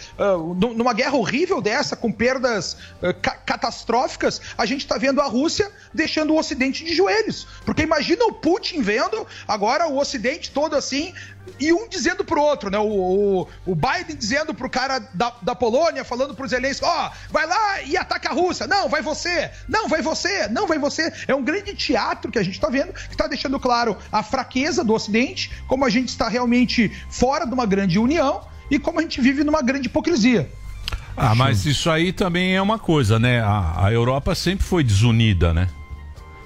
nu- 0.58 0.74
numa 0.74 0.94
guerra 0.94 1.16
horrível 1.16 1.62
dessa, 1.62 1.96
com 1.96 2.12
perdas 2.12 2.76
ah, 3.04 3.14
ca- 3.14 3.38
catastróficas, 3.46 4.42
a 4.58 4.66
gente 4.66 4.88
tá 4.88 4.98
vendo 4.98 5.22
a 5.22 5.26
Rússia 5.26 5.72
deixando 5.94 6.34
o 6.34 6.38
Ocidente 6.40 6.84
de 6.84 6.96
joelhos. 6.96 7.48
Porque 7.64 7.84
imagina 7.84 8.26
o 8.26 8.34
Putin 8.34 8.82
vendo 8.82 9.28
agora 9.48 9.88
o 9.88 9.98
Ocidente 9.98 10.50
todo 10.52 10.76
assim, 10.76 11.14
e 11.60 11.72
um 11.72 11.88
dizendo 11.88 12.24
pro 12.24 12.42
outro, 12.42 12.70
né? 12.70 12.78
O, 12.78 12.84
o, 12.86 13.48
o 13.66 13.76
Biden 13.76 14.16
dizendo 14.16 14.54
pro 14.54 14.70
cara 14.70 15.00
da, 15.14 15.34
da 15.42 15.56
Polônia, 15.56 16.04
falando 16.04 16.34
pro 16.34 16.48
Zelensky, 16.48 16.86
ó, 16.86 17.12
vai 17.30 17.46
lá 17.46 17.82
e 17.84 17.96
ataca 17.98 18.30
a 18.30 18.34
Rússia. 18.34 18.68
Não, 18.68 18.90
vai 18.90 19.02
você. 19.02 19.52
Não, 19.68 19.88
vai 19.88 20.02
você. 20.02 20.48
Não, 20.48 20.68
vai 20.68 20.80
você. 20.80 21.14
É 21.28 21.36
um 21.36 21.44
grande 21.44 21.74
teatro 21.76 22.32
que 22.32 22.40
a 22.40 22.44
gente 22.44 22.60
tá 22.60 22.70
vendo, 22.70 22.94
que 22.94 23.16
tá 23.16 23.28
deixando 23.28 23.60
claro 23.60 23.98
a 24.12 24.24
fraqueza 24.24 24.84
do 24.84 24.94
Ocidente, 24.94 25.52
como 25.68 25.86
a 25.86 25.90
gente 25.90 26.10
está 26.10 26.28
realmente 26.28 26.92
fora 27.10 27.46
de 27.46 27.54
uma 27.54 27.66
grande 27.66 28.00
união 28.00 28.42
e 28.70 28.80
como 28.80 29.00
a 29.00 29.02
gente 29.04 29.22
vive 29.22 29.44
numa 29.44 29.62
grande 29.62 29.88
hipocrisia. 29.88 30.50
Ah, 31.16 31.36
mas 31.36 31.66
isso 31.66 31.90
aí 31.90 32.14
também 32.14 32.56
é 32.56 32.62
uma 32.62 32.80
coisa, 32.80 33.20
né? 33.20 33.42
A, 33.42 33.86
a 33.86 33.92
Europa 33.92 34.34
sempre 34.34 34.66
foi 34.66 34.84
desunida, 34.84 35.54
né? 35.54 35.68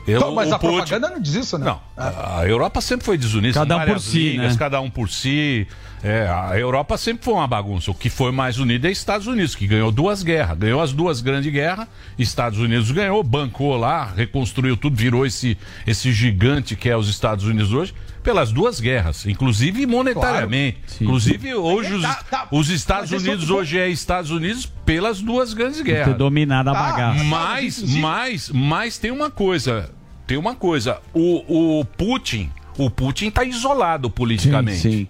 Eu- 0.08 0.18
Então, 0.18 0.36
mas 0.36 0.52
a 0.52 0.60
Putin- 0.60 0.76
propaganda 0.76 1.10
não 1.10 1.20
diz 1.20 1.34
isso, 1.36 1.58
né? 1.58 1.66
Não, 1.66 1.82
a 1.98 2.40
a 2.42 2.48
Europa 2.48 2.80
sempre 2.82 3.06
foi 3.06 3.18
desunida. 3.18 3.54
Cada 3.56 3.78
um 3.78 3.86
por 3.86 4.00
si, 4.00 4.30
ligas, 4.32 4.52
né? 4.54 4.60
Cada 4.60 4.82
um 4.82 4.90
por 4.90 5.10
si. 5.10 5.68
É, 6.04 6.28
a 6.28 6.60
Europa 6.60 6.98
sempre 7.00 7.26
foi 7.26 7.34
uma 7.34 7.48
bagunça. 7.48 7.90
O 7.90 7.96
que 7.96 8.12
foi 8.12 8.32
mais 8.32 8.60
unido 8.60 8.86
é 8.86 8.92
Estados 8.92 9.26
Unidos, 9.26 9.56
que 9.56 9.66
ganhou 9.66 9.92
duas 9.92 10.22
guerras. 10.22 10.56
Ganhou 10.60 10.80
as 10.80 10.94
duas 10.94 11.20
grandes 11.22 11.52
guerras. 11.52 11.88
Estados 12.20 12.60
Unidos 12.60 12.92
ganhou, 12.92 13.24
bancou 13.24 13.76
lá, 13.76 14.12
reconstruiu 14.16 14.78
tudo, 14.78 14.96
virou 14.96 15.26
esse, 15.26 15.58
esse 15.88 16.12
gigante 16.14 16.76
que 16.76 16.88
é 16.90 16.96
os 16.96 17.10
Estados 17.10 17.46
Unidos 17.46 17.74
hoje, 17.74 17.92
pelas 18.26 18.52
duas 18.52 18.80
guerras, 18.82 19.26
inclusive 19.28 19.86
monetariamente. 19.86 20.80
Inclusive, 21.00 21.54
hoje 21.54 21.94
os, 21.94 22.02
Tá, 22.02 22.16
tá. 22.30 22.48
os 22.52 22.70
Estados 22.70 23.12
Unidos 23.12 23.44
outro 23.44 23.58
hoje 23.58 23.78
é 23.80 23.88
Estados 23.88 24.32
Unidos 24.32 24.66
pelas 24.84 25.22
duas 25.22 25.54
grandes 25.54 25.80
guerras. 25.82 26.08
Ter 26.08 26.16
dominado 26.18 26.72
a 26.72 26.74
Tá. 26.74 26.80
bagaça. 26.92 27.24
Mas, 27.24 27.84
mas, 27.84 28.50
mas 28.50 28.98
tem 28.98 29.12
uma 29.12 29.30
coisa. 29.30 29.92
Tem 30.26 30.38
uma 30.38 30.56
coisa. 30.56 31.00
O, 31.14 31.80
o 31.80 31.86
Putin, 31.86 32.50
o 32.80 32.90
Putin 32.90 33.30
tá 33.30 33.44
isolado 33.44 34.10
politicamente. 34.10 34.80
Sim, 34.80 34.92
sim. 34.92 35.08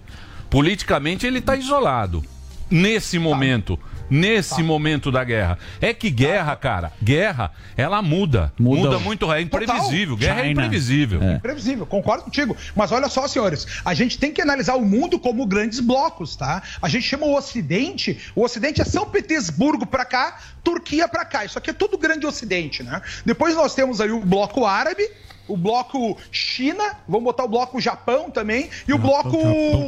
Politicamente 0.50 1.26
ele 1.26 1.40
tá 1.40 1.56
isolado. 1.56 2.22
Nesse 2.70 3.18
momento. 3.18 3.78
Nesse 4.08 4.62
momento 4.62 5.10
da 5.10 5.24
guerra. 5.24 5.58
É 5.80 5.92
que 5.92 6.10
guerra, 6.10 6.56
cara, 6.56 6.92
guerra, 7.02 7.52
ela 7.76 8.00
muda. 8.02 8.52
Muda, 8.58 8.98
muito, 8.98 9.30
é 9.32 9.40
imprevisível. 9.40 10.16
Guerra 10.16 10.42
é 10.42 10.50
imprevisível. 10.50 11.22
Imprevisível, 11.22 11.86
concordo 11.86 12.24
contigo. 12.24 12.56
Mas 12.74 12.92
olha 12.92 13.08
só, 13.08 13.26
senhores, 13.26 13.66
a 13.84 13.94
gente 13.94 14.18
tem 14.18 14.32
que 14.32 14.40
analisar 14.40 14.74
o 14.76 14.84
mundo 14.84 15.18
como 15.18 15.46
grandes 15.46 15.80
blocos, 15.80 16.36
tá? 16.36 16.62
A 16.80 16.88
gente 16.88 17.04
chama 17.04 17.26
o 17.26 17.36
Ocidente, 17.36 18.18
o 18.34 18.42
Ocidente 18.42 18.80
é 18.80 18.84
São 18.84 19.06
Petersburgo 19.06 19.86
pra 19.86 20.04
cá, 20.04 20.38
Turquia 20.62 21.08
pra 21.08 21.24
cá. 21.24 21.44
Isso 21.44 21.58
aqui 21.58 21.70
é 21.70 21.72
tudo 21.72 21.98
grande 21.98 22.26
Ocidente, 22.26 22.82
né? 22.82 23.00
Depois 23.24 23.54
nós 23.54 23.74
temos 23.74 24.00
aí 24.00 24.10
o 24.10 24.20
bloco 24.20 24.64
árabe, 24.64 25.08
o 25.48 25.56
bloco 25.56 26.16
China, 26.30 26.96
vamos 27.08 27.24
botar 27.24 27.44
o 27.44 27.48
bloco 27.48 27.80
Japão 27.80 28.30
também, 28.30 28.68
e 28.86 28.92
o 28.92 28.98
bloco 28.98 29.36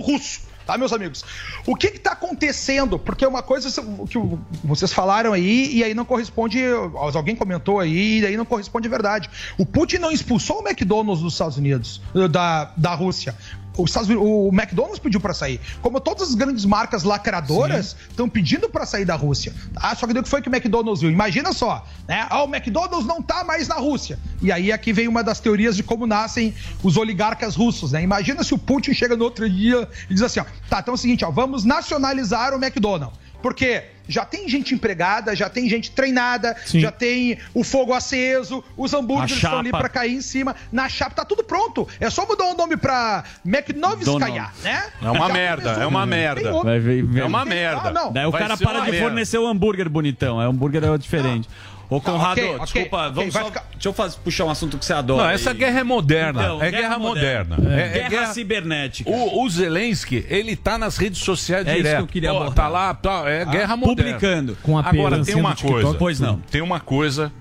russo. 0.00 0.47
Tá, 0.68 0.76
meus 0.76 0.92
amigos? 0.92 1.24
O 1.64 1.74
que 1.74 1.86
está 1.86 2.12
acontecendo? 2.12 2.98
Porque 2.98 3.24
uma 3.24 3.42
coisa 3.42 3.70
que 4.06 4.18
vocês 4.62 4.92
falaram 4.92 5.32
aí, 5.32 5.74
e 5.74 5.82
aí 5.82 5.94
não 5.94 6.04
corresponde. 6.04 6.60
Alguém 6.94 7.34
comentou 7.34 7.80
aí, 7.80 8.18
e 8.18 8.26
aí 8.26 8.36
não 8.36 8.44
corresponde 8.44 8.86
à 8.86 8.90
verdade. 8.90 9.30
O 9.56 9.64
Putin 9.64 9.96
não 9.96 10.12
expulsou 10.12 10.60
o 10.60 10.68
McDonald's 10.68 11.22
dos 11.22 11.32
Estados 11.32 11.56
Unidos, 11.56 12.02
da, 12.30 12.70
da 12.76 12.94
Rússia. 12.94 13.34
Os 13.78 13.90
Estados 13.90 14.08
Unidos- 14.08 14.26
o 14.28 14.48
McDonald's 14.52 14.98
pediu 14.98 15.20
para 15.20 15.32
sair. 15.32 15.60
Como 15.80 16.00
todas 16.00 16.28
as 16.30 16.34
grandes 16.34 16.64
marcas 16.64 17.04
lacradoras 17.04 17.96
estão 18.10 18.28
pedindo 18.28 18.68
para 18.68 18.84
sair 18.84 19.04
da 19.04 19.14
Rússia. 19.14 19.54
Ah, 19.76 19.94
só 19.94 20.06
que 20.06 20.18
o 20.18 20.22
que 20.22 20.28
foi 20.28 20.42
que 20.42 20.48
o 20.48 20.54
McDonald's 20.54 21.00
viu? 21.00 21.10
Imagina 21.10 21.52
só, 21.52 21.86
né? 22.06 22.26
Ah, 22.28 22.42
o 22.42 22.48
McDonald's 22.54 23.06
não 23.06 23.22
tá 23.22 23.44
mais 23.44 23.68
na 23.68 23.76
Rússia. 23.76 24.18
E 24.42 24.50
aí 24.50 24.72
aqui 24.72 24.92
vem 24.92 25.06
uma 25.08 25.22
das 25.22 25.40
teorias 25.40 25.76
de 25.76 25.82
como 25.82 26.06
nascem 26.06 26.54
os 26.82 26.96
oligarcas 26.96 27.54
russos, 27.54 27.92
né? 27.92 28.02
Imagina 28.02 28.42
se 28.42 28.52
o 28.52 28.58
Putin 28.58 28.92
chega 28.92 29.16
no 29.16 29.24
outro 29.24 29.48
dia 29.48 29.88
e 30.10 30.14
diz 30.14 30.22
assim, 30.22 30.40
ó, 30.40 30.44
tá, 30.68 30.80
então 30.80 30.92
é 30.92 30.96
o 30.96 30.98
seguinte, 30.98 31.24
ó, 31.24 31.30
vamos 31.30 31.64
nacionalizar 31.64 32.52
o 32.52 32.56
McDonald's. 32.56 33.18
Porque 33.40 33.84
já 34.08 34.24
tem 34.24 34.48
gente 34.48 34.74
empregada, 34.74 35.36
já 35.36 35.48
tem 35.50 35.68
gente 35.68 35.90
treinada, 35.90 36.56
já 36.66 36.90
tem 36.90 37.38
o 37.54 37.62
fogo 37.62 37.92
aceso, 37.92 38.64
os 38.76 38.92
hambúrgueres 38.94 39.36
estão 39.36 39.58
ali 39.58 39.68
chapa. 39.68 39.78
pra 39.78 39.88
cair 39.88 40.14
em 40.14 40.20
cima, 40.22 40.56
na 40.72 40.88
chapa, 40.88 41.14
tá 41.16 41.24
tudo 41.24 41.44
pronto. 41.44 41.86
É 42.00 42.08
só 42.10 42.26
mudar 42.26 42.46
o 42.46 42.54
nome 42.54 42.76
pra 42.76 43.22
McNovskaya, 43.44 44.48
né? 44.62 44.84
É 45.02 45.10
uma 45.10 45.26
Já 45.28 45.32
merda, 45.32 45.62
começou. 45.62 45.82
é 45.82 45.86
uma 45.86 46.06
merda. 46.06 46.52
outro. 46.52 46.68
Vai 46.68 46.78
ver- 46.80 47.18
É 47.18 47.24
uma 47.24 47.44
merda. 47.44 47.88
Ah, 47.88 47.92
não. 47.92 48.12
Daí 48.12 48.26
o 48.26 48.30
Vai 48.30 48.40
cara 48.42 48.56
para 48.56 48.80
de 48.80 48.90
merda. 48.90 49.06
fornecer 49.06 49.38
o 49.38 49.46
hambúrguer 49.46 49.88
bonitão. 49.88 50.40
É 50.40 50.46
hambúrguer 50.46 50.82
é 50.84 50.98
diferente. 50.98 51.48
Ô, 51.90 52.00
Conrado, 52.02 52.32
ok, 52.32 52.44
ok, 52.50 52.58
desculpa, 52.64 52.96
ok, 52.98 53.12
vamos 53.14 53.32
vai 53.34 53.42
só, 53.42 53.48
ficar- 53.48 53.64
deixa 53.72 53.88
eu 53.88 53.92
faz- 53.94 54.14
puxar 54.14 54.44
um 54.44 54.50
assunto 54.50 54.76
que 54.76 54.84
você 54.84 54.92
adora. 54.92 55.22
Não, 55.22 55.30
essa 55.30 55.52
aí. 55.52 55.56
guerra 55.56 55.80
é 55.80 55.82
moderna. 55.84 56.42
Então, 56.42 56.62
é 56.62 56.70
guerra, 56.70 56.98
moderna. 56.98 57.56
É. 57.70 57.98
É, 58.00 58.08
Guerra 58.10 58.26
cibernética. 58.34 59.10
O, 59.10 59.42
o 59.42 59.48
Zelensky, 59.48 60.26
ele 60.28 60.54
tá 60.54 60.76
nas 60.76 60.98
redes 60.98 61.20
sociais 61.20 61.66
É 61.66 61.72
isso 61.72 61.78
direto. 61.82 61.96
que 61.96 62.02
eu 62.02 62.06
queria 62.08 62.30
abordar. 62.30 62.54
Tá 62.54 62.68
lá, 62.68 62.92
tá, 62.94 63.22
é 63.26 63.44
guerra 63.46 63.74
moderna. 63.76 64.12
publicando. 64.12 64.58
Com 64.62 64.76
a 64.76 64.82
Agora, 64.86 65.24
tem 65.24 65.34
uma 65.34 65.54
TikTok. 65.54 65.72
coisa. 65.82 65.98
Pois 65.98 66.20
não. 66.20 66.38
Tem 66.50 66.60
uma 66.60 66.78
coisa 66.78 67.32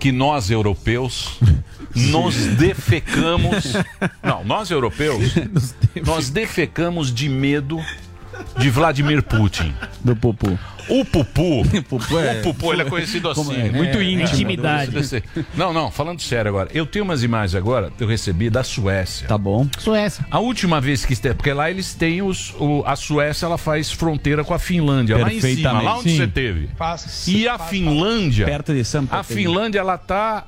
que 0.00 0.10
nós 0.10 0.50
europeus 0.50 1.38
nos 1.94 2.34
defecamos. 2.56 3.74
Não, 4.22 4.42
nós 4.44 4.70
europeus, 4.70 5.34
nós 6.04 6.28
defecamos 6.30 7.12
de 7.14 7.28
medo 7.28 7.78
de 8.58 8.70
Vladimir 8.70 9.22
Putin. 9.22 9.74
Do 10.02 10.16
Pupu. 10.16 10.58
O 10.90 11.04
Pupu, 11.04 11.62
Pupu 11.88 12.18
é- 12.18 12.40
o 12.40 12.42
Pupu, 12.42 12.72
ele 12.72 12.82
é 12.82 12.84
conhecido 12.84 13.32
Como 13.34 13.50
assim. 13.52 13.60
é? 13.60 13.70
Muito 13.70 13.98
né? 13.98 14.04
íntimo. 14.04 14.28
Intimidade. 14.34 14.92
Não, 15.56 15.72
não, 15.72 15.90
falando 15.90 16.20
sério 16.20 16.48
agora. 16.48 16.68
Eu 16.74 16.84
tenho 16.84 17.04
umas 17.04 17.22
imagens 17.22 17.54
agora, 17.54 17.92
eu 17.98 18.06
recebi 18.06 18.50
da 18.50 18.62
Suécia. 18.64 19.26
Tá 19.28 19.38
bom. 19.38 19.68
Suécia. 19.78 20.26
A 20.30 20.38
última 20.40 20.80
vez 20.80 21.04
que 21.04 21.12
esteve, 21.12 21.34
porque 21.36 21.52
lá 21.52 21.70
eles 21.70 21.94
têm 21.94 22.22
os. 22.22 22.52
o- 22.58 22.82
a 22.86 22.96
Suécia 22.96 23.46
ela 23.46 23.56
faz 23.58 23.90
fronteira 23.92 24.42
com 24.44 24.52
a 24.52 24.58
Finlândia, 24.58 25.16
lá 25.16 25.22
em 25.32 25.40
cima, 25.40 25.40
Perfeitamente. 25.42 25.84
lá 25.84 25.98
onde 25.98 26.10
Sim. 26.10 26.16
você 26.16 26.26
teve. 26.26 26.68
E 27.28 27.48
a 27.48 27.58
Finlândia. 27.58 28.46
Perto 28.46 28.74
de 28.74 28.84
São 28.84 29.06
A 29.10 29.22
Finlândia 29.22 29.78
ela 29.80 29.96
tá 29.96 30.44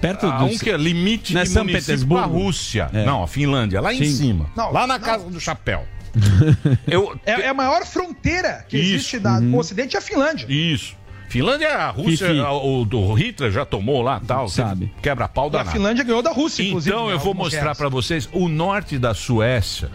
Perto 0.00 0.30
do 0.30 0.44
um 0.44 0.56
que 0.56 0.70
é 0.70 0.76
limite 0.78 1.36
é 1.36 1.42
de 1.42 1.48
São 1.50 1.66
Petersburgo? 1.66 2.24
a 2.24 2.26
Rússia. 2.26 2.88
É. 2.94 3.04
Não, 3.04 3.22
a 3.22 3.26
Finlândia, 3.28 3.80
lá 3.82 3.92
em 3.92 3.98
Sim. 3.98 4.12
cima. 4.16 4.46
Não, 4.56 4.72
lá 4.72 4.86
na 4.86 4.98
não. 4.98 5.04
casa 5.04 5.28
do 5.28 5.38
chapéu. 5.38 5.84
Eu, 6.86 7.18
É, 7.24 7.32
é 7.42 7.48
a 7.48 7.54
maior 7.54 7.84
fronteira 7.86 8.64
que 8.68 8.76
Isso. 8.76 8.94
existe 8.94 9.18
da, 9.18 9.40
no 9.40 9.58
Ocidente 9.58 9.96
é 9.96 9.98
a 9.98 10.02
Finlândia. 10.02 10.46
Isso. 10.48 10.94
Finlândia, 11.28 11.68
a 11.72 11.90
Rússia, 11.90 12.26
Fifi. 12.26 12.40
o, 12.40 12.86
o 12.92 13.14
Hitler 13.14 13.52
já 13.52 13.64
tomou 13.64 14.02
lá, 14.02 14.20
tal, 14.26 14.48
Sabe. 14.48 14.92
Quebra-pau 15.00 15.46
E 15.46 15.48
a 15.48 15.50
danado. 15.52 15.70
Finlândia 15.70 16.02
ganhou 16.04 16.22
da 16.22 16.32
Rússia, 16.32 16.64
inclusive. 16.64 16.92
Então 16.94 17.06
né, 17.06 17.14
eu 17.14 17.18
vou 17.20 17.34
mostrar 17.34 17.76
pra 17.76 17.88
vocês 17.88 18.28
o 18.32 18.48
norte 18.48 18.98
da 18.98 19.14
Suécia. 19.14 19.90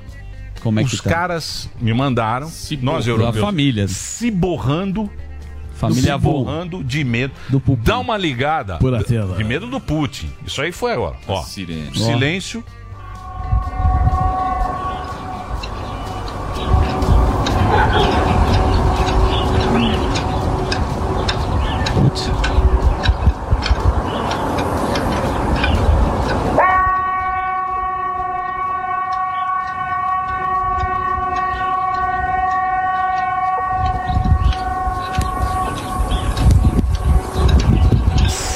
Como 0.62 0.80
é 0.80 0.84
que 0.86 0.96
Os 0.96 1.02
tá? 1.02 1.10
caras 1.10 1.70
me 1.80 1.94
mandaram, 1.94 2.50
nós 2.82 3.06
Da 3.06 3.12
europeus, 3.12 3.44
família. 3.46 3.88
se 3.90 4.32
borrando, 4.32 5.12
Família 5.76 6.04
se 6.04 6.10
avô. 6.10 6.32
borrando 6.46 6.82
de 6.82 7.04
medo. 7.04 7.34
Do. 7.50 7.62
Dá 7.84 8.00
uma 8.00 8.16
ligada 8.16 8.78
Por 8.78 8.96
a 8.96 9.04
tela. 9.04 9.36
de 9.36 9.44
medo 9.44 9.68
do 9.68 9.80
Putin. 9.82 10.32
Isso 10.48 10.62
aí 10.62 10.72
foi 10.72 10.94
agora. 10.94 11.18
Ó, 11.28 11.44
Sirene. 11.44 11.94
silêncio. 11.98 12.64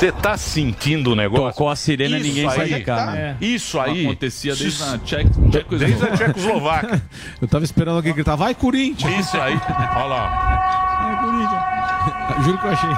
Você 0.09 0.11
tá 0.13 0.35
sentindo 0.37 1.11
o 1.11 1.15
negócio? 1.15 1.45
Tocou 1.49 1.69
a 1.69 1.75
sirene 1.75 2.15
e 2.15 2.17
Isso 2.17 2.27
ninguém 2.27 2.49
sai 2.49 2.61
aí, 2.61 2.73
de 2.73 2.81
cá. 2.81 3.05
né? 3.11 3.37
Isso 3.39 3.79
aí. 3.79 4.05
Acontecia 4.07 4.55
desde 4.55 4.83
a 4.83 4.97
Tcheco- 4.97 5.77
Desde 5.77 6.03
a 6.03 6.17
Tchecoslováquia. 6.17 7.03
Eu 7.39 7.47
tava 7.47 7.63
esperando 7.63 7.97
alguém 7.97 8.11
gritar, 8.13 8.35
vai 8.35 8.55
Corinthians! 8.55 9.27
Isso 9.27 9.39
aí. 9.39 9.53
Olha 9.95 10.05
lá. 10.05 11.19
Juro 12.43 12.57
que 12.57 12.65
eu 12.65 12.71
achei. 12.71 12.89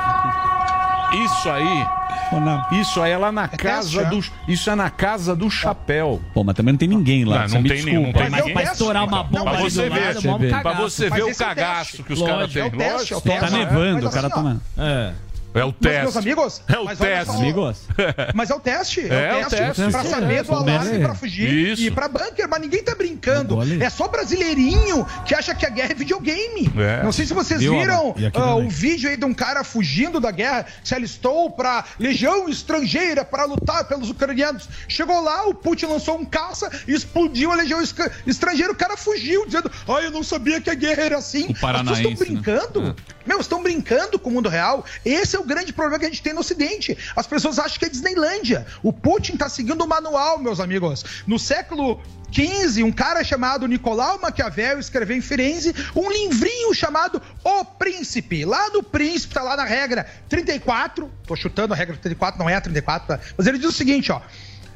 Isso 1.26 1.50
aí. 1.50 1.86
Não? 2.32 2.80
Isso 2.80 3.02
aí 3.02 3.12
é 3.12 3.18
lá 3.18 3.30
na 3.30 3.48
casa 3.50 4.06
do. 4.06 4.24
Isso 4.48 4.70
é 4.70 4.76
na 4.76 4.90
casa 4.90 5.36
do 5.36 5.50
chapéu. 5.50 6.22
Pô, 6.34 6.46
mas 6.46 6.56
também 6.56 6.72
não 6.74 6.78
tem 6.80 6.88
ninguém 6.88 7.26
lá. 7.26 7.40
Não, 7.42 7.50
você 7.50 7.56
não 7.56 7.64
tem 7.64 7.84
nenhum, 7.84 8.04
desculpa. 8.04 8.20
não 8.30 8.30
tem 8.30 8.30
Mas 8.32 8.40
é 8.40 8.54
Mas 8.54 8.64
pra 8.64 8.72
estourar 8.72 9.04
uma 9.06 9.18
Não, 9.18 9.24
bomba 9.26 9.44
Pra 9.52 9.60
ali 9.60 9.64
você 9.70 9.90
do 9.90 9.94
ver, 9.94 10.00
lado, 10.16 10.28
é 10.28 10.32
um. 10.58 10.62
Pra 10.62 10.74
você 10.74 11.10
ver 11.10 11.24
o 11.24 11.30
é 11.30 11.32
o 11.32 11.36
cagaço 11.36 12.04
que 12.04 12.14
os 12.14 12.20
caras 12.22 12.38
Lógico. 12.54 12.54
têm. 12.54 12.64
É 12.64 12.68
o 12.68 12.96
teste, 12.98 13.14
é 13.14 13.18
o 13.18 13.22
teste. 13.22 13.40
Tá 13.42 13.50
nevando, 13.50 13.96
Mas 13.96 14.06
o 14.06 14.10
cara 14.12 14.28
assim, 14.28 14.60
tá. 14.76 14.84
É. 14.84 15.14
É 15.54 15.64
o 15.64 15.68
Mas, 15.68 15.76
teste. 15.82 16.02
meus 16.02 16.18
amigos, 16.18 16.62
É 16.68 16.78
o 16.80 16.86
mas 16.86 16.98
teste. 17.00 17.36
Amigos? 17.36 17.82
Mas 18.34 18.50
é 18.50 18.56
o 18.56 18.60
teste. 18.60 19.02
É, 19.02 19.14
É, 19.42 19.46
o 19.46 19.50
teste. 19.50 19.76
teste. 19.82 19.92
Pra 19.92 20.04
saber 20.06 20.44
do 20.44 20.54
alarme, 20.54 21.00
pra 21.00 21.14
fugir 21.16 21.52
Isso. 21.74 21.82
e 21.82 21.92
pra 21.92 22.08
bunker. 22.08 22.48
Mas 22.50 22.62
ninguém 22.62 22.84
tá 22.84 22.96
brincando. 22.96 23.58
É 23.84 23.90
só 23.90 24.08
brasileirinho 24.08 25.06
que 25.26 25.36
acha 25.36 25.54
que 25.54 25.66
a 25.66 25.70
guerra 25.70 25.92
é 25.92 25.96
videogame. 25.96 26.72
É. 26.78 27.04
Não 27.04 27.12
sei 27.12 27.26
se 27.26 27.34
vocês 27.34 27.60
Viu, 27.60 27.78
viram 27.78 28.16
ah, 28.18 28.32
também. 28.32 28.66
o 28.66 28.70
vídeo 28.70 29.10
aí 29.10 29.18
de 29.18 29.26
um 29.26 29.34
cara 29.34 29.64
fugindo 29.64 30.20
da 30.20 30.32
guerra, 30.32 30.66
se 30.84 30.96
alistou 30.96 31.50
pra 31.52 31.84
legião 32.00 32.48
estrangeira 32.48 33.26
para 33.26 33.44
lutar 33.46 33.84
pelos 33.86 34.10
ucranianos. 34.10 34.70
Chegou 34.88 35.22
lá, 35.22 35.46
o 35.48 35.54
Putin 35.54 35.88
lançou 35.88 36.18
um 36.18 36.26
caça 36.26 36.70
e 36.88 36.94
explodiu 36.94 37.52
a 37.52 37.56
legião 37.56 37.82
estrangeira. 38.26 38.72
O 38.72 38.76
cara 38.76 38.96
fugiu, 38.96 39.46
dizendo: 39.46 39.70
Ai, 39.88 40.06
eu 40.06 40.12
não 40.12 40.24
sabia 40.24 40.62
que 40.62 40.70
a 40.70 40.76
guerra 40.76 41.04
era 41.04 41.18
assim. 41.18 41.40
O 41.48 41.52
As 41.52 41.54
pessoas 41.54 41.60
paranaense, 41.62 42.02
estão 42.12 42.16
brincando. 42.26 42.82
né? 42.84 42.96
Meu, 43.26 43.40
estão 43.40 43.62
brincando 43.62 44.20
com 44.20 44.30
o 44.30 44.34
mundo 44.34 44.50
real. 44.50 44.86
Esse 45.06 45.36
é 45.36 45.40
o 45.40 45.44
grande 45.44 45.74
problema 45.74 46.00
que 46.00 46.06
a 46.06 46.10
gente 46.10 46.22
tem 46.22 46.34
no 46.34 46.42
Ocidente. 46.42 46.98
As 47.16 47.28
pessoas 47.28 47.60
acham 47.60 47.78
que 47.78 47.86
é 47.86 47.90
Disneylândia. 47.90 48.66
O 48.82 48.92
Putin 48.92 49.38
tá 49.38 49.50
seguindo 49.50 49.84
o 49.84 49.88
manual, 49.88 50.40
meus 50.40 50.60
amigos. 50.60 51.24
No 51.28 51.38
século 51.38 52.02
XV, 52.32 52.84
um 52.84 52.92
cara 52.92 53.24
chamado 53.24 53.68
Nicolau 53.68 54.20
Maquiavel 54.20 54.80
escreveu 54.80 55.18
em 55.18 55.22
Firenze 55.22 55.76
um 55.96 56.10
livrinho 56.10 56.74
chamado 56.74 57.22
O 57.44 57.66
Príncipe. 57.66 58.46
Lá 58.46 58.70
no 58.70 58.82
Príncipe, 58.82 59.34
tá 59.34 59.44
lá 59.44 59.58
na 59.58 59.66
regra 59.66 60.08
34. 60.30 61.12
Tô 61.28 61.36
chutando 61.36 61.74
a 61.74 61.78
regra 61.78 61.98
34, 61.98 62.40
não 62.40 62.50
é 62.50 62.56
a 62.56 62.62
34, 62.62 63.08
tá? 63.08 63.20
mas 63.38 63.48
ele 63.48 63.58
diz 63.58 63.68
o 63.68 63.72
seguinte, 63.72 64.12
ó. 64.12 64.22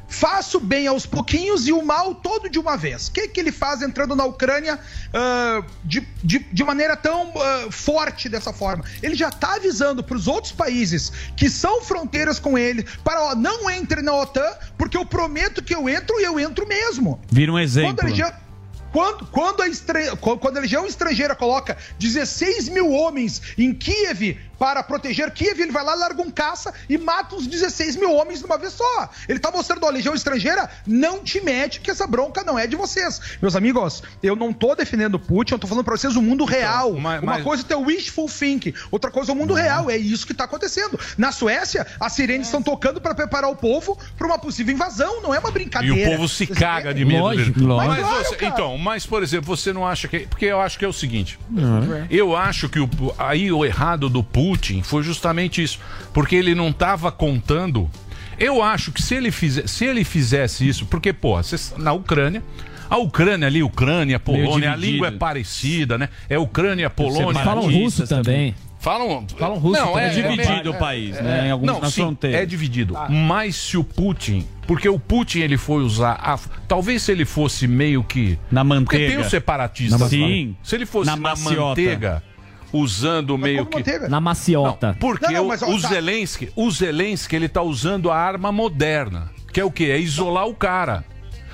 Faço 0.07 0.59
bem 0.59 0.87
aos 0.87 1.05
pouquinhos 1.05 1.67
e 1.67 1.73
o 1.73 1.83
mal 1.83 2.13
todo 2.15 2.49
de 2.49 2.59
uma 2.59 2.77
vez. 2.77 3.07
O 3.07 3.11
que, 3.11 3.27
que 3.27 3.39
ele 3.39 3.51
faz 3.51 3.81
entrando 3.81 4.15
na 4.15 4.23
Ucrânia 4.25 4.79
ah, 5.13 5.63
de, 5.83 6.07
de, 6.23 6.39
de 6.39 6.63
maneira 6.63 6.95
tão 6.95 7.33
ah, 7.35 7.67
forte 7.71 8.29
dessa 8.29 8.53
forma? 8.53 8.83
Ele 9.01 9.15
já 9.15 9.29
está 9.29 9.55
avisando 9.55 10.03
para 10.03 10.15
os 10.15 10.27
outros 10.27 10.51
países 10.53 11.11
que 11.35 11.49
são 11.49 11.81
fronteiras 11.81 12.39
com 12.39 12.57
ele 12.57 12.85
para 13.03 13.21
ó, 13.21 13.35
não 13.35 13.69
entre 13.69 14.01
na 14.01 14.13
OTAN, 14.15 14.51
porque 14.77 14.95
eu 14.95 15.05
prometo 15.05 15.63
que 15.63 15.73
eu 15.75 15.89
entro 15.89 16.19
e 16.19 16.23
eu 16.23 16.39
entro 16.39 16.67
mesmo. 16.67 17.19
Vira 17.31 17.51
um 17.51 17.59
exemplo. 17.59 17.95
legião, 18.05 18.31
quando, 18.91 19.25
quando 19.25 19.61
a, 19.61 19.67
estra- 19.67 20.15
quando 20.15 20.57
a 20.57 20.61
legião 20.61 20.85
estrangeira 20.85 21.35
coloca 21.35 21.75
16 21.99 22.69
mil 22.69 22.91
homens 22.91 23.41
em 23.57 23.73
Kiev 23.73 24.37
para 24.57 24.81
proteger 24.83 25.31
Kiev, 25.31 25.59
ele 25.61 25.71
vai 25.71 25.83
lá, 25.83 25.93
larga 25.95 26.21
um 26.21 26.31
caça 26.31 26.73
e 26.89 26.97
mata 26.97 27.35
uns 27.35 27.47
16 27.47 27.95
mil 27.95 28.11
homens 28.13 28.39
de 28.39 28.45
uma 28.45 28.57
vez 28.57 28.73
só. 28.73 29.09
Ele 29.27 29.39
tá 29.39 29.51
mostrando, 29.51 29.83
ó, 29.83 29.87
a 29.87 29.91
legião 29.91 30.13
estrangeira, 30.13 30.69
não 30.85 31.19
te 31.23 31.41
mete 31.41 31.79
que 31.81 31.91
essa 31.91 32.07
bronca 32.07 32.43
não 32.43 32.57
é 32.57 32.65
de 32.67 32.75
vocês. 32.75 33.19
Meus 33.41 33.55
amigos, 33.55 34.01
eu 34.23 34.35
não 34.35 34.53
tô 34.53 34.75
defendendo 34.75 35.15
o 35.15 35.19
Putin, 35.19 35.53
eu 35.53 35.59
tô 35.59 35.67
falando 35.67 35.83
pra 35.85 35.97
vocês 35.97 36.15
o 36.15 36.21
mundo 36.21 36.45
real. 36.45 36.91
Uma 36.91 37.21
mas- 37.21 37.43
coisa 37.43 37.63
é 37.63 37.65
ter 37.65 37.75
o 37.75 37.81
wishful 37.85 38.27
thinking, 38.27 38.73
outra 38.91 39.11
coisa 39.11 39.31
é 39.31 39.33
o 39.33 39.37
mundo 39.37 39.53
real. 39.53 39.89
É 39.89 39.97
isso 39.97 40.25
que 40.25 40.33
tá 40.33 40.45
acontecendo. 40.45 40.99
Na 41.17 41.31
Suécia, 41.31 41.85
as 41.99 42.13
sirenes 42.13 42.47
estão 42.47 42.61
tocando 42.61 43.01
para 43.01 43.13
preparar 43.13 43.49
o 43.49 43.55
povo 43.55 43.97
para 44.17 44.25
uma 44.27 44.37
possível 44.39 44.73
invasão, 44.73 45.21
não 45.21 45.33
é 45.33 45.39
uma 45.39 45.49
E 45.49 45.53
brincadeira. 45.53 46.09
o 46.09 46.11
povo 46.15 46.29
se 46.29 46.47
caga 46.47 46.93
de 46.93 47.03
medo 47.03 47.21
Lógico, 47.21 47.59
lógico. 47.63 47.87
Mas 47.95 48.05
Claro, 48.07 48.23
você- 48.25 48.45
então, 48.45 48.77
mas 48.77 49.05
por 49.05 49.21
exemplo, 49.23 49.55
você 49.55 49.73
não 49.73 49.85
acha 49.85 50.07
que. 50.07 50.19
Porque 50.27 50.45
eu 50.45 50.61
acho 50.61 50.77
que 50.79 50.85
é 50.85 50.87
o 50.87 50.93
seguinte. 50.93 51.37
Uhum. 51.51 52.05
Eu 52.09 52.35
acho 52.35 52.69
que 52.69 52.79
o, 52.79 52.89
aí 53.17 53.51
o 53.51 53.65
errado 53.65 54.09
do 54.09 54.23
Putin 54.23 54.44
foi 54.83 55.03
justamente 55.03 55.61
isso. 55.63 55.79
Porque 56.13 56.35
ele 56.35 56.53
não 56.55 56.69
estava 56.69 57.11
contando. 57.11 57.89
Eu 58.37 58.61
acho 58.61 58.91
que 58.91 59.01
se 59.01 59.15
ele, 59.15 59.31
fizer, 59.31 59.67
se 59.67 59.85
ele 59.85 60.03
fizesse 60.03 60.67
isso, 60.67 60.85
porque, 60.85 61.13
pô, 61.13 61.35
na 61.77 61.93
Ucrânia. 61.93 62.43
A 62.87 62.97
Ucrânia 62.97 63.47
ali, 63.47 63.63
Ucrânia, 63.63 64.19
Polônia, 64.19 64.71
a 64.73 64.75
língua 64.75 65.07
é 65.07 65.11
parecida, 65.11 65.97
né? 65.97 66.07
É 66.29 66.37
Ucrânia, 66.37 66.87
Polônia. 66.89 67.43
Falam 67.43 67.71
russo 67.71 68.05
também. 68.07 68.53
Falam, 68.79 69.25
Falam 69.39 69.57
russo 69.57 69.81
não, 69.81 69.93
também. 69.93 70.03
é, 70.03 70.07
É 70.09 70.21
dividido 70.21 70.67
é- 70.67 70.69
o 70.69 70.73
país, 70.77 71.17
é- 71.17 71.23
né, 71.23 71.47
em 71.47 71.51
alguns- 71.51 71.65
não, 71.65 71.83
sim, 71.89 72.01
fronteiras. 72.03 72.39
É 72.41 72.45
dividido. 72.45 72.93
Mas 73.09 73.55
se 73.55 73.75
o 73.77 73.83
Putin, 73.83 74.45
porque 74.67 74.87
o 74.87 74.99
Putin 74.99 75.39
ele 75.39 75.57
foi 75.57 75.81
usar, 75.81 76.11
a- 76.21 76.37
talvez 76.67 77.01
se 77.01 77.11
ele 77.11 77.25
fosse 77.25 77.67
meio 77.67 78.03
que 78.03 78.37
na 78.51 78.63
porque 78.63 78.97
tem 78.97 79.05
manteiga. 79.07 79.21
os 79.23 79.29
separatistas, 79.31 79.99
Na- 79.99 80.05
lá. 80.05 80.09
Sim. 80.11 80.55
Se 80.61 80.75
ele 80.75 80.85
fosse 80.85 81.09
Na 81.09 81.15
na, 81.15 81.21
maciota. 81.23 81.59
manteiga, 81.69 82.23
usando 82.77 83.37
meio 83.37 83.65
que 83.65 83.83
Na 84.09 84.19
maciota. 84.21 84.87
Não, 84.89 84.95
porque 84.95 85.25
Não, 85.27 85.33
não, 85.33 85.45
o- 85.45 85.47
mas, 85.49 85.61
ó, 85.61 85.69
o 85.69 85.81
tá. 85.81 85.87
Zelensky, 85.89 86.51
o 86.55 86.69
Zelensky 86.71 87.35
ele 87.35 87.47
tá 87.49 87.61
usando 87.61 88.11
a 88.11 88.17
arma 88.17 88.51
moderna, 88.51 89.31
que 89.51 89.59
é 89.59 89.63
o 89.65 89.71
quê? 89.71 89.85
É 89.85 89.99
isolar 89.99 90.47
o 90.47 90.53
cara. 90.55 91.03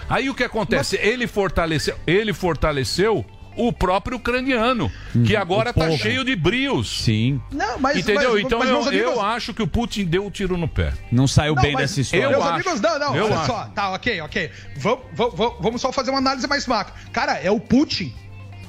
Aí 0.10 0.30
o 0.30 0.36
que 0.36 0.44
acontece? 0.44 0.98
Ele 0.98 1.26
fortaleceu, 1.28 1.96
ele 2.06 2.34
fortaleceu 2.34 3.26
o 3.56 3.72
próprio 3.74 4.18
ucraniano, 4.18 4.90
que 5.26 5.36
agora 5.36 5.74
tá 5.74 5.92
cheio 5.92 6.24
de 6.24 6.36
brios. 6.38 7.04
Sim. 7.04 7.40
Não, 7.52 7.78
mas- 7.80 7.98
Entendeu? 7.98 8.34
mas- 8.34 8.44
então 8.44 8.60
mas, 8.60 8.70
eu, 8.70 8.82
amigos- 8.82 8.94
eu 9.16 9.22
acho 9.22 9.54
que 9.54 9.62
o 9.62 9.68
Putin 9.68 10.06
deu 10.06 10.26
o 10.26 10.32
tiro 10.32 10.58
no 10.58 10.68
pé. 10.70 10.94
Não 11.12 11.28
saiu 11.28 11.54
Não, 11.54 11.62
bem 11.62 11.74
mas- 11.74 11.82
dessa 11.92 12.02
história. 12.02 12.30
Meus 12.30 12.42
Eu 12.44 12.50
amigos, 12.50 12.74
acho. 12.74 12.82
não, 12.82 13.00
não, 13.00 13.16
Eu 13.16 13.26
olha 13.26 13.36
acho. 13.38 13.46
só. 13.48 13.66
Tá, 13.76 13.92
ok, 13.92 14.22
ok. 14.22 14.52
Vamos, 14.78 15.00
vamos, 15.14 15.54
vamos 15.60 15.82
só 15.82 15.92
fazer 15.92 16.12
uma 16.12 16.20
análise 16.20 16.48
mais 16.48 16.66
macro. 16.66 16.94
Cara, 17.12 17.34
é 17.40 17.52
o 17.52 17.60
Putin. 17.60 18.14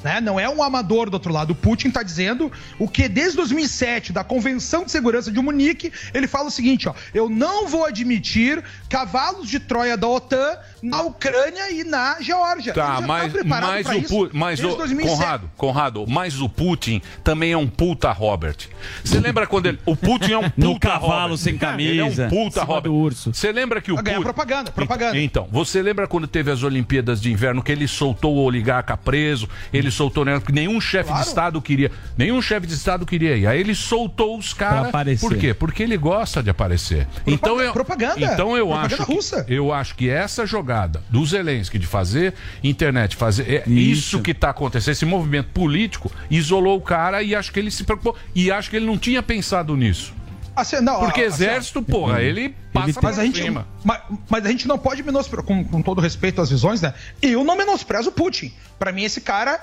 Né? 0.03 0.21
Não 0.21 0.39
é 0.39 0.49
um 0.49 0.63
amador 0.63 1.09
do 1.09 1.15
outro 1.15 1.33
lado. 1.33 1.53
O 1.53 1.55
Putin 1.55 1.89
está 1.89 2.03
dizendo 2.03 2.51
o 2.79 2.89
que 2.89 3.09
desde 3.09 3.37
2007, 3.37 4.13
da 4.13 4.25
Convenção 4.25 4.85
de 4.85 4.91
Segurança 4.91 5.31
de 5.31 5.41
Munique, 5.41 5.93
ele 6.13 6.27
fala 6.27 6.49
o 6.49 6.51
seguinte: 6.51 6.89
ó, 6.89 6.95
eu 7.15 7.29
não 7.29 7.69
vou 7.69 7.85
admitir 7.85 8.63
cavalos 8.89 9.49
de 9.49 9.61
Troia 9.61 9.97
da 9.97 10.09
OTAN 10.09 10.57
na 10.83 11.03
Ucrânia 11.03 11.71
e 11.71 11.85
na 11.85 12.21
Geórgia. 12.21 12.75
Tá, 12.75 12.97
já 13.01 13.07
mas, 13.07 13.33
mas 13.45 13.87
o 13.87 13.93
isso 13.95 14.09
Pu- 14.09 14.31
mas 14.33 14.61
o 14.65 14.77
2007. 14.77 15.17
Conrado, 15.17 15.51
Conrado, 15.57 16.05
mas 16.09 16.41
o 16.41 16.49
Putin 16.49 17.01
também 17.23 17.53
é 17.53 17.57
um 17.57 17.69
puta 17.69 18.11
Robert. 18.11 18.57
Você 19.05 19.21
lembra 19.21 19.47
quando 19.47 19.67
ele 19.67 19.79
o 19.87 19.95
Putin 19.95 20.33
é 20.33 20.39
um 20.39 20.43
puta 20.51 20.55
No 20.57 20.81
cavalo 20.81 21.23
Robert. 21.23 21.37
sem 21.39 21.55
Ele 21.55 21.57
é 22.01 22.03
camisa. 22.03 22.27
um 22.27 22.29
puta 22.29 22.65
Robert. 22.65 23.15
Você 23.15 23.53
lembra 23.53 23.81
que 23.81 23.93
o 23.93 23.97
Putin 23.97 24.21
propaganda, 24.23 24.73
propaganda. 24.73 25.19
Então, 25.19 25.49
você 25.53 25.81
lembra 25.81 26.09
quando 26.09 26.27
teve 26.27 26.51
as 26.51 26.63
Olimpíadas 26.65 27.21
de 27.21 27.31
Inverno 27.31 27.63
que 27.63 27.71
ele 27.71 27.87
soltou 27.87 28.35
o 28.37 28.43
oligarca 28.45 28.97
preso, 28.97 29.49
ele 29.73 29.91
soltou 29.91 30.25
né, 30.25 30.41
nenhum 30.53 30.81
chefe 30.81 31.09
Claro. 31.09 31.23
de 31.23 31.29
estado 31.29 31.63
queria, 31.63 31.93
nenhum 32.19 32.43
chefe 32.43 32.67
de 32.67 32.75
estado 32.75 33.07
queria 33.07 33.37
ir. 33.37 33.47
Aí 33.47 33.61
ele 33.61 33.75
soltou 33.75 34.37
os 34.37 34.53
caras. 34.53 34.89
aparecer. 34.89 35.21
Por 35.29 35.37
quê? 35.37 35.55
Porque 35.55 35.83
ele 35.83 35.97
gosta 35.97 36.43
de 36.43 36.51
aparecer. 36.51 37.07
então 37.27 37.61
eu 37.61 37.73
propaganda. 37.73 38.19
Então 38.21 38.57
eu 38.57 38.67
Propaganda 38.67 38.95
acho 38.97 39.07
que, 39.07 39.15
russa. 39.15 39.47
eu 39.49 39.73
acho 39.73 39.95
que 39.95 40.09
essa 40.11 40.45
jogada 40.45 40.72
do 41.11 41.25
Zelensky 41.27 41.79
de 41.79 41.87
fazer 41.87 42.35
internet, 42.63 43.17
fazer 43.17 43.65
é 43.67 43.71
isso, 43.71 44.21
que 44.21 44.31
está 44.33 44.51
acontecendo, 44.51 44.93
esse 44.93 45.05
movimento 45.05 45.49
político 45.51 46.11
isolou 46.31 46.79
o 46.79 46.81
cara 46.81 47.23
e 47.23 47.35
acho 47.35 47.53
que 47.53 47.59
ele 47.59 47.71
se 47.71 47.85
preocupou 47.85 48.17
e 48.35 48.51
acho 48.51 48.71
que 48.71 48.77
ele 48.77 48.87
não 48.87 48.99
tinha 48.99 49.23
pensado 49.23 49.77
nisso. 49.77 50.15
Assim, 50.55 50.81
não, 50.81 51.01
Porque 51.01 51.23
assim, 51.23 51.45
ó, 51.45 51.47
exército, 51.47 51.83
porra, 51.83 52.21
ele 52.23 52.55
passa 52.73 52.87
mas 52.87 52.97
por 52.97 53.21
a 53.21 53.25
gente, 53.25 53.43
cima. 53.43 53.67
mas, 53.83 54.01
mas 54.29 54.45
a 54.45 54.49
gente 54.51 54.69
não 54.69 54.79
pode 54.79 55.03
menosprezar, 55.03 55.47
com, 55.47 55.65
com 55.65 55.81
todo 55.81 56.01
respeito 56.01 56.43
às 56.43 56.51
visões, 56.51 56.81
né? 56.83 56.93
Eu 57.23 57.43
não 57.43 57.57
menosprezo 57.57 58.11
o 58.11 58.13
Putin. 58.13 58.53
Pra 58.79 58.93
mim, 58.93 59.03
esse 59.03 59.23
cara 59.23 59.59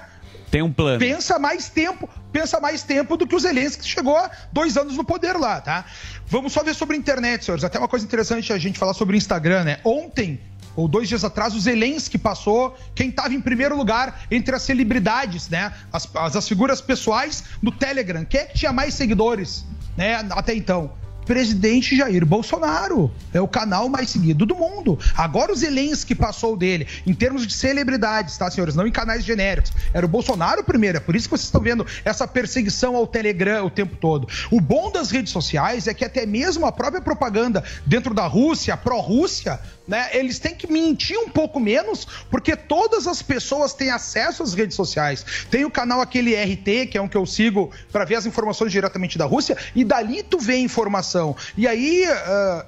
Tem 0.49 0.63
um 0.63 0.71
plano. 0.73 0.97
pensa 0.97 1.37
mais 1.37 1.69
tempo, 1.69 2.09
pensa 2.31 2.59
mais 2.59 2.81
tempo 2.81 3.15
do 3.17 3.27
que 3.27 3.35
o 3.35 3.39
Zelensky 3.39 3.83
que 3.83 3.87
chegou 3.87 4.17
há 4.17 4.31
dois 4.51 4.77
anos 4.77 4.97
no 4.97 5.03
poder 5.03 5.33
lá, 5.33 5.61
tá? 5.61 5.85
Vamos 6.25 6.53
só 6.53 6.63
ver 6.63 6.73
sobre 6.73 6.95
a 6.95 6.99
internet, 6.99 7.45
senhores. 7.45 7.63
Até 7.63 7.77
uma 7.77 7.87
coisa 7.87 8.03
interessante 8.03 8.51
a 8.51 8.57
gente 8.57 8.79
falar 8.79 8.95
sobre 8.95 9.15
o 9.15 9.17
Instagram, 9.17 9.63
né? 9.65 9.77
Ontem, 9.83 10.39
ou 10.75 10.87
dois 10.87 11.07
dias 11.07 11.23
atrás, 11.23 11.53
o 11.55 11.59
Zelensky 11.59 12.17
passou 12.17 12.77
quem 12.95 13.09
estava 13.09 13.33
em 13.33 13.41
primeiro 13.41 13.75
lugar 13.75 14.21
entre 14.29 14.55
as 14.55 14.61
celebridades, 14.61 15.49
né? 15.49 15.73
As, 15.91 16.07
as, 16.15 16.35
as 16.35 16.47
figuras 16.47 16.81
pessoais 16.81 17.43
no 17.61 17.71
Telegram. 17.71 18.25
Quem 18.25 18.41
é 18.41 18.45
que 18.45 18.57
tinha 18.57 18.71
mais 18.71 18.93
seguidores, 18.93 19.65
né? 19.97 20.15
Até 20.31 20.53
então. 20.53 20.91
Presidente 21.29 21.95
Jair 21.95 22.25
Bolsonaro. 22.25 23.11
É 23.31 23.39
o 23.39 23.47
canal 23.47 23.87
mais 23.87 24.09
seguido 24.09 24.47
do 24.47 24.55
mundo. 24.55 24.97
Agora 25.15 25.51
o 25.51 25.55
Zelensky 25.55 26.15
passou 26.15 26.57
dele, 26.57 26.87
em 27.05 27.13
termos 27.13 27.45
de 27.45 27.53
celebridades, 27.53 28.35
tá, 28.35 28.49
senhores? 28.49 28.73
Não 28.73 28.87
em 28.87 28.91
canais 28.91 29.23
genéricos. 29.23 29.71
Era 29.93 30.03
o 30.07 30.09
Bolsonaro 30.09 30.63
primeiro. 30.63 30.97
É 30.97 30.99
por 30.99 31.15
isso 31.15 31.29
que 31.29 31.37
vocês 31.37 31.45
estão 31.45 31.61
vendo 31.61 31.85
essa 32.03 32.27
perseguição 32.27 32.95
ao 32.95 33.05
Telegram 33.05 33.63
o 33.63 33.69
tempo 33.69 33.95
todo. 33.95 34.27
O 34.49 34.59
bom 34.59 34.91
das 34.91 35.11
redes 35.11 35.31
sociais 35.31 35.87
é 35.87 35.93
que 35.93 36.03
até 36.03 36.25
mesmo 36.25 36.65
a 36.65 36.71
própria 36.71 36.99
propaganda 36.99 37.63
dentro 37.85 38.11
da 38.11 38.25
Rússia, 38.25 38.75
pró-Rússia, 38.75 39.59
né? 39.89 40.07
Eles 40.13 40.39
têm 40.39 40.53
que 40.55 40.71
mentir 40.71 41.17
um 41.19 41.27
pouco 41.27 41.59
menos, 41.59 42.07
porque 42.29 42.55
todas 42.55 43.07
as 43.07 43.21
pessoas 43.21 43.73
têm 43.73 43.89
acesso 43.89 44.43
às 44.43 44.53
redes 44.53 44.75
sociais. 44.75 45.25
Tem 45.49 45.65
o 45.65 45.71
canal 45.71 45.99
aquele 45.99 46.35
RT, 46.35 46.87
que 46.91 46.97
é 46.97 47.01
um 47.01 47.07
que 47.07 47.17
eu 47.17 47.25
sigo 47.25 47.71
para 47.91 48.05
ver 48.05 48.15
as 48.15 48.25
informações 48.25 48.71
diretamente 48.71 49.17
da 49.17 49.25
Rússia, 49.25 49.57
e 49.75 49.83
dali 49.83 50.21
tu 50.23 50.37
vê 50.39 50.53
a 50.53 50.59
informação. 50.59 51.35
E 51.57 51.67
aí. 51.67 52.05
ah, 52.07 52.65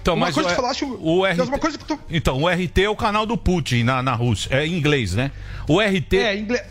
Então, 0.00 0.14
uma 0.14 0.26
mas 0.26 0.34
coisa 0.34 0.48
o, 0.48 0.50
que 0.52 0.56
tu 0.56 0.60
falaste. 0.62 0.84
o 0.84 1.24
RT, 1.26 1.36
mas 1.38 1.48
uma 1.48 1.58
coisa 1.58 1.76
que 1.78 1.84
tu. 1.84 1.98
Então, 2.08 2.42
o 2.42 2.48
RT 2.48 2.78
é 2.82 2.88
o 2.88 2.96
canal 2.96 3.26
do 3.26 3.36
Putin 3.36 3.82
na, 3.82 4.02
na 4.02 4.14
Rússia. 4.14 4.48
É 4.56 4.66
em 4.66 4.72
inglês, 4.78 5.14
né? 5.14 5.30
O 5.68 5.78
RT. 5.80 6.16
É, 6.16 6.36
inglês. 6.38 6.62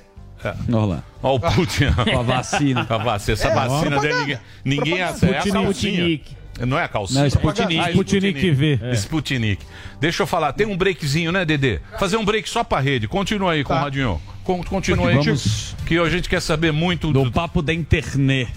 Olha 0.69 0.85
lá. 0.85 1.03
Ó, 1.23 1.35
o 1.35 1.39
Putin. 1.39 1.85
Com 1.91 2.19
a 2.19 2.23
vacina. 2.23 2.85
Com 2.87 2.93
a 2.93 2.97
vacina. 2.97 3.33
Essa 3.33 3.47
É, 3.49 3.53
vacina 3.55 3.99
dele, 3.99 4.15
ninguém, 4.19 4.39
ninguém 4.63 4.97
Propaganda. 4.97 5.25
é, 5.27 5.35
é 5.35 5.39
a 5.39 5.43
calcinha. 5.43 5.91
Sputnik. 6.07 6.37
Não 6.59 6.77
é 6.79 6.83
a 6.83 6.87
calcinha. 6.87 7.21
Não, 7.21 7.27
Sputnik. 7.27 7.77
Ah, 7.79 7.89
Sputnik 7.91 8.51
V. 8.51 8.79
É. 8.81 8.91
Sputnik. 8.93 9.65
Deixa 9.99 10.23
eu 10.23 10.27
falar, 10.27 10.53
tem 10.53 10.65
um 10.65 10.77
breakzinho, 10.77 11.31
né, 11.31 11.43
Dedê? 11.43 11.79
Fazer 11.99 12.15
um 12.17 12.23
break 12.23 12.47
só 12.47 12.63
pra 12.63 12.79
rede. 12.79 13.07
Continua 13.07 13.51
aí, 13.53 13.63
Tá. 13.63 13.75
Conradinho. 13.75 14.21
Con- 14.43 14.63
Continua 14.63 15.09
aí, 15.09 15.15
Vamos- 15.17 15.75
que 15.85 15.97
a 15.97 16.09
gente 16.09 16.29
quer 16.29 16.39
saber 16.41 16.71
muito 16.71 17.11
Do 17.11 17.23
do... 17.25 17.31
papo 17.31 17.61
da 17.61 17.73
internet. 17.73 18.51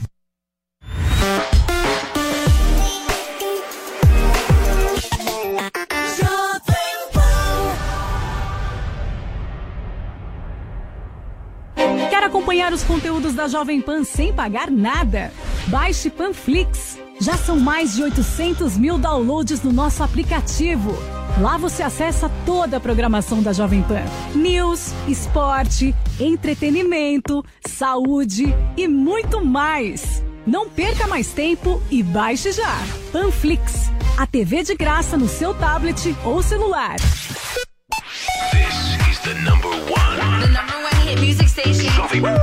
Quer 12.11 12.25
acompanhar 12.25 12.73
os 12.73 12.83
conteúdos 12.83 13.35
da 13.35 13.47
Jovem 13.49 13.81
Pan 13.81 14.03
sem 14.05 14.33
pagar 14.33 14.70
nada? 14.70 15.31
Baixe 15.69 16.11
Panflix. 16.11 16.99
Já 17.20 17.36
são 17.36 17.59
mais 17.59 17.95
de 17.95 18.03
800 18.03 18.77
mil 18.77 18.97
downloads 18.97 19.62
no 19.62 19.73
nosso 19.73 20.03
aplicativo. 20.03 20.97
Lá 21.40 21.57
você 21.57 21.82
acessa 21.82 22.31
toda 22.47 22.77
a 22.77 22.81
programação 22.81 23.43
da 23.43 23.53
Jovem 23.53 23.82
Pan: 23.82 24.03
news, 24.35 24.93
esporte, 25.07 25.95
entretenimento, 26.20 27.45
saúde 27.66 28.55
e 28.77 28.86
muito 28.86 29.45
mais. 29.45 30.23
Não 30.47 30.69
perca 30.69 31.07
mais 31.07 31.32
tempo 31.32 31.82
e 31.90 32.03
baixe 32.03 32.53
já. 32.53 32.78
Panflix, 33.12 33.90
a 34.16 34.27
TV 34.27 34.62
de 34.62 34.74
graça 34.74 35.16
no 35.16 35.28
seu 35.28 35.53
tablet 35.55 36.15
ou 36.24 36.43
celular. 36.43 36.97
This 36.97 39.11
is 39.11 39.19
the 39.20 39.35
number 39.43 39.69
one. 39.69 40.40
The 40.40 40.49
number 40.49 40.77
one 40.77 40.95
hit 41.05 41.20
music 41.20 41.49
station. 41.51 41.90
Jovem 41.90 42.23
Pan. 42.23 42.36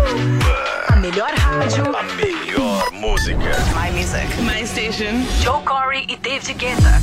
A 0.90 0.96
melhor 0.98 1.32
rádio. 1.34 1.84
A 1.84 2.04
melhor 2.04 2.35
música. 3.26 3.58
My 3.74 3.92
music. 3.92 4.28
My 4.44 4.66
station. 4.66 5.26
Joe 5.42 5.62
Corey 5.66 6.06
e 6.08 6.16
David 6.18 6.58
Guetta. 6.58 7.02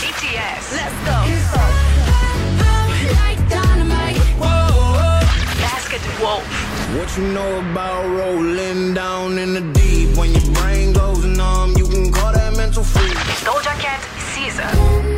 BTS. 0.00 0.72
Let's 0.74 0.98
go. 1.06 1.18
Like 3.14 3.40
dynamite, 3.48 4.18
whoa, 4.38 4.70
whoa! 4.98 5.20
Basket 5.60 6.02
Wolf. 6.20 6.44
What 6.96 7.16
you 7.16 7.24
know 7.32 7.60
about 7.60 8.06
rolling 8.08 8.94
down 8.94 9.38
in 9.38 9.54
the 9.54 9.60
deep? 9.72 10.16
When 10.16 10.32
your 10.32 10.52
brain 10.54 10.92
goes 10.92 11.24
numb, 11.24 11.74
you 11.76 11.86
can 11.86 12.10
call 12.12 12.32
that 12.32 12.56
mental 12.56 12.82
freeze. 12.82 13.14
Doja 13.44 13.74
Cat 13.78 14.00
Caesar. 14.34 15.17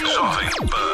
Jovem 0.00 0.68
Pan. 0.70 0.91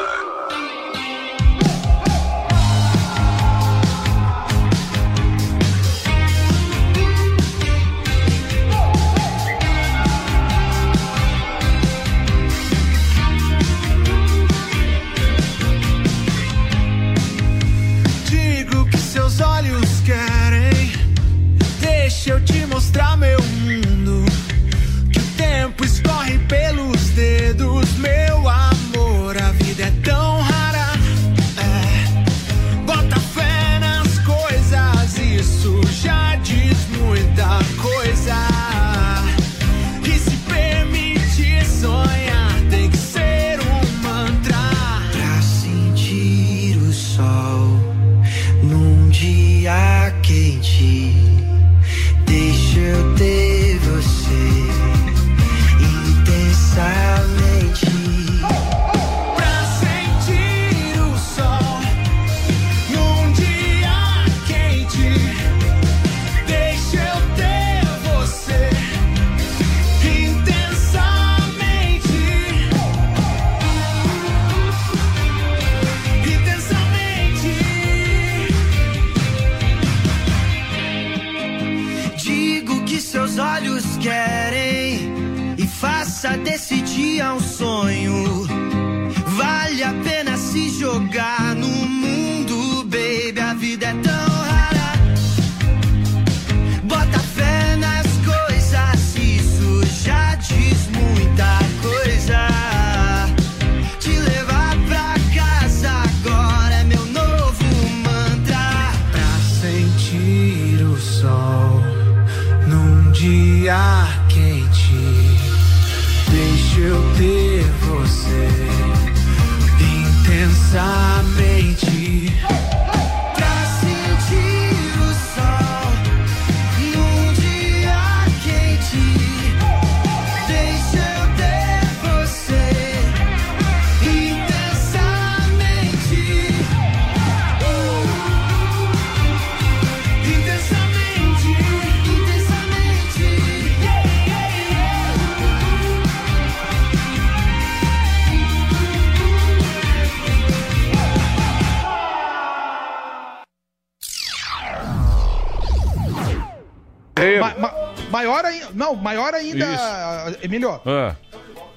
Emílio. 160.49 160.79
É. 160.85 161.15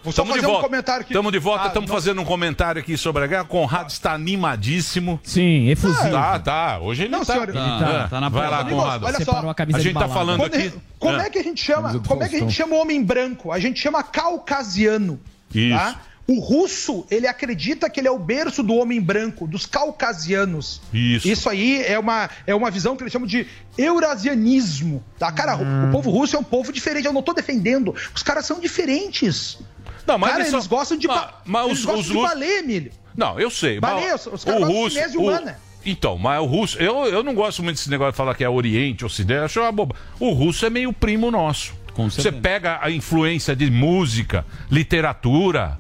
Vou 0.03 0.13
só 0.13 0.23
Tamo 0.23 0.35
de 0.35 0.41
fazer 0.41 0.53
um 0.53 0.61
comentário 0.61 1.03
aqui. 1.03 1.13
Estamos 1.13 1.31
de 1.31 1.39
volta, 1.39 1.65
Ah, 1.65 1.67
estamos 1.69 1.89
não- 1.89 1.95
fazendo 1.95 2.21
um 2.21 2.25
comentário 2.25 2.81
aqui 2.81 2.97
sobre 2.97 3.23
a 3.23 3.27
guerra. 3.29 3.45
Conrado 3.45 3.89
está 3.89 4.13
animadíssimo. 4.13 5.21
Sim, 5.23 5.69
efusivo. 5.69 6.11
Tá, 6.11 6.39
tá. 6.41 6.79
Hoje 6.81 7.03
ele 7.05 7.11
Não, 7.13 7.21
tá. 7.21 7.33
senhor, 7.35 7.49
ele 7.49 7.57
É. 7.59 7.61
tá- 8.09 8.29
Vai 8.29 8.51
lá, 8.51 8.65
Conrado. 8.65 9.07
olha 9.07 9.25
só. 9.25 9.45
a 9.77 9.79
gente 9.81 9.95
tá 9.95 10.09
falando 10.09 10.45
aqui. 10.45 10.73
Como 10.99 11.17
É. 11.21 11.27
é 11.27 11.31
que 11.31 11.39
a 11.39 11.43
gente 11.45 11.63
chama? 11.63 12.01
Como 12.01 12.23
é 12.25 12.29
que 12.29 12.35
a 12.35 12.39
gente 12.41 12.53
chama 12.53 12.75
o 12.75 12.81
homem 12.81 13.01
branco? 13.05 13.53
A 13.53 13.61
gente 13.61 13.79
chama 13.79 14.03
caucasiano. 14.03 15.21
Isso. 15.55 15.77
Tá? 15.79 15.97
O 16.27 16.39
russo, 16.39 17.05
ele 17.11 17.27
acredita 17.27 17.91
que 17.91 17.99
ele 17.99 18.07
é 18.07 18.11
o 18.11 18.19
berço 18.19 18.63
do 18.63 18.75
homem 18.77 19.01
branco, 19.01 19.47
dos 19.47 19.67
caucasianos. 19.67 20.81
Isso. 20.93 21.27
Isso 21.29 21.49
aí 21.51 21.83
é 21.85 21.99
uma, 21.99 22.31
é 22.47 22.55
uma 22.55 22.71
visão 22.71 22.97
que 22.97 23.03
eles 23.03 23.13
chamam 23.13 23.27
de 23.27 23.47
eurasianismo. 23.77 25.03
Tá? 25.19 25.33
Cara, 25.33 25.57
o- 25.57 25.89
o 25.89 25.91
povo 25.93 26.11
russo 26.11 26.37
é 26.37 26.39
um 26.39 26.45
povo 26.45 26.73
diferente. 26.73 27.07
Eu 27.07 27.13
não 27.13 27.23
tô 27.23 27.33
defendendo. 27.33 27.95
Os 28.15 28.23
caras 28.23 28.47
são 28.47 28.61
diferentes. 28.61 29.59
Não, 30.07 30.19
mas 30.19 30.31
Cara, 30.31 30.43
eles 30.43 30.53
eles, 30.53 30.65
são- 30.65 30.77
gostam 30.79 30.97
de, 30.99 31.07
ba- 31.07 31.41
mas 31.45 31.67
eles 31.67 31.79
os- 31.81 31.85
gostam 31.85 32.01
os 32.01 32.07
de 32.07 32.15
balé, 32.15 32.59
Emílio. 32.59 32.93
Não, 33.17 33.39
eu 33.39 33.51
sei. 33.51 33.79
Balé, 33.81 34.11
mas 34.13 34.27
os- 34.27 34.33
os 34.35 34.45
caras 34.45 34.61
gostam 34.61 34.85
de 34.89 34.91
chinês 34.95 35.15
e 35.15 35.17
o- 35.19 35.21
humana. 35.23 35.59
Então, 35.85 36.17
mas 36.17 36.41
o 36.41 36.45
russo. 36.45 36.79
Eu, 36.79 37.07
eu 37.07 37.23
não 37.25 37.35
gosto 37.35 37.63
muito 37.63 37.77
desse 37.77 37.91
negócio 37.91 38.13
de 38.13 38.17
falar 38.17 38.35
que 38.37 38.45
é 38.45 38.49
Oriente, 38.49 39.05
Ocidente. 39.05 39.41
Acho 39.45 39.61
uma 39.61 39.73
boba. 39.73 39.97
O 40.21 40.31
russo 40.31 40.65
é 40.65 40.71
meio 40.71 40.93
primo 40.93 41.29
nosso. 41.31 41.75
Você 41.97 42.33
pega 42.33 42.79
a 42.83 42.91
influência 42.91 43.55
de 43.55 43.71
música, 43.71 44.45
literatura, 44.71 45.79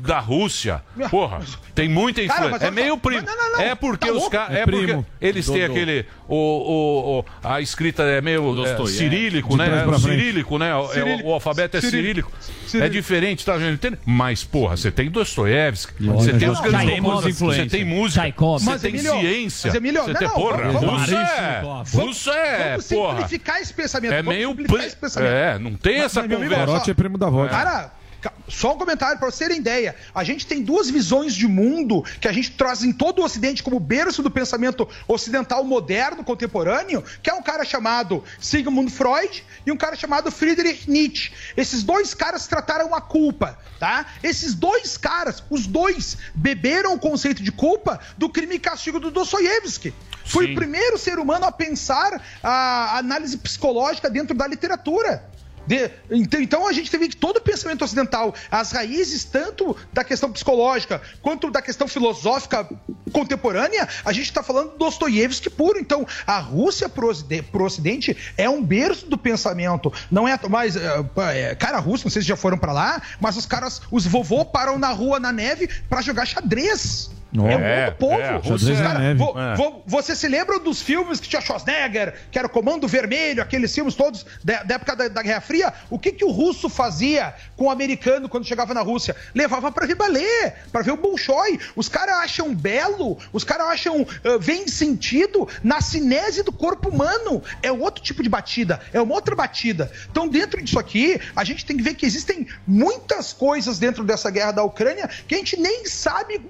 da 0.00 0.18
Rússia. 0.18 0.82
Porra, 1.10 1.40
tem 1.74 1.88
muita 1.88 2.20
Cara, 2.26 2.46
influência. 2.46 2.50
mas 2.50 2.62
é 2.62 2.70
meio 2.70 2.96
primo. 2.98 3.22
não, 3.22 3.36
não, 3.36 3.52
não, 3.52 3.60
É 3.60 3.74
porque 3.74 4.06
tá 4.06 4.12
os 4.12 4.28
caras. 4.28 4.56
É 4.56 4.60
É, 4.60 4.64
porque 4.64 4.84
primo. 4.86 5.06
eles 5.20 5.46
têm 5.46 5.64
aquele. 5.64 6.06
O, 6.26 6.36
o, 6.36 7.18
o- 7.20 7.24
a 7.42 7.60
escrita 7.60 8.02
é 8.02 8.20
meio 8.20 8.40
é, 8.52 8.54
Dostoiévski. 8.56 8.96
cirílico, 8.98 9.50
De 9.50 9.56
né? 9.56 9.66
É 9.82 9.84
frente. 9.84 10.00
cirílico, 10.00 10.58
né? 10.58 10.70
É 10.70 10.74
o- 10.76 10.88
Cirílico. 10.88 11.28
O, 11.28 11.32
alfabeto 11.32 11.76
é 11.76 11.80
cirílico. 11.80 12.32
Cirílico. 12.40 12.84
É 12.84 12.88
diferente, 12.88 13.44
tá? 13.44 13.58
gente? 13.58 13.74
Entende? 13.74 13.98
Mas, 14.06 14.42
porra, 14.44 14.76
você 14.76 14.90
tem 14.90 15.10
Dostoiévski, 15.10 16.04
você 16.06 16.32
tem 16.32 16.48
os 16.50 16.60
grandes 16.60 17.00
compositores, 17.00 17.56
você 17.56 17.66
tem 17.66 17.84
música, 17.84 18.32
você 18.58 18.78
tem 18.78 18.98
ciência. 18.98 19.70
você 19.70 19.80
tem, 20.14 20.28
porra, 20.30 20.56
vamos- 20.72 20.80
russo 20.82 20.86
vamos- 20.86 21.10
é. 21.12 21.60
vamos- 21.62 21.92
Russo 21.92 22.30
é, 22.30 22.68
Vamos 22.70 22.86
porra. 22.88 23.10
simplificar 23.16 23.60
esse 23.60 23.74
pensamento. 23.74 24.12
É 24.12 24.22
vamos 24.22 24.34
meio. 24.34 24.48
simplificar 24.48 24.78
pri- 24.78 24.86
esse 24.86 24.96
pensamento. 24.96 25.32
É, 25.54 25.58
não 25.58 25.74
tem 25.76 25.96
Mas, 25.98 26.06
essa 26.06 26.20
amigo, 26.20 26.40
conversa. 26.42 26.66
Corote 26.66 26.90
é 26.90 26.94
primo 26.94 27.18
da 27.18 27.28
vodka. 27.28 27.54
Cara, 27.56 27.92
ca- 28.20 28.32
só 28.48 28.72
um 28.74 28.78
comentário 28.78 29.18
para 29.18 29.30
vocês 29.30 29.38
terem 29.48 29.58
ideia. 29.60 29.94
A 30.14 30.24
gente 30.24 30.46
tem 30.46 30.62
duas 30.62 30.88
visões 30.90 31.34
de 31.34 31.46
mundo 31.46 32.02
que 32.20 32.26
a 32.28 32.32
gente 32.32 32.52
traz 32.52 32.82
em 32.82 32.92
todo 32.92 33.20
o 33.20 33.24
Ocidente 33.24 33.62
como 33.62 33.78
berço 33.78 34.22
do 34.22 34.30
pensamento 34.30 34.88
ocidental 35.06 35.62
moderno, 35.64 36.24
contemporâneo, 36.24 37.02
que 37.22 37.28
é 37.30 37.34
um 37.34 37.42
cara 37.42 37.64
chamado 37.64 38.22
Sigmund 38.40 38.90
Freud 38.90 39.44
e 39.66 39.70
um 39.72 39.76
cara 39.76 39.96
chamado 39.96 40.30
Friedrich 40.30 40.90
Nietzsche. 40.90 41.32
Esses 41.56 41.82
dois 41.82 42.14
caras 42.14 42.46
trataram 42.46 42.94
a 42.94 43.00
culpa, 43.00 43.58
tá? 43.78 44.06
Esses 44.22 44.54
dois 44.54 44.96
caras, 44.96 45.42
os 45.50 45.66
dois, 45.66 46.16
beberam 46.34 46.94
o 46.94 46.98
conceito 46.98 47.42
de 47.42 47.52
culpa 47.52 48.00
do 48.16 48.28
crime 48.28 48.54
e 48.56 48.58
castigo 48.58 48.98
do 48.98 49.10
Dostoiévski. 49.10 49.92
Foi 50.26 50.52
o 50.52 50.54
primeiro 50.54 50.96
ser 50.96 51.18
humano 51.18 51.44
a 51.44 51.52
pensar 51.52 52.18
a 52.42 52.96
análise 52.96 53.36
psicológica 53.36 54.08
dentro 54.08 54.34
da 54.34 54.46
literatura. 54.46 55.22
De- 55.66 55.90
então, 56.10 56.40
então 56.40 56.66
a 56.66 56.72
gente 56.72 56.90
teve 56.90 57.08
que 57.08 57.16
todo 57.16 57.38
o 57.38 57.40
pensamento 57.40 57.84
ocidental, 57.84 58.34
as 58.50 58.72
raízes 58.72 59.24
tanto 59.24 59.76
da 59.92 60.04
questão 60.04 60.30
psicológica 60.30 61.00
quanto 61.22 61.50
da 61.50 61.62
questão 61.62 61.88
filosófica 61.88 62.68
contemporânea, 63.12 63.88
a 64.04 64.12
gente 64.12 64.26
está 64.26 64.42
falando 64.42 64.72
do 64.72 64.78
Dostoiévski 64.78 65.50
puro. 65.50 65.78
Então, 65.78 66.06
a 66.26 66.38
Rússia 66.38 66.90
Ocidente, 66.94 67.42
pro 67.50 67.64
Ocidente 67.64 68.16
é 68.36 68.48
um 68.48 68.62
berço 68.62 69.06
do 69.06 69.16
pensamento. 69.18 69.92
Não 70.10 70.26
é 70.26 70.38
mais. 70.48 70.76
é, 70.76 71.04
é, 71.32 71.54
cara 71.54 71.78
russo, 71.78 72.04
não 72.04 72.10
sei 72.10 72.22
se 72.22 72.28
já 72.28 72.36
foram 72.36 72.58
para 72.58 72.72
lá, 72.72 73.02
mas 73.20 73.36
os 73.36 73.46
caras, 73.46 73.80
os 73.90 74.06
vovô 74.06 74.44
param 74.44 74.78
na 74.78 74.88
rua 74.90 75.18
na 75.20 75.32
neve 75.32 75.68
para 75.88 76.00
jogar 76.02 76.26
xadrez. 76.26 77.10
É 77.36 77.40
um 77.40 77.48
É, 77.48 77.84
outro 77.86 77.96
povo. 77.98 78.20
é, 78.20 78.42
Xadrez 78.42 78.78
na 78.78 78.86
cara- 78.86 78.98
neve. 79.00 79.18
vo- 79.18 79.38
É. 79.38 79.56
vo- 79.56 79.82
você 79.86 80.14
se 80.14 80.28
lembra 80.28 80.58
dos 80.60 80.80
filmes 80.80 81.18
que 81.18 81.28
tinha 81.28 81.42
Schwarzenegger, 81.42 82.14
que 82.30 82.38
era 82.38 82.46
o 82.46 82.50
Comando 82.50 82.86
Vermelho, 82.86 83.42
aqueles 83.42 83.74
filmes 83.74 83.94
todos 83.94 84.24
da, 84.44 84.62
da 84.62 84.76
época 84.76 84.94
da, 84.94 85.08
da 85.08 85.22
Guerra 85.22 85.40
Fria? 85.40 85.72
O 85.90 85.98
que, 85.98 86.12
que 86.12 86.24
o 86.24 86.30
russo 86.30 86.68
fazia 86.68 87.34
com 87.56 87.64
o 87.64 87.70
americano 87.70 88.28
quando 88.28 88.46
chegava 88.46 88.72
na 88.72 88.82
Rússia? 88.82 89.16
Levava 89.34 89.72
pra 89.72 89.84
ver 89.86 89.96
balé, 89.96 90.54
pra 90.70 90.82
ver 90.82 90.92
o 90.92 90.96
Bolshoi. 90.96 91.58
Os 91.74 91.88
caras 91.88 92.16
acham 92.18 92.54
belo, 92.54 93.18
os 93.32 93.42
caras 93.42 93.66
acham, 93.68 94.06
ah, 94.24 94.38
veem 94.38 94.68
sentido 94.68 95.48
na 95.62 95.80
cinese 95.80 96.42
do 96.44 96.52
corpo 96.52 96.88
humano. 96.88 97.42
É 97.62 97.72
outro 97.72 98.02
tipo 98.02 98.22
de 98.22 98.28
batida, 98.28 98.80
é 98.92 99.00
uma 99.00 99.14
outra 99.14 99.34
batida. 99.34 99.90
Então, 100.10 100.28
dentro 100.28 100.62
disso 100.62 100.78
aqui, 100.78 101.20
a 101.34 101.42
gente 101.42 101.64
tem 101.66 101.76
que 101.76 101.82
ver 101.82 101.94
que 101.94 102.06
existem 102.06 102.46
muitas 102.66 103.32
coisas 103.32 103.78
dentro 103.78 104.04
dessa 104.04 104.30
guerra 104.30 104.52
da 104.52 104.62
Ucrânia 104.62 105.08
que 105.26 105.34
a 105.34 105.38
gente 105.38 105.58
nem 105.58 105.84
sabe 105.86 106.40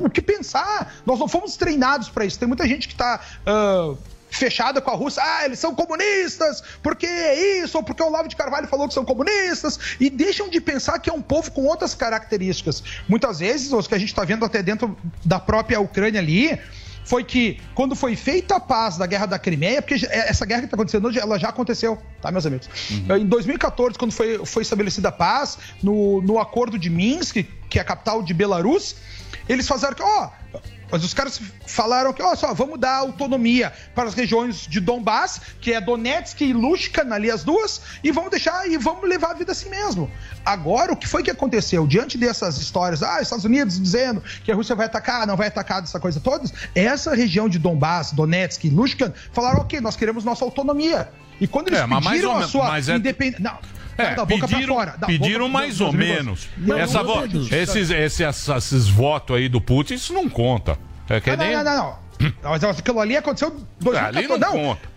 o, 0.00 0.06
o 0.06 0.10
que 0.10 0.20
pensar. 0.30 0.94
Nós 1.04 1.18
não 1.18 1.28
fomos 1.28 1.56
treinados 1.56 2.08
pra 2.08 2.24
isso. 2.24 2.38
Tem 2.38 2.46
muita 2.48 2.66
gente 2.66 2.88
que 2.88 2.94
tá. 2.94 3.20
ah, 3.46 3.94
Fechada 4.32 4.80
com 4.80 4.92
a 4.92 4.94
Rússia, 4.94 5.20
ah, 5.24 5.44
eles 5.44 5.58
são 5.58 5.74
comunistas, 5.74 6.62
porque 6.84 7.04
é 7.04 7.62
isso, 7.64 7.76
ou 7.76 7.82
porque 7.82 8.00
o 8.00 8.06
Olavo 8.06 8.28
de 8.28 8.36
Carvalho 8.36 8.68
falou 8.68 8.86
que 8.86 8.94
são 8.94 9.04
comunistas, 9.04 9.96
e 9.98 10.08
deixam 10.08 10.48
de 10.48 10.60
pensar 10.60 11.00
que 11.00 11.10
é 11.10 11.12
um 11.12 11.20
povo 11.20 11.50
com 11.50 11.64
outras 11.64 11.96
características. 11.96 12.80
Muitas 13.08 13.40
vezes, 13.40 13.72
os 13.72 13.88
que 13.88 13.94
a 13.96 13.98
gente 13.98 14.10
está 14.10 14.24
vendo 14.24 14.44
até 14.44 14.62
dentro 14.62 14.96
da 15.24 15.40
própria 15.40 15.80
Ucrânia 15.80 16.20
ali, 16.20 16.56
foi 17.04 17.24
que 17.24 17.60
quando 17.74 17.96
foi 17.96 18.14
feita 18.14 18.54
a 18.54 18.60
paz 18.60 18.96
da 18.96 19.04
guerra 19.04 19.26
da 19.26 19.36
Crimeia, 19.36 19.82
porque 19.82 20.06
essa 20.10 20.46
guerra 20.46 20.60
que 20.60 20.66
está 20.66 20.76
acontecendo 20.76 21.08
hoje, 21.08 21.18
ela 21.18 21.36
já 21.36 21.48
aconteceu, 21.48 21.98
tá, 22.22 22.30
meus 22.30 22.46
amigos? 22.46 22.68
Em 22.90 23.26
2014, 23.26 23.98
quando 23.98 24.12
foi, 24.12 24.46
foi 24.46 24.62
estabelecida 24.62 25.08
a 25.08 25.12
paz, 25.12 25.58
no, 25.82 26.22
no 26.22 26.38
acordo 26.38 26.78
de 26.78 26.88
Minsk, 26.88 27.44
que 27.68 27.78
é 27.80 27.82
a 27.82 27.84
capital 27.84 28.22
de 28.22 28.32
Belarus, 28.32 28.94
eles 29.52 29.68
fizeram 29.68 29.94
que, 29.94 30.02
ó, 30.02 30.30
mas 30.92 31.04
os 31.04 31.14
caras 31.14 31.40
falaram 31.66 32.12
que, 32.12 32.20
ó, 32.20 32.34
só, 32.34 32.52
vamos 32.52 32.78
dar 32.78 32.96
autonomia 32.96 33.72
para 33.94 34.08
as 34.08 34.14
regiões 34.14 34.66
de 34.66 34.80
Donbass, 34.80 35.40
que 35.60 35.72
é 35.72 35.80
Donetsk 35.80 36.40
e 36.40 36.52
Lushka, 36.52 37.06
ali 37.14 37.30
as 37.30 37.44
duas, 37.44 37.80
e 38.02 38.10
vamos 38.10 38.30
deixar 38.30 38.68
e 38.68 38.76
vamos 38.76 39.08
levar 39.08 39.30
a 39.30 39.34
vida 39.34 39.52
assim 39.52 39.68
mesmo. 39.68 40.10
Agora, 40.44 40.92
o 40.92 40.96
que 40.96 41.06
foi 41.06 41.22
que 41.22 41.30
aconteceu? 41.30 41.86
Diante 41.86 42.18
dessas 42.18 42.58
histórias, 42.58 43.02
ah, 43.04 43.20
Estados 43.22 43.44
Unidos 43.44 43.80
dizendo 43.80 44.20
que 44.44 44.50
a 44.50 44.54
Rússia 44.54 44.74
vai 44.74 44.86
atacar, 44.86 45.26
não 45.26 45.36
vai 45.36 45.46
atacar, 45.46 45.80
dessa 45.80 46.00
coisa 46.00 46.18
toda, 46.18 46.50
essa 46.74 47.14
região 47.14 47.48
de 47.48 47.58
Donbass, 47.58 48.12
Donetsk 48.12 48.64
e 48.64 48.70
Lushka 48.70 49.14
falaram, 49.32 49.60
ok, 49.60 49.80
nós 49.80 49.94
queremos 49.94 50.24
nossa 50.24 50.44
autonomia. 50.44 51.08
E 51.40 51.46
quando 51.46 51.68
eles 51.68 51.80
É, 51.80 51.86
pediram 51.86 52.36
a 52.36 52.48
sua 52.48 52.76
é- 52.78 52.96
independência... 52.96 53.58
Não, 54.02 54.08
É, 54.10 54.14
da 54.14 54.24
boca 54.24 54.48
pediram, 54.48 54.74
pra 54.74 54.84
fora. 54.86 54.98
da 54.98 55.06
pediram 55.06 55.46
boca- 55.46 55.52
mais 55.52 55.80
ou 55.80 55.92
menos. 55.92 56.48
Não, 56.56 56.78
Essa 56.78 56.98
não, 57.02 57.06
vo- 57.06 57.26
não, 57.26 57.42
esses, 57.42 57.90
esses, 57.90 58.48
esses 58.48 58.88
votos 58.88 59.36
aí 59.36 59.48
do 59.48 59.60
Putin, 59.60 59.94
isso 59.94 60.12
não 60.12 60.28
conta. 60.28 60.78
É 61.08 61.20
que 61.20 61.30
Não, 61.30 61.36
nem... 61.44 61.56
não, 61.56 61.64
não, 61.64 61.74
não, 61.74 61.96
não. 62.42 62.50
Mas 62.50 62.62
aquilo 62.64 63.00
ali 63.00 63.16
aconteceu 63.16 63.48
em 63.48 63.66
2014. 63.80 64.18
Ali 64.18 64.28
não 64.28 64.52
conta. 64.52 64.88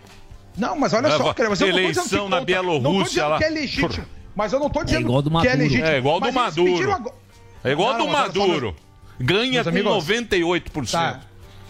Não, 0.56 0.78
mas 0.78 0.92
olha 0.92 1.08
É, 1.08 1.10
só, 1.16 1.34
cara, 1.34 1.48
não 1.48 1.56
tô 1.56 1.66
eleição 1.66 2.28
na. 2.28 2.40
Bielorrússia 2.40 3.22
não 3.24 3.30
lá. 3.30 3.38
que 3.38 3.44
é 3.44 3.48
legítimo. 3.50 4.06
Mas 4.36 4.52
eu 4.52 4.60
não 4.60 4.70
tô 4.70 4.84
dizendo 4.84 5.02
igual 5.02 5.22
do 5.22 5.30
que 5.30 5.36
é 5.36 5.38
Maduro. 5.40 5.58
legítimo. 5.58 5.86
É 5.88 5.98
igual 5.98 6.20
do 6.20 6.32
Maduro. 6.32 6.92
agora- 6.92 7.14
É 7.64 7.72
igual 7.72 7.92
Não, 7.92 7.98
do 7.98 8.04
não, 8.04 8.12
Maduro. 8.12 8.76
Ganha 9.18 9.62
com 9.62 9.68
amigos- 9.70 9.92
98%. 9.92 10.90
Tá. 10.92 11.20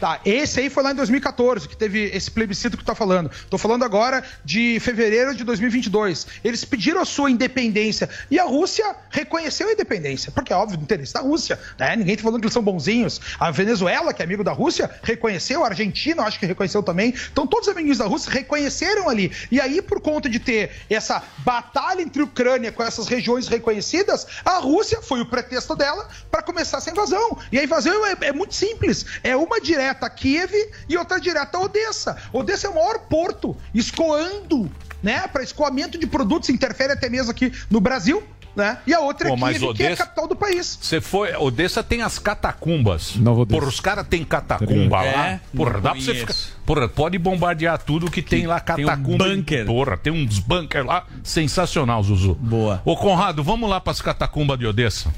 Tá, 0.00 0.20
esse 0.24 0.60
aí 0.60 0.68
foi 0.68 0.82
lá 0.82 0.90
em 0.90 0.96
2014, 0.96 1.68
que 1.68 1.76
teve 1.76 2.04
esse 2.06 2.30
plebiscito 2.30 2.76
que 2.76 2.84
tá 2.84 2.94
falando. 2.94 3.30
Tô 3.48 3.56
falando 3.56 3.84
agora 3.84 4.24
de 4.44 4.80
fevereiro 4.80 5.34
de 5.34 5.44
2022. 5.44 6.26
Eles 6.42 6.64
pediram 6.64 7.00
a 7.00 7.04
sua 7.04 7.30
independência 7.30 8.10
e 8.30 8.38
a 8.38 8.44
Rússia 8.44 8.96
reconheceu 9.08 9.68
a 9.68 9.72
independência, 9.72 10.32
porque 10.32 10.52
é 10.52 10.56
óbvio, 10.56 10.78
do 10.78 10.82
interesse 10.82 11.14
da 11.14 11.20
Rússia, 11.20 11.58
né? 11.78 11.94
Ninguém 11.94 12.16
tá 12.16 12.22
falando 12.22 12.40
que 12.40 12.46
eles 12.46 12.52
são 12.52 12.62
bonzinhos. 12.62 13.20
A 13.38 13.52
Venezuela, 13.52 14.12
que 14.12 14.20
é 14.20 14.24
amigo 14.24 14.42
da 14.42 14.52
Rússia, 14.52 14.90
reconheceu, 15.02 15.64
a 15.64 15.68
Argentina, 15.68 16.22
acho 16.22 16.40
que 16.40 16.46
reconheceu 16.46 16.82
também. 16.82 17.14
Então 17.32 17.46
todos 17.46 17.68
os 17.68 17.72
amiguinhos 17.72 17.98
da 17.98 18.06
Rússia 18.06 18.32
reconheceram 18.32 19.08
ali. 19.08 19.30
E 19.50 19.60
aí, 19.60 19.80
por 19.80 20.00
conta 20.00 20.28
de 20.28 20.40
ter 20.40 20.72
essa 20.90 21.22
batalha 21.38 22.02
entre 22.02 22.20
Ucrânia 22.20 22.72
com 22.72 22.82
essas 22.82 23.06
regiões 23.06 23.46
reconhecidas, 23.46 24.26
a 24.44 24.58
Rússia 24.58 25.00
foi 25.00 25.20
o 25.20 25.26
pretexto 25.26 25.76
dela 25.76 26.08
para 26.30 26.42
começar 26.42 26.78
essa 26.78 26.90
invasão. 26.90 27.38
E 27.52 27.58
a 27.58 27.62
invasão 27.62 28.04
é, 28.06 28.16
é 28.22 28.32
muito 28.32 28.54
simples. 28.54 29.06
É 29.22 29.36
uma 29.36 29.60
direta 29.60 29.83
a 29.90 30.10
Kiev 30.10 30.52
e 30.88 30.96
outra 30.96 31.18
direta 31.20 31.58
a 31.58 31.60
Odessa. 31.62 32.16
Odessa 32.32 32.66
é 32.66 32.70
o 32.70 32.74
maior 32.74 33.00
porto 33.08 33.56
escoando, 33.74 34.70
né? 35.02 35.26
Para 35.28 35.42
escoamento 35.42 35.98
de 35.98 36.06
produtos, 36.06 36.48
interfere 36.48 36.92
até 36.92 37.08
mesmo 37.08 37.30
aqui 37.30 37.52
no 37.70 37.80
Brasil. 37.80 38.22
Né? 38.56 38.78
E 38.86 38.94
a 38.94 39.00
outra 39.00 39.26
Pô, 39.30 39.34
é 39.34 39.36
mas 39.36 39.58
Kiev, 39.58 39.74
que 39.74 39.82
é 39.82 39.86
a 39.86 39.88
Odessa- 39.90 40.04
capital 40.04 40.28
do 40.28 40.36
país. 40.36 40.78
Você 40.80 41.00
foi. 41.00 41.34
Odessa 41.34 41.82
tem 41.82 42.02
as 42.02 42.20
catacumbas. 42.20 43.16
Odessa. 43.16 43.46
Porra, 43.46 43.66
os 43.66 43.80
caras 43.80 44.06
têm 44.06 44.24
catacumba 44.24 45.04
É? 45.04 45.12
lá. 45.16 45.40
Porra, 45.56 45.80
dá 45.80 45.90
pra 45.90 46.00
você 46.00 46.14
ficar. 46.14 46.34
Porra, 46.64 46.88
pode 46.88 47.18
bombardear 47.18 47.76
tudo 47.82 48.08
que 48.08 48.22
tem 48.22 48.46
lá 48.46 48.60
tem 48.60 48.84
um 48.84 48.88
catacumba. 48.88 49.24
bunker. 49.24 49.66
Porra, 49.66 49.96
tem 49.96 50.12
uns 50.12 50.38
bunker 50.38 50.86
lá. 50.86 51.04
Sensacional, 51.24 52.00
Zuzu. 52.04 52.34
Boa. 52.36 52.80
Ô, 52.84 52.96
Conrado, 52.96 53.42
vamos 53.42 53.68
lá 53.68 53.80
pras 53.80 54.00
catacumbas 54.00 54.56
de 54.56 54.66
Odessa. 54.68 55.12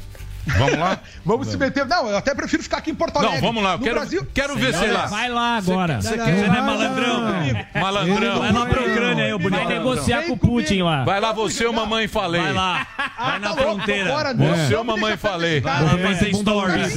Vamos 0.47 0.79
lá? 0.79 0.99
Vamos 1.25 1.49
se 1.49 1.57
meter. 1.57 1.85
Não, 1.87 2.09
eu 2.09 2.17
até 2.17 2.35
prefiro 2.35 2.63
ficar 2.63 2.79
aqui 2.79 2.91
em 2.91 2.95
Porto 2.95 3.17
Alegre. 3.19 3.37
Não, 3.37 3.43
vamos 3.43 3.63
lá. 3.63 3.73
Eu 3.73 3.79
No 3.79 3.85
quero, 3.85 3.97
Brasil. 3.97 4.27
quero 4.33 4.57
ver 4.57 4.75
olha, 4.75 4.93
lá. 4.93 5.07
Vai 5.07 5.29
lá 5.29 5.57
agora. 5.57 6.01
Você 6.01 6.17
Não, 6.17 6.25
quer- 6.25 6.33
não 6.33 6.39
você 6.41 6.47
não 6.47 6.55
é 6.55 6.57
vai 6.57 6.67
malandrão? 6.67 7.21
lá, 7.23 7.33
comigo. 7.33 7.59
Malandrão. 7.75 8.39
Vai 8.39 8.53
lá 8.53 8.67
pra 8.67 8.81
Ucrânia 8.83 9.25
aí, 9.25 9.33
o 9.35 9.39
bonito. 9.39 9.65
Vai 9.65 9.79
negociar 9.79 10.23
com 10.23 10.33
o 10.33 10.37
Putin 10.37 10.83
lá. 10.83 11.05
Vai 11.05 11.21
lá 11.21 11.33
você, 11.33 11.67
o 11.67 11.73
mamãe 11.73 12.07
falei. 12.09 12.41
Vai 12.43 12.53
lá. 12.53 12.87
Vai 13.19 13.39
na 13.39 13.49
louco, 13.49 13.63
fronteira. 13.63 14.15
Você, 14.35 14.75
não 14.75 14.81
o 14.83 14.85
mamãe 14.85 15.17
falei. 15.17 15.61
Vou 15.61 16.11
esse 16.11 16.25
fazer 16.31 16.35
stories. 16.35 16.95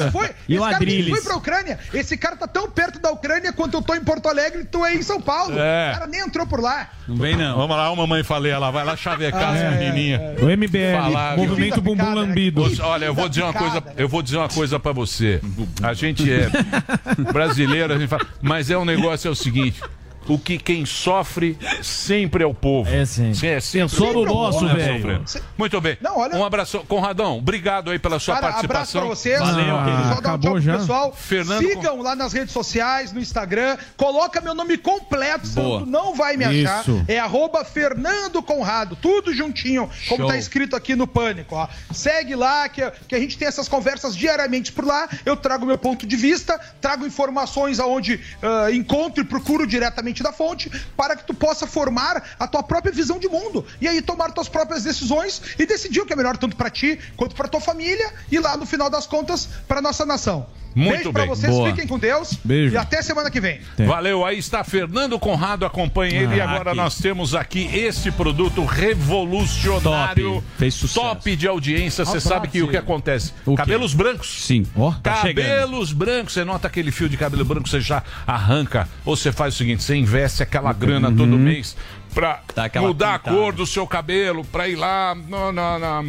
E 0.48 0.58
o 0.60 0.64
Adrilles. 0.64 1.10
foi 1.10 1.22
pra 1.22 1.36
Ucrânia. 1.36 1.80
Esse 1.94 2.18
cara 2.18 2.36
tá 2.36 2.48
tão 2.48 2.70
perto 2.70 3.00
da 3.00 3.10
Ucrânia 3.12 3.52
quanto 3.52 3.76
eu 3.78 3.82
tô 3.82 3.96
em 3.96 4.04
Porto 4.04 4.28
Alegre 4.30 4.62
e 4.62 4.66
tu 4.66 4.86
é 4.86 4.94
em 4.96 5.02
São 5.02 5.20
Paulo. 5.22 5.58
É. 5.58 5.90
O 5.90 5.94
cara 5.94 6.08
nem 6.08 6.22
entrou 6.22 6.46
por 6.46 6.62
lá. 6.62 6.90
Não 7.08 7.16
vem 7.16 7.36
não. 7.36 7.58
Vamos 7.58 7.76
lá, 7.76 7.90
o 7.92 7.96
mamãe 7.96 8.24
falei, 8.24 8.52
ela 8.52 8.70
vai 8.70 8.86
lá 8.86 8.96
chavecar 8.96 9.54
as 9.56 9.74
menininhas. 9.76 10.22
O 10.42 10.46
MBL, 10.46 11.36
Movimento? 11.38 11.82
Bumbum 11.82 12.14
Lambido. 12.14 12.64
Olha, 12.84 13.06
eu 13.06 13.14
vou 13.14 13.28
dizer 13.28 13.39
uma 13.44 13.54
coisa, 13.54 13.84
eu 13.98 14.08
vou 14.08 14.22
dizer 14.22 14.38
uma 14.38 14.50
coisa 14.50 14.80
para 14.80 14.92
você. 14.92 15.42
A 15.82 15.94
gente 15.94 16.32
é 16.32 16.50
brasileiro, 17.32 17.94
a 17.94 17.98
gente 17.98 18.10
fala, 18.10 18.26
mas 18.42 18.70
é 18.70 18.78
um 18.78 18.86
negócio 18.86 19.28
é 19.28 19.32
o 19.32 19.36
seguinte, 19.36 19.82
o 20.30 20.38
que 20.40 20.58
quem 20.58 20.86
sofre 20.86 21.58
sempre 21.82 22.44
é 22.44 22.48
o 22.48 22.54
povo. 22.54 22.90
É 22.90 23.06
sim. 23.06 23.32
É 23.32 23.60
sempre 23.60 23.90
Pensou 23.90 24.14
no 24.14 24.22
o 24.22 24.26
povo 24.28 24.44
nosso, 24.44 24.60
que 24.60 24.68
tá 24.68 24.74
velho. 24.74 24.96
sofrendo. 25.26 25.46
Muito 25.58 25.82
bem. 25.82 25.98
Um 26.34 26.44
abraço, 26.44 26.80
Conradão. 26.88 27.38
Obrigado 27.38 27.92
aí 27.92 28.00
pela 28.00 28.20
sua 28.20 28.36
Cara, 28.36 28.48
abraço 28.60 28.68
participação. 28.68 29.02
pra 29.02 29.10
vocês. 29.10 29.40
Valeu, 29.40 29.76
Só 29.76 29.84
querido. 29.84 30.22
dar 30.22 30.38
um 30.38 30.40
tchau 30.40 30.40
pro 30.40 30.62
pessoal. 30.80 31.14
Fernando 31.14 31.68
Sigam 31.68 32.02
lá 32.02 32.16
nas 32.16 32.34
redes 32.34 32.54
sociais, 32.54 33.12
no 33.12 33.20
Instagram. 33.20 33.78
Coloca 33.98 34.40
meu 34.42 34.54
nome 34.54 34.78
completo, 34.78 35.48
senão 35.48 35.66
Boa. 35.66 35.80
tu 35.82 35.86
não 35.88 36.16
vai 36.16 36.38
me 36.38 36.46
achar. 36.46 36.82
Isso. 36.82 37.04
É 37.08 37.20
arroba 37.20 37.66
Fernando 37.66 38.42
Conrado, 38.42 38.96
tudo 38.96 39.34
juntinho, 39.34 39.90
como 40.08 40.22
Show. 40.22 40.28
tá 40.28 40.38
escrito 40.38 40.76
aqui 40.76 40.96
no 40.96 41.08
Pânico. 41.08 41.56
Ó. 41.56 41.68
Segue 41.92 42.36
lá, 42.36 42.70
que, 42.70 42.82
que 43.08 43.16
a 43.16 43.20
gente 43.20 43.38
tem 43.38 43.48
essas 43.48 43.68
conversas 43.68 44.16
diariamente 44.16 44.72
por 44.72 44.86
lá. 44.86 45.10
Eu 45.26 45.36
trago 45.36 45.66
meu 45.66 45.78
ponto 45.78 46.06
de 46.06 46.16
vista, 46.16 46.60
trago 46.80 47.06
informações 47.06 47.80
aonde 47.80 48.20
ah, 48.42 48.72
encontro 48.72 49.24
e 49.24 49.26
procuro 49.26 49.66
diretamente 49.66 50.19
da 50.24 50.32
fonte, 50.32 50.70
para 50.96 51.16
que 51.16 51.26
tu 51.26 51.34
possa 51.34 51.68
formar 51.68 52.36
a 52.40 52.48
tua 52.48 52.64
própria 52.64 52.92
visão 52.92 53.20
de 53.20 53.28
mundo. 53.28 53.66
E 53.80 53.88
aí 53.88 54.02
tomar 54.02 54.32
tuas 54.32 54.50
próprias 54.50 54.84
decisões 54.84 55.42
e 55.58 55.66
decidir 55.66 56.02
o 56.02 56.06
que 56.06 56.14
é 56.14 56.16
melhor 56.16 56.38
tanto 56.38 56.56
pra 56.56 56.70
ti 56.70 57.00
quanto 57.16 57.36
pra 57.36 57.48
tua 57.48 57.62
família 57.62 58.14
e 58.32 58.40
lá 58.40 58.58
no 58.58 58.66
final 58.66 58.90
das 58.90 59.06
contas 59.06 59.48
pra 59.68 59.82
nossa 59.82 60.06
nação. 60.06 60.48
Muito 60.76 60.92
Beijo 60.96 61.12
pra 61.12 61.22
bem. 61.24 61.30
vocês, 61.30 61.52
Boa. 61.52 61.70
fiquem 61.70 61.88
com 61.88 61.98
Deus. 61.98 62.38
Beijo. 62.44 62.74
E 62.74 62.78
até 62.78 63.02
semana 63.02 63.30
que 63.32 63.42
vem. 63.42 63.60
Valeu, 63.88 64.24
aí 64.26 64.38
está 64.38 64.64
Fernando 64.64 65.18
Conrado, 65.20 65.66
acompanha 65.66 66.22
ele. 66.22 66.36
E 66.36 66.42
Ah, 66.42 66.50
agora 66.52 66.70
aqui. 66.72 66.78
nós 66.78 66.98
temos 67.00 67.34
aqui 67.36 67.70
esse 67.76 68.12
produto 68.12 68.64
revolucionário. 68.64 70.34
Top. 70.36 70.44
Fez 70.58 70.74
sucesso. 70.74 71.00
Top 71.02 71.36
de 71.36 71.48
audiência. 71.48 72.06
Você 72.06 72.20
sabe 72.20 72.48
que 72.48 72.62
o 72.62 72.68
que 72.68 72.78
acontece? 72.78 73.34
O 73.46 73.52
quê? 73.52 73.58
Cabelos 73.58 73.94
brancos. 73.94 74.44
Sim. 74.46 74.66
Ó, 74.76 74.92
tá 74.92 75.16
chegando. 75.22 75.46
Cabelos 75.48 75.92
brancos, 75.92 76.34
você 76.34 76.44
nota 76.44 76.68
aquele 76.68 76.92
fio 76.92 77.10
de 77.10 77.18
cabelo 77.18 77.44
branco, 77.46 77.68
você 77.68 77.82
já 77.82 78.04
arranca. 78.26 78.88
Ou 79.06 79.16
você 79.16 79.32
faz 79.32 79.56
o 79.56 79.58
seguinte: 79.58 79.84
você 79.84 79.96
investe 79.96 80.44
aquela 80.44 80.72
grana 80.74 81.08
todo 81.12 81.38
mês 81.38 81.76
pra 82.14 82.42
mudar 82.82 83.16
a 83.16 83.20
pintada. 83.20 83.38
cor 83.38 83.54
do 83.54 83.66
seu 83.66 83.86
cabelo, 83.88 84.44
pra 84.46 84.68
ir 84.68 84.76
lá 84.76 85.16
no, 85.16 85.52
na, 85.52 85.80
na, 85.80 86.02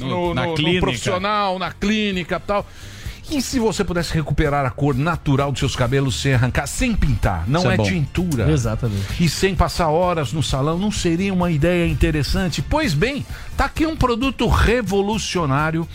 no, 0.00 0.34
na 0.34 0.46
no- 0.46 0.54
no 0.56 0.80
profissional, 0.80 1.58
na 1.58 1.72
clínica 1.72 2.36
e 2.36 2.40
tal. 2.46 2.66
E 3.30 3.42
se 3.42 3.58
você 3.58 3.84
pudesse 3.84 4.14
recuperar 4.14 4.64
a 4.64 4.70
cor 4.70 4.94
natural 4.94 5.50
dos 5.52 5.60
seus 5.60 5.76
cabelos 5.76 6.20
sem 6.20 6.32
arrancar, 6.32 6.66
sem 6.66 6.94
pintar? 6.94 7.44
Não 7.46 7.60
Isso 7.60 7.70
é 7.70 7.74
é, 7.74 7.90
tintura. 7.90 8.50
Exatamente. 8.50 9.22
E 9.22 9.28
sem 9.28 9.54
passar 9.54 9.88
horas 9.88 10.32
no 10.32 10.42
salão, 10.42 10.78
não 10.78 10.90
seria 10.90 11.32
uma 11.32 11.50
ideia 11.50 11.86
interessante? 11.86 12.62
Pois 12.62 12.94
bem, 12.94 13.26
tá 13.56 13.66
aqui 13.66 13.86
um 13.86 13.96
produto 13.96 14.46
revolucionário 14.48 15.86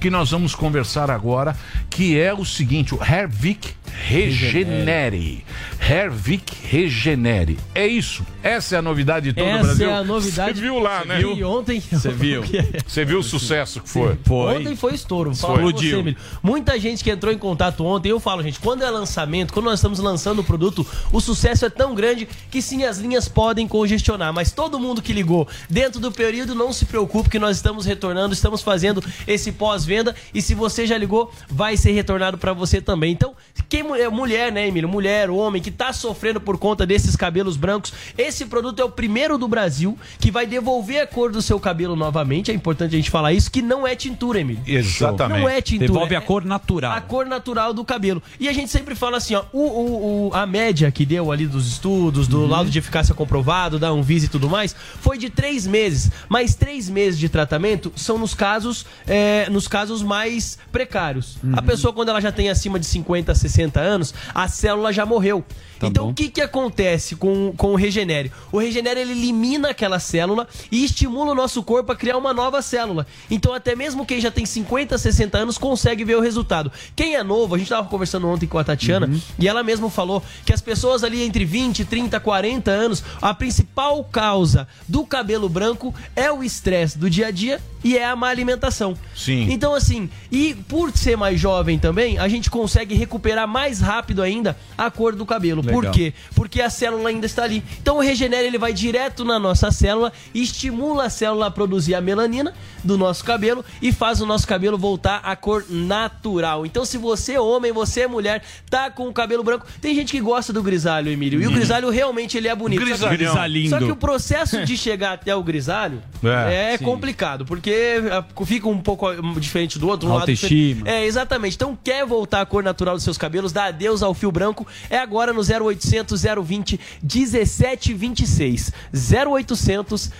que 0.00 0.10
nós 0.10 0.30
vamos 0.30 0.54
conversar 0.54 1.10
agora, 1.10 1.54
que 1.88 2.18
é 2.18 2.32
o 2.32 2.44
seguinte, 2.44 2.94
o 2.94 2.98
Hervik 3.04 3.74
Regenere. 4.06 5.44
Hervik 5.80 6.54
Regenere. 6.62 7.58
É 7.74 7.86
isso. 7.86 8.24
Essa 8.42 8.76
é 8.76 8.78
a 8.78 8.82
novidade 8.82 9.26
de 9.26 9.32
todo 9.34 9.46
o 9.46 9.50
Essa 9.50 9.62
Brasil. 9.62 9.90
é 9.90 9.92
a 9.94 10.04
novidade. 10.04 10.54
Você 10.58 10.60
viu 10.60 10.78
lá, 10.78 11.04
né? 11.04 11.18
viu? 11.18 11.36
E 11.36 11.44
ontem. 11.44 11.80
Você 11.80 12.10
viu? 12.10 12.42
Você 12.86 13.04
viu 13.04 13.18
o 13.18 13.22
sucesso 13.22 13.80
que 13.80 13.88
foi? 13.88 14.16
Ontem 14.56 14.76
foi 14.76 14.94
estouro. 14.94 15.30
Explodiu. 15.32 16.02
Você. 16.02 16.16
Muita 16.42 16.78
gente 16.78 17.02
que 17.02 17.10
entrou 17.10 17.32
em 17.32 17.38
contato 17.38 17.84
ontem, 17.84 18.10
eu 18.10 18.20
falo, 18.20 18.42
gente, 18.42 18.60
quando 18.60 18.82
é 18.82 18.90
lançamento, 18.90 19.52
quando 19.52 19.66
nós 19.66 19.78
estamos 19.78 19.98
lançando 19.98 20.40
o 20.40 20.44
produto, 20.44 20.86
o 21.12 21.20
sucesso 21.20 21.64
é 21.64 21.70
tão 21.70 21.94
grande 21.94 22.28
que 22.50 22.62
sim, 22.62 22.84
as 22.84 22.98
linhas 22.98 23.28
podem 23.28 23.66
congestionar. 23.66 24.32
Mas 24.32 24.52
todo 24.52 24.78
mundo 24.78 25.02
que 25.02 25.12
ligou 25.12 25.48
dentro 25.68 26.00
do 26.00 26.12
período, 26.12 26.54
não 26.54 26.72
se 26.72 26.84
preocupe 26.84 27.30
que 27.30 27.38
nós 27.38 27.56
estamos 27.56 27.84
retornando, 27.84 28.32
estamos 28.34 28.62
fazendo 28.62 29.02
esse 29.26 29.50
pós-venda. 29.52 30.14
E 30.32 30.40
se 30.40 30.54
você 30.54 30.86
já 30.86 30.96
ligou, 30.96 31.32
vai 31.48 31.76
ser 31.76 31.92
retornado 31.92 32.38
para 32.38 32.52
você 32.52 32.80
também. 32.80 33.12
Então, 33.12 33.34
quem 33.68 33.79
é 33.94 34.08
mulher, 34.08 34.52
né, 34.52 34.66
Emílio? 34.68 34.88
Mulher, 34.88 35.30
homem, 35.30 35.60
que 35.62 35.70
tá 35.70 35.92
sofrendo 35.92 36.40
por 36.40 36.58
conta 36.58 36.86
desses 36.86 37.16
cabelos 37.16 37.56
brancos, 37.56 37.92
esse 38.16 38.46
produto 38.46 38.80
é 38.80 38.84
o 38.84 38.90
primeiro 38.90 39.36
do 39.38 39.46
Brasil 39.48 39.98
que 40.18 40.30
vai 40.30 40.46
devolver 40.46 41.02
a 41.02 41.06
cor 41.06 41.30
do 41.30 41.40
seu 41.42 41.58
cabelo 41.60 41.94
novamente. 41.96 42.50
É 42.50 42.54
importante 42.54 42.94
a 42.94 42.98
gente 42.98 43.10
falar 43.10 43.32
isso, 43.32 43.50
que 43.50 43.62
não 43.62 43.86
é 43.86 43.94
tintura, 43.94 44.40
Emílio. 44.40 44.62
Exatamente. 44.66 45.40
Não 45.40 45.48
é 45.48 45.60
tintura. 45.60 45.86
Devolve 45.88 46.14
é 46.14 46.18
a 46.18 46.20
cor 46.20 46.44
natural. 46.44 46.92
A 46.92 47.00
cor 47.00 47.26
natural 47.26 47.72
do 47.72 47.84
cabelo. 47.84 48.22
E 48.38 48.48
a 48.48 48.52
gente 48.52 48.70
sempre 48.70 48.94
fala 48.94 49.16
assim, 49.18 49.34
ó, 49.34 49.44
o, 49.52 49.60
o- 49.60 50.28
o- 50.28 50.34
a 50.34 50.46
média 50.46 50.90
que 50.90 51.04
deu 51.04 51.30
ali 51.30 51.46
dos 51.46 51.66
estudos, 51.68 52.26
do 52.26 52.46
laudo 52.46 52.70
de 52.70 52.78
eficácia 52.78 53.14
comprovado, 53.14 53.78
da 53.78 53.88
Anvisa 53.88 54.26
e 54.26 54.28
tudo 54.28 54.48
mais, 54.48 54.74
foi 55.00 55.18
de 55.18 55.28
três 55.30 55.66
meses. 55.66 56.10
Mas 56.28 56.54
três 56.54 56.88
meses 56.88 57.18
de 57.18 57.28
tratamento 57.28 57.92
são 57.96 58.18
nos 58.18 58.34
casos, 58.34 58.84
é, 59.06 59.48
nos 59.50 59.68
casos 59.68 60.02
mais 60.02 60.58
precários. 60.72 61.36
A 61.52 61.60
pessoa, 61.62 61.92
quando 61.92 62.08
ela 62.08 62.20
já 62.20 62.32
tem 62.32 62.48
acima 62.48 62.78
de 62.78 62.86
50, 62.86 63.34
60 63.34 63.69
anos, 63.78 64.14
a 64.34 64.48
célula 64.48 64.92
já 64.92 65.06
morreu. 65.06 65.44
Então, 65.88 66.08
o 66.08 66.14
que, 66.14 66.28
que 66.28 66.40
acontece 66.40 67.16
com, 67.16 67.52
com 67.56 67.72
o 67.72 67.76
Regenere? 67.76 68.32
O 68.52 68.58
Regenere 68.58 69.00
ele 69.00 69.12
elimina 69.12 69.70
aquela 69.70 69.98
célula 69.98 70.46
e 70.70 70.84
estimula 70.84 71.32
o 71.32 71.34
nosso 71.34 71.62
corpo 71.62 71.92
a 71.92 71.96
criar 71.96 72.16
uma 72.16 72.32
nova 72.32 72.62
célula. 72.62 73.06
Então, 73.30 73.54
até 73.54 73.74
mesmo 73.74 74.04
quem 74.04 74.20
já 74.20 74.30
tem 74.30 74.44
50, 74.44 74.96
60 74.98 75.38
anos 75.38 75.58
consegue 75.58 76.04
ver 76.04 76.16
o 76.16 76.20
resultado. 76.20 76.70
Quem 76.94 77.14
é 77.14 77.22
novo, 77.22 77.54
a 77.54 77.58
gente 77.58 77.66
estava 77.66 77.88
conversando 77.88 78.28
ontem 78.28 78.46
com 78.46 78.58
a 78.58 78.64
Tatiana 78.64 79.10
e 79.38 79.48
ela 79.48 79.62
mesma 79.62 79.90
falou 79.90 80.22
que 80.44 80.52
as 80.52 80.60
pessoas 80.60 81.04
ali 81.04 81.22
entre 81.22 81.44
20, 81.44 81.84
30, 81.84 82.18
40 82.20 82.70
anos, 82.70 83.02
a 83.20 83.32
principal 83.32 84.02
causa 84.04 84.66
do 84.88 85.04
cabelo 85.04 85.48
branco 85.48 85.94
é 86.14 86.30
o 86.30 86.42
estresse 86.42 86.98
do 86.98 87.08
dia 87.08 87.28
a 87.28 87.30
dia 87.30 87.60
e 87.82 87.96
é 87.96 88.04
a 88.04 88.14
má 88.14 88.28
alimentação. 88.28 88.94
Sim. 89.14 89.50
Então, 89.50 89.74
assim, 89.74 90.08
e 90.30 90.54
por 90.68 90.96
ser 90.96 91.16
mais 91.16 91.40
jovem 91.40 91.78
também, 91.78 92.18
a 92.18 92.28
gente 92.28 92.50
consegue 92.50 92.94
recuperar 92.94 93.48
mais 93.48 93.80
rápido 93.80 94.22
ainda 94.22 94.56
a 94.76 94.90
cor 94.90 95.14
do 95.14 95.24
cabelo. 95.24 95.62
Por 95.72 95.90
quê? 95.90 96.12
Porque 96.34 96.60
a 96.60 96.70
célula 96.70 97.08
ainda 97.08 97.26
está 97.26 97.44
ali. 97.44 97.62
Então 97.80 97.96
o 97.96 98.00
Regenera 98.00 98.42
ele 98.46 98.58
vai 98.58 98.72
direto 98.72 99.24
na 99.24 99.38
nossa 99.38 99.70
célula, 99.70 100.12
estimula 100.34 101.04
a 101.04 101.10
célula 101.10 101.46
a 101.46 101.50
produzir 101.50 101.94
a 101.94 102.00
melanina 102.00 102.52
do 102.82 102.96
nosso 102.96 103.24
cabelo 103.24 103.64
e 103.82 103.92
faz 103.92 104.20
o 104.20 104.26
nosso 104.26 104.46
cabelo 104.46 104.78
voltar 104.78 105.20
à 105.24 105.36
cor 105.36 105.64
natural. 105.68 106.64
Então 106.66 106.84
se 106.84 106.96
você 106.98 107.34
é 107.34 107.40
homem, 107.40 107.72
você 107.72 108.02
é 108.02 108.06
mulher, 108.06 108.42
tá 108.68 108.90
com 108.90 109.08
o 109.08 109.12
cabelo 109.12 109.42
branco, 109.42 109.66
tem 109.80 109.94
gente 109.94 110.10
que 110.12 110.20
gosta 110.20 110.52
do 110.52 110.62
grisalho, 110.62 111.10
Emílio. 111.10 111.40
E 111.42 111.46
o 111.46 111.50
Hum. 111.50 111.54
grisalho 111.54 111.90
realmente 111.90 112.36
ele 112.36 112.48
é 112.48 112.54
bonito. 112.54 112.80
Grisalhão. 112.80 113.34
Só 113.68 113.78
que 113.78 113.90
o 113.92 113.96
processo 113.96 114.64
de 114.64 114.76
chegar 114.76 115.12
até 115.12 115.34
o 115.34 115.42
grisalho 115.42 116.02
É, 116.48 116.74
é, 116.74 116.78
complicado, 116.78 117.44
porque 117.44 118.02
ah, 118.10 118.24
fica 118.44 118.68
um 118.68 118.78
pouco 118.78 119.06
ah, 119.08 119.16
diferente 119.38 119.78
do 119.78 119.88
outro. 119.88 120.08
Um 120.08 120.12
lado 120.12 120.20
Autoestima. 120.22 120.50
diferente. 120.84 120.88
É, 120.88 121.04
exatamente. 121.06 121.54
Então, 121.56 121.78
quer 121.82 122.04
voltar 122.06 122.40
à 122.40 122.46
cor 122.46 122.62
natural 122.62 122.94
dos 122.94 123.04
seus 123.04 123.16
cabelos, 123.18 123.52
dá 123.52 123.64
adeus 123.66 124.02
ao 124.02 124.12
fio 124.14 124.30
branco, 124.30 124.66
é 124.88 124.98
agora 124.98 125.32
no 125.32 125.42
0800 125.60 126.22
020 126.22 126.80
1726. 127.02 128.72
0800 128.92 130.10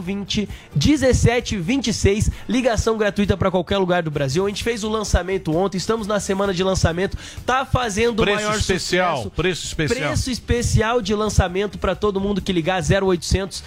020 0.00 0.48
1726. 0.74 2.30
Ligação 2.48 2.96
gratuita 2.96 3.36
para 3.36 3.50
qualquer 3.50 3.78
lugar 3.78 4.02
do 4.02 4.10
Brasil. 4.10 4.44
A 4.44 4.48
gente 4.48 4.62
fez 4.64 4.84
o 4.84 4.88
lançamento 4.88 5.54
ontem, 5.56 5.78
estamos 5.78 6.06
na 6.06 6.20
semana 6.20 6.52
de 6.52 6.62
lançamento, 6.62 7.16
tá 7.46 7.64
fazendo 7.64 8.20
o 8.20 8.22
Preço 8.22 8.42
maior 8.42 8.58
especial, 8.58 9.16
sucesso. 9.16 9.30
preço 9.30 9.66
especial. 9.66 10.08
Preço 10.08 10.30
especial 10.30 11.00
de 11.00 11.14
lançamento 11.14 11.78
para 11.78 11.94
todo 11.94 12.20
mundo 12.20 12.40
que 12.40 12.52
ligar 12.52 12.82
0800 12.82 13.62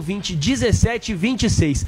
020 0.00 0.36
1726. 0.36 1.86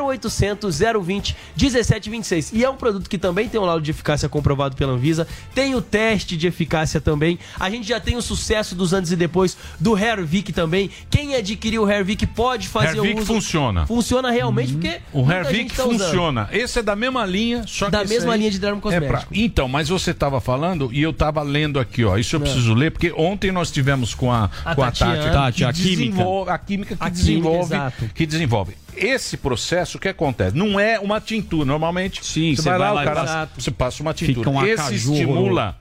0800 0.00 0.78
020 0.78 1.36
1726. 1.56 2.52
E 2.52 2.64
é 2.64 2.70
um 2.70 2.76
produto 2.76 3.08
que 3.08 3.18
também 3.18 3.48
tem 3.48 3.60
um 3.60 3.64
laudo 3.64 3.82
de 3.82 3.90
eficácia 3.90 4.28
comprovado 4.28 4.76
pela 4.76 4.92
Anvisa, 4.92 5.26
tem 5.54 5.74
o 5.74 5.82
teste 5.82 6.36
de 6.36 6.46
eficácia 6.46 7.00
também. 7.00 7.38
A 7.58 7.68
gente 7.70 7.86
já 7.88 8.00
tem 8.06 8.16
o 8.16 8.22
sucesso 8.22 8.74
dos 8.76 8.92
antes 8.92 9.10
e 9.10 9.16
depois 9.16 9.56
do 9.80 9.98
Hervik 9.98 10.52
também. 10.52 10.88
Quem 11.10 11.34
adquiriu 11.34 11.82
o 11.82 11.90
Hervik 11.90 12.24
pode 12.28 12.68
fazer 12.68 12.98
Hervik 12.98 13.14
o 13.14 13.18
uso. 13.18 13.26
funciona. 13.26 13.84
Funciona 13.86 14.30
realmente 14.30 14.72
porque 14.74 15.00
O 15.12 15.28
Hervik 15.30 15.74
tá 15.74 15.84
usando. 15.84 15.98
funciona. 16.04 16.48
Esse 16.52 16.78
é 16.78 16.82
da 16.82 16.94
mesma 16.94 17.26
linha, 17.26 17.64
só 17.66 17.90
Da 17.90 17.98
que 17.98 18.04
esse 18.04 18.14
mesma 18.14 18.36
linha 18.36 18.50
de 18.50 18.58
dermocosmético. 18.60 19.12
é 19.12 19.18
pra- 19.18 19.26
Então, 19.32 19.68
mas 19.68 19.88
você 19.88 20.12
estava 20.12 20.40
falando 20.40 20.88
e 20.92 21.02
eu 21.02 21.10
estava 21.10 21.42
lendo 21.42 21.80
aqui, 21.80 22.04
ó. 22.04 22.16
Isso 22.16 22.36
eu 22.36 22.40
preciso 22.40 22.72
ler 22.74 22.92
porque 22.92 23.12
ontem 23.16 23.50
nós 23.50 23.70
tivemos 23.72 24.14
com 24.14 24.30
a, 24.32 24.48
A 24.64 24.74
com 24.76 24.82
a 24.82 24.86
Tatiana. 24.86 25.16
Tati, 25.16 25.32
Tati, 25.32 25.56
que 25.58 25.64
a 25.64 25.72
química. 25.72 25.96
desenvolve- 25.96 26.50
a 26.52 26.58
química 26.58 26.96
que 26.96 27.02
A 27.02 27.06
química, 27.10 27.18
desenvolve, 27.26 27.74
exato. 27.74 28.10
que 28.14 28.24
desenvolve. 28.26 28.74
Esse 28.96 29.36
processo 29.36 29.98
o 29.98 30.00
que 30.00 30.08
acontece 30.08 30.56
não 30.56 30.78
é 30.80 30.98
uma 30.98 31.20
tintura. 31.20 31.64
Normalmente, 31.66 32.24
Sim, 32.24 32.54
você 32.54 32.62
você 32.62 32.70
vai 32.70 32.78
lá, 32.78 32.84
vai 32.86 32.92
o 32.92 32.94
lá 32.94 33.02
e 33.02 33.04
cara, 33.04 33.20
passa- 33.20 33.50
você 33.58 33.70
passa 33.70 34.02
uma 34.02 34.14
tintura. 34.14 34.38
Fica 34.38 34.50
um 34.50 34.64
Esse 34.64 34.94
estimula 34.94 35.76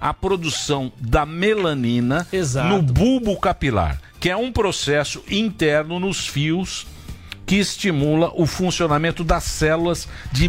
a 0.00 0.12
produção 0.12 0.92
da 0.98 1.24
melanina 1.26 2.26
Exato. 2.32 2.68
no 2.68 2.82
bulbo 2.82 3.38
capilar, 3.38 4.00
que 4.20 4.30
é 4.30 4.36
um 4.36 4.52
processo 4.52 5.22
interno 5.30 5.98
nos 5.98 6.26
fios 6.26 6.86
que 7.46 7.56
estimula 7.56 8.32
o 8.34 8.44
funcionamento 8.44 9.22
das 9.22 9.44
células 9.44 10.08
de 10.32 10.48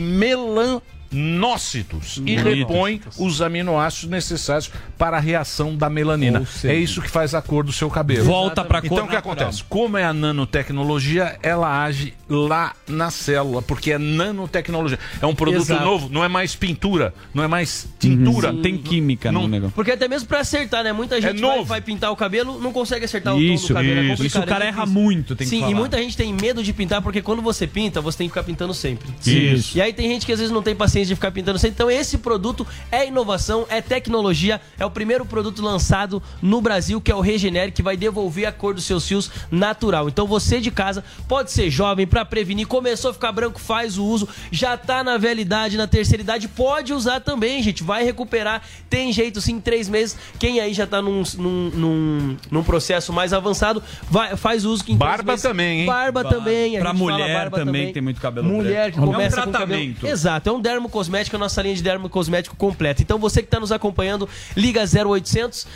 melanócitos 1.11 2.21
e 2.25 2.35
repõe 2.35 3.01
os 3.17 3.41
aminoácidos 3.41 4.09
necessários 4.09 4.71
para 4.97 5.17
a 5.17 5.19
reação 5.19 5.75
da 5.75 5.89
melanina. 5.89 6.45
Seja, 6.45 6.73
é 6.73 6.77
isso 6.77 7.01
que 7.01 7.09
faz 7.09 7.33
a 7.33 7.41
cor 7.41 7.63
do 7.63 7.71
seu 7.71 7.89
cabelo. 7.89 8.25
Volta 8.25 8.63
pra 8.63 8.81
cor 8.81 8.91
Então 8.91 9.05
o 9.05 9.09
que 9.09 9.15
acontece? 9.15 9.63
Como 9.69 9.97
é 9.97 10.03
a 10.03 10.13
nanotecnologia, 10.13 11.37
ela 11.41 11.83
age 11.83 12.13
lá 12.29 12.73
na 12.87 13.09
célula, 13.09 13.61
porque 13.61 13.91
é 13.91 13.97
nanotecnologia. 13.97 14.99
É 15.21 15.25
um 15.25 15.35
produto 15.35 15.61
Exato. 15.61 15.83
novo, 15.83 16.09
não 16.11 16.23
é 16.23 16.27
mais 16.27 16.55
pintura, 16.55 17.13
não 17.33 17.43
é 17.43 17.47
mais 17.47 17.87
tintura. 17.99 18.51
Uhum. 18.51 18.61
Tem 18.61 18.77
química 18.77 19.31
Não- 19.31 19.43
no 19.43 19.47
negócio. 19.47 19.73
Porque 19.75 19.91
até 19.91 20.07
mesmo 20.07 20.27
pra 20.27 20.39
acertar, 20.39 20.83
né? 20.83 20.91
Muita 20.93 21.15
gente 21.21 21.39
vai, 21.39 21.51
É 21.51 21.55
novo. 21.55 21.65
vai 21.65 21.81
pintar 21.81 22.11
o 22.11 22.15
cabelo, 22.15 22.59
não 22.59 22.71
consegue 22.71 23.05
acertar 23.05 23.35
o 23.35 23.39
Isso, 23.39 23.67
tom 23.67 23.73
do 23.73 23.73
cabelo. 23.75 23.91
isso. 23.93 23.99
É 23.99 24.09
complicado, 24.09 24.27
Isso 24.27 24.39
o 24.39 24.45
cara 24.47 24.65
é 24.65 24.67
erra 24.67 24.81
difícil. 24.83 25.01
muito, 25.03 25.35
tem 25.35 25.45
que 25.45 25.49
Sim, 25.51 25.59
falar. 25.61 25.71
e 25.71 25.75
muita 25.75 25.97
gente 25.97 26.17
tem 26.17 26.33
medo 26.33 26.63
de 26.63 26.73
pintar, 26.73 27.01
porque 27.01 27.21
quando 27.21 27.41
você 27.41 27.65
pinta, 27.67 28.01
você 28.01 28.17
tem 28.19 28.27
que 28.27 28.31
ficar 28.33 28.43
pintando 28.43 28.73
sempre. 28.73 29.07
Isso. 29.25 29.77
E 29.77 29.81
aí 29.81 29.93
tem 29.93 30.09
gente 30.09 30.25
que 30.25 30.31
às 30.31 30.39
vezes 30.39 30.51
não 30.53 30.61
tem 30.61 30.75
paciência 30.75 30.96
de 31.05 31.15
ficar 31.15 31.31
pintando 31.31 31.59
sempre. 31.59 31.73
Então 31.75 31.91
esse 31.91 32.17
produto 32.17 32.65
é 32.91 33.07
inovação, 33.07 33.65
é 33.69 33.81
tecnologia, 33.81 34.61
é 34.79 34.85
o 34.85 34.89
primeiro 34.91 35.25
produto 35.25 35.61
lançado 35.61 36.21
no 36.41 36.61
Brasil, 36.61 37.01
que 37.01 37.11
é 37.11 37.15
o 37.15 37.19
Regenere, 37.21 37.71
que 37.71 37.83
vai 37.83 37.97
devolver 37.97 38.47
a 38.47 38.51
cor 38.51 38.73
dos 38.73 38.85
seus 38.85 39.07
fios 39.07 39.29
natural. 39.51 40.07
Então 40.07 40.25
você 40.25 40.59
de 40.59 40.71
casa 40.71 41.03
pode 41.27 41.51
ser 41.51 41.69
jovem 41.69 42.07
pra 42.07 42.23
prevenir, 42.25 42.65
começou 42.67 43.11
a 43.11 43.13
ficar 43.13 43.31
branco, 43.31 43.59
faz 43.59 43.97
o 43.97 44.05
uso, 44.05 44.27
já 44.51 44.77
tá 44.77 45.03
na 45.03 45.17
velha 45.17 45.41
idade, 45.41 45.77
na 45.77 45.87
terceira 45.87 46.21
idade, 46.23 46.47
pode 46.47 46.93
usar 46.93 47.19
também, 47.19 47.61
gente. 47.61 47.83
Vai 47.83 48.03
recuperar, 48.03 48.61
tem 48.89 49.11
jeito 49.11 49.41
sim, 49.41 49.53
em 49.53 49.59
três 49.59 49.89
meses. 49.89 50.17
Quem 50.39 50.59
aí 50.59 50.73
já 50.73 50.87
tá 50.87 51.01
num, 51.01 51.23
num, 51.37 51.69
num, 51.73 52.37
num 52.49 52.63
processo 52.63 53.11
mais 53.11 53.33
avançado, 53.33 53.83
vai, 54.09 54.35
faz 54.37 54.63
uso 54.65 54.83
que 54.83 54.95
Barba 54.95 55.33
meses- 55.33 55.43
também, 55.43 55.81
hein? 55.81 55.85
Barba 55.85 56.23
Barba. 56.23 56.37
também. 56.37 56.79
Pra 56.79 56.93
mulher 56.93 57.33
barba 57.33 57.57
também, 57.57 57.87
que 57.87 57.93
tem 57.93 58.01
muito 58.01 58.21
cabelo 58.21 58.47
Mulher 58.47 58.91
que 58.91 58.97
branco. 58.97 58.99
É 58.99 59.09
um 59.09 59.13
começa 59.13 59.41
com 59.41 59.51
tratamento. 59.51 59.95
cabelo... 59.95 60.13
Exato, 60.13 60.49
é 60.49 60.51
um 60.51 60.61
Dermocosmética, 60.87 61.35
a 61.35 61.39
nossa 61.39 61.61
linha 61.61 61.75
de 61.75 61.83
dermocosmético 61.83 62.55
completa. 62.55 63.01
Então 63.01 63.19
você 63.19 63.41
que 63.41 63.47
está 63.47 63.59
nos 63.59 63.71
acompanhando, 63.73 64.27
liga 64.55 64.81
0800 64.83 65.67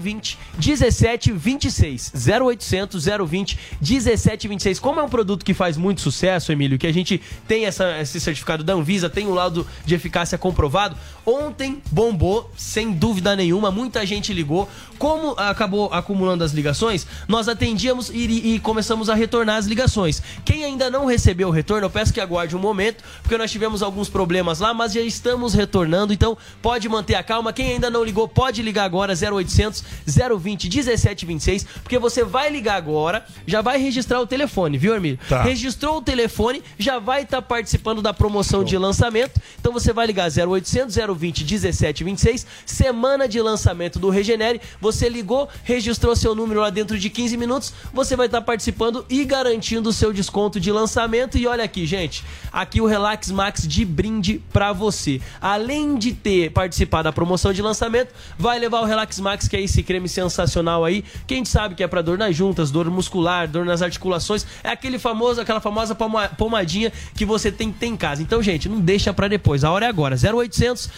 020 0.00 0.38
1726. 0.56 2.12
0800 2.14 3.04
020 3.26 3.58
1726. 3.80 4.78
Como 4.78 5.00
é 5.00 5.02
um 5.02 5.08
produto 5.08 5.44
que 5.44 5.52
faz 5.52 5.76
muito 5.76 6.00
sucesso, 6.00 6.52
Emílio, 6.52 6.78
que 6.78 6.86
a 6.86 6.92
gente 6.92 7.20
tem 7.48 7.64
essa- 7.66 7.98
esse 8.00 8.20
certificado 8.20 8.62
da 8.62 8.72
Anvisa, 8.74 9.10
tem 9.10 9.26
um 9.26 9.34
laudo 9.34 9.66
de 9.84 9.94
eficácia 9.94 10.38
comprovado, 10.38 10.96
ontem 11.26 11.82
bombou, 11.90 12.50
sem 12.56 12.92
dúvida 12.92 13.34
nenhuma, 13.34 13.70
muita 13.70 14.06
gente 14.06 14.32
ligou. 14.32 14.68
Como 14.98 15.32
acabou 15.32 15.92
acumulando 15.92 16.44
as 16.44 16.52
ligações, 16.52 17.06
nós 17.26 17.48
atendíamos 17.48 18.10
e, 18.10 18.54
e 18.54 18.60
começamos 18.60 19.10
a 19.10 19.14
retornar 19.14 19.56
as 19.56 19.66
ligações. 19.66 20.22
Quem 20.44 20.64
ainda 20.64 20.88
não 20.88 21.06
recebeu 21.06 21.48
o 21.48 21.50
retorno, 21.50 21.86
eu 21.86 21.90
peço 21.90 22.12
que 22.12 22.20
aguarde 22.20 22.54
um 22.54 22.58
momento, 22.60 23.02
porque 23.22 23.36
nós 23.36 23.50
tivemos 23.50 23.82
alguns 23.82 24.08
problemas 24.08 24.51
lá, 24.58 24.72
mas 24.74 24.92
já 24.92 25.00
estamos 25.00 25.54
retornando, 25.54 26.12
então 26.12 26.36
pode 26.60 26.88
manter 26.88 27.14
a 27.14 27.22
calma. 27.22 27.52
Quem 27.52 27.72
ainda 27.72 27.90
não 27.90 28.04
ligou, 28.04 28.26
pode 28.28 28.62
ligar 28.62 28.84
agora, 28.84 29.14
0800 29.14 29.84
020 30.06 30.68
1726, 30.68 31.64
porque 31.82 31.98
você 31.98 32.24
vai 32.24 32.50
ligar 32.50 32.76
agora, 32.76 33.24
já 33.46 33.60
vai 33.60 33.78
registrar 33.78 34.20
o 34.20 34.26
telefone, 34.26 34.78
viu, 34.78 34.94
Hermílio? 34.94 35.18
Tá. 35.28 35.42
Registrou 35.42 35.98
o 35.98 36.02
telefone, 36.02 36.62
já 36.78 36.98
vai 36.98 37.22
estar 37.22 37.42
participando 37.42 38.02
da 38.02 38.12
promoção 38.12 38.64
de 38.64 38.76
lançamento. 38.76 39.40
Então 39.60 39.72
você 39.72 39.92
vai 39.92 40.06
ligar 40.06 40.28
0800 40.30 40.94
020 40.94 41.44
1726, 41.44 42.46
semana 42.66 43.28
de 43.28 43.40
lançamento 43.40 43.98
do 43.98 44.10
Regenere. 44.10 44.60
Você 44.80 45.08
ligou, 45.08 45.48
registrou 45.64 46.14
seu 46.16 46.34
número 46.34 46.60
lá 46.60 46.70
dentro 46.70 46.98
de 46.98 47.08
15 47.10 47.36
minutos, 47.36 47.72
você 47.92 48.16
vai 48.16 48.26
estar 48.26 48.40
participando 48.40 49.04
e 49.08 49.24
garantindo 49.24 49.88
o 49.88 49.92
seu 49.92 50.12
desconto 50.12 50.58
de 50.58 50.70
lançamento. 50.70 51.38
E 51.38 51.46
olha 51.46 51.64
aqui, 51.64 51.86
gente, 51.86 52.24
aqui 52.52 52.80
o 52.80 52.86
Relax 52.86 53.30
Max 53.30 53.66
de 53.66 53.84
brinde 53.84 54.41
pra 54.52 54.72
você. 54.72 55.20
Além 55.40 55.96
de 55.96 56.12
ter 56.12 56.50
participado 56.50 57.04
da 57.04 57.12
promoção 57.12 57.52
de 57.52 57.60
lançamento, 57.62 58.12
vai 58.38 58.58
levar 58.58 58.80
o 58.80 58.84
Relax 58.84 59.18
Max, 59.20 59.48
que 59.48 59.56
é 59.56 59.60
esse 59.60 59.82
creme 59.82 60.08
sensacional 60.08 60.84
aí, 60.84 61.04
que 61.26 61.34
a 61.34 61.36
gente 61.36 61.48
sabe 61.48 61.74
que 61.74 61.82
é 61.82 61.86
pra 61.86 62.02
dor 62.02 62.16
nas 62.18 62.34
juntas, 62.36 62.70
dor 62.70 62.90
muscular, 62.90 63.48
dor 63.48 63.64
nas 63.64 63.82
articulações, 63.82 64.46
é 64.62 64.70
aquele 64.70 64.98
famoso, 64.98 65.40
aquela 65.40 65.60
famosa 65.60 65.94
poma- 65.94 66.28
pomadinha 66.28 66.92
que 67.14 67.24
você 67.24 67.50
tem 67.50 67.72
que 67.72 67.78
ter 67.78 67.86
em 67.86 67.96
casa. 67.96 68.22
Então, 68.22 68.42
gente, 68.42 68.68
não 68.68 68.80
deixa 68.80 69.12
pra 69.12 69.28
depois. 69.28 69.64
A 69.64 69.70
hora 69.70 69.86
é 69.86 69.88
agora. 69.88 70.16
0800 70.16 70.88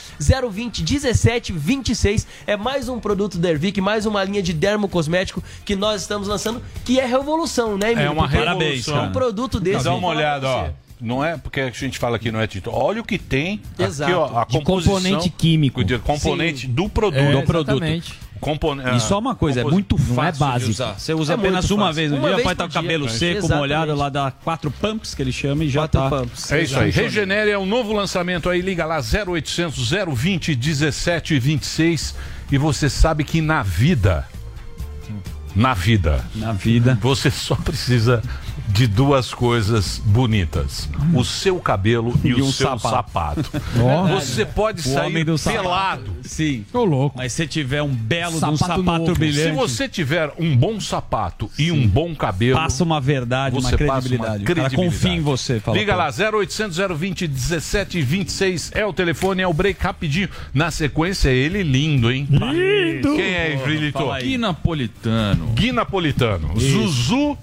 020 0.51 0.83
17 0.83 1.53
26 1.53 2.27
é 2.47 2.57
mais 2.57 2.89
um 2.89 2.99
produto 2.99 3.39
da 3.39 3.51
Ervic, 3.51 3.81
mais 3.81 4.07
uma 4.07 4.23
linha 4.25 4.43
de 4.43 4.53
dermocosmético 4.53 5.43
que 5.65 5.75
nós 5.77 6.03
estamos 6.03 6.29
lançando, 6.29 6.63
que 6.85 6.99
é 7.01 7.07
revolução, 7.07 7.77
né, 7.79 7.93
Emílio? 7.93 8.09
É 8.09 8.11
uma 8.11 8.29
Porque 8.29 8.37
revolução. 8.45 9.05
Um 9.07 9.13
produto 9.13 9.61
desse. 9.61 9.85
Dá 9.85 9.95
uma 9.95 10.09
olhada, 10.09 10.49
ó. 10.49 10.69
Não 11.01 11.25
é 11.25 11.37
porque 11.37 11.61
a 11.61 11.71
gente 11.71 11.99
fala 11.99 12.17
aqui, 12.17 12.31
não 12.31 12.41
é 12.41 12.47
Tito. 12.47 12.71
Olha 12.73 13.01
o 13.01 13.05
que 13.05 13.19
tem. 13.19 13.61
Exato. 13.79 14.11
Aqui, 14.13 14.21
ó, 14.35 14.39
a 14.41 14.45
De 14.45 14.53
composição 14.59 14.95
componente 14.95 15.29
químico. 15.31 15.85
De 15.85 15.99
componente 15.99 16.67
Sim. 16.67 16.73
do 16.73 16.89
produto. 16.89 17.21
É, 17.21 17.33
do 17.33 17.43
produto. 17.43 17.71
exatamente. 17.71 18.25
Compone... 18.41 18.83
E 18.97 19.01
só 19.01 19.19
uma 19.19 19.35
coisa, 19.35 19.63
é 19.63 19.65
muito 19.65 19.97
Não 19.99 20.23
é 20.23 20.27
fácil 20.27 20.33
de 20.33 20.39
básico. 20.39 20.71
usar. 20.71 20.99
Você 20.99 21.15
usa 21.15 21.33
É 21.33 21.37
apenas 21.37 21.71
uma 21.71 21.87
fácil. 21.87 21.95
vez 21.95 22.11
no 22.11 22.17
Uma 22.19 22.27
dia, 22.29 22.35
vez 22.37 22.45
vai 22.45 22.53
estar 22.55 22.65
com 22.65 22.71
o 22.71 22.75
cabelo 22.75 23.07
dia. 23.07 23.17
seco, 23.17 23.39
Exatamente. 23.39 23.59
molhado, 23.59 23.95
lá 23.95 24.09
dá 24.11 24.31
quatro 24.31 24.71
pumps 24.71 25.15
que 25.15 25.23
ele 25.23 25.33
chama 25.33 25.65
e 25.65 25.69
já 25.71 25.81
Quatro 25.89 26.01
tá. 26.01 26.11
pumps. 26.11 26.53
É 26.53 26.63
isso 26.63 26.79
aí. 26.79 26.91
Regenere 26.91 27.51
é 27.51 27.59
um 27.59 27.65
novo 27.67 27.93
lançamento 27.93 28.51
aí. 28.51 28.61
Liga 28.61 28.85
lá 28.85 28.99
0800 29.01 29.91
020 30.15 30.55
1726 30.57 32.15
e 32.53 32.59
você 32.59 32.91
sabe 32.91 33.25
que 33.25 33.41
na 33.41 33.63
vida, 33.63 34.29
na 35.57 35.73
vida, 35.73 36.25
na 36.35 36.53
vida, 36.53 36.99
você 37.01 37.31
só 37.31 37.55
precisa 37.55 38.23
de 38.69 38.87
duas 38.87 39.33
coisas 39.33 40.01
bonitas: 40.05 40.89
o 41.13 41.25
seu 41.25 41.59
cabelo 41.61 42.13
e, 42.25 42.29
E 42.29 42.35
o 42.35 42.45
um 42.47 42.53
seu 42.53 42.79
sapato. 42.79 43.43
sapato. 43.43 43.51
Você 44.15 44.45
pode 44.47 44.87
O 44.89 44.93
homem 44.95 45.13
sair 45.13 45.25
do 45.25 45.39
sapato. 45.39 45.63
pelado. 45.63 46.13
Sim. 46.23 46.65
Tô 46.73 46.85
louco. 46.85 47.17
Mas 47.19 47.33
se 47.33 47.47
tiver 47.47 47.83
um 47.83 47.95
belo 47.95 48.33
de 48.33 48.45
um 48.45 48.57
Sapato 48.57 48.81
sapato 48.81 48.99
novo. 49.07 49.15
brilhante, 49.19 49.51
Se 49.51 49.55
você 49.55 49.89
tiver 49.89 50.33
um 50.39 50.57
bom 50.57 50.81
sapato 50.81 51.51
e 51.59 51.71
um 51.71 51.87
bom 51.87 52.15
cabelo, 52.15 52.57
passa 52.59 52.83
uma 52.83 53.01
verdade, 53.01 53.59
uma 53.59 53.71
credibilidade. 53.71 54.39
uma 54.39 54.45
credibilidade. 54.45 54.77
confia 54.77 55.13
em 55.13 55.21
você. 55.21 55.61
Fala, 55.61 55.77
Liga 55.77 55.95
lá, 55.95 56.09
0800 56.11 56.79
020 56.97 57.29
1726 57.29 58.71
é 58.75 58.85
o 58.87 58.93
telefone, 58.93 59.43
é 59.43 59.47
o 59.47 59.53
break 59.53 59.83
rapidinho. 59.83 60.29
Na 60.53 60.71
sequência, 60.71 61.29
ele 61.29 61.63
lindo, 61.63 62.11
hein? 62.11 62.27
Lindo! 62.31 63.15
Quem 63.15 63.35
é, 63.35 63.59
Frilito? 63.63 63.99
Fala 63.99 64.17
aí. 64.17 64.25
Gui 64.29 64.39
Napolitano. 64.39 65.47
Gui 65.55 65.73
Napolitano. 65.73 66.53
Isso. 66.57 66.89
Zuzu. 66.89 67.39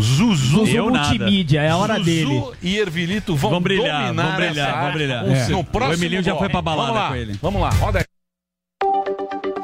Zuzu. 0.00 0.66
Zuzu 0.66 0.82
Multimídia, 0.84 1.62
é 1.62 1.70
a 1.70 1.76
hora 1.76 1.94
Zuzu 1.94 2.04
dele. 2.04 2.42
e 2.62 2.76
Ervilito 2.78 3.34
vão, 3.36 3.50
Vão 3.52 3.60
brilhar, 3.60 4.02
dominar 4.06 4.26
vão 4.26 4.36
brilhar, 4.36 4.68
essa 4.70 4.80
vão 4.82 4.92
brilhar. 4.92 5.24
No 5.24 5.32
É. 5.32 5.62
próximo 5.62 5.90
O 5.90 5.94
Emilinho 5.94 6.22
já 6.22 6.36
foi 6.36 6.48
pra 6.48 6.60
balada 6.62 6.86
Vamos 6.88 7.00
lá, 7.02 7.08
com 7.08 7.14
ele. 7.16 7.38
Vamos 7.42 7.60
lá, 7.62 7.70
roda 7.70 7.98
aí. 8.00 8.04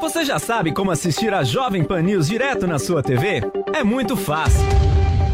Você 0.01 0.25
já 0.25 0.39
sabe 0.39 0.73
como 0.73 0.91
assistir 0.91 1.33
a 1.33 1.45
Jovem 1.45 1.85
Pan 1.85 2.03
News 2.03 2.29
direto 2.29 2.67
na 2.67 2.79
sua 2.79 3.03
TV? 3.03 3.43
É 3.73 3.85
muito 3.85 4.17
fácil. 4.17 4.61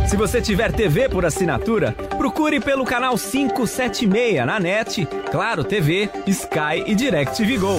Se 0.06 0.16
você 0.16 0.40
tiver 0.40 0.72
TV 0.72 1.08
por 1.08 1.24
assinatura, 1.24 1.92
procure 2.16 2.60
pelo 2.60 2.84
canal 2.84 3.16
576 3.16 4.44
na 4.46 4.58
NET, 4.58 5.06
Claro 5.30 5.64
TV, 5.64 6.08
Sky 6.26 6.82
e 6.86 6.94
DirecTV 6.94 7.58
Go. 7.58 7.78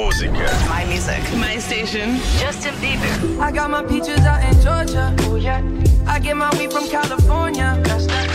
música. 0.00 0.48
My 0.68 0.84
music. 0.86 1.22
My 1.36 1.58
station. 1.58 2.16
Justin 2.38 2.74
Bieber. 2.80 3.40
I 3.40 3.52
got 3.52 3.70
my 3.70 3.82
peaches 3.82 4.20
out 4.20 4.42
in 4.42 4.54
Georgia. 4.60 5.14
Oh 5.20 5.36
yeah. 5.36 5.62
I 6.06 6.18
get 6.18 6.36
my 6.36 6.50
weed 6.58 6.72
from 6.72 6.88
California. 6.88 7.78
That's 7.84 8.06
that. 8.06 8.28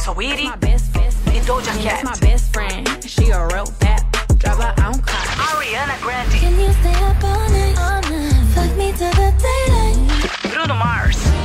Sweetie. 0.00 0.44
My 0.44 0.56
best, 0.56 0.92
best, 0.92 1.24
best. 1.24 1.48
Doja 1.48 1.74
Cat. 1.82 2.04
my 2.04 2.16
best 2.20 2.52
friend. 2.52 2.86
She 3.04 3.30
a 3.30 3.46
real 3.48 3.68
bad. 3.80 4.02
Drive 4.38 4.58
her 4.58 4.74
own 4.86 4.98
car. 5.10 5.26
Ariana 5.48 6.00
Grande. 6.02 6.32
Can 6.32 6.54
you 6.60 6.72
stay 6.80 6.94
up 7.08 7.22
all 7.24 7.48
night? 7.50 7.76
All 7.78 8.02
night. 8.10 8.44
Fuck 8.54 8.76
me 8.76 8.92
to 8.92 9.08
the 9.20 9.28
daylight. 9.44 10.54
Bruno 10.54 10.74
Mars. 10.74 11.37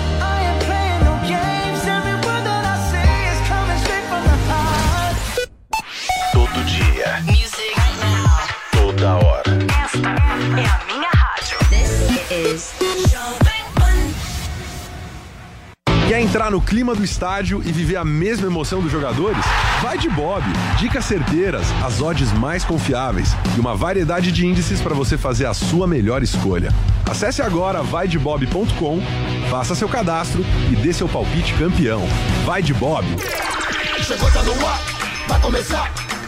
Is 12.54 12.72
Quer 16.08 16.22
entrar 16.22 16.52
no 16.52 16.62
clima 16.62 16.94
do 16.94 17.04
estádio 17.04 17.64
e 17.66 17.72
viver 17.72 17.96
a 17.96 18.06
mesma 18.06 18.46
emoção 18.46 18.80
dos 18.80 18.92
jogadores? 18.92 19.44
Vai 19.82 19.98
de 19.98 20.08
Bob. 20.10 20.44
Dicas 20.78 21.06
certeiras, 21.06 21.66
as 21.84 22.00
odds 22.00 22.32
mais 22.34 22.64
confiáveis 22.64 23.30
e 23.58 23.60
uma 23.60 23.76
variedade 23.76 24.32
de 24.32 24.46
índices 24.46 24.80
para 24.82 24.94
você 24.94 25.18
fazer 25.18 25.48
a 25.48 25.54
sua 25.56 25.88
melhor 25.88 26.22
escolha. 26.22 26.72
Acesse 27.10 27.42
agora 27.42 27.82
vaidebob.com, 27.82 29.02
faça 29.50 29.74
seu 29.74 29.90
cadastro 29.90 30.46
e 30.72 30.76
dê 30.76 30.94
seu 30.94 31.10
palpite 31.10 31.56
campeão. 31.56 32.04
Vai 32.46 32.62
de 32.62 32.76
Bob. 32.76 33.08
Chegou, 34.04 34.30
tá 34.32 34.44
no 34.44 34.68
ar, 34.68 34.80
vai 35.28 35.42
começar. 35.42 36.13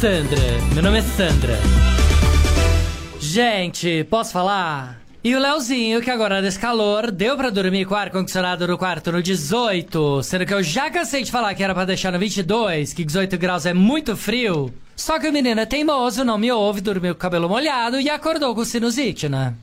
Sandra, 0.00 0.38
meu 0.74 0.82
nome 0.82 0.98
é 0.98 1.02
Sandra. 1.02 1.58
Gente, 3.18 4.04
posso 4.04 4.30
falar? 4.30 5.00
E 5.24 5.34
o 5.34 5.38
Leozinho, 5.38 6.02
que 6.02 6.10
agora 6.10 6.42
nesse 6.42 6.58
calor, 6.58 7.10
deu 7.10 7.34
pra 7.34 7.48
dormir 7.48 7.86
com 7.86 7.94
ar-condicionado 7.94 8.68
no 8.68 8.76
quarto 8.76 9.10
no 9.10 9.22
18, 9.22 10.22
sendo 10.22 10.44
que 10.44 10.52
eu 10.52 10.62
já 10.62 10.90
cansei 10.90 11.22
de 11.22 11.32
falar 11.32 11.54
que 11.54 11.64
era 11.64 11.74
pra 11.74 11.86
deixar 11.86 12.12
no 12.12 12.18
22, 12.18 12.92
que 12.92 13.06
18 13.06 13.38
graus 13.38 13.64
é 13.64 13.72
muito 13.72 14.14
frio. 14.14 14.70
Só 14.94 15.18
que 15.18 15.28
o 15.28 15.32
menino 15.32 15.62
é 15.62 15.66
teimoso, 15.66 16.24
não 16.24 16.36
me 16.36 16.52
ouve, 16.52 16.82
dormiu 16.82 17.14
com 17.14 17.18
o 17.18 17.20
cabelo 17.20 17.48
molhado 17.48 17.98
e 17.98 18.10
acordou 18.10 18.54
com 18.54 18.66
sinusite, 18.66 19.30
né? 19.30 19.54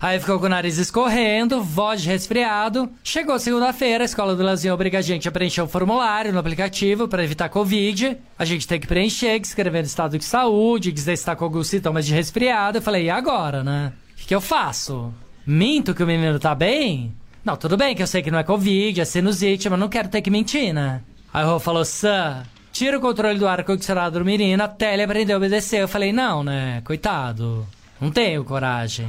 Aí 0.00 0.20
ficou 0.20 0.38
com 0.38 0.46
o 0.46 0.48
nariz 0.48 0.76
escorrendo, 0.76 1.62
voz 1.62 2.02
de 2.02 2.08
resfriado. 2.08 2.90
Chegou 3.02 3.38
segunda-feira, 3.38 4.04
a 4.04 4.06
escola 4.06 4.36
do 4.36 4.42
Leozinho 4.42 4.74
obriga 4.74 4.98
a 4.98 5.02
gente 5.02 5.26
a 5.26 5.32
preencher 5.32 5.62
um 5.62 5.68
formulário 5.68 6.32
no 6.32 6.38
aplicativo 6.38 7.08
para 7.08 7.24
evitar 7.24 7.48
Covid. 7.48 8.16
A 8.38 8.44
gente 8.44 8.68
tem 8.68 8.78
que 8.78 8.86
preencher, 8.86 9.40
escrevendo 9.40 9.86
estado 9.86 10.18
de 10.18 10.24
saúde, 10.24 10.92
dizer 10.92 11.16
se 11.16 11.24
tá 11.24 11.34
com 11.34 11.44
alguns 11.44 11.68
sintomas 11.68 12.04
de 12.04 12.14
resfriado. 12.14 12.78
Eu 12.78 12.82
falei, 12.82 13.04
e 13.04 13.10
agora, 13.10 13.64
né? 13.64 13.92
O 14.12 14.16
que, 14.16 14.26
que 14.26 14.34
eu 14.34 14.40
faço? 14.40 15.12
Minto 15.46 15.94
que 15.94 16.02
o 16.02 16.06
menino 16.06 16.38
tá 16.38 16.54
bem? 16.54 17.14
Não, 17.42 17.56
tudo 17.56 17.76
bem 17.76 17.94
que 17.94 18.02
eu 18.02 18.06
sei 18.06 18.22
que 18.22 18.30
não 18.30 18.38
é 18.38 18.44
Covid, 18.44 19.00
é 19.00 19.04
sinusite, 19.04 19.70
mas 19.70 19.78
não 19.78 19.88
quero 19.88 20.08
ter 20.08 20.20
que 20.20 20.30
mentir, 20.30 20.74
né? 20.74 21.00
Aí 21.32 21.44
o 21.44 21.52
Rô 21.52 21.58
falou, 21.58 21.84
Sam, 21.84 22.42
tira 22.72 22.98
o 22.98 23.00
controle 23.00 23.38
do 23.38 23.46
ar-condicionado 23.46 24.18
do 24.18 24.24
menino 24.24 24.62
até 24.62 24.92
ele 24.92 25.04
aprender 25.04 25.32
a 25.32 25.36
obedecer. 25.36 25.80
Eu 25.80 25.88
falei, 25.88 26.12
não, 26.12 26.42
né? 26.44 26.82
Coitado. 26.84 27.66
Não 28.00 28.10
tenho 28.10 28.44
coragem. 28.44 29.08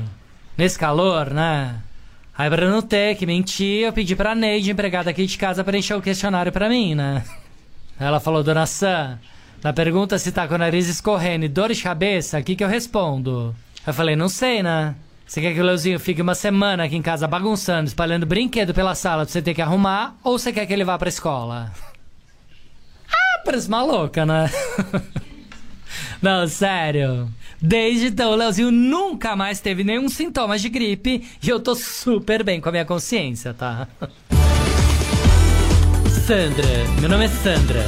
Nesse 0.58 0.80
calor, 0.80 1.30
né? 1.30 1.76
Aí 2.36 2.50
pra 2.50 2.70
não 2.70 2.82
ter 2.82 3.16
que 3.16 3.26
mentir, 3.26 3.84
eu 3.84 3.94
pedi 3.94 4.16
pra 4.16 4.34
Neide, 4.34 4.72
empregada 4.72 5.10
aqui 5.10 5.26
de 5.26 5.38
casa, 5.38 5.64
preencher 5.64 5.94
o 5.94 6.02
questionário 6.02 6.52
pra 6.52 6.68
mim, 6.68 6.96
né? 6.96 7.24
Ela 8.00 8.20
falou, 8.20 8.44
dona 8.44 8.66
Sam, 8.66 9.20
na 9.64 9.72
pergunta 9.72 10.18
se 10.18 10.32
tá 10.32 10.48
com 10.48 10.56
o 10.56 10.58
nariz 10.58 10.88
escorrendo 10.88 11.46
e 11.46 11.50
dor 11.50 11.72
de 11.72 11.82
cabeça, 11.82 12.40
o 12.40 12.44
que 12.44 12.56
que 12.56 12.64
eu 12.64 12.68
respondo? 12.68 13.56
Eu 13.86 13.94
falei, 13.94 14.16
não 14.16 14.30
sei, 14.30 14.62
né? 14.64 14.96
Você 15.26 15.42
quer 15.42 15.54
que 15.54 15.60
o 15.60 15.64
Leozinho 15.64 16.00
fique 16.00 16.22
uma 16.22 16.36
semana 16.36 16.86
aqui 16.86 16.96
em 16.96 17.02
casa 17.02 17.28
bagunçando, 17.28 17.88
espalhando 17.88 18.26
brinquedo 18.26 18.74
pela 18.74 18.96
sala 18.96 19.26
pra 19.26 19.32
você 19.32 19.42
ter 19.42 19.54
que 19.54 19.62
arrumar, 19.62 20.16
ou 20.24 20.40
você 20.40 20.54
quer 20.54 20.66
que 20.66 20.74
ele 20.74 20.86
vá 20.86 20.98
pra 20.98 21.10
escola? 21.10 21.72
Ah, 23.12 23.42
parece 23.44 23.70
maluca, 23.70 24.26
né? 24.26 24.50
Não, 26.22 26.48
sério. 26.48 27.30
Desde 27.62 28.08
então, 28.08 28.32
o 28.32 28.36
Leozinho 28.36 28.72
nunca 28.72 29.36
mais 29.36 29.60
teve 29.60 29.84
nenhum 29.84 30.08
sintoma 30.10 30.58
de 30.58 30.70
gripe 30.70 31.28
e 31.42 31.50
eu 31.50 31.60
tô 31.60 31.74
super 31.76 32.44
bem 32.44 32.62
com 32.62 32.70
a 32.70 32.72
minha 32.72 32.86
consciência, 32.86 33.54
tá? 33.54 33.88
Sandra, 36.28 36.68
meu 37.00 37.10
nome 37.10 37.26
é 37.26 37.30
Sandra. 37.30 37.84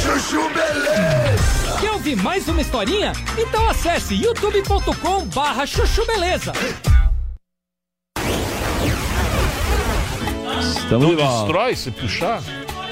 Chuchu 0.00 0.48
Beleza! 0.50 1.78
Quer 1.80 1.90
ouvir 1.92 2.16
mais 2.16 2.48
uma 2.48 2.60
historinha? 2.60 3.12
Então 3.36 3.68
acesse 3.68 4.14
youtube.com 4.14 5.26
barra 5.26 5.66
chuchu 5.66 6.06
beleza. 6.06 6.52
Estamos 10.60 11.06
Não 11.06 11.10
de 11.10 11.16
volta. 11.22 11.38
destrói 11.44 11.76
se 11.76 11.90
puxar? 11.90 12.42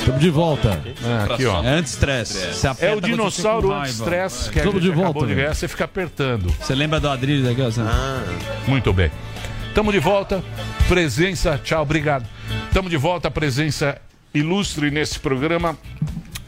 Estamos 0.07 0.21
de 0.23 0.31
volta. 0.31 0.81
É, 1.05 1.33
aqui, 1.35 1.47
ó. 1.47 1.65
É 1.65 1.69
anti-estresse. 1.69 2.55
Você 2.55 2.67
É 2.69 2.71
aperta 2.71 2.97
o 2.97 3.01
dinossauro 3.01 3.73
anti-stress 3.73 4.49
que 4.51 4.61
a 4.61 4.63
Estamos 4.63 4.81
gente 4.81 4.95
de 4.95 5.03
volta, 5.03 5.27
de 5.27 5.35
ganhar, 5.35 5.53
você 5.53 5.67
fica 5.67 5.85
apertando. 5.85 6.49
Você 6.61 6.77
lembra 6.77 7.01
do 7.01 7.09
Adrilho 7.09 7.43
daqui, 7.45 7.61
ó? 7.61 7.69
Sam? 7.73 8.23
Muito 8.69 8.93
bem. 8.93 9.11
Estamos 9.67 9.93
de 9.93 9.99
volta. 9.99 10.45
Presença, 10.87 11.59
tchau, 11.59 11.83
obrigado. 11.83 12.25
Estamos 12.69 12.89
de 12.89 12.97
volta, 12.97 13.29
presença 13.33 14.01
ilustre 14.33 14.93
nesse 14.93 15.19
programa. 15.19 15.77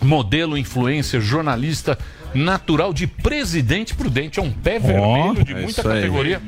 Modelo, 0.00 0.56
influencer, 0.56 1.20
jornalista, 1.20 1.98
natural 2.32 2.92
de 2.92 3.08
Presidente 3.08 3.92
Prudente. 3.92 4.38
É 4.38 4.42
um 4.42 4.52
pé 4.52 4.78
vermelho 4.78 5.42
de 5.42 5.50
é 5.50 5.56
muita 5.56 5.80
isso 5.80 5.88
aí. 5.88 5.96
categoria. 5.96 6.40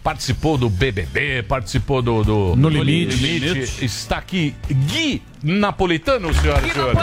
Participou 0.00 0.56
do 0.56 0.70
BBB, 0.70 1.42
participou 1.42 2.00
do. 2.00 2.22
do 2.22 2.54
No 2.54 2.68
Limite. 2.68 3.84
Está 3.84 4.18
aqui 4.18 4.54
Gui 4.70 5.20
Napolitano, 5.44 6.32
senhoras 6.32 6.64
e 6.64 6.72
senhores. 6.72 6.98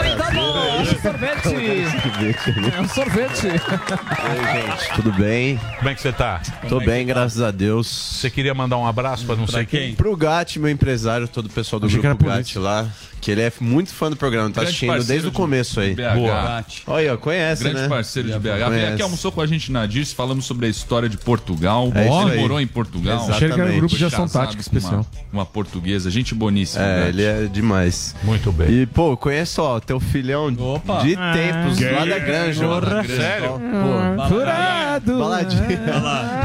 É 2.76 2.80
um 2.80 2.88
sorvete. 2.88 3.46
Oi, 3.46 3.52
gente, 3.52 4.94
tudo 4.96 5.12
bem? 5.12 5.60
Como 5.78 5.88
é 5.88 5.94
que 5.94 6.00
você 6.02 6.12
tá? 6.12 6.40
Tô 6.68 6.80
bem, 6.80 7.06
graças 7.06 7.40
a 7.40 7.52
Deus. 7.52 7.86
Você 7.86 8.28
queria 8.28 8.52
mandar 8.52 8.78
um 8.78 8.86
abraço 8.86 9.24
para 9.24 9.36
não 9.36 9.46
sei 9.46 9.64
quem? 9.64 9.94
Pro 9.94 10.16
Gatti, 10.16 10.58
meu 10.58 10.70
empresário, 10.70 11.28
todo 11.28 11.46
o 11.46 11.50
pessoal 11.50 11.78
do 11.78 11.86
Achei 11.86 12.00
grupo 12.00 12.24
Gatti 12.24 12.58
lá, 12.58 12.88
que 13.20 13.30
ele 13.30 13.42
é 13.42 13.52
muito 13.60 13.94
fã 13.94 14.10
do 14.10 14.16
programa, 14.16 14.48
tá 14.50 14.62
Grande 14.62 14.70
assistindo 14.70 15.04
desde 15.06 15.28
o 15.28 15.32
começo 15.32 15.78
aí. 15.78 15.94
BH. 15.94 16.14
Boa. 16.16 16.64
Olha, 16.88 17.16
conhece, 17.16 17.62
Grande 17.62 17.82
né? 17.82 17.88
parceiro 17.88 18.28
de 18.28 18.38
BH. 18.40 18.64
Conhece. 18.66 18.92
aqui 18.94 19.02
almoçou 19.02 19.30
com 19.30 19.40
a 19.40 19.46
gente 19.46 19.70
na 19.70 19.86
Dirce, 19.86 20.12
falamos 20.16 20.44
sobre 20.46 20.66
a 20.66 20.68
história 20.68 21.08
de 21.08 21.16
Portugal. 21.16 21.92
É 21.94 22.08
isso 22.08 22.22
Ele 22.22 22.32
aí. 22.32 22.40
morou 22.40 22.60
em 22.60 22.66
Portugal. 22.66 23.14
Exatamente. 23.18 23.36
Achei 23.44 23.48
que 23.54 23.60
era 23.60 23.70
um 23.72 23.76
grupo 23.76 23.96
de 23.96 24.04
ação 24.04 24.26
tática 24.26 24.46
com 24.46 24.54
uma- 24.54 24.60
especial. 24.78 25.06
Uma, 25.32 25.46
portuguesa, 25.46 26.10
gente 26.10 26.34
boníssima. 26.34 26.82
É, 26.84 26.96
Gatti. 26.98 27.08
ele 27.10 27.22
é 27.22 27.44
demais. 27.46 28.16
Muito 28.24 28.31
bem. 28.52 28.70
E, 28.70 28.86
pô, 28.86 29.16
conheço, 29.16 29.62
ó, 29.62 29.80
teu 29.80 29.98
filhão 30.00 30.50
de 30.50 31.16
tempos 31.16 31.80
lá 31.80 32.04
da 32.04 32.18
Granja. 32.18 32.64
Porra. 32.66 33.04
Sério? 33.04 33.48
Pô, 33.52 34.28
Furado. 34.28 35.18
baladinha. 35.18 35.80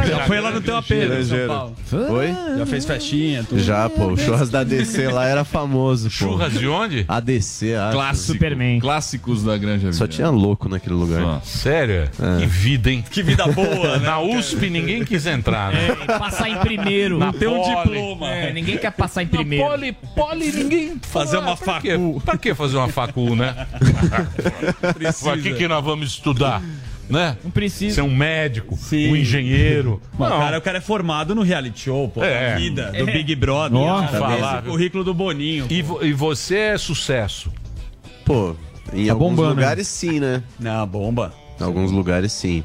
Já 0.08 0.20
foi 0.26 0.40
lá 0.40 0.52
no 0.52 0.62
teu 0.62 0.76
apelo, 0.78 1.04
em 1.04 1.08
São 1.08 1.18
Ligeiro. 1.18 1.48
Paulo. 1.48 1.76
Oi? 2.12 2.28
Já 2.58 2.66
fez 2.66 2.86
festinha, 2.86 3.44
tudo. 3.44 3.62
Já, 3.62 3.90
pô, 3.90 4.08
o 4.08 4.18
churras 4.18 4.50
da 4.50 4.60
ADC 4.62 5.08
lá 5.12 5.28
era 5.28 5.44
famoso, 5.44 6.06
pô. 6.06 6.10
Churras 6.12 6.54
de 6.54 6.68
onde? 6.68 7.06
ADC, 7.08 7.74
acho. 7.76 7.94
Clássico. 7.94 8.34
Superman. 8.34 8.80
Clássicos 8.80 9.44
da 9.44 9.58
Granja 9.58 9.92
Só 9.94 10.08
tinha 10.08 10.30
louco 10.30 10.68
naquele 10.70 10.96
lugar. 10.96 11.22
Só. 11.22 11.42
Sério? 11.44 12.10
É. 12.20 12.40
Que 12.40 12.46
vida, 12.46 12.92
hein? 12.92 13.04
Que 13.10 13.22
vida 13.24 13.46
boa, 13.48 13.98
né? 13.98 14.06
Na 14.08 14.20
USP 14.22 14.70
ninguém 14.70 15.04
quis 15.04 15.26
entrar, 15.26 15.72
né? 15.74 15.96
Passar 16.18 16.50
em 16.50 16.58
primeiro. 16.58 17.18
Na 17.18 17.34
Ter 17.34 17.48
um 17.48 17.62
Poli. 17.62 17.76
diploma. 17.90 18.30
É, 18.32 18.54
ninguém 18.54 18.78
quer 18.78 18.92
passar 18.92 19.22
em 19.24 19.26
Na 19.26 19.32
primeiro. 19.32 19.66
Poli, 19.66 19.92
poli, 20.16 20.52
ninguém. 20.52 20.98
Fazer 21.02 21.38
uma 21.38 21.56
pra 21.80 21.82
quê? 21.82 21.92
facu. 21.92 22.22
Pra 22.26 22.38
que 22.38 22.54
fazer 22.54 22.78
uma 22.78 22.88
facu, 22.90 23.36
né? 23.36 23.68
Pra 25.24 25.38
que, 25.38 25.54
que 25.54 25.68
nós 25.68 25.84
vamos 25.84 26.08
estudar? 26.10 26.62
Né? 27.10 27.38
Não 27.42 27.50
precisa. 27.50 27.96
Ser 27.96 28.02
um 28.02 28.14
médico, 28.14 28.76
Sim. 28.76 29.12
um 29.12 29.16
engenheiro. 29.16 30.02
Mas 30.20 30.28
o 30.30 30.34
Não. 30.34 30.40
cara, 30.40 30.58
o 30.58 30.62
cara 30.62 30.78
é 30.80 30.82
formado 30.82 31.34
no 31.34 31.42
reality 31.42 31.80
show, 31.86 32.10
pô. 32.10 32.22
É. 32.22 32.52
na 32.52 32.56
vida, 32.58 32.92
do 32.92 33.06
Big 33.06 33.34
Brother. 33.36 33.80
Cara, 33.82 34.08
falar, 34.20 34.62
currículo 34.64 35.04
do 35.06 35.14
Boninho. 35.14 35.68
E, 35.70 35.82
vo- 35.82 36.04
e 36.06 36.12
você 36.12 36.58
é 36.58 36.78
sucesso. 36.78 37.50
Pô, 38.26 38.56
em 38.94 39.06
Tá 39.06 39.14
alguns 39.14 39.30
bombando, 39.36 39.56
lugares 39.56 39.88
sim, 39.88 40.20
né? 40.20 40.44
Na 40.60 40.86
bomba. 40.86 41.34
Em 41.60 41.64
alguns 41.64 41.92
lugares 41.94 42.34
sim. 42.34 42.62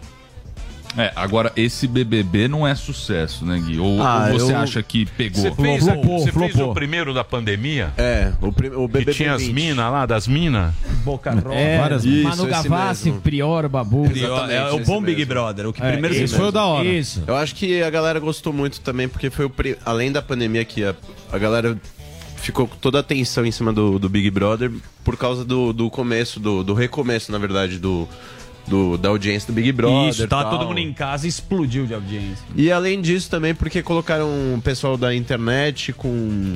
É, 0.97 1.10
agora 1.16 1.51
esse 1.56 1.86
BBB 1.86 2.48
não 2.48 2.66
é 2.66 2.74
sucesso, 2.74 3.47
né, 3.47 3.59
Gui? 3.59 3.78
Ou, 3.78 4.02
Ah, 4.02 4.28
ou 4.31 4.39
você 4.39 4.52
eu- 4.52 4.56
acha 4.59 4.82
que 4.82 5.06
pegou? 5.06 5.40
Você 5.43 5.51
fez, 5.52 5.85
Flopou, 5.85 6.19
você 6.19 6.32
fez 6.32 6.52
flopou. 6.52 6.70
o 6.70 6.74
primeiro 6.74 7.14
da 7.14 7.24
pandemia? 7.24 7.90
É, 7.97 8.31
o, 8.43 8.52
prim- 8.52 8.69
o 8.74 8.86
Que 8.86 8.93
BBB 8.98 9.12
tinha 9.14 9.32
as 9.35 9.40
20. 9.43 9.52
minas 9.55 9.90
lá, 9.90 10.05
das 10.05 10.28
minas? 10.28 10.74
Boca 11.05 11.31
rosa. 11.32 11.55
É, 11.55 11.78
Várias- 11.78 12.05
Isso, 12.05 12.28
Manu 12.28 12.47
Gavassi. 12.47 13.10
Prior, 13.23 13.69
Babu. 13.69 14.05
Exatamente, 14.05 14.52
É, 14.52 14.70
o 14.70 14.85
bom 14.85 15.01
Big 15.01 15.16
mesmo. 15.19 15.32
Brother. 15.35 15.66
O 15.69 15.73
que 15.73 15.82
É, 15.82 15.93
primeiro 15.93 16.14
esse 16.14 16.35
foi 16.36 16.48
o 16.48 16.52
da 16.52 16.64
hora. 16.66 16.86
Isso. 16.86 17.23
Eu 17.27 17.36
acho 17.36 17.55
que 17.55 17.82
a 17.82 17.89
galera 17.89 18.20
gostou 18.20 18.52
muito 18.52 18.81
também, 18.81 19.09
porque 19.09 19.31
foi 19.31 19.47
o. 19.47 19.51
pri- 19.51 19.78
Além 19.86 20.12
da 20.12 20.20
pandemia 20.20 20.64
que 20.64 20.85
a, 20.85 20.94
a 21.32 21.39
galera 21.39 21.77
ficou 22.36 22.66
com 22.66 22.77
toda 22.77 22.98
a 22.98 23.01
atenção 23.01 23.47
em 23.47 23.51
cima 23.52 23.73
do, 23.73 23.98
do 23.98 24.09
Big 24.09 24.28
Brother 24.31 24.70
por 25.05 25.16
causa 25.16 25.44
do, 25.44 25.73
do 25.73 25.89
começo, 25.89 26.39
do, 26.40 26.62
do 26.62 26.74
recomeço, 26.74 27.31
na 27.32 27.39
verdade, 27.39 27.78
do, 27.78 28.06
do- 28.66 28.97
da 28.98 29.09
audiência 29.09 29.47
do 29.47 29.52
Big 29.52 29.72
Brother. 29.72 30.10
Isso, 30.10 30.28
tal. 30.28 30.51
todo 30.51 30.66
mundo 30.66 30.78
em 30.78 30.93
casa 30.93 31.26
e 31.26 31.28
explodiu 31.28 31.86
de 31.86 31.94
audiência. 31.94 32.44
E 32.55 32.70
além 32.70 33.01
disso 33.01 33.28
também, 33.30 33.55
porque 33.55 33.82
colocaram 33.82 34.26
o 34.55 34.60
pessoal 34.62 34.97
da 34.97 35.14
internet 35.14 35.93
com 35.93 36.09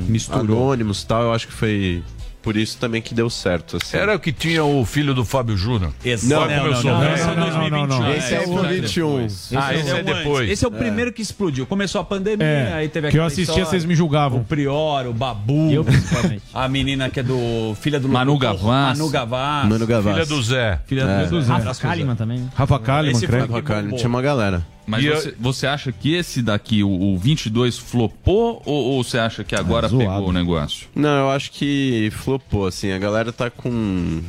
Misturou. 0.09 0.41
anônimos 0.41 1.03
e 1.03 1.07
tal, 1.07 1.23
eu 1.23 1.33
acho 1.33 1.47
que 1.47 1.53
foi. 1.53 2.03
Por 2.47 2.57
isso 2.57 2.79
também 2.79 3.03
que 3.03 3.13
deu 3.13 3.29
certo. 3.29 3.77
Assim. 3.77 3.97
Era 3.97 4.15
o 4.15 4.21
que 4.21 4.31
tinha 4.31 4.65
o 4.65 4.85
filho 4.85 5.13
do 5.13 5.25
Fábio 5.25 5.57
Júnior. 5.57 5.93
Não, 6.23 6.49
eu 6.49 6.73
não, 6.73 6.83
não, 6.83 7.01
velho. 7.01 7.27
não, 7.37 7.51
não, 7.51 7.71
não, 7.71 7.87
não. 7.89 8.13
Esse 8.15 8.35
é 8.37 8.43
pro 8.45 8.63
21. 8.63 9.27
Ah, 9.57 9.75
esse 9.75 9.91
é 9.91 10.03
depois. 10.05 10.49
Esse 10.49 10.65
é 10.65 10.69
o 10.69 10.71
primeiro 10.71 11.13
que 11.13 11.21
explodiu. 11.21 11.67
Começou 11.67 12.01
a 12.01 12.05
pandemia, 12.05 12.47
É, 12.47 12.73
aí 12.75 12.89
teve 12.89 13.11
que 13.11 13.19
eu 13.19 13.25
assistia, 13.25 13.65
vocês 13.65 13.85
me 13.85 13.97
julgavam. 13.97 14.43
O 14.43 14.45
Prior, 14.45 15.09
o 15.09 15.13
Babu. 15.13 15.73
Eu, 15.73 15.85
principalmente. 15.85 16.43
A 16.55 16.69
menina 16.69 17.11
que 17.11 17.19
é 17.19 17.23
do. 17.25 17.75
Filha 17.81 17.99
do 17.99 18.09
Manu 18.09 18.39
Gavassi. 18.39 18.65
Manu 18.65 19.09
Gavassi. 19.11 19.69
Manu 19.69 19.87
Gavassi. 19.89 20.15
Filha 20.15 20.27
do 20.27 20.43
Zé. 20.45 20.79
Filha 20.87 21.03
É. 21.03 21.27
do 21.27 21.43
Zé. 21.43 21.53
Rafa 21.53 21.75
Kalimann 21.75 22.15
também. 22.15 22.49
Rafa 22.55 22.79
Kalimann, 22.79 23.17
Esse 23.17 23.27
creio. 23.27 23.47
foi- 23.49 23.55
Rafa 23.57 23.67
Kalimann, 23.75 23.97
tinha 23.97 24.09
uma 24.09 24.23
galera. 24.23 24.65
Mas 24.87 25.03
E 25.03 25.07
eu- 25.07 25.17
você, 25.17 25.35
você 25.39 25.67
acha 25.67 25.91
que 25.91 26.15
esse 26.15 26.41
daqui, 26.43 26.83
o, 26.85 26.89
o 26.89 27.19
22, 27.19 27.77
flopou 27.77 28.63
ou, 28.65 28.85
ou 28.93 29.03
você 29.05 29.19
acha 29.19 29.43
que 29.43 29.55
agora 29.57 29.89
zoado. 29.89 30.05
pegou 30.15 30.29
o 30.29 30.33
negócio? 30.33 30.87
Não, 30.95 31.19
eu 31.27 31.31
acho 31.31 31.51
que 31.51 32.11
flopou, 32.13 32.67
assim. 32.67 32.93
A 32.93 32.99
galera 32.99 33.33
tá 33.33 33.51
com. 33.51 34.21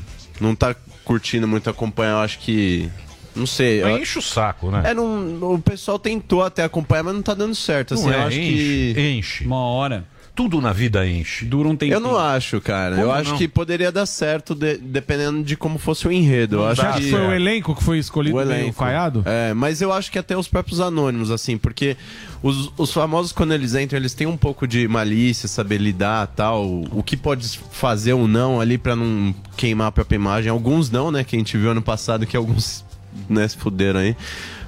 Não 0.42 0.56
tá 0.56 0.76
curtindo 1.06 1.48
muito 1.48 1.70
acompanhar, 1.70 2.12
eu 2.14 2.18
acho 2.20 2.40
que. 2.40 2.90
Não 3.36 3.46
sei. 3.46 3.84
eu- 3.84 3.98
Enche 4.00 4.18
o 4.18 4.22
saco, 4.22 4.72
né? 4.72 4.82
É, 4.86 4.94
não, 4.96 5.54
o 5.54 5.60
pessoal 5.60 6.00
tentou 6.00 6.42
até 6.44 6.64
acompanhar, 6.64 7.04
mas 7.04 7.14
não 7.14 7.22
tá 7.22 7.36
dando 7.36 7.54
certo. 7.54 7.94
Assim, 7.94 8.06
Não 8.08 8.14
eu 8.14 8.20
é, 8.20 8.24
acho 8.26 8.38
enche, 8.40 8.94
que. 8.96 9.02
enche. 9.12 9.46
Uma 9.46 9.60
hora. 9.60 10.06
Tudo 10.38 10.62
na 10.62 10.72
vida 10.72 11.06
enche. 11.08 11.44
Dura 11.46 11.68
um 11.68 11.76
tempo. 11.76 11.92
Eu 11.92 12.00
não 12.00 12.16
acho, 12.16 12.62
cara. 12.62 12.96
eu 12.96 13.08
Como 13.08 13.12
acho 13.12 13.32
não? 13.32 13.38
que 13.40 13.48
poderia 13.48 13.92
dar 13.92 14.06
certo 14.06 14.54
de- 14.54 14.78
dependendo 14.78 15.42
de 15.44 15.58
como 15.58 15.80
fosse 15.80 16.08
o 16.08 16.12
enredo. 16.12 16.58
Eu 16.58 16.68
acho 16.68 16.82
acha 16.84 17.02
que 17.02 17.10
foi 17.10 17.20
o 17.22 17.34
elenco 17.34 17.74
que 17.76 17.84
foi 17.84 17.98
escolhido 17.98 18.36
o 18.38 18.46
meio 18.46 18.52
elenco. 18.62 18.74
falhado? 18.76 19.24
É, 19.26 19.52
mas 19.56 19.82
eu 19.82 19.92
acho 19.92 20.12
que 20.12 20.20
até 20.20 20.38
os 20.38 20.48
próprios 20.48 20.80
anônimos, 20.80 21.32
assim, 21.32 21.58
porque 21.58 21.98
os, 22.44 22.72
os 22.78 22.94
famosos, 22.94 23.32
quando 23.32 23.52
eles 23.52 23.74
entram, 23.74 23.98
eles 23.98 24.14
têm 24.14 24.28
um 24.28 24.38
pouco 24.38 24.68
de 24.68 24.88
malícia, 24.88 25.48
saber 25.50 25.80
lidar 25.80 26.28
tal. 26.28 26.64
O 26.92 27.02
que 27.02 27.18
pode 27.18 27.60
fazer 27.72 28.14
ou 28.14 28.28
não 28.28 28.62
ali 28.62 28.78
pra 28.78 28.96
não 28.96 29.34
queimar 29.58 29.88
a 29.88 29.92
própria 29.92 30.18
imagem. 30.18 30.52
Alguns 30.52 30.92
não, 30.92 31.10
né? 31.10 31.24
Que 31.24 31.36
a 31.36 31.40
gente 31.40 31.58
viu 31.58 31.72
ano 31.72 31.82
passado 31.82 32.28
que 32.28 32.38
alguns 32.38 32.86
né, 33.28 33.48
se 33.48 33.58
fuderam 33.58 34.02
aí. 34.02 34.16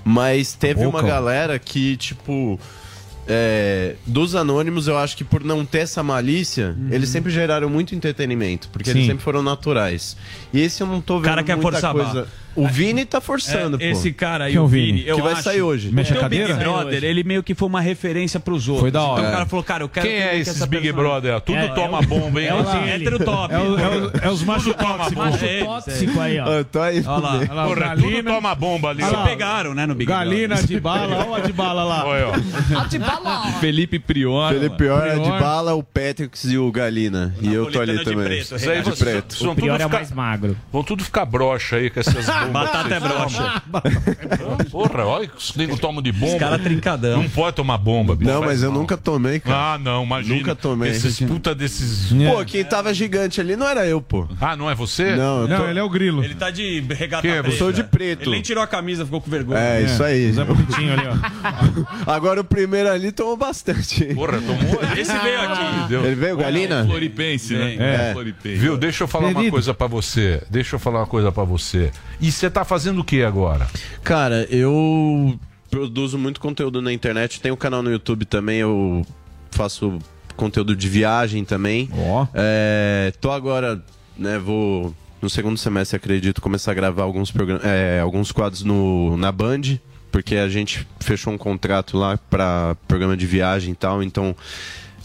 Mas 0.04 0.54
teve 0.54 0.84
Boca, 0.84 0.98
uma 0.98 1.04
galera 1.08 1.60
que, 1.60 1.96
tipo. 1.98 2.60
É, 3.32 3.96
dos 4.08 4.34
anônimos, 4.34 4.88
eu 4.88 4.98
acho 4.98 5.16
que 5.16 5.24
por 5.24 5.44
não 5.44 5.64
ter 5.64 5.80
essa 5.80 6.02
malícia, 6.02 6.76
eles 6.90 7.10
sempre 7.10 7.32
geraram 7.32 7.70
muito 7.70 7.94
entretenimento, 7.94 8.68
porque 8.70 8.90
eles 8.90 9.04
Sim. 9.04 9.10
sempre 9.10 9.24
foram 9.24 9.44
naturais. 9.44 10.18
E 10.52 10.60
esse 10.60 10.82
eu 10.82 10.88
não 10.88 11.00
tô 11.00 11.18
vendo 11.18 11.26
cara 11.26 11.44
quer 11.44 11.56
muita 11.56 11.72
forçar 11.72 11.94
coisa. 11.94 12.14
barra. 12.14 12.28
O 12.56 12.68
Vini 12.68 13.06
tá 13.06 13.22
forçando, 13.22 13.78
É, 13.78 13.80
pô. 13.80 13.86
esse 13.86 14.12
cara 14.12 14.46
aí, 14.46 14.52
Quem 14.52 14.58
é 14.60 14.62
o 14.62 14.68
Vini, 14.68 14.86
Vini? 15.00 15.08
eu 15.08 15.16
Que 15.18 15.22
vai 15.22 15.34
acho- 15.34 15.44
sair 15.44 15.62
hoje. 15.62 15.92
Mexe 15.92 16.14
a 16.14 16.26
o 16.26 16.30
Big 16.30 16.42
cadeira? 16.42 16.56
Brother, 16.56 17.04
ele 17.04 17.24
meio 17.24 17.42
que 17.44 17.56
foi 17.56 17.68
uma 17.68 17.80
referência 17.80 18.40
pros 18.40 18.68
outros. 18.68 18.82
Foi 18.82 18.92
da 18.92 19.02
hora. 19.04 19.20
Então 19.20 19.30
o 19.30 19.34
cara 19.34 19.46
falou, 19.46 19.64
cara, 19.64 19.84
eu 19.84 19.90
quero 19.90 20.08
Quem 20.08 20.16
é 20.18 20.38
esses 20.38 20.56
essa 20.56 20.66
Big 20.68 20.82
pessoa- 20.84 21.02
Brother? 21.04 21.40
Tudo 21.42 21.58
É, 21.58 21.68
toma 21.70 22.00
é 22.00 22.02
o- 22.02 22.08
bomba, 22.08 22.42
hein? 22.42 22.48
É 22.48 22.54
o 22.56 22.60
hétero 22.86 23.20
top. 23.24 23.54
É, 23.54 23.58
o- 23.60 23.80
é 23.80 23.88
o- 23.88 24.12
é 24.24 24.30
os 24.30 24.44
machos 24.44 24.64
Tudo 24.66 24.76
toma 24.78 25.10
bomba. 25.10 25.26
Macho 25.32 25.46
É, 25.46 25.64
tóxico 25.64 26.20
aí, 26.20 26.40
ó. 26.40 26.60
Ah, 26.60 26.64
tô 26.64 26.82
aí. 26.82 26.98
Olha 27.06 27.08
lá. 27.20 27.34
Olha 27.38 27.54
lá, 27.54 27.64
Porra, 27.68 27.80
Galina, 27.80 28.10
tudo 28.18 28.24
toma 28.36 28.56
bomba 28.56 28.90
ali. 28.90 29.04
Ó. 29.04 29.24
pegaram, 29.24 29.74
né, 29.76 29.86
no 29.86 29.96
Big 29.96 30.10
Galina 30.10 30.48
Brother. 30.56 30.68
de 30.68 30.80
bala, 30.80 31.26
olha 31.30 31.44
a 31.44 31.48
de 31.48 31.54
bala 31.54 31.84
lá. 31.84 32.06
Olha, 32.06 32.28
ó. 32.30 33.60
Felipe 33.60 34.00
Prior. 34.00 34.54
Felipe 34.54 34.74
é 34.74 34.78
Prior. 34.78 35.40
bala, 35.40 35.74
o 35.76 35.84
Patrick 35.84 36.38
e 36.48 36.58
o 36.58 36.72
Galina. 36.72 37.34
E 37.42 37.54
eu 37.54 37.72
tô 37.72 37.80
ali 37.80 38.04
também. 38.04 38.40
Isso 38.40 38.56
aí 38.56 38.82
preto. 38.98 39.50
O 39.50 39.56
pior 39.56 39.80
é 39.80 39.86
o 39.86 39.90
mais 39.90 40.12
magro. 40.12 40.58
vão 40.72 40.84
tudo 40.84 41.04
ficar 41.04 41.26
broxa 41.26 41.78
aí 41.78 41.90
com 41.90 42.00
essas. 42.00 42.26
Batata 42.48 42.96
é 42.96 43.00
que 43.00 43.08
vocês 43.08 43.14
broxa. 43.14 43.64
Porra, 44.72 45.06
olha 45.06 45.28
que 45.28 45.38
os 45.38 45.56
negros 45.56 45.80
tomam 45.80 46.02
de 46.02 46.12
bomba. 46.12 46.34
Os 46.34 46.40
caras 46.40 46.62
trincadão. 46.62 47.22
Não 47.24 47.30
pode 47.30 47.56
tomar 47.56 47.78
bomba, 47.78 48.16
bicho. 48.16 48.32
Não, 48.32 48.42
mas 48.42 48.64
eu 48.64 48.72
nunca 48.72 48.98
tomei, 48.98 49.40
cara. 49.40 49.74
Ah, 49.74 49.78
não, 49.78 50.04
imagina. 50.04 50.36
Nunca 50.36 50.56
tomei. 50.56 50.92
Esses 50.92 51.20
puta 51.20 51.54
desses. 51.54 52.12
Pô, 52.12 52.44
quem 52.46 52.64
tava 52.64 52.94
gigante 52.94 53.40
ali 53.42 53.56
não 53.56 53.68
era 53.68 53.86
eu, 53.86 54.02
pô. 54.02 54.28
Ah, 54.40 54.56
não 54.56 54.70
é 54.70 54.76
você? 54.76 55.16
Não, 55.16 55.42
eu 55.42 55.48
tô... 55.48 55.58
Não, 55.58 55.70
ele 55.70 55.80
é 55.80 55.84
o 55.84 55.90
grilo. 55.90 56.24
Ele 56.24 56.36
tá 56.36 56.50
de 56.50 56.82
regata 56.90 57.22
Quem 57.22 57.32
é 57.32 57.42
preta. 57.42 57.52
você? 57.52 57.58
sou 57.58 57.72
de 57.72 57.84
preto. 57.84 58.24
Ele 58.24 58.32
nem 58.32 58.42
tirou 58.42 58.64
a 58.64 58.68
camisa, 58.68 59.06
ficou 59.06 59.22
com 59.22 59.30
vergonha. 59.30 59.60
É, 59.60 59.82
isso 59.82 60.04
aí. 60.04 60.32
Zé 60.32 60.44
Bonitinho 60.44 60.94
ali, 60.94 61.04
ó. 61.08 61.90
Agora 62.12 62.42
o 62.42 62.44
primeiro 62.44 62.90
ali 62.90 63.12
tomou 63.12 63.38
bastante. 63.38 64.06
Porra, 64.14 64.40
tomou. 64.42 64.80
Esse 64.98 65.18
veio 65.20 65.42
aqui. 65.42 65.90
Deus. 65.90 66.06
Ele 66.06 66.16
veio, 66.16 66.38
Galina? 66.38 66.86
Floripense, 66.86 67.54
né? 67.54 67.76
É. 67.80 68.14
Floripense. 68.14 68.56
Viu? 68.58 68.78
Deixa 68.78 69.04
eu 69.04 69.08
falar 69.08 69.30
uma 69.30 69.50
coisa 69.50 69.74
pra 69.74 69.88
você. 69.88 70.42
Deixa 70.50 70.76
eu 70.76 70.80
falar 70.80 71.00
uma 71.00 71.08
coisa 71.08 71.32
pra 71.32 71.44
você. 71.44 71.92
E 72.22 72.29
você 72.32 72.50
tá 72.50 72.64
fazendo 72.64 73.02
o 73.02 73.04
que 73.04 73.24
agora? 73.24 73.68
Cara, 74.04 74.48
eu 74.50 75.40
produzo 75.70 76.18
muito 76.18 76.40
conteúdo 76.40 76.82
na 76.82 76.92
internet. 76.92 77.40
Tenho 77.40 77.56
um 77.56 77.58
canal 77.58 77.82
no 77.84 77.92
YouTube 77.92 78.26
também. 78.26 78.60
Eu 78.60 79.06
faço 79.52 80.00
conteúdo 80.36 80.76
de 80.76 80.88
viagem 80.88 81.44
também. 81.44 81.90
Ó. 81.94 82.28
É, 82.34 83.12
tô 83.20 83.32
agora, 83.32 83.84
né, 84.18 84.40
vou 84.40 84.96
no 85.22 85.30
segundo 85.30 85.58
semestre, 85.58 85.98
acredito, 85.98 86.42
começar 86.42 86.72
a 86.72 86.74
gravar 86.74 87.04
alguns, 87.04 87.34
é, 87.64 88.00
alguns 88.00 88.32
quadros 88.32 88.64
no, 88.64 89.18
na 89.18 89.32
Band, 89.32 89.78
porque 90.12 90.36
a 90.36 90.48
gente 90.48 90.88
fechou 91.00 91.34
um 91.34 91.38
contrato 91.38 91.98
lá 91.98 92.18
para 92.18 92.76
programa 92.88 93.18
de 93.18 93.26
viagem 93.26 93.74
e 93.74 93.76
tal, 93.76 94.02
então 94.02 94.34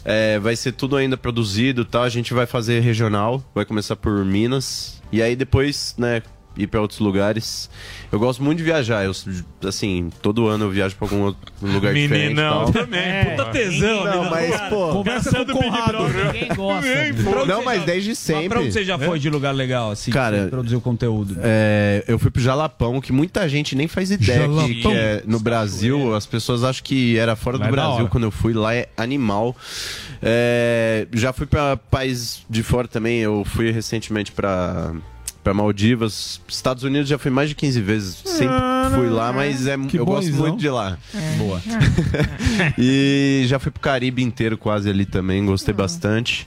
é, 0.05 0.39
vai 0.39 0.55
ser 0.55 0.73
tudo 0.73 0.97
ainda 0.97 1.17
produzido 1.17 1.83
e 1.83 1.85
tal. 1.85 2.05
A 2.05 2.09
gente 2.09 2.33
vai 2.33 2.47
fazer 2.47 2.81
regional, 2.81 3.43
vai 3.55 3.65
começar 3.65 3.97
por 3.97 4.25
Minas, 4.25 5.03
e 5.11 5.21
aí 5.21 5.35
depois, 5.35 5.95
né, 5.99 6.23
ir 6.57 6.67
para 6.69 6.81
outros 6.81 7.01
lugares. 7.01 7.69
Eu 8.13 8.19
gosto 8.19 8.43
muito 8.43 8.59
de 8.59 8.65
viajar, 8.65 9.05
eu, 9.05 9.13
assim, 9.67 10.11
todo 10.23 10.47
ano 10.47 10.67
eu 10.67 10.71
viajo 10.71 10.95
para 10.97 11.07
algum 11.09 11.23
outro 11.25 11.41
lugar 11.61 11.93
diferente. 11.93 12.05
e 12.33 12.35
Meninão 12.35 12.65
tal. 12.65 12.73
também. 12.73 13.25
Puta 13.31 13.45
tesão, 13.47 14.05
Não, 14.05 14.31
mas, 14.31 14.61
pô. 14.69 14.93
Conversa 14.93 15.45
com 15.45 15.53
o 15.53 15.63
Conrado. 15.63 15.99
Ninguém 16.09 16.49
gosta. 16.55 17.45
Não, 17.47 17.65
mas 17.65 17.81
já- 17.81 17.87
desde 17.87 18.11
Mas 18.11 18.25
Pra 18.27 18.37
sempre. 18.41 18.59
onde 18.59 18.73
você 18.73 18.85
já 18.85 18.99
foi 18.99 19.19
de 19.19 19.29
lugar 19.31 19.53
legal, 19.53 19.91
assim? 19.91 20.11
Cara, 20.13 20.47
produziu 20.49 20.81
conteúdo. 20.81 21.37
É, 21.43 22.05
eu 22.07 22.19
fui 22.19 22.31
pro 22.31 22.41
Jalapão, 22.41 23.01
que 23.01 23.13
muita 23.13 23.49
gente 23.49 23.75
nem 23.75 23.89
faz 23.89 24.11
ideia 24.11 24.41
que, 24.41 24.47
Jalapão. 24.47 24.69
que 24.69 24.89
é 24.93 25.23
no 25.27 25.41
Brasil. 25.41 26.15
As 26.15 26.27
pessoas 26.27 26.63
acham 26.63 26.85
que 26.85 27.19
era 27.19 27.35
fora 27.35 27.59
do 27.59 27.65
é 27.65 27.71
Brasil 27.71 28.09
quando 28.09 28.25
eu 28.25 28.31
fui. 28.31 28.53
Lá 28.53 28.75
é 28.75 28.89
animal. 28.97 29.57
É, 30.23 31.07
já 31.13 31.33
fui 31.33 31.47
pra 31.47 31.77
país 31.77 32.43
de 32.49 32.63
fora 32.63 32.87
também. 32.89 33.19
Eu 33.21 33.45
fui 33.45 33.71
recentemente 33.71 34.31
pra, 34.33 34.93
pra 35.45 35.55
Maldivas. 35.55 36.41
Estados 36.49 36.83
Unidos 36.83 37.09
já 37.09 37.19
fui 37.19 37.31
mais 37.31 37.51
de 37.51 37.55
15 37.55 37.81
vezes. 37.83 38.23
Sempre 38.25 38.57
fui 38.95 39.09
lá, 39.11 39.33
mas 39.33 39.67
é, 39.67 39.77
Que 39.79 39.99
eu 39.99 40.07
gosto 40.07 40.31
bonzão. 40.31 40.47
muito 40.49 40.59
de 40.59 40.69
lá. 40.71 40.99
Boa. 41.39 41.61
E 42.79 43.45
já 43.47 43.59
fui 43.59 43.71
pro 43.71 43.81
Caribe 43.81 44.23
inteiro 44.23 44.57
quase 44.57 44.89
ali 44.89 45.05
também, 45.05 45.45
gostei 45.45 45.75
bastante. 45.75 46.47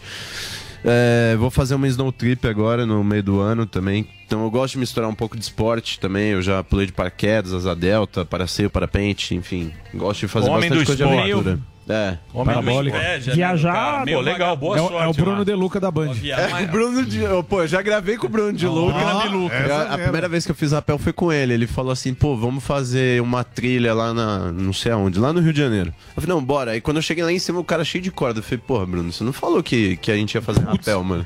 É, 0.83 1.35
vou 1.37 1.49
fazer 1.49 1.75
uma 1.75 1.87
snow 1.87 2.11
trip 2.11 2.47
agora 2.47 2.85
no 2.85 3.03
meio 3.03 3.21
do 3.23 3.39
ano 3.39 3.65
também. 3.65 4.07
Então 4.25 4.43
eu 4.43 4.49
gosto 4.51 4.73
de 4.73 4.79
misturar 4.79 5.09
um 5.09 5.15
pouco 5.15 5.35
de 5.35 5.43
esporte 5.43 5.99
também. 5.99 6.29
Eu 6.31 6.41
já 6.41 6.63
pulei 6.63 6.85
de 6.85 6.91
paraquedas, 6.93 7.53
asa 7.53 7.75
delta, 7.75 8.23
paraceio, 8.25 8.69
parapente, 8.69 9.35
enfim. 9.35 9.71
Gosto 9.93 10.21
de 10.21 10.27
fazer 10.27 10.49
Homem 10.49 10.69
bastante 10.69 10.85
coisa 10.85 11.03
esporte. 11.03 11.25
de 11.25 11.31
aventura. 11.33 11.59
É. 11.89 12.17
Homem 12.33 12.53
Parabólica. 12.55 12.97
esporte. 12.97 13.31
Viajar. 13.35 14.05
Pô, 14.05 14.19
legal, 14.19 14.57
boa 14.57 14.77
É 14.77 14.81
o, 14.81 14.87
sorte. 14.87 15.05
é 15.05 15.07
o 15.07 15.13
Bruno 15.13 15.37
lá. 15.39 15.43
De 15.45 15.53
Luca 15.53 15.79
da 15.79 15.89
Band. 15.89 16.11
É, 16.23 16.63
o 16.63 16.67
Bruno 16.67 17.05
de. 17.05 17.19
eu, 17.21 17.43
Pô, 17.43 17.61
eu 17.61 17.67
já 17.67 17.81
gravei 17.81 18.17
com 18.17 18.27
o 18.27 18.29
Bruno 18.29 18.51
de 18.53 18.67
Luca. 18.67 18.97
essa 18.97 19.67
Eu- 19.69 19.75
a 19.75 19.89
mesmo. 19.91 20.03
primeira 20.03 20.27
vez 20.27 20.45
que 20.45 20.51
eu 20.51 20.55
fiz 20.55 20.71
rapel 20.71 20.97
foi 20.97 21.13
com 21.13 21.31
ele. 21.31 21.53
Ele 21.53 21.65
falou 21.67 21.91
assim: 21.91 22.13
pô, 22.13 22.35
vamos 22.35 22.63
fazer 22.63 23.21
uma 23.21 23.43
trilha 23.43 23.93
lá 23.93 24.13
na. 24.13 24.51
não 24.51 24.73
sei 24.73 24.91
aonde, 24.91 25.19
lá 25.19 25.31
no 25.31 25.39
Rio 25.39 25.53
de 25.53 25.59
Janeiro. 25.59 25.93
Eu 26.15 26.21
falei: 26.21 26.35
não, 26.35 26.43
bora. 26.43 26.71
Aí 26.71 26.81
quando 26.81 26.97
eu 26.97 27.01
cheguei 27.03 27.23
lá 27.23 27.31
em 27.31 27.39
cima, 27.39 27.59
o 27.59 27.63
cara 27.63 27.83
cheio 27.85 28.03
de 28.03 28.11
corda. 28.11 28.39
Eu 28.39 28.43
falei: 28.43 28.57
porra, 28.65 28.85
Bruno, 28.85 29.11
você 29.11 29.23
não 29.23 29.31
falou 29.33 29.63
que, 29.63 29.95
que 29.97 30.11
a 30.11 30.15
gente 30.15 30.35
ia 30.35 30.41
fazer 30.41 30.61
rapel, 30.61 31.03
mano. 31.03 31.25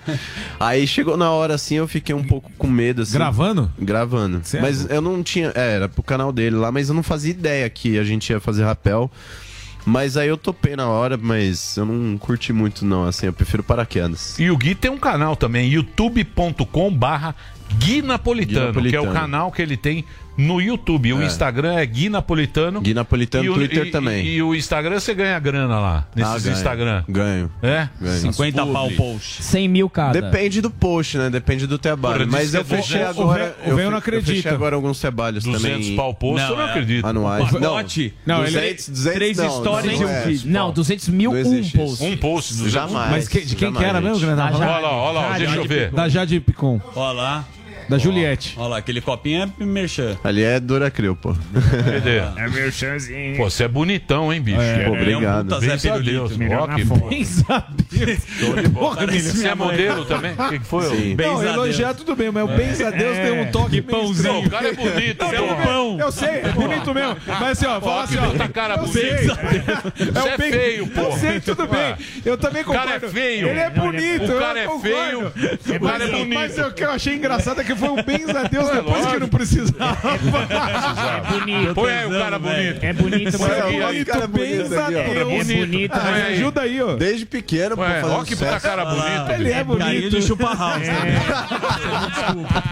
Aí 0.59 0.85
chegou 0.85 1.17
na 1.17 1.31
hora 1.31 1.55
assim, 1.55 1.75
eu 1.75 1.87
fiquei 1.87 2.13
um 2.13 2.23
pouco 2.23 2.51
com 2.57 2.67
medo 2.67 3.01
assim. 3.01 3.13
Gravando? 3.13 3.71
Gravando. 3.79 4.41
Certo. 4.43 4.61
Mas 4.63 4.89
eu 4.89 5.01
não 5.01 5.23
tinha. 5.23 5.51
É, 5.55 5.73
era 5.75 5.89
pro 5.89 6.03
canal 6.03 6.31
dele 6.31 6.55
lá, 6.55 6.71
mas 6.71 6.89
eu 6.89 6.95
não 6.95 7.03
fazia 7.03 7.31
ideia 7.31 7.69
que 7.69 7.97
a 7.97 8.03
gente 8.03 8.29
ia 8.29 8.39
fazer 8.39 8.63
rapel. 8.63 9.09
Mas 9.85 10.17
aí 10.17 10.27
eu 10.27 10.37
topei 10.37 10.75
na 10.75 10.87
hora, 10.87 11.17
mas 11.17 11.75
eu 11.77 11.85
não 11.85 12.17
curti 12.17 12.53
muito, 12.53 12.85
não. 12.85 13.05
Assim, 13.05 13.25
eu 13.25 13.33
prefiro 13.33 13.63
paraquedas. 13.63 14.39
E 14.39 14.49
o 14.51 14.57
Gui 14.57 14.75
tem 14.75 14.91
um 14.91 14.97
canal 14.97 15.35
também, 15.35 15.69
youtube.com 15.69 16.93
barra 16.93 17.35
Gui 17.77 18.01
Napolitano, 18.01 18.81
Gui 18.81 18.89
que 18.89 18.95
é 18.95 19.01
o 19.01 19.11
canal 19.11 19.51
que 19.51 19.61
ele 19.61 19.77
tem 19.77 20.05
no 20.37 20.59
YouTube. 20.61 21.13
O 21.13 21.21
É. 21.21 21.25
Instagram 21.25 21.73
é 21.75 21.85
Gui 21.85 22.09
Napolitano. 22.09 22.81
Gui 22.81 22.93
Napolitano, 22.93 23.43
E 23.45 23.49
o- 23.49 23.53
Twitter 23.53 23.87
e- 23.87 23.91
também. 23.91 24.25
E, 24.25 24.35
e 24.37 24.43
o 24.43 24.55
Instagram 24.55 24.99
você 24.99 25.13
ganha 25.13 25.37
grana 25.39 25.79
lá, 25.79 26.07
nesses 26.15 26.33
Ah, 26.33 26.39
ganho. 26.39 26.55
Instagram. 26.55 27.03
Ganho. 27.07 27.51
É? 27.61 27.89
Ganho. 27.99 28.19
50 28.19 28.65
pau 28.65 28.89
post. 28.91 29.43
100 29.43 29.67
mil 29.67 29.89
cada. 29.89 30.19
Depende 30.21 30.61
do 30.61 30.69
post, 30.69 31.17
né? 31.17 31.29
Depende 31.29 31.67
do 31.67 31.77
trabalho. 31.77 32.19
Porra, 32.25 32.31
Mas 32.31 32.43
disse 32.45 32.57
eu 32.57 32.61
é 32.61 32.63
fechei 32.63 32.99
200, 32.99 33.19
agora. 33.19 33.55
o 33.65 33.69
o 33.75 33.79
eu 33.79 33.91
não 33.91 33.97
Eu 33.97 34.01
fechei 34.01 34.19
acredita. 34.19 34.49
agora 34.53 34.75
alguns 34.75 34.99
trabalhos 34.99 35.43
200 35.43 35.81
também. 35.81 35.95
pau 35.95 36.13
posto, 36.13 36.47
eu 36.49 36.55
não 36.55 36.63
é. 36.63 36.69
acredito. 36.69 37.05
Anuais. 37.05 37.51
Não, 38.25 38.43
ele- 38.43 38.51
200, 38.51 38.89
200 38.89 39.15
Três 39.15 39.37
não, 39.37 39.59
stories 39.59 39.99
não 39.99 40.01
e 40.01 40.05
um 40.05 40.09
é. 40.09 40.21
vídeo. 40.25 40.51
Não, 40.51 40.71
200 40.71 41.07
mil 41.09 41.33
Não 41.33 41.41
um 41.41 41.69
post. 41.69 42.03
Um 42.03 42.17
post. 42.17 42.69
Jamais. 42.69 43.11
Mas 43.11 43.27
de 43.47 43.55
quem 43.55 43.71
que 43.73 43.83
era 43.83 43.99
mesmo, 44.01 44.15
gente. 44.15 44.25
Grandão? 44.27 44.45
Da 44.45 44.51
Jade. 44.51 44.71
Olha 44.71 44.79
lá, 44.81 44.91
olha 44.91 45.19
lá, 45.19 45.37
deixa 45.37 45.55
eu 45.55 45.65
ver. 45.65 45.91
Da 45.91 46.09
Jade 46.09 46.39
Picon. 46.39 46.79
Olha 46.95 47.11
lá. 47.13 47.45
Da 47.91 47.97
Juliette. 47.97 48.53
Olha 48.57 48.67
lá, 48.69 48.77
aquele 48.77 49.01
copinho 49.01 49.51
é 49.59 49.63
merchan. 49.65 50.17
Ali 50.23 50.41
é 50.43 50.61
Duracril, 50.61 51.13
pô. 51.13 51.35
É 52.37 52.47
meu 52.49 52.71
chanzinho. 52.71 53.35
Pô, 53.35 53.49
você 53.49 53.65
é 53.65 53.67
bonitão, 53.67 54.31
hein, 54.31 54.39
bicho? 54.41 54.61
É, 54.61 54.85
Pô, 54.85 54.93
obrigado. 54.93 55.51
É 55.53 55.57
um 55.57 55.59
puta 55.59 55.77
Zé 55.77 55.91
Deus. 55.99 56.05
Deus, 56.05 56.37
melhor 56.37 56.61
Ó, 56.61 56.67
na 56.67 56.75
que 56.75 56.85
foto. 56.85 56.99
bom. 57.01 57.09
Benza 57.09 57.43
Show 58.39 58.53
de 58.55 58.67
bola. 58.69 58.95
Porra, 58.95 59.07
Você 59.07 59.47
é 59.47 59.55
mãe. 59.55 59.67
modelo 59.67 60.05
também? 60.05 60.31
O 60.31 60.49
que, 60.49 60.59
que 60.59 60.65
foi? 60.65 60.85
Sim. 60.85 61.13
ô? 61.15 61.21
Não, 61.21 61.43
elogiar 61.43 61.93
tudo 61.93 62.15
bem, 62.15 62.31
mas 62.31 62.43
o 62.43 62.47
benza 62.47 62.87
a 62.87 62.91
Deus 62.91 63.17
tem 63.17 63.31
um 63.41 63.51
toque 63.51 63.81
pãozinho. 63.81 64.39
O 64.45 64.49
cara 64.49 64.69
é 64.69 64.73
bonito, 64.73 65.23
Não, 65.25 65.29
porra. 65.31 65.55
não, 65.55 65.63
pão. 65.65 65.99
Eu 65.99 66.11
sei, 66.13 66.29
é 66.29 66.49
bonito 66.49 66.93
mesmo. 66.93 67.17
Mas 67.27 67.43
assim, 67.51 67.65
ó, 67.65 67.81
fala 67.81 68.03
assim, 68.03 68.17
ó. 68.17 68.27
puta 68.31 68.47
cara 68.47 68.77
eu. 68.77 68.87
Você 68.87 70.29
é 70.29 70.37
bem- 70.37 70.51
feio, 70.51 70.83
Eu 70.83 70.87
porra. 70.87 71.17
sei, 71.19 71.39
tudo 71.41 71.67
bem. 71.67 71.95
Eu 72.23 72.37
também 72.37 72.61
O 72.61 72.65
cara 72.65 72.93
concordo. 72.93 73.05
é 73.05 73.09
feio. 73.09 73.47
Ele 73.49 73.59
é 73.59 73.63
é- 73.63 73.69
bonito. 73.69 74.31
o 74.31 74.39
cara 74.39 74.59
eu 74.59 74.63
é 74.63 74.67
concordo. 74.67 74.81
feio, 74.81 75.27
o 75.77 75.85
cara 75.85 76.03
é 76.05 76.07
bonito. 76.07 76.33
Mas 76.33 76.57
o 76.57 76.71
que 76.71 76.83
eu 76.85 76.89
achei 76.91 77.15
engraçado 77.15 77.59
é 77.59 77.63
que 77.65 77.75
foi 77.81 77.89
um 77.89 78.03
benza 78.03 78.39
a 78.39 78.43
Deus 78.43 78.69
É 78.69 78.75
depois 78.75 78.95
que 78.95 79.01
lógico. 79.03 79.19
não 79.19 79.27
precisava. 79.27 79.97
É 81.11 81.39
bonito. 81.39 81.73
Põe 81.75 81.91
aí 81.91 82.05
o 82.05 82.09
cara 82.11 82.39
bonito. 82.39 82.83
É 82.83 82.93
bonito, 82.93 83.39
mas 83.39 83.49
Põe 83.49 83.51
é 83.51 83.61
aí, 83.61 83.83
aí. 83.83 84.03
Bonito, 84.05 84.27
benza 84.27 84.85
a 84.85 84.89
Deus. 84.89 85.15
É 85.15 85.23
bonito, 85.55 85.93
Ah, 85.93 86.27
ajuda 86.29 86.61
aí, 86.61 86.81
ó. 86.81 86.95
Desde 86.95 87.25
pequeno, 87.25 87.75
pô, 87.75 87.83
ó 87.83 88.23
que 88.23 88.35
puta 88.35 88.59
cara 88.59 88.85
bonito. 88.85 89.31
Ele 89.33 89.51
é 89.51 89.63
bonito. 89.63 90.09
De 90.09 90.21
chupa 90.21 90.53
house. 90.55 90.87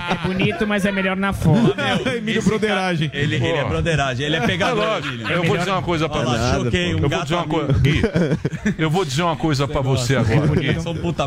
É 0.10 0.27
bonito, 0.27 0.68
mas 0.68 0.86
é 0.86 0.91
melhor 0.91 1.15
na 1.15 1.34
foto. 1.34 1.76
Emílio 2.15 2.41
Broderagem. 2.44 3.10
Ele, 3.14 3.36
ele 3.36 3.48
é 3.48 3.64
broderagem, 3.64 4.26
ele 4.26 4.36
é 4.36 4.40
É 4.40 4.45
pegador. 4.45 5.02
Eu 5.30 5.44
vou 5.44 5.57
dizer 5.57 5.72
uma 5.72 5.81
coisa 5.81 6.07
pra 6.10 6.19
Olha 6.19 6.30
você. 6.30 6.64
choquei, 6.64 6.88
um 6.94 6.98
eu 6.98 6.99
vou 7.02 7.10
gato 7.10 7.23
dizer 7.23 7.36
uma 7.36 7.48
coisa. 7.48 7.73
Gui, 7.73 8.02
eu 8.77 8.90
vou 8.90 9.06
dizer 9.06 9.22
uma 9.23 9.36
coisa 9.36 9.68
pra 9.68 9.81
você 9.81 10.15
agora. 10.15 10.48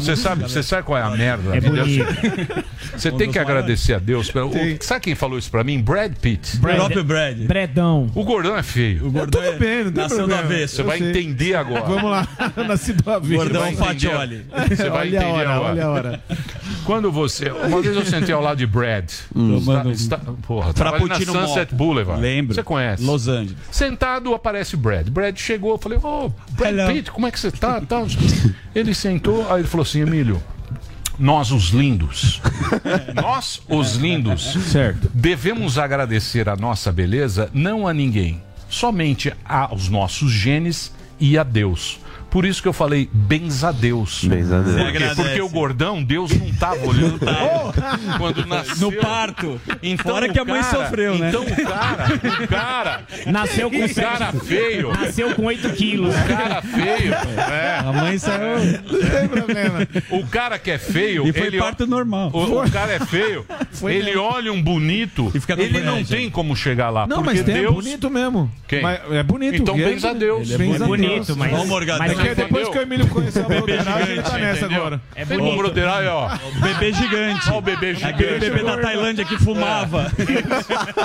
Você 0.00 0.16
sabe, 0.16 0.42
você 0.42 0.62
sabe 0.62 0.82
qual 0.84 0.98
é 0.98 1.02
a 1.02 1.10
merda? 1.10 1.56
É. 1.56 1.60
Você 2.98 3.10
tem 3.12 3.30
que 3.30 3.38
maiores. 3.38 3.42
Agradecer 3.72 3.94
a 3.94 3.98
Deus. 3.98 4.30
pelo- 4.30 4.48
o- 4.50 4.76
Sabe 4.80 5.00
quem 5.00 5.14
falou 5.14 5.38
isso 5.38 5.50
pra 5.50 5.64
mim? 5.64 5.80
Brad 5.80 6.12
Pitt. 6.20 6.56
O 6.56 6.60
próprio 6.60 7.04
Brad. 7.04 7.38
Bredão. 7.38 8.10
O 8.14 8.24
gordão 8.24 8.56
é 8.56 8.62
feio. 8.62 9.06
O 9.06 9.10
gordão 9.10 9.40
Tudo 9.42 9.54
é- 9.54 9.58
bem, 9.58 9.84
não 9.84 9.92
tem 9.92 10.02
nasceu 10.02 10.18
do 10.18 10.28
problema. 10.28 10.42
avesso. 10.42 10.76
Você 10.76 10.82
vai 10.82 10.98
sei. 10.98 11.08
entender 11.10 11.54
agora. 11.54 11.82
Vamos 11.82 12.10
lá, 12.10 12.28
nascido 12.68 13.10
a 13.10 13.18
vida. 13.18 13.36
Gordão. 13.36 13.72
Fatioli. 13.72 14.46
Você 14.68 14.88
vai 14.90 15.08
Olha 15.08 15.20
a 15.20 15.22
entender 15.22 15.24
hora, 15.24 15.50
agora. 15.50 15.70
olha 15.72 15.84
a 15.84 15.90
hora. 15.90 16.24
Quando 16.84 17.10
você. 17.12 17.50
Uma 17.50 17.80
vez 17.80 17.96
eu 17.96 18.04
sentei 18.04 18.34
ao 18.34 18.42
lado 18.42 18.58
de 18.58 18.66
Brad. 18.66 19.04
Está, 19.08 19.90
está, 19.90 20.18
porra, 20.46 20.72
na 21.08 21.20
Sunset. 21.20 21.74
Boulevard. 21.74 22.20
Lembro. 22.20 22.54
Você 22.54 22.62
conhece? 22.62 23.02
Los 23.04 23.28
Angeles. 23.28 23.56
Sentado 23.70 24.34
aparece 24.34 24.76
Brad. 24.76 25.08
Brad 25.08 25.36
chegou, 25.38 25.72
eu 25.72 25.78
falei, 25.78 25.98
ô, 26.02 26.30
Brad 26.52 26.74
Hello. 26.74 26.92
Pitt, 26.92 27.10
como 27.10 27.26
é 27.26 27.30
que 27.30 27.38
você 27.40 27.50
tá? 27.50 27.80
Ele 28.74 28.94
sentou, 28.94 29.46
aí 29.52 29.60
ele 29.60 29.68
falou 29.68 29.82
assim, 29.82 30.00
Emílio, 30.00 30.42
nós 31.22 31.52
os 31.52 31.68
lindos, 31.68 32.42
nós 33.14 33.62
os 33.68 33.94
lindos, 33.94 34.42
Certo. 34.72 35.08
devemos 35.14 35.78
agradecer 35.78 36.48
a 36.48 36.56
nossa 36.56 36.90
beleza 36.90 37.48
não 37.54 37.86
a 37.86 37.94
ninguém, 37.94 38.42
somente 38.68 39.32
aos 39.44 39.88
nossos 39.88 40.32
genes 40.32 40.92
e 41.20 41.38
a 41.38 41.44
Deus. 41.44 42.00
Por 42.32 42.46
isso 42.46 42.62
que 42.62 42.66
eu 42.68 42.72
falei, 42.72 43.08
benza 43.12 43.68
a 43.68 43.72
Deus. 43.72 44.24
A 44.24 44.28
Deus. 44.34 44.82
Por 44.82 44.92
quê? 44.92 44.98
Porque 45.14 45.42
o 45.42 45.48
gordão, 45.50 46.02
Deus 46.02 46.32
não 46.32 46.50
tava 46.54 46.84
olhando 46.86 47.18
pra 47.18 47.30
ele. 47.30 48.16
Quando 48.18 48.46
nasceu. 48.46 48.90
No 48.90 48.92
parto. 48.96 49.60
Então, 49.82 50.12
Fora 50.14 50.28
que 50.30 50.38
a 50.38 50.44
mãe 50.44 50.62
cara- 50.62 50.84
sofreu, 50.84 51.18
né? 51.18 51.28
Então 51.28 51.42
o 51.42 51.64
cara, 51.66 52.06
o 52.44 52.48
cara, 52.48 53.02
Nasceu 53.26 53.70
com 53.70 53.84
o 53.84 53.94
cara 53.94 54.32
feio, 54.32 54.92
Nasceu 54.92 55.34
com 55.34 55.44
8 55.44 55.68
quilos. 55.74 56.14
o 56.14 56.24
cara 56.26 56.62
feio, 56.62 57.12
é, 57.12 57.78
A 57.86 57.92
mãe 57.92 58.16
saiu. 58.18 58.80
Não 58.90 59.10
tem 59.10 59.28
problema. 59.28 59.88
o 60.10 60.26
cara 60.26 60.58
que 60.58 60.70
é 60.70 60.78
feio, 60.78 61.26
E 61.28 61.32
foi 61.34 61.48
ele, 61.48 61.58
parto 61.58 61.86
normal. 61.86 62.30
o, 62.32 62.62
o 62.64 62.70
cara 62.70 62.92
é 62.94 63.00
feio, 63.00 63.44
ele 63.84 64.16
olha 64.16 64.50
um 64.52 64.62
bonito, 64.62 65.30
E 65.34 65.38
fica 65.40 65.52
ele 65.60 65.80
não 65.80 66.02
tem 66.02 66.30
como 66.30 66.56
chegar 66.56 66.88
lá, 66.88 67.06
Não, 67.06 67.18
porque 67.22 67.36
mas 67.36 67.44
tem, 67.44 67.56
é 67.56 67.60
Deus... 67.60 67.74
bonito 67.74 68.08
mesmo. 68.10 68.50
Quem? 68.66 68.80
Mas 68.82 69.00
é 69.12 69.22
bonito. 69.22 69.56
Então 69.56 69.74
é 69.74 69.84
benza 69.84 70.10
a. 70.10 70.14
Deus. 70.14 70.50
Ele 70.50 70.74
é 70.74 70.78
bonito. 70.78 71.36
mas. 71.36 71.50
Vamos, 71.50 71.68
Morgado. 71.68 72.21
Mas 72.22 72.32
É 72.32 72.34
que 72.34 72.42
depois 72.42 72.68
que 72.68 72.78
o 72.78 72.82
Emílio 72.82 73.06
conheceu 73.08 73.44
a 73.44 73.48
broderagem, 73.48 74.12
ele 74.12 74.22
tá 74.22 74.38
nessa 74.38 74.66
agora. 74.66 75.00
É 75.14 75.24
Vamos 75.24 75.54
bonito. 75.54 75.80
ó. 76.10 76.28
Bebê 76.60 76.92
gigante. 76.92 77.50
Ó 77.50 77.58
o 77.58 77.60
bebê 77.60 77.94
gigante. 77.94 78.14
Aquele 78.14 78.38
bebê 78.38 78.62
da 78.62 78.76
Tailândia 78.78 79.24
que 79.24 79.36
fumava. 79.38 80.10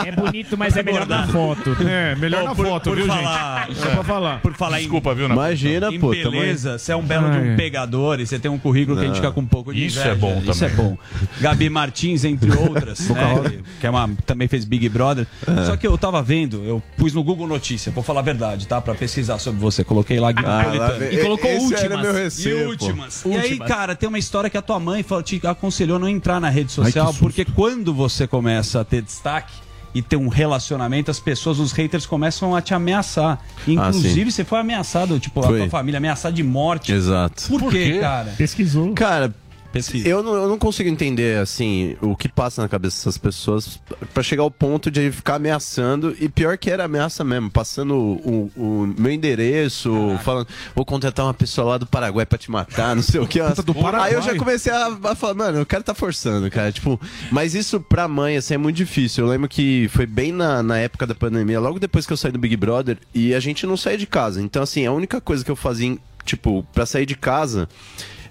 É 0.05 0.11
bonito, 0.11 0.57
mas 0.57 0.75
é 0.77 0.83
melhor 0.83 1.07
na 1.07 1.27
foto. 1.27 1.75
É, 1.87 2.15
melhor 2.15 2.43
na 2.43 2.55
foto, 2.55 2.89
por 2.89 2.95
viu, 2.97 3.05
falar- 3.07 3.67
gente? 3.67 3.79
Só 3.79 3.89
pra 3.89 4.03
falar. 4.03 4.39
Por 4.41 4.53
falar 4.53 4.77
Desculpa, 4.79 5.13
viu? 5.13 5.27
Imagina, 5.27 5.91
pô, 5.99 6.09
beleza, 6.09 6.77
você 6.77 6.91
é 6.91 6.95
um 6.95 7.01
belo 7.03 7.29
de 7.31 7.37
um 7.37 7.55
pegador 7.55 8.19
e 8.19 8.25
você 8.27 8.39
tem 8.39 8.49
um 8.49 8.57
currículo 8.57 8.97
que 8.97 9.03
a 9.03 9.07
gente 9.07 9.15
fica 9.15 9.31
com 9.31 9.41
um 9.41 9.45
pouco 9.45 9.73
de 9.73 9.85
Isso 9.85 9.99
é 9.99 10.15
bom 10.15 10.41
Isso 10.45 10.63
é 10.65 10.69
também. 10.69 10.85
bom. 10.91 10.97
Gabi 11.41 11.69
Martins, 11.69 12.23
entre 12.23 12.51
outras, 12.51 13.07
né, 13.09 13.61
que- 13.79 13.87
é 13.87 13.89
uma, 13.89 14.09
também 14.25 14.47
fez 14.47 14.65
Big 14.65 14.87
Brother. 14.89 15.25
Só 15.65 15.75
que 15.75 15.85
eu 15.87 15.97
tava 15.97 16.21
vendo, 16.21 16.63
eu 16.65 16.81
pus 16.97 17.13
no 17.13 17.23
Google 17.23 17.47
Notícia, 17.47 17.91
vou 17.91 18.03
falar 18.03 18.19
a 18.21 18.23
verdade, 18.23 18.67
tá? 18.67 18.79
Pra 18.81 18.93
pesquisar 18.95 19.37
sobre 19.39 19.59
você. 19.59 19.83
Coloquei 19.83 20.19
lá 20.19 20.31
Ah, 20.37 20.91
vem- 20.97 21.06
E 21.13 21.17
colocou 21.17 21.49
esse 21.49 21.61
últimas. 21.65 21.83
Era 21.83 21.97
meu 21.97 22.11
E 22.17 22.23
receio, 22.23 22.63
pô. 22.63 22.69
últimas. 22.71 23.25
E 23.25 23.29
aí, 23.29 23.37
Últimas. 23.51 23.67
cara, 23.67 23.95
tem 23.95 24.07
uma 24.09 24.19
história 24.19 24.49
que 24.49 24.57
a 24.57 24.61
tua 24.61 24.79
mãe 24.79 25.03
falou- 25.03 25.23
te 25.23 25.39
aconselhou 25.45 25.97
não 25.99 26.07
entrar 26.09 26.39
na 26.39 26.49
rede 26.49 26.71
social, 26.71 27.13
porque 27.15 27.45
quando 27.45 27.93
você 27.93 28.25
começa 28.27 28.81
a 28.81 28.83
ter 28.83 29.01
destaque 29.01 29.53
e 29.93 30.01
ter 30.01 30.15
um 30.17 30.27
relacionamento, 30.27 31.09
as 31.09 31.19
pessoas, 31.19 31.59
os 31.59 31.71
haters 31.71 32.05
começam 32.05 32.55
a 32.55 32.61
te 32.61 32.73
ameaçar. 32.73 33.39
Inclusive, 33.67 34.31
você 34.31 34.43
foi 34.43 34.59
ameaçado, 34.59 35.19
tipo, 35.19 35.39
a 35.39 35.43
Foi. 35.43 35.59
tua 35.59 35.69
família, 35.69 35.97
ameaçada 35.97 36.35
de 36.35 36.43
morte. 36.43 36.91
Exato. 36.91 37.43
Por, 37.47 37.59
Por 37.61 37.71
quê, 37.71 37.93
quê? 37.93 37.99
cara? 37.99 38.33
Pesquisou. 38.37 38.93
Cara, 38.93 39.33
Pesquisa. 39.77 40.07
eu 40.07 40.21
não, 40.23 40.33
eu 40.33 40.47
não 40.47 40.57
consigo 40.57 40.89
entender, 40.89 41.39
assim, 41.39 41.95
o 42.01 42.15
que 42.15 42.27
passa 42.27 42.61
na 42.61 42.69
cabeça 42.69 42.97
dessas 42.97 43.17
pessoas 43.17 43.79
pra 44.13 44.23
chegar 44.23 44.43
ao 44.43 44.51
ponto 44.51 44.89
de 44.91 45.11
ficar 45.11 45.35
ameaçando. 45.35 46.15
E 46.19 46.29
pior 46.29 46.57
que 46.57 46.69
era 46.69 46.85
ameaça 46.85 47.23
mesmo, 47.23 47.49
passando 47.49 47.95
o, 47.95 48.51
o 48.55 48.93
meu 48.97 49.11
endereço, 49.11 49.91
falando, 50.23 50.47
vou 50.75 50.85
contratar 50.85 51.25
uma 51.25 51.33
pessoa 51.33 51.71
lá 51.71 51.77
do 51.77 51.85
Paraguai 51.85 52.25
pra 52.25 52.37
te 52.37 52.51
matar, 52.51 52.95
não 52.95 53.03
sei 53.03 53.19
o 53.19 53.27
que. 53.27 53.39
do 53.39 53.73
Paraguai? 53.73 54.09
Aí 54.09 54.13
eu 54.15 54.21
já 54.21 54.35
comecei 54.35 54.71
a, 54.71 54.97
a 55.03 55.15
falar, 55.15 55.33
mano, 55.33 55.61
o 55.61 55.65
cara 55.65 55.83
tá 55.83 55.93
forçando, 55.93 56.49
cara. 56.49 56.71
Tipo, 56.71 56.99
mas 57.31 57.55
isso 57.55 57.79
pra 57.79 58.07
mãe, 58.07 58.37
assim, 58.37 58.53
é 58.53 58.57
muito 58.57 58.75
difícil. 58.75 59.25
Eu 59.25 59.29
lembro 59.29 59.47
que 59.47 59.87
foi 59.89 60.05
bem 60.05 60.31
na, 60.31 60.61
na 60.61 60.77
época 60.77 61.05
da 61.05 61.15
pandemia, 61.15 61.59
logo 61.59 61.79
depois 61.79 62.05
que 62.05 62.13
eu 62.13 62.17
saí 62.17 62.31
do 62.31 62.39
Big 62.39 62.55
Brother, 62.55 62.97
e 63.13 63.33
a 63.33 63.39
gente 63.39 63.65
não 63.65 63.77
saía 63.77 63.97
de 63.97 64.07
casa. 64.07 64.41
Então, 64.41 64.63
assim, 64.63 64.85
a 64.85 64.91
única 64.91 65.19
coisa 65.21 65.43
que 65.43 65.51
eu 65.51 65.55
fazia, 65.55 65.97
tipo, 66.25 66.65
pra 66.73 66.85
sair 66.85 67.05
de 67.05 67.15
casa 67.15 67.67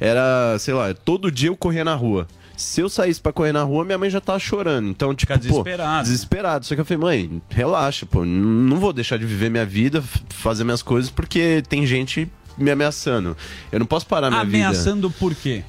era, 0.00 0.56
sei 0.58 0.74
lá, 0.74 0.92
todo 0.94 1.30
dia 1.30 1.48
eu 1.48 1.56
corria 1.56 1.84
na 1.84 1.94
rua. 1.94 2.26
Se 2.56 2.80
eu 2.80 2.88
saísse 2.88 3.20
pra 3.20 3.32
correr 3.32 3.52
na 3.52 3.62
rua, 3.62 3.84
minha 3.84 3.98
mãe 3.98 4.08
já 4.08 4.20
tava 4.20 4.38
chorando. 4.38 4.88
Então, 4.88 5.14
tipo, 5.14 5.32
Fica 5.32 5.38
pô, 5.38 5.62
desesperado. 5.62 6.02
desesperado. 6.04 6.66
Só 6.66 6.74
que 6.74 6.80
eu 6.80 6.84
falei, 6.86 6.98
mãe, 7.28 7.42
relaxa, 7.50 8.06
pô, 8.06 8.24
não 8.24 8.78
vou 8.78 8.92
deixar 8.94 9.18
de 9.18 9.26
viver 9.26 9.50
minha 9.50 9.66
vida, 9.66 10.02
fazer 10.30 10.64
minhas 10.64 10.82
coisas, 10.82 11.10
porque 11.10 11.62
tem 11.68 11.86
gente 11.86 12.30
me 12.56 12.70
ameaçando. 12.70 13.36
Eu 13.70 13.78
não 13.78 13.86
posso 13.86 14.06
parar 14.06 14.30
minha 14.30 14.44
vida. 14.44 14.56
Ameaçando 14.68 15.10
por 15.10 15.34
quê? 15.34 15.62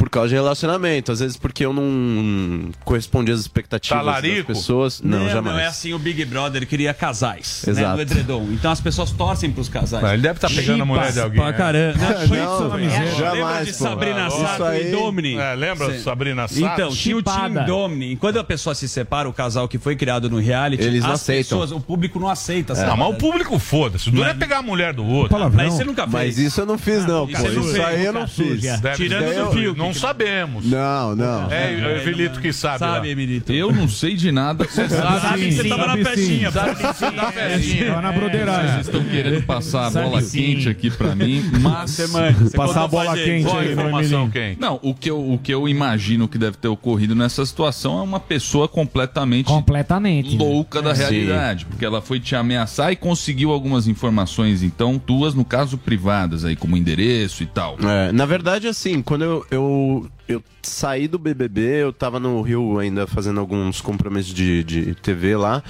Por 0.00 0.08
causa 0.08 0.30
de 0.30 0.34
relacionamento. 0.34 1.12
Às 1.12 1.20
vezes 1.20 1.36
porque 1.36 1.62
eu 1.62 1.74
não 1.74 2.70
correspondi 2.86 3.30
às 3.30 3.40
expectativas 3.40 3.98
das 3.98 4.14
Talarico? 4.14 4.46
pessoas. 4.46 5.02
Não, 5.02 5.28
jamais. 5.28 5.54
Não 5.56 5.62
é 5.62 5.66
assim, 5.66 5.92
o 5.92 5.98
Big 5.98 6.24
Brother 6.24 6.66
queria 6.66 6.94
casais, 6.94 7.62
né, 7.66 7.72
Exato. 7.72 7.96
no 7.96 8.00
edredom. 8.02 8.48
Então 8.50 8.70
as 8.72 8.80
pessoas 8.80 9.10
torcem 9.10 9.50
pros 9.52 9.68
casais. 9.68 10.02
Mas 10.02 10.14
ele 10.14 10.22
deve 10.22 10.40
tá 10.40 10.48
pegando 10.48 10.82
a 10.82 10.86
mulher 10.86 11.12
de 11.12 11.20
alguém, 11.20 11.36
Pra 11.38 11.50
né? 11.52 11.56
caramba. 11.58 11.98
Não, 11.98 12.08
Não, 12.08 12.66
isso, 12.66 12.76
miséria. 12.78 13.10
jamais, 13.12 13.36
Lembra 13.36 13.64
de 13.66 13.72
pô. 13.72 13.84
Sabrina 13.84 14.26
Isso 14.28 14.36
Sato 14.40 14.64
aí- 14.64 14.88
e 14.88 14.90
Domini? 14.90 15.34
É, 15.36 15.54
lembra 15.54 15.92
Sim. 15.92 16.02
Sabrina 16.02 16.48
Sato? 16.48 16.60
Então, 16.74 16.90
tinha 16.90 17.16
o. 17.18 17.22
Team 17.22 17.64
Domini. 17.66 18.16
Quando 18.16 18.38
a 18.38 18.44
pessoa 18.44 18.74
se 18.74 18.88
separa, 18.88 19.28
o 19.28 19.34
casal 19.34 19.68
que 19.68 19.76
foi 19.76 19.96
criado 19.96 20.30
no 20.30 20.38
reality, 20.40 20.82
Eles 20.82 21.02
não 21.04 21.10
as 21.12 21.20
aceitam. 21.20 21.58
pessoas, 21.58 21.72
o 21.72 21.80
público 21.80 22.18
não 22.18 22.28
aceita. 22.30 22.72
Não, 22.72 22.96
mas 22.96 23.08
o 23.10 23.14
público 23.18 23.58
foda-se. 23.58 24.08
O 24.08 24.12
duro 24.12 24.26
é 24.28 24.32
pegar 24.34 24.58
a 24.58 24.62
mulher 24.62 24.94
do 24.94 25.04
outro. 25.04 25.38
Mas 25.50 25.74
você 25.74 25.84
nunca 25.84 26.02
fez. 26.04 26.12
Mas 26.14 26.38
isso 26.38 26.62
eu 26.62 26.66
não 26.66 26.78
fiz, 26.78 27.04
não, 27.04 27.26
pô. 27.26 27.32
isso 27.34 27.42
você 27.42 27.50
não 27.54 27.60
Isso 27.64 27.72
fez, 27.72 27.84
aí 27.84 28.04
eu 28.06 28.12
não 28.14 28.26
fiz. 28.26 28.62
Tirando 28.96 29.44
do 29.46 29.52
fio. 29.52 29.74
Não 29.76 29.89
sabemos. 29.94 30.64
Não, 30.66 31.14
não. 31.14 31.50
É, 31.50 31.74
é 31.74 31.96
Evelito 31.96 32.40
que 32.40 32.52
sabe. 32.52 32.78
Sabe, 32.78 33.06
lá. 33.06 33.12
Emilito? 33.12 33.52
Eu 33.52 33.72
não 33.72 33.88
sei 33.88 34.14
de 34.14 34.30
nada. 34.32 34.64
Você 34.64 34.88
sabe, 34.88 35.20
Sabe 35.20 35.44
que 35.46 35.52
você 35.52 35.68
tava 35.68 35.86
na 35.86 35.96
festinha. 36.04 36.50
Sabe 36.50 36.74
que 36.76 36.94
sim, 36.94 37.10
na 37.16 37.32
festinha. 37.32 37.86
Tava 37.86 38.02
na 38.02 38.12
broderagem. 38.12 38.72
Vocês 38.74 38.86
estão 38.86 39.04
querendo 39.04 39.42
passar 39.44 39.86
a 39.86 39.90
bola 39.90 40.20
sim. 40.22 40.38
quente 40.38 40.68
aqui 40.68 40.90
pra 40.90 41.14
mim, 41.14 41.42
mas. 41.60 41.90
Você. 41.90 42.06
Você 42.06 42.56
Passar 42.56 42.84
a 42.84 42.88
bola 42.88 43.14
quente 43.14 43.48
aí 43.48 43.66
no 43.66 43.72
informação 43.72 44.30
quente? 44.30 44.60
Não, 44.60 44.78
o 44.82 44.94
que, 44.94 45.10
eu, 45.10 45.32
o 45.32 45.38
que 45.38 45.52
eu 45.52 45.68
imagino 45.68 46.28
que 46.28 46.38
deve 46.38 46.56
ter 46.56 46.68
ocorrido 46.68 47.14
nessa 47.14 47.44
situação 47.44 47.98
é 47.98 48.02
uma 48.02 48.20
pessoa 48.20 48.68
completamente 48.68 49.46
Completamente. 49.46 50.36
louca 50.36 50.82
da 50.82 50.94
Sim. 50.94 51.02
realidade, 51.02 51.66
porque 51.66 51.84
ela 51.84 52.00
foi 52.00 52.20
te 52.20 52.34
ameaçar 52.34 52.92
e 52.92 52.96
conseguiu 52.96 53.50
algumas 53.50 53.86
informações, 53.86 54.62
então, 54.62 55.00
duas 55.04 55.34
no 55.34 55.44
caso 55.44 55.78
privadas 55.78 56.44
aí, 56.44 56.56
como 56.56 56.76
endereço 56.76 57.42
e 57.42 57.46
tal. 57.46 57.76
É, 57.80 58.12
na 58.12 58.26
verdade, 58.26 58.68
assim, 58.68 59.02
quando 59.02 59.24
eu, 59.24 59.46
eu, 59.50 59.79
eu 60.28 60.42
saí 60.62 61.08
do 61.08 61.18
BBB, 61.18 61.60
eu 61.82 61.92
tava 61.92 62.20
no 62.20 62.40
Rio 62.42 62.78
ainda 62.78 63.06
fazendo 63.06 63.40
alguns 63.40 63.80
compromissos 63.80 64.32
de, 64.32 64.62
de 64.62 64.94
TV 64.94 65.36
lá. 65.36 65.62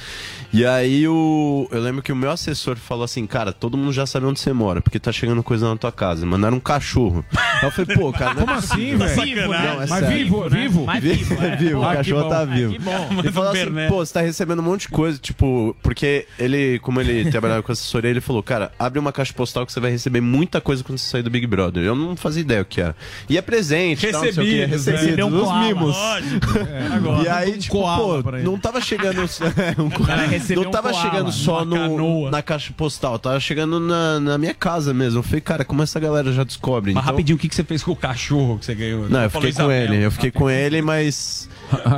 E 0.52 0.66
aí 0.66 1.06
o, 1.08 1.66
eu 1.70 1.80
lembro 1.80 2.02
que 2.02 2.12
o 2.12 2.16
meu 2.16 2.30
assessor 2.30 2.76
falou 2.76 3.04
assim: 3.04 3.26
Cara, 3.26 3.52
todo 3.52 3.76
mundo 3.78 3.92
já 3.92 4.04
sabe 4.04 4.26
onde 4.26 4.40
você 4.40 4.52
mora, 4.52 4.80
porque 4.80 4.98
tá 4.98 5.12
chegando 5.12 5.42
coisa 5.42 5.68
na 5.68 5.76
tua 5.76 5.92
casa. 5.92 6.26
Mandaram 6.26 6.56
um 6.56 6.60
cachorro. 6.60 7.24
eu 7.62 7.70
falei, 7.70 7.96
pô, 7.96 8.12
cara. 8.16 8.34
não 8.34 8.42
é 8.42 8.46
Como 8.46 8.58
assim, 8.58 8.96
velho? 8.96 9.22
Vivo, 9.22 9.48
né? 9.48 9.58
Não, 9.74 9.82
é 9.82 9.86
Mas 9.86 9.88
sério. 9.90 10.08
vivo, 10.16 10.48
vivo? 10.50 10.84
Mas 10.86 11.02
Vi- 11.02 11.12
vivo, 11.14 11.34
é. 11.42 11.56
vivo. 11.56 11.82
Ah, 11.82 11.86
o 11.86 11.90
que 11.90 11.96
cachorro 11.98 12.28
tá 12.28 12.40
Ah, 12.40 12.44
vivo. 12.44 12.72
que 12.72 12.78
bom. 12.80 13.08
Ele 13.18 13.32
falou 13.32 13.50
assim, 13.50 13.88
pô, 13.88 14.04
você 14.04 14.12
tá 14.12 14.20
recebendo 14.20 14.58
um 14.58 14.62
monte 14.64 14.82
de 14.82 14.88
coisa, 14.88 15.18
tipo, 15.18 15.74
porque 15.82 16.26
ele, 16.38 16.78
como 16.80 17.00
ele 17.00 17.28
trabalhava 17.30 17.62
com 17.62 17.70
assessoria, 17.72 18.10
ele 18.10 18.20
falou, 18.20 18.42
cara, 18.42 18.72
abre 18.78 18.98
uma 18.98 19.12
caixa 19.12 19.32
postal 19.32 19.64
que 19.64 19.72
você 19.72 19.80
vai 19.80 19.90
receber 19.92 20.20
muita 20.20 20.60
coisa 20.60 20.82
quando 20.84 20.98
você 20.98 21.08
sair 21.08 21.22
do 21.22 21.30
Big 21.30 21.46
Brother. 21.46 21.82
Eu 21.84 21.94
não 21.94 22.16
fazia 22.16 22.40
ideia 22.42 22.60
o 22.62 22.64
que 22.64 22.80
era. 22.80 22.94
E 23.28 23.38
é 23.38 23.42
presente, 23.42 23.99
Recebidos, 24.00 24.86
né? 24.86 24.92
Recebeu 24.92 25.26
um 25.26 25.42
os 25.42 25.66
mimos. 25.66 25.96
Lógico. 25.96 26.58
É, 26.58 26.86
agora. 26.94 27.22
E 27.22 27.28
aí, 27.28 27.54
Um 27.54 27.58
tipo, 27.58 27.80
pô, 27.82 28.22
não 28.42 28.58
tava 28.58 28.80
chegando... 28.80 29.20
um 29.78 30.54
não 30.54 30.62
um 30.68 30.70
tava 30.70 30.90
koala, 30.90 31.02
chegando 31.10 31.32
só 31.32 31.64
no, 31.64 32.30
na 32.30 32.42
caixa 32.42 32.72
postal, 32.76 33.18
tava 33.18 33.38
chegando 33.40 33.78
na, 33.80 34.20
na 34.20 34.38
minha 34.38 34.54
casa 34.54 34.92
mesmo. 34.94 35.18
Eu 35.20 35.22
falei, 35.22 35.40
cara, 35.40 35.64
como 35.64 35.82
essa 35.82 35.98
galera 36.00 36.32
já 36.32 36.44
descobre? 36.44 36.92
Mas 36.92 37.02
Então- 37.02 37.12
rapidinho, 37.12 37.36
o 37.36 37.38
que, 37.38 37.48
que 37.48 37.54
você 37.54 37.64
fez 37.64 37.82
com 37.82 37.92
o 37.92 37.96
cachorro 37.96 38.58
que 38.58 38.64
você 38.66 38.74
ganhou? 38.74 39.08
Não, 39.08 39.22
eu 39.22 39.30
Falou 39.30 39.48
fiquei 39.48 39.64
com 39.64 39.70
Isabel. 39.72 39.94
ele, 39.94 40.04
eu 40.04 40.10
fiquei 40.10 40.30
com 40.30 40.50
ele, 40.50 40.82
mas. 40.82 41.48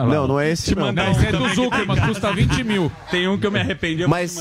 Não, 0.09 0.27
não 0.28 0.40
é 0.40 0.51
esse 0.51 0.65
Te 0.70 0.74
não. 0.74 0.86
mandar 0.86 1.11
esse 1.12 1.27
é 1.27 1.32
do 1.32 1.49
Zuckerman, 1.55 1.97
custa 2.07 2.32
20 2.32 2.65
mil. 2.65 2.90
Tem 3.11 3.28
um 3.28 3.39
que 3.39 3.47
eu 3.47 3.51
me 3.51 3.61
arrependi, 3.61 4.03
eu 4.03 4.09
Mas, 4.09 4.36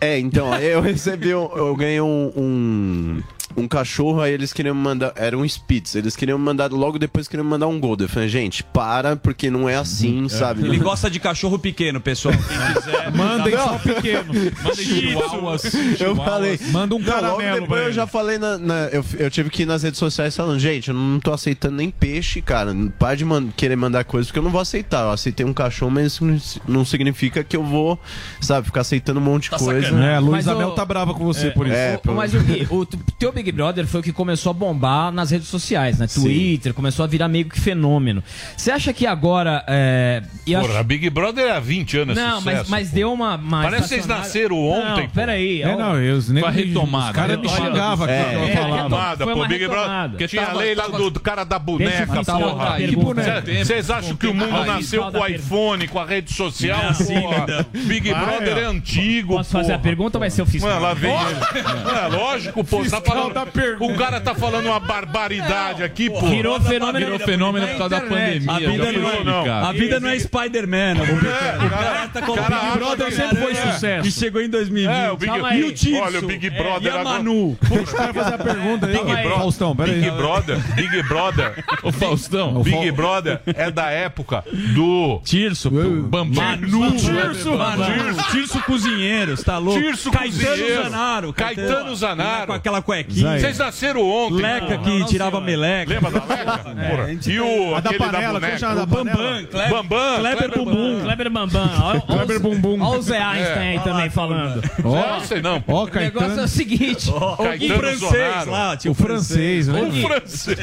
é, 0.00 0.18
então, 0.18 0.52
aí 0.52 0.66
eu 0.66 0.80
recebi, 0.80 1.34
um, 1.34 1.48
eu 1.56 1.74
ganhei 1.76 2.00
um, 2.00 2.32
um, 2.36 3.22
um 3.56 3.66
cachorro, 3.68 4.20
aí 4.20 4.32
eles 4.32 4.52
queriam 4.52 4.74
me 4.74 4.80
mandar, 4.82 5.12
era 5.16 5.36
um 5.36 5.44
Spitz, 5.44 5.94
eles 5.94 6.14
queriam 6.14 6.38
me 6.38 6.44
mandar, 6.44 6.70
logo 6.70 6.98
depois 6.98 7.26
queriam 7.26 7.44
me 7.44 7.50
mandar 7.50 7.66
um 7.66 7.80
Golden. 7.80 8.04
Eu 8.06 8.08
falei, 8.08 8.28
gente, 8.28 8.62
para, 8.62 9.16
porque 9.16 9.50
não 9.50 9.68
é 9.68 9.76
assim, 9.76 10.28
sabe? 10.28 10.64
Ele 10.64 10.78
gosta 10.78 11.10
de 11.10 11.18
cachorro 11.18 11.58
pequeno, 11.58 12.00
pessoal. 12.00 12.34
Quem 12.34 12.74
quiser, 12.82 13.10
Mandem 13.16 13.56
só 13.56 13.78
pequeno. 13.78 14.32
Mandem 14.62 14.84
chihuahuas. 14.84 15.62
Eu 16.00 16.14
falei. 16.16 16.58
Manda 16.70 16.94
um 16.94 16.98
Não, 16.98 17.06
logo 17.06 17.20
caramelo 17.38 17.60
depois 17.62 17.82
eu 17.86 17.92
já 17.92 18.06
falei 18.06 18.38
na. 18.38 18.58
na- 18.58 18.88
eu, 18.92 19.04
eu 19.18 19.30
tive 19.30 19.50
que 19.50 19.62
ir 19.62 19.66
nas 19.66 19.82
redes 19.82 19.98
sociais 19.98 20.36
falando, 20.36 20.58
gente, 20.60 20.88
eu 20.88 20.94
não 20.94 21.18
tô 21.18 21.32
aceitando 21.32 21.76
nem 21.76 21.90
peixe, 21.90 22.40
cara. 22.40 22.74
Para 22.98 23.14
de 23.16 23.24
man- 23.24 23.48
querer 23.56 23.76
mandar 23.76 24.04
coisas, 24.04 24.28
porque 24.28 24.38
eu 24.38 24.42
não 24.42 24.50
vou 24.50 24.60
aceitar. 24.68 25.02
Eu 25.04 25.10
aceitei 25.10 25.44
um 25.44 25.52
cachorro, 25.52 25.90
mas 25.90 26.06
isso 26.12 26.24
não- 26.66 26.84
significa 26.84 27.42
que 27.42 27.56
eu 27.56 27.62
vou, 27.64 27.98
sabe, 28.40 28.66
ficar 28.66 28.80
aceitando 28.82 29.18
um 29.20 29.22
monte 29.22 29.44
de 29.44 29.50
Tá 29.50 29.58
coisa. 29.58 29.82
sacanagem. 29.82 30.08
É, 30.10 30.16
a 30.16 30.18
Luísa 30.20 30.50
Mas 30.50 30.58
Mel 30.58 30.68
o- 30.68 30.74
tá 30.74 30.84
brava 30.84 31.14
com 31.14 31.24
você 31.24 31.48
É, 31.48 31.50
por 31.50 31.66
isso. 31.66 31.76
é, 31.76 32.00
Ô, 32.06 32.12
Mas 32.12 32.32
o 32.34 32.38
o 32.70 32.86
teu 33.18 33.32
Big 33.32 33.50
Brother 33.52 33.86
foi 33.86 34.00
o 34.00 34.02
que 34.02 34.12
começou 34.12 34.50
a 34.50 34.52
bombar 34.52 35.10
nas 35.12 35.30
redes 35.30 35.48
sociais, 35.48 35.98
né? 35.98 36.06
Twitter, 36.06 36.72
começou 36.74 37.04
a 37.04 37.08
virar 37.08 37.28
meio 37.28 37.46
que 37.46 37.60
fenômeno. 37.60 38.22
Você 38.56 38.70
acha 38.70 38.92
que 38.92 39.06
agora. 39.06 39.64
É, 39.66 40.22
e 40.46 40.54
Porra, 40.54 40.74
acho- 40.74 40.84
Big 40.84 41.10
Brother 41.10 41.46
é 41.46 41.50
há 41.52 41.60
20 41.60 41.96
anos 41.98 42.16
Não, 42.16 42.40
mas, 42.40 42.54
sucesso, 42.58 42.70
mas 42.70 42.88
pô. 42.90 42.94
deu 42.94 43.12
uma. 43.12 43.36
uma 43.36 43.62
Parece 43.62 43.82
que 43.82 43.88
vocês 43.88 44.06
nasceram 44.06 44.56
ontem, 44.58 45.02
Não, 45.04 45.10
peraí. 45.10 45.62
É, 45.62 45.76
não, 45.76 45.96
eu, 45.96 46.18
negros- 46.28 46.40
Foi 46.40 46.50
retomada. 46.64 47.10
Os 47.10 47.16
caras 47.16 47.38
me 47.40 47.48
xingavam 47.48 48.04
aqui 48.04 48.14
É, 48.14 48.34
é, 48.34 48.54
retomada, 48.54 49.24
Foi 49.24 49.34
pô, 49.34 49.46
Big 49.46 49.66
Brother. 49.68 50.10
Porque 50.10 50.28
tinha 50.28 50.42
a 50.42 50.46
Tava- 50.46 50.58
lei 50.58 50.74
lá 50.74 50.84
tava- 50.84 50.98
do, 50.98 51.10
do 51.10 51.20
cara 51.20 51.44
da 51.44 51.58
boneca, 51.58 52.06
porra. 52.24 53.44
Vocês 53.64 53.90
acham 53.90 54.16
que 54.16 54.26
o 54.26 54.34
mundo 54.34 54.57
Aí, 54.62 54.68
nasceu 54.68 55.10
com 55.10 55.18
o 55.18 55.26
iPhone, 55.26 55.88
com 55.88 55.98
a 55.98 56.04
rede 56.04 56.32
social, 56.32 56.82
Não, 56.82 56.90
assim, 56.90 57.20
porra? 57.20 57.46
não. 57.46 57.82
Big 57.82 58.10
Vai, 58.10 58.24
Brother 58.24 58.58
é 58.58 58.64
antigo, 58.64 59.34
Posso 59.34 59.50
fazer 59.50 59.72
a 59.72 59.76
porra. 59.76 59.82
pergunta 59.82 60.18
ou 60.18 60.20
vai 60.20 60.30
ser 60.30 60.42
o 60.42 60.46
fiscal? 60.46 60.70
Mano, 60.70 60.82
lá 60.82 60.94
vem 60.94 61.12
ele. 61.12 61.98
É, 61.98 62.08
lógico, 62.08 62.64
pô. 62.64 62.84
Tá 62.88 63.00
falando, 63.00 63.32
o 63.80 63.96
cara 63.96 64.20
tá 64.20 64.34
falando 64.34 64.66
uma 64.66 64.80
barbaridade 64.80 65.82
aqui, 65.82 66.08
pô. 66.10 66.28
Virou 66.28 66.60
fenômeno. 66.60 66.98
Virou 66.98 67.18
fenômeno 67.18 67.68
por 67.68 67.78
causa 67.78 68.00
da 68.00 68.00
pandemia. 68.00 68.52
A 68.52 68.58
vida, 68.58 68.92
não, 68.92 69.08
é, 69.08 69.16
complicado. 69.16 69.66
a 69.66 69.72
vida 69.72 70.00
não 70.00 70.08
é 70.08 70.18
Spider-Man. 70.18 70.94
O 70.98 71.66
o 71.66 71.70
cara 71.70 72.08
tá 72.08 72.22
com 72.22 72.32
o 72.32 72.36
Big 72.36 72.78
Brother 72.78 73.12
sempre 73.12 73.36
foi 73.36 73.52
é. 73.52 73.72
sucesso. 73.72 74.08
E 74.08 74.12
chegou 74.12 74.42
em 74.42 74.48
2020. 74.48 74.94
É, 74.94 75.10
o 75.10 75.16
Big-. 75.16 75.88
E 75.88 75.92
o. 75.92 76.02
Olha, 76.02 76.18
o 76.18 76.22
Big 76.22 76.50
Brother 76.50 76.94
E 76.94 76.96
a 76.96 77.04
Manu. 77.04 77.58
Deixa 77.62 77.92
o 77.92 77.96
cara 77.96 78.14
fazer 78.14 78.34
a 78.34 78.38
pergunta 78.38 78.86
aí. 78.86 78.92
Big 78.92 79.04
Brother, 79.04 79.38
Faustão, 79.38 79.76
peraí. 79.76 79.94
Big 79.94 80.10
Brother, 80.10 80.58
Big 80.74 81.02
Brother, 81.04 81.64
o 81.82 81.92
Faustão, 81.92 82.62
Big 82.62 82.90
Brother 82.92 83.40
é 83.46 83.70
da 83.70 83.90
época 83.90 84.44
do 84.74 85.20
Tirso, 85.24 85.70
Bambam. 85.70 86.26
Manu, 86.26 86.92
Tirso, 86.96 87.56
Manu. 87.56 87.84
Tirso 88.30 88.60
Cozinheiros, 88.62 89.42
tá 89.42 89.58
louco? 89.58 89.80
Tirso 89.80 90.10
Caetano 90.10 90.48
Cozinheiro. 90.50 90.82
Zanaro. 90.84 91.32
Caetano 91.32 91.96
Zanaro. 91.96 92.46
Com 92.46 92.52
aquela 92.52 92.82
cuequinha. 92.82 93.38
Vocês 93.38 93.58
nasceram 93.58 94.02
ontem. 94.08 94.42
Leca 94.42 94.78
que 94.78 95.04
tirava 95.06 95.40
meleca. 95.40 95.92
Lembra 95.92 96.10
da 96.10 96.24
Leca? 96.24 96.58
Porra. 96.68 97.18
E 97.26 97.40
o 97.40 97.74
A 97.74 97.80
da 97.80 97.90
aquele 97.90 98.04
panela, 98.04 98.40
da 98.40 98.82
O 98.82 98.86
Bambam. 98.86 99.46
Kleber- 99.50 99.70
Bambam. 99.70 100.18
Kleber 100.18 100.50
Bumbum. 100.58 101.00
Kleber 101.02 101.30
Bambam. 101.30 102.00
Kleber 102.06 102.40
Bumbum. 102.40 102.82
Ó 102.82 102.96
o 102.96 103.02
Zé 103.02 103.18
Einstein 103.22 103.68
aí 103.68 103.80
também 103.80 104.10
falando. 104.10 104.62
Ó, 104.84 104.94
não 105.14 105.20
sei 105.20 105.40
não. 105.42 105.62
Ó, 105.66 105.84
O 105.84 105.90
negócio 105.94 106.40
é 106.40 106.44
o 106.44 106.48
seguinte. 106.48 107.10
O 107.10 107.76
francês 107.78 108.46
lá, 108.46 108.76
tio 108.76 108.92
O 108.92 108.94
francês, 108.94 109.68
né? 109.68 109.82
O 109.82 109.92
francês. 110.08 110.58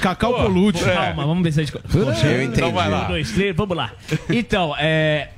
Cacau 0.00 0.34
Colucci. 0.34 0.84
Calma, 0.84 1.26
vamos 1.26 1.42
ver 1.42 1.52
se 1.52 1.60
a 1.60 1.64
gente. 1.64 1.74
Eu 1.94 2.42
entendi. 2.42 2.58
Então 2.58 2.72
vai 2.72 2.88
lá. 2.88 3.07
Dois, 3.08 3.30
três, 3.32 3.54
vamos 3.56 3.76
lá. 3.76 3.90
Então, 4.30 4.74
é. 4.78 5.28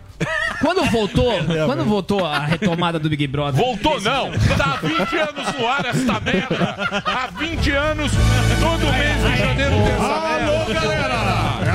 Quando 0.61 0.85
voltou, 0.91 1.33
quando 1.65 1.83
voltou 1.85 2.27
a 2.27 2.41
retomada 2.41 2.99
do 2.99 3.09
Big 3.09 3.27
Brother. 3.27 3.55
Voltou 3.59 3.99
não. 4.03 4.31
Tá 4.59 4.75
há 4.75 4.87
20 4.87 5.17
anos 5.17 5.55
no 5.59 5.67
ar 5.67 5.87
esta 5.87 6.21
merda. 6.21 7.03
Há 7.07 7.27
20 7.39 7.71
anos, 7.71 8.13
todo 8.61 8.93
mês 8.93 9.17
de 9.17 9.39
janeiro 9.39 9.71
tem 9.77 9.93
essa 9.95 10.05
Alô, 10.05 10.75
galera! 10.75 11.21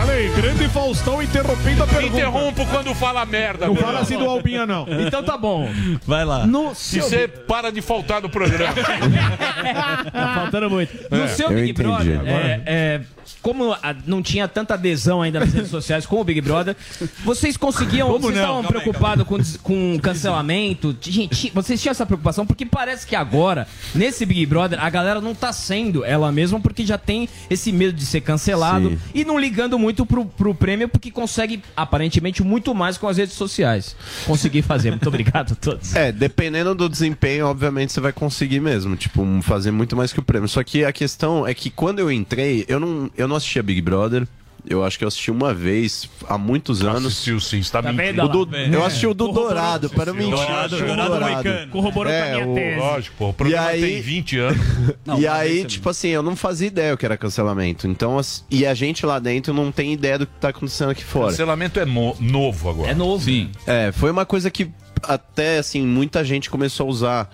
Olha 0.03 0.13
aí, 0.13 0.29
grande 0.29 0.67
Faustão 0.69 1.23
interrompendo 1.23 1.83
a 1.83 1.87
pergunta. 1.87 2.05
Interrompo 2.15 2.65
quando 2.67 2.93
fala 2.93 3.25
merda. 3.25 3.65
Não 3.65 3.75
fala 3.75 3.99
assim 4.01 4.17
do 4.19 4.29
Albinha, 4.29 4.67
não. 4.67 4.85
Então 5.07 5.23
tá 5.23 5.35
bom. 5.37 5.67
Vai 6.05 6.23
lá. 6.23 6.45
No 6.45 6.71
E 6.71 6.75
seu. 6.75 7.01
você 7.03 7.27
para 7.27 7.71
de 7.71 7.81
faltar 7.81 8.21
no 8.21 8.29
programa. 8.29 8.73
tá 10.11 10.33
faltando 10.35 10.69
muito. 10.69 10.93
No 11.09 11.23
É, 11.23 11.27
seu 11.29 11.49
eu 11.49 11.55
Big 11.55 11.71
entendi. 11.71 11.87
Brother, 11.89 12.19
Agora- 12.19 12.31
é, 12.47 12.61
é, 12.67 13.01
como 13.41 13.73
a- 13.73 13.95
não 14.05 14.21
tinha 14.21 14.47
tanta 14.47 14.73
adesão 14.73 15.21
ainda 15.21 15.39
nas 15.39 15.53
redes 15.53 15.69
sociais 15.69 16.05
com 16.05 16.19
o 16.19 16.23
Big 16.23 16.41
Brother, 16.41 16.75
vocês 17.23 17.57
conseguiam. 17.57 18.07
Como 18.07 18.19
vocês 18.27 18.35
não? 18.35 18.41
estavam 18.43 18.63
preocupados 18.63 19.25
com, 19.25 19.37
com 19.61 19.99
cancelamento? 19.99 20.95
Gente, 21.01 21.51
vocês 21.53 21.81
tinham 21.81 21.91
essa 21.91 22.05
preocupação? 22.05 22.45
Porque 22.45 22.65
parece 22.65 23.05
que 23.05 23.15
agora, 23.15 23.67
nesse 23.93 24.25
Big 24.25 24.45
Brother, 24.45 24.83
a 24.83 24.89
galera 24.89 25.21
não 25.21 25.33
tá 25.35 25.51
sendo 25.53 26.03
ela 26.03 26.31
mesma 26.31 26.59
porque 26.59 26.85
já 26.85 26.97
tem 26.97 27.27
esse 27.49 27.71
medo 27.71 27.93
de 27.93 28.05
ser 28.05 28.21
cancelado 28.21 28.89
Sim. 28.89 28.97
e 29.13 29.25
não 29.25 29.39
ligando 29.39 29.77
muito 29.77 30.05
pro, 30.05 30.25
pro 30.25 30.53
prêmio 30.53 30.87
porque 30.89 31.11
consegue, 31.11 31.61
aparentemente, 31.75 32.43
muito 32.43 32.73
mais 32.73 32.97
com 32.97 33.07
as 33.07 33.17
redes 33.17 33.35
sociais. 33.35 33.95
Consegui 34.25 34.61
fazer. 34.61 34.91
Muito 34.91 35.07
obrigado 35.07 35.53
a 35.53 35.55
todos. 35.55 35.95
É, 35.95 36.11
dependendo 36.11 36.73
do 36.75 36.89
desempenho, 36.89 37.47
obviamente 37.47 37.91
você 37.93 37.99
vai 37.99 38.13
conseguir 38.13 38.59
mesmo, 38.59 38.95
tipo, 38.95 39.23
fazer 39.41 39.71
muito 39.71 39.95
mais 39.95 40.11
que 40.13 40.19
o 40.19 40.23
prêmio. 40.23 40.47
Só 40.47 40.63
que 40.63 40.83
a 40.85 40.91
questão 40.91 41.45
é 41.47 41.53
que 41.53 41.69
quando 41.69 41.99
eu 41.99 42.11
entrei, 42.11 42.65
eu 42.67 42.79
não, 42.79 43.09
eu 43.17 43.27
não 43.27 43.35
assistia 43.35 43.61
Big 43.63 43.81
Brother. 43.81 44.27
Eu 44.67 44.83
acho 44.83 44.97
que 44.97 45.03
eu 45.03 45.07
assisti 45.07 45.29
uma 45.29 45.53
vez 45.53 46.09
há 46.27 46.39
muitos 46.39 46.81
anos. 46.81 47.05
Assistiu 47.13 47.39
sim, 47.39 47.59
está 47.59 47.83
Tá 47.83 47.93
mentindo. 47.93 48.27
do- 48.27 48.45
lá. 48.51 48.57
eu 48.61 48.83
assisti 48.83 49.05
o 49.05 49.13
do 49.13 49.25
Corroborou. 49.25 49.49
Dourado, 49.49 49.89
para 49.91 50.11
mentir. 50.11 50.31
Dourado, 50.31 50.77
Dourado 50.79 51.19
Moicano. 51.19 51.71
Corroborou 51.71 52.11
com 52.11 52.19
a 52.19 52.25
minha 52.31 52.47
o- 52.47 52.55
tese. 52.55 52.79
Lógico, 52.79 53.15
pô. 53.15 53.29
O 53.29 53.33
programa 53.33 53.71
E 53.71 53.75
aí- 53.75 53.81
tem 53.93 54.01
20 54.01 54.39
anos. 54.39 54.57
e 55.19 55.27
aí, 55.27 55.65
tipo 55.65 55.87
assim, 55.87 56.07
eu 56.07 56.23
não 56.23 56.35
fazia 56.35 56.65
ideia 56.65 56.95
o 56.95 56.97
que 56.97 57.05
era 57.05 57.15
cancelamento. 57.15 57.85
Então, 57.87 58.17
as- 58.17 58.43
e 58.49 58.65
a 58.65 58.73
gente 58.73 59.05
lá 59.05 59.19
dentro 59.19 59.53
não 59.53 59.71
tem 59.71 59.93
ideia 59.93 60.17
do 60.17 60.25
que 60.25 60.33
tá 60.41 60.49
acontecendo 60.49 60.89
aqui 60.89 61.03
fora. 61.03 61.27
Cancelamento 61.29 61.79
é 61.79 61.85
novo 61.85 62.67
agora. 62.67 62.89
É 62.89 62.95
novo. 62.95 63.23
Sim. 63.23 63.51
É, 63.67 63.91
foi 63.91 64.09
uma 64.09 64.25
coisa 64.25 64.49
que 64.49 64.71
até 65.03 65.59
assim, 65.59 65.85
muita 65.85 66.23
gente 66.25 66.49
começou 66.49 66.87
a 66.87 66.89
usar 66.89 67.29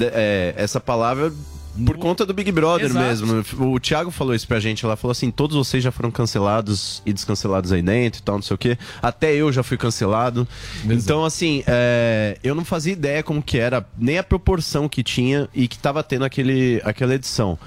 é, 0.00 0.54
essa 0.56 0.78
palavra 0.78 1.32
por 1.84 1.96
conta 1.98 2.24
do 2.24 2.32
Big 2.32 2.50
Brother 2.52 2.86
Exato. 2.86 3.04
mesmo. 3.04 3.44
O 3.72 3.78
Thiago 3.80 4.10
falou 4.10 4.34
isso 4.34 4.46
pra 4.46 4.60
gente 4.60 4.86
lá, 4.86 4.96
falou 4.96 5.12
assim: 5.12 5.30
todos 5.30 5.56
vocês 5.56 5.82
já 5.82 5.90
foram 5.90 6.10
cancelados 6.10 7.02
e 7.04 7.12
descancelados 7.12 7.72
aí 7.72 7.82
dentro 7.82 8.20
e 8.20 8.22
tal, 8.22 8.36
não 8.36 8.42
sei 8.42 8.54
o 8.54 8.58
quê. 8.58 8.78
Até 9.02 9.34
eu 9.34 9.52
já 9.52 9.62
fui 9.62 9.76
cancelado. 9.76 10.46
Então, 10.84 11.24
assim, 11.24 11.62
é, 11.66 12.38
eu 12.42 12.54
não 12.54 12.64
fazia 12.64 12.92
ideia 12.92 13.22
como 13.22 13.42
que 13.42 13.58
era, 13.58 13.86
nem 13.98 14.18
a 14.18 14.22
proporção 14.22 14.88
que 14.88 15.02
tinha 15.02 15.48
e 15.54 15.68
que 15.68 15.78
tava 15.78 16.02
tendo 16.02 16.24
aquele, 16.24 16.80
aquela 16.84 17.14
edição. 17.14 17.58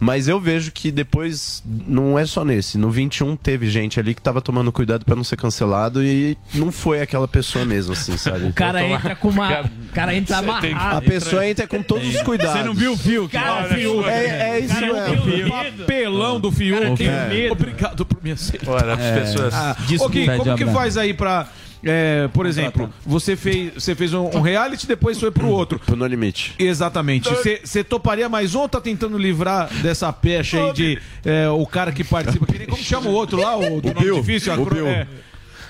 Mas 0.00 0.26
eu 0.28 0.40
vejo 0.40 0.72
que 0.72 0.90
depois, 0.90 1.62
não 1.86 2.18
é 2.18 2.24
só 2.24 2.42
nesse. 2.42 2.78
No 2.78 2.90
21 2.90 3.36
teve 3.36 3.68
gente 3.68 4.00
ali 4.00 4.14
que 4.14 4.22
tava 4.22 4.40
tomando 4.40 4.72
cuidado 4.72 5.04
pra 5.04 5.14
não 5.14 5.22
ser 5.22 5.36
cancelado 5.36 6.02
e 6.02 6.38
não 6.54 6.72
foi 6.72 7.02
aquela 7.02 7.28
pessoa 7.28 7.66
mesmo, 7.66 7.92
assim, 7.92 8.16
sabe? 8.16 8.46
O 8.46 8.52
cara 8.54 8.82
entra 8.82 9.14
com 9.14 9.28
uma. 9.28 9.60
O 9.60 9.92
cara 9.92 10.14
entra 10.14 10.38
tem- 10.60 10.72
amarrado. 10.72 10.96
A 10.96 11.02
pessoa 11.02 11.46
entra 11.46 11.66
com 11.66 11.82
todos 11.82 12.08
os 12.14 12.22
cuidados. 12.22 12.54
Você 12.60 12.66
não 12.66 12.72
viu 12.74 12.92
o 12.94 12.96
fio? 12.96 13.28
Cara, 13.28 13.68
que- 13.68 13.74
fio. 13.74 14.08
É, 14.08 14.50
é 14.56 14.60
isso 14.60 14.72
Cara, 14.74 14.86
mesmo. 15.10 15.24
tenho 15.30 15.46
O 15.46 15.50
papelão 15.50 16.40
do 16.40 16.50
Fiuk. 16.50 16.96
tenho 16.96 17.28
medo. 17.28 17.52
Obrigado 17.52 18.06
por 18.06 18.24
me 18.24 18.32
aceitar. 18.32 18.70
Olha, 18.70 18.94
as 18.94 19.18
pessoas. 19.20 19.52
Ah, 19.54 19.76
Desculpa. 19.86 20.18
ok, 20.18 20.36
como 20.38 20.56
que 20.56 20.64
faz 20.66 20.96
aí 20.96 21.12
pra. 21.12 21.46
É, 21.84 22.28
por 22.32 22.46
exemplo, 22.46 22.92
você 23.06 23.36
fez, 23.36 23.72
você 23.74 23.94
fez 23.94 24.12
um, 24.14 24.26
um 24.36 24.40
reality 24.40 24.86
depois 24.86 25.18
foi 25.18 25.30
pro 25.30 25.48
outro. 25.48 25.78
Pro 25.78 25.96
No 25.96 26.06
Limite. 26.06 26.54
Exatamente. 26.58 27.28
Você 27.64 27.82
toparia 27.84 28.28
mais 28.28 28.54
um 28.54 28.60
ou 28.60 28.68
tá 28.68 28.80
tentando 28.80 29.16
livrar 29.18 29.68
dessa 29.82 30.12
pecha 30.12 30.62
aí 30.66 30.72
de 30.72 30.98
é, 31.24 31.48
o 31.48 31.66
cara 31.66 31.92
que 31.92 32.04
participa? 32.04 32.46
Que 32.46 32.58
nem- 32.58 32.66
como 32.68 32.82
chama 32.82 33.08
o 33.08 33.12
outro 33.12 33.40
lá? 33.40 33.56
O, 33.56 33.80
do 33.80 33.88
nome 33.94 34.00
Bill. 34.00 34.20
difícil? 34.20 34.52
a 34.52 34.56
O 34.56 34.64
cro- 34.66 34.74
Bill. 34.74 34.86
é. 34.88 35.06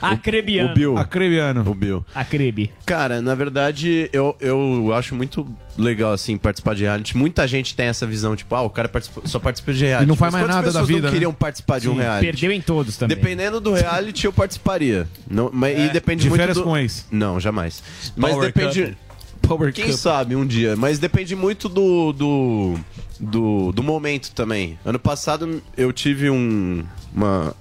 Acrebiano. 0.00 0.70
O 0.70 0.74
Bill. 0.74 0.96
Acrebiano. 0.98 1.70
O 1.70 1.74
Bill. 1.74 2.04
Acrebi. 2.14 2.70
Cara, 2.86 3.20
na 3.20 3.34
verdade, 3.34 4.08
eu, 4.12 4.36
eu 4.40 4.92
acho 4.94 5.14
muito 5.14 5.46
legal, 5.76 6.12
assim, 6.12 6.36
participar 6.36 6.74
de 6.74 6.82
reality. 6.84 7.16
Muita 7.16 7.46
gente 7.46 7.74
tem 7.74 7.86
essa 7.86 8.06
visão, 8.06 8.34
tipo, 8.36 8.54
ah, 8.54 8.62
o 8.62 8.70
cara 8.70 8.88
participa- 8.88 9.22
só 9.26 9.38
participa 9.38 9.72
de 9.72 9.84
reality. 9.84 10.04
E 10.04 10.08
não 10.08 10.16
faz 10.16 10.32
Mas 10.32 10.42
mais 10.42 10.54
nada 10.54 10.72
da 10.72 10.82
vida, 10.82 11.00
não 11.00 11.06
né? 11.08 11.12
queriam 11.12 11.32
participar 11.32 11.78
de 11.80 11.88
um 11.88 11.94
Sim, 11.94 12.00
reality? 12.00 12.26
Perdeu 12.26 12.52
em 12.52 12.60
todos 12.60 12.96
também. 12.96 13.16
Dependendo 13.16 13.60
do 13.60 13.72
reality, 13.72 14.26
eu 14.26 14.32
participaria. 14.32 15.06
Não, 15.28 15.50
mas, 15.52 15.78
É, 15.78 15.86
e 15.86 15.88
depende 15.90 16.22
de 16.22 16.28
muito 16.28 16.40
férias 16.40 16.56
do... 16.56 16.64
com 16.64 16.76
ex. 16.76 17.06
Não, 17.10 17.38
jamais. 17.40 17.82
Mas 18.16 18.32
Power 18.32 18.52
depende... 18.52 18.96
Power 19.42 19.72
Quem 19.72 19.86
Cup. 19.86 19.94
sabe 19.94 20.36
um 20.36 20.46
dia. 20.46 20.76
Mas 20.76 20.98
depende 20.98 21.34
muito 21.34 21.66
do, 21.66 22.12
do, 22.12 22.74
do, 23.18 23.72
do 23.72 23.82
momento 23.82 24.32
também. 24.32 24.78
Ano 24.84 24.98
passado 24.98 25.62
eu 25.76 25.92
tive 25.94 26.28
um... 26.28 26.84
Uma, 27.12 27.54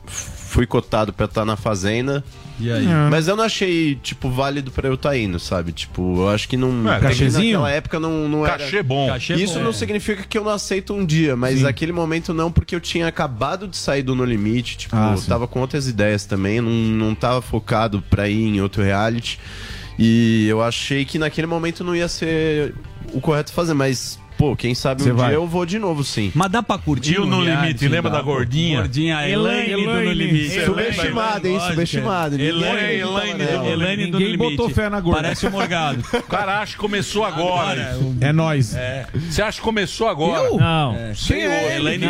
fui 0.50 0.66
cotado 0.66 1.14
pra 1.14 1.26
estar 1.26 1.46
na 1.46 1.56
Fazenda. 1.56 2.24
E 2.60 2.70
aí? 2.72 2.86
Mas 3.10 3.28
eu 3.28 3.36
não 3.38 3.44
achei, 3.46 3.96
tipo, 3.96 4.30
válido 4.30 4.70
pra 4.72 4.88
eu 4.90 4.96
estar 4.96 5.16
indo, 5.18 5.40
sabe? 5.40 5.72
Tipo, 5.72 6.18
eu 6.24 6.30
acho 6.30 6.50
que 6.50 6.58
não. 6.58 6.92
É, 6.92 7.00
cachezinho? 7.00 7.60
Naquela 7.60 7.72
época 7.72 8.00
não, 8.00 8.28
não 8.28 8.46
era. 8.46 8.58
Cachê 8.58 8.84
bom. 8.84 9.08
Cachê 9.08 9.36
Isso 9.36 9.60
bom. 9.60 9.64
não 9.66 9.72
significa 9.72 10.24
que 10.28 10.38
eu 10.38 10.44
não 10.44 10.52
aceito 10.52 10.94
um 10.94 11.06
dia, 11.06 11.36
mas 11.38 11.62
naquele 11.62 11.94
momento 11.94 12.34
não, 12.34 12.52
porque 12.52 12.76
eu 12.76 12.82
tinha 12.82 13.08
acabado 13.08 13.68
de 13.68 13.78
sair 13.78 14.02
do 14.04 14.14
No 14.14 14.26
Limite. 14.26 14.78
Tipo, 14.78 14.96
Ah, 14.98 15.12
eu 15.14 15.18
sim. 15.20 15.30
tava 15.30 15.48
com 15.48 15.62
outras 15.62 15.88
ideias 15.88 16.26
também, 16.26 16.60
não, 16.60 16.72
não 16.72 17.16
tava 17.16 17.42
focado 17.42 18.04
pra 18.10 18.28
ir 18.28 18.44
em 18.44 18.60
outro 18.60 18.84
reality. 18.84 19.40
E 19.98 20.48
eu 20.50 20.62
achei 20.62 21.06
que 21.06 21.18
naquele 21.20 21.48
momento 21.48 21.84
não 21.84 21.96
ia 21.96 22.08
ser 22.10 22.74
o 23.14 23.22
correto 23.22 23.54
fazer, 23.54 23.74
mas, 23.74 24.19
pô, 24.40 24.56
quem 24.56 24.74
sabe 24.74 25.04
Você 25.04 25.12
um 25.12 25.16
vai. 25.18 25.28
dia 25.28 25.36
eu 25.36 25.46
vou 25.46 25.66
de 25.66 25.78
novo, 25.78 26.02
sim. 26.02 26.32
Mas 26.34 26.50
dá 26.50 26.64
pra 26.64 26.78
curtir 26.78 27.16
E 27.16 27.20
o 27.20 27.26
No 27.26 27.44
reality, 27.44 27.66
Limite, 27.68 27.88
lembra 27.90 28.10
da 28.10 28.22
gordinha? 28.22 28.80
Gordinha, 28.80 29.30
Elaine, 29.30 29.74
do 29.84 29.94
No 29.94 30.12
Limite. 30.14 30.50
Você 30.50 30.66
Subestimado, 30.66 31.48
hein? 31.48 31.60
Ninguém 31.60 32.48
Elaine, 32.48 33.02
Elaine. 33.02 33.70
Elaine 33.70 34.06
do 34.06 34.12
No 34.14 34.20
Ninguém 34.20 34.32
Limite. 34.38 34.56
botou 34.56 34.70
fé 34.70 34.90
na 34.90 35.02
gorda. 35.02 35.24
Parece 35.24 35.46
o 35.46 35.52
Morgado. 35.52 36.02
O 36.14 36.24
cara 36.24 36.62
acha 36.62 36.72
que 36.74 36.78
começou 36.80 37.26
agora. 37.26 38.00
É 38.22 38.32
nóis. 38.32 38.76
Você 39.30 39.42
acha 39.42 39.58
que 39.58 39.64
começou 39.64 40.08
agora? 40.08 40.50
Não. 40.52 40.96
Quem 41.28 41.42
é 41.42 41.76
Elaine. 41.76 42.08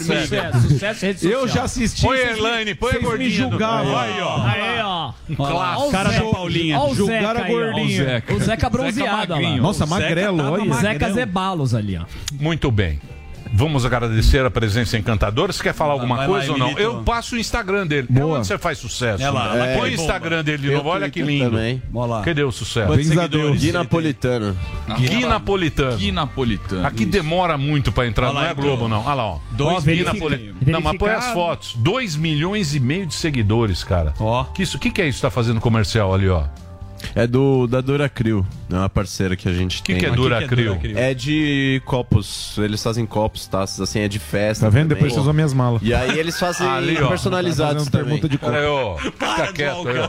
Sucesso, 0.00 0.60
sucesso 0.68 1.06
rede 1.06 1.20
social. 1.20 1.40
Eu 1.42 1.48
já 1.48 1.62
assisti. 1.64 2.02
Põe 2.02 2.18
Elaine, 2.18 2.74
põe 2.74 2.92
a 2.92 2.94
me 2.94 3.00
gordinha. 3.04 3.30
julgaram. 3.30 3.98
Aí, 3.98 4.20
ó. 4.20 4.42
Aí, 4.46 4.80
ó. 4.82 5.12
Clássico. 5.36 5.90
Cara 5.90 6.10
da 6.10 6.20
Paulinha. 6.22 6.78
Julgaram 6.94 7.40
Zeca 7.40 7.44
a 7.44 7.48
gordinha. 7.48 8.22
O 8.30 8.40
Zeca, 8.40 8.70
bronzeado, 8.70 9.34
lá. 9.34 9.56
Nossa, 9.56 9.84
Zeca 9.84 10.00
magrelo, 10.00 10.42
olha. 10.42 10.62
O 10.70 10.74
Zeca 10.74 11.08
magrão. 11.08 11.14
Ali, 11.74 11.96
ó. 11.96 12.04
Muito 12.32 12.70
bem. 12.70 13.00
Vamos 13.52 13.84
agradecer 13.84 14.44
a 14.44 14.50
presença 14.50 14.98
encantadora. 14.98 15.52
Você 15.52 15.62
quer 15.62 15.72
falar 15.74 15.92
alguma 15.92 16.16
vai 16.16 16.26
lá, 16.26 16.32
coisa 16.32 16.52
ou 16.52 16.58
não? 16.58 16.66
Emilito. 16.66 16.82
Eu 16.82 17.02
passo 17.02 17.36
o 17.36 17.38
Instagram 17.38 17.86
dele. 17.86 18.08
É 18.10 18.20
Boa. 18.20 18.38
onde 18.38 18.46
você 18.46 18.58
faz 18.58 18.78
sucesso. 18.78 19.22
É 19.22 19.30
lá, 19.30 19.54
né? 19.54 19.72
que 19.72 19.78
Põe 19.78 19.90
o 19.90 19.94
Instagram 19.94 20.44
dele 20.44 20.58
de 20.68 20.74
novo. 20.74 20.88
Olha 20.88 21.08
que 21.10 21.22
lindo. 21.22 21.50
também. 21.50 21.82
Lá. 21.92 22.22
Cadê 22.22 22.42
o 22.42 22.52
sucesso? 22.52 22.92
Gui 23.56 23.72
Napolitano. 23.72 24.56
Gui 24.98 25.24
Napolitano. 25.24 25.96
Que 25.96 26.12
napolitano. 26.12 26.86
Aqui 26.86 27.04
demora 27.04 27.56
muito 27.56 27.90
pra 27.90 28.06
entrar, 28.06 28.30
lá, 28.30 28.40
não 28.40 28.48
é 28.48 28.52
então. 28.52 28.64
Globo, 28.64 28.88
não. 28.88 29.00
Olha 29.04 29.14
lá, 29.14 29.26
ó. 29.26 29.38
Dois 29.52 29.84
Gui 29.84 30.02
Napolitano. 30.02 30.56
Não, 30.66 30.80
mas 30.80 30.98
põe 30.98 31.10
as 31.10 31.26
fotos. 31.32 31.74
2 31.76 32.16
milhões 32.16 32.74
e 32.74 32.80
meio 32.80 33.06
de 33.06 33.14
seguidores, 33.14 33.82
cara. 33.84 34.12
Ó. 34.18 34.44
Que 34.44 34.62
isso? 34.62 34.76
O 34.76 34.80
que, 34.80 34.90
que 34.90 35.00
é 35.00 35.08
isso 35.08 35.18
que 35.18 35.22
tá 35.22 35.30
fazendo 35.30 35.60
comercial 35.60 36.12
ali, 36.12 36.28
ó? 36.28 36.44
É 37.14 37.26
do 37.26 37.66
da 37.66 37.80
Dura 37.80 38.08
Crio, 38.08 38.46
é 38.70 38.74
uma 38.74 38.88
parceira 38.88 39.36
que 39.36 39.48
a 39.48 39.52
gente 39.52 39.80
O 39.80 39.82
que, 39.82 39.92
tem. 39.92 40.00
que 40.00 40.06
é 40.06 40.08
Mas 40.10 40.16
que 40.18 40.20
é 40.20 40.28
Duracrio? 40.28 40.64
Duracrio? 40.70 40.98
É 40.98 41.14
de 41.14 41.80
copos, 41.84 42.56
eles 42.58 42.82
fazem 42.82 43.06
copos, 43.06 43.46
taças, 43.46 43.80
assim, 43.80 44.00
é 44.00 44.08
de 44.08 44.18
festa. 44.18 44.66
Tá 44.66 44.70
vendo? 44.70 44.82
também. 44.88 44.96
Depois 44.96 45.12
vocês 45.12 45.22
usam 45.22 45.32
minhas 45.34 45.52
malas. 45.52 45.80
E 45.82 45.94
aí 45.94 46.18
eles 46.18 46.38
fazem 46.38 46.66
Ali, 46.68 47.00
ó. 47.02 47.08
personalizados 47.08 47.84
Fazendo 47.84 47.90
também. 47.92 48.06
pergunta 48.20 48.28
de 48.28 48.38
Pera 48.38 48.58
aí, 48.60 48.66
ó. 48.66 48.96
Fica 48.98 49.52
quieto 49.52 49.88
aí, 49.88 49.98
ó. 49.98 50.08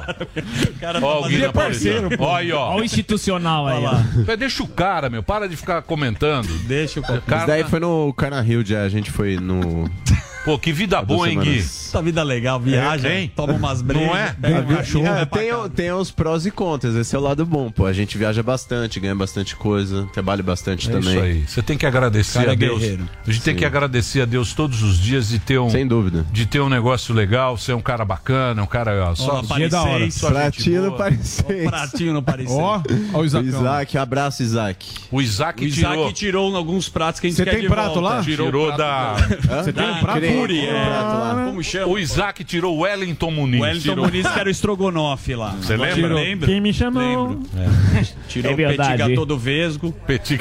Cara, 0.79 0.99
Ó, 1.05 1.19
o 1.19 1.21
tá 1.23 1.27
Gui 1.29 1.39
fazendo- 1.53 2.01
Napolitano. 2.09 2.09
Ó 2.19 2.35
aí, 2.35 2.51
ó. 2.51 2.69
Ó 2.71 2.79
o 2.79 2.83
institucional 2.83 3.67
aí, 3.67 3.83
ó. 3.85 4.23
Pera, 4.25 4.37
Deixa 4.37 4.63
o 4.63 4.67
cara, 4.67 5.09
meu. 5.09 5.23
Para 5.23 5.47
de 5.47 5.55
ficar 5.55 5.81
comentando. 5.81 6.47
Deixa 6.67 6.99
o 6.99 7.03
copo. 7.03 7.17
Isso 7.19 7.27
Cara, 7.27 7.45
daí 7.47 7.63
foi 7.63 7.79
no 7.79 8.13
Carna 8.13 8.41
Rio, 8.41 8.63
a 8.83 8.89
gente 8.89 9.11
foi 9.11 9.37
no... 9.37 9.89
Pô, 10.47 10.57
que 10.57 10.71
vida 10.71 11.01
boa, 11.01 11.29
hein, 11.29 11.37
Gui? 11.41 11.57
Essa 11.59 12.01
vida 12.01 12.23
legal, 12.23 12.57
viaja, 12.57 13.09
É, 13.09 13.19
hein? 13.19 13.31
toma 13.35 13.51
umas 13.51 13.81
brejas. 13.81 14.07
Não 14.07 14.15
é? 14.15 14.33
cachorro, 14.77 15.05
É, 15.05 15.25
tem, 15.25 15.49
tem 15.75 15.91
os 15.91 16.09
prós 16.09 16.45
e 16.45 16.51
contras, 16.51 16.95
esse 16.95 17.13
é 17.13 17.19
o 17.19 17.21
lado 17.21 17.45
bom, 17.45 17.69
pô. 17.69 17.85
A 17.85 17.91
gente 17.91 18.17
viaja 18.17 18.41
bastante, 18.41 18.97
ganha 18.97 19.13
bastante 19.13 19.57
coisa, 19.57 20.07
trabalha 20.13 20.41
bastante 20.41 20.87
É 20.87 20.91
também. 20.93 21.09
isso 21.15 21.19
aí. 21.19 21.43
Você 21.45 21.61
tem 21.61 21.77
que 21.77 21.85
agradecer 21.85 22.39
Cara 22.39 22.53
a 22.53 22.55
Deus. 22.55 22.79
guerreiro. 22.79 23.09
A 23.27 23.29
gente 23.31 23.43
tem 23.43 23.53
Sim. 23.55 23.57
que 23.59 23.65
agradecer 23.65 24.21
a 24.21 24.25
Deus 24.25 24.53
todos 24.53 24.81
os 24.83 24.97
dias 24.97 25.27
de 25.27 25.37
ter 25.39 25.59
um, 25.59 25.69
Sem 25.69 25.85
dúvida. 25.85 26.25
de 26.31 26.45
ter 26.45 26.61
um 26.61 26.69
negócio 26.69 27.13
legal, 27.13 27.57
ser 27.57 27.73
um 27.73 27.81
cara 27.81 28.05
bacana, 28.05 28.63
um 28.63 28.67
cara 28.67 29.09
ó, 29.11 29.15
só 29.15 29.43
Paris 29.43 29.69
da 29.71 29.83
hora. 29.83 30.09
só 30.11 30.29
Pratinho 30.29 30.83
no. 30.83 30.91
Paris 30.93 31.43
Pratinho 31.65 32.13
no 32.13 32.21
Paris 32.23 32.47
Ó, 32.51 32.81
o 33.13 33.25
Isacão. 33.25 33.47
Isaac, 33.49 33.97
abraço, 33.97 34.43
Isaac. 34.43 34.87
O 35.11 35.21
Isaac 35.21 35.65
O 35.65 35.69
tirou, 35.69 35.93
Isaac 36.03 36.13
tirou 36.13 36.55
alguns 36.55 36.87
pratos 36.87 37.19
que 37.19 37.27
a 37.27 37.29
gente 37.29 37.35
Você 37.37 37.43
quer 37.43 37.57
tem 37.59 37.67
prato 37.67 37.95
volta. 37.95 37.99
lá? 38.15 38.21
tirou, 38.23 38.45
Tirou 38.47 38.77
da 38.77 39.15
Você 39.63 39.73
tem 39.73 39.83
um 39.83 39.93
Da 39.93 39.99
prato? 39.99 40.36
Um 40.41 40.65
é. 40.65 40.71
lá. 40.73 41.43
Como 41.47 41.63
chama? 41.63 41.87
o 41.87 41.99
Isaac 41.99 42.43
tirou 42.43 42.75
o 42.77 42.81
Wellington 42.81 43.31
Muniz. 43.31 43.59
O 43.59 43.63
Wellington 43.63 43.89
Tirou. 43.89 44.05
Muniz 44.05 44.27
que 44.27 44.39
era 44.39 44.47
o 44.47 44.51
estrogonofe 44.51 45.35
lá. 45.35 45.51
Você 45.59 45.75
lembra? 45.77 45.93
Tirou. 45.95 46.17
Lembra? 46.19 46.47
Quem 46.47 46.61
me 46.61 46.73
chamou? 46.73 47.01
Lembro. 47.29 47.39
Tirou 48.27 48.51
É 48.51 48.53
o 48.53 48.57
petit 48.57 48.67
verdade. 48.77 48.97
gâteau 49.09 49.25
do 49.25 49.37
Vesgo. 49.37 49.91
Petit 50.05 50.37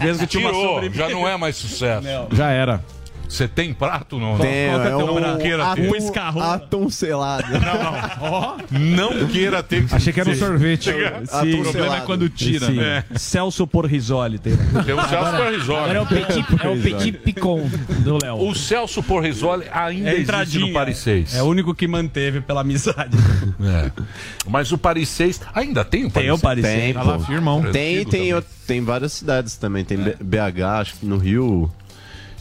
Vesgo 0.00 0.26
tinha 0.26 0.44
uma 0.44 0.50
Tirou, 0.52 0.74
sobremesa. 0.74 0.98
já 0.98 1.08
não 1.08 1.28
é 1.28 1.36
mais 1.36 1.56
sucesso. 1.56 2.06
Já 2.32 2.50
era. 2.50 2.82
Você 3.28 3.46
tem 3.48 3.74
prato 3.74 4.18
não? 4.18 4.38
Tem, 4.38 4.70
não, 4.70 4.82
é 4.84 4.90
não, 4.90 5.14
um 5.16 5.20
não 5.20 5.38
queira 5.38 5.74
ter. 5.74 5.82
atum, 5.84 5.96
escarrão. 5.96 6.42
atum 6.52 6.90
selado. 6.90 7.46
Não 8.70 9.26
queira 9.28 9.62
ter. 9.62 9.84
Achei 9.90 10.12
que 10.12 10.20
era 10.20 10.30
um 10.30 10.34
Sim. 10.34 10.38
sorvete. 10.40 10.90
Atum 10.90 11.60
O 11.60 11.62
problema 11.62 11.96
é 11.96 12.00
quando 12.00 12.28
tira, 12.28 12.66
Sim. 12.66 12.74
né? 12.76 13.04
Celso 13.16 13.66
Porrisoli 13.66 14.38
tem. 14.38 14.56
Tem 14.56 14.94
o 14.94 15.08
Celso 15.08 15.36
Porrisoli. 15.36 15.78
Agora 15.78 15.98
é 15.98 16.00
o 16.00 16.06
Petit, 16.06 16.44
é 16.64 16.68
o 16.68 16.80
petit 16.80 17.12
Picon 17.12 17.68
do 18.00 18.18
Léo. 18.22 18.48
O 18.48 18.54
Celso 18.54 19.02
Porrisoli 19.02 19.66
ainda 19.72 20.10
É 20.10 20.14
existe 20.20 20.58
no 20.58 20.72
Paris 20.72 20.98
6. 20.98 21.34
É 21.34 21.42
o 21.42 21.46
único 21.46 21.74
que 21.74 21.86
manteve 21.88 22.40
pela 22.40 22.60
amizade. 22.60 23.16
É. 23.62 23.90
Mas 24.48 24.70
o 24.72 24.78
Paris 24.78 25.08
6 25.10 25.40
ainda 25.54 25.84
tem 25.84 26.04
o 26.06 26.10
Paris 26.10 26.26
Tem 26.26 26.30
o 26.30 26.36
6? 26.36 26.42
Paris 26.42 26.64
Tem, 26.64 26.80
seis. 26.80 26.94
Tá 26.94 27.02
lá, 27.02 27.18
firmão. 27.18 27.62
Tem, 27.72 28.04
tem, 28.04 28.34
outro- 28.34 28.50
tem 28.66 28.82
várias 28.82 29.12
cidades 29.12 29.56
também. 29.56 29.84
Tem 29.84 29.96
BH, 29.98 30.62
acho 30.80 30.94
que 30.96 31.06
no 31.06 31.18
Rio. 31.18 31.70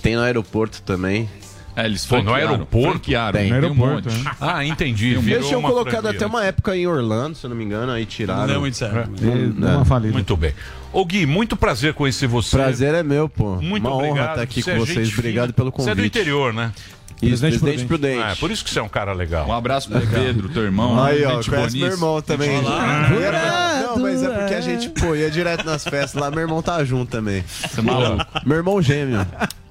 Tem 0.05 0.15
no 0.15 0.21
aeroporto 0.21 0.83
também. 0.83 1.27
É, 1.75 1.83
eles 1.85 2.05
Pô, 2.05 2.21
no 2.21 2.31
aeroporto? 2.31 2.91
franquearam, 2.91 3.39
Tem. 3.39 3.49
tem 3.51 3.59
No 3.59 3.67
um 3.69 3.71
aeroporto, 3.85 4.09
monte. 4.11 4.23
né? 4.23 4.31
Ah, 4.39 4.63
entendi. 4.63 5.15
Eles 5.15 5.47
tinham 5.47 5.63
colocado 5.63 6.03
franquia. 6.03 6.11
até 6.11 6.25
uma 6.27 6.45
época 6.45 6.77
em 6.77 6.85
Orlando, 6.85 7.35
se 7.35 7.43
eu 7.43 7.49
não 7.49 7.57
me 7.57 7.65
engano, 7.65 7.91
aí 7.91 8.05
tiraram. 8.05 8.41
Não 8.41 8.47
deu 8.47 8.59
muito 8.61 8.77
certo. 8.77 9.09
Ele 9.19 9.47
deu 9.47 9.81
É. 9.81 9.83
falida. 9.85 10.13
Muito 10.13 10.37
bem. 10.37 10.53
Ô 10.93 11.03
Gui, 11.03 11.25
muito 11.25 11.57
prazer 11.57 11.95
conhecer 11.95 12.27
você. 12.27 12.55
Prazer 12.55 12.93
é 12.93 13.01
meu, 13.01 13.27
pô. 13.27 13.55
Muito 13.55 13.83
uma 13.87 13.95
honra 13.95 14.07
obrigado. 14.09 14.29
estar 14.29 14.41
aqui 14.43 14.61
Você 14.61 14.71
com 14.71 14.77
é 14.77 14.79
vocês. 14.79 15.07
gente 15.07 15.17
Obrigado 15.19 15.43
fina. 15.47 15.53
pelo 15.53 15.71
Você 15.71 15.81
é 15.89 15.95
convite. 15.95 15.95
do 15.95 16.05
interior, 16.05 16.53
né? 16.53 16.71
Isso, 17.15 17.19
Presidente 17.41 17.59
Presidente, 17.59 17.85
Prudente. 17.87 17.87
Prudente. 17.87 18.29
Ah, 18.29 18.31
é 18.31 18.35
por 18.35 18.51
isso 18.51 18.63
que 18.63 18.69
você 18.69 18.77
é 18.79 18.83
um 18.83 18.89
cara 18.89 19.11
legal. 19.13 19.47
Um 19.47 19.53
abraço 19.53 19.89
pro 19.89 19.99
Pedro, 20.05 20.49
teu 20.49 20.63
irmão. 20.63 21.01
Aí, 21.03 21.25
ó, 21.25 21.41
conhece 21.43 21.77
meu 21.79 21.87
irmão 21.87 22.21
também. 22.21 22.61
Não, 22.61 23.97
mas 23.99 24.21
é 24.21 24.29
porque 24.29 24.53
a 24.53 24.61
gente, 24.61 24.89
pô, 24.89 25.15
ia 25.15 25.31
direto 25.31 25.65
nas 25.65 25.83
festas 25.83 26.21
lá, 26.21 26.29
meu 26.29 26.41
irmão 26.41 26.61
tá 26.61 26.83
junto 26.83 27.09
também. 27.11 27.43
Você 27.47 27.79
é 27.79 27.83
maluco. 27.83 28.25
Meu 28.45 28.57
irmão 28.57 28.81
gêmeo. 28.81 29.25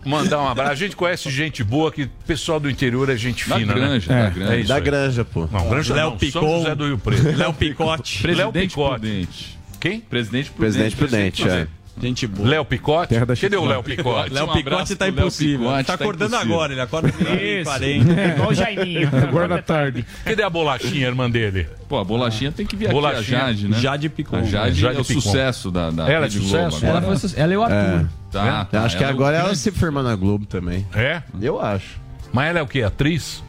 Mandar 0.05 0.41
um 0.43 0.49
abraço. 0.49 0.73
A 0.73 0.75
gente 0.75 0.97
conhece 0.97 1.31
gente 1.31 1.63
boa, 1.65 1.91
que 1.91 2.07
pessoal 2.27 2.61
do 2.61 2.69
interior 2.71 3.09
é 3.09 3.17
gente 3.17 3.49
Da 3.49 3.57
fina, 3.57 3.73
granja, 3.75 4.13
né? 4.13 4.23
da 4.25 4.31
granja. 4.31 4.55
É 4.55 4.63
Da 4.65 4.75
aí. 4.77 4.81
granja, 4.81 5.25
pô. 5.25 5.49
Não, 5.51 5.69
granja 5.69 5.95
Léo 5.95 6.11
não, 6.11 6.17
Picon. 6.19 6.41
São 6.41 6.59
José 6.59 6.75
do 6.75 6.87
Rio 6.87 6.99
Preto. 6.99 7.23
Léo 7.37 7.55
Picote. 7.55 8.27
Léo 8.27 8.37
Presidente 8.53 8.69
Picote. 8.71 9.01
Prudente. 9.01 9.59
Quem? 9.81 10.01
Presidente 10.01 10.51
Prudente. 10.51 10.57
Presidente 10.97 10.97
Prudente, 10.97 11.49
é. 11.49 11.67
Gente 12.01 12.27
boa. 12.27 12.49
Léo 12.49 12.65
Picote? 12.65 13.09
Terra 13.11 13.25
da 13.25 13.37
Cadê 13.37 13.57
o. 13.57 13.65
Léo 13.65 13.83
Picote? 13.83 14.33
Léo 14.33 14.51
Um 14.51 14.53
Picote 14.53 14.97
tá 14.97 15.09
impossível. 15.09 15.69
Picote, 15.69 15.87
tá 15.87 15.97
tá 15.97 16.05
acordando 16.05 16.35
impossível. 16.35 16.55
agora, 16.57 16.73
ele 16.73 16.81
acorda 16.81 17.09
Isso. 17.09 17.65
40. 17.65 18.13
Igual 18.35 18.49
o 18.51 18.55
Jaiminho. 18.55 19.11
Agora 19.23 19.49
da 19.49 19.63
tarde. 19.63 20.05
Cadê 20.25 20.43
a 20.43 20.51
bolachinha, 20.51 21.07
irmã 21.07 21.31
dele? 21.31 21.69
Pô, 21.89 21.99
a 21.99 22.05
bolachinha 22.05 22.51
tem 22.51 22.67
que 22.67 22.75
vir 22.75 22.87
aqui, 22.87 22.95
Bolachinha. 22.95 23.39
a 23.39 23.47
Jade, 23.47 23.69
né? 23.69 23.79
Jade 23.79 24.09
Picon. 24.09 24.37
A 24.37 24.43
Jade, 24.43 24.81
Jade 24.81 24.99
é 24.99 25.01
o 25.01 25.05
Picon. 25.05 25.21
sucesso 25.21 25.71
da, 25.71 25.91
da 25.91 26.03
Ela 26.11 26.13
é 26.27 26.29
Rede 26.29 26.39
sucesso? 26.41 26.81
Globo 26.81 26.87
Ela, 26.87 27.19
foi, 27.19 27.31
ela 27.41 27.55
é 27.55 27.59
o 27.59 27.63
Arthur. 27.63 28.09
Tá, 28.33 28.69
Eu 28.73 28.81
acho 28.81 28.97
que 28.99 29.05
é 29.05 29.07
agora 29.07 29.37
ela 29.37 29.55
se 29.55 29.71
firma 29.71 30.03
na 30.03 30.17
Globo 30.17 30.45
também. 30.47 30.85
É? 30.95 31.23
Eu 31.41 31.61
acho. 31.61 32.01
Mas 32.33 32.49
ela 32.51 32.59
é 32.59 32.63
o 32.63 32.67
quê? 32.67 32.83
Atriz? 32.83 33.45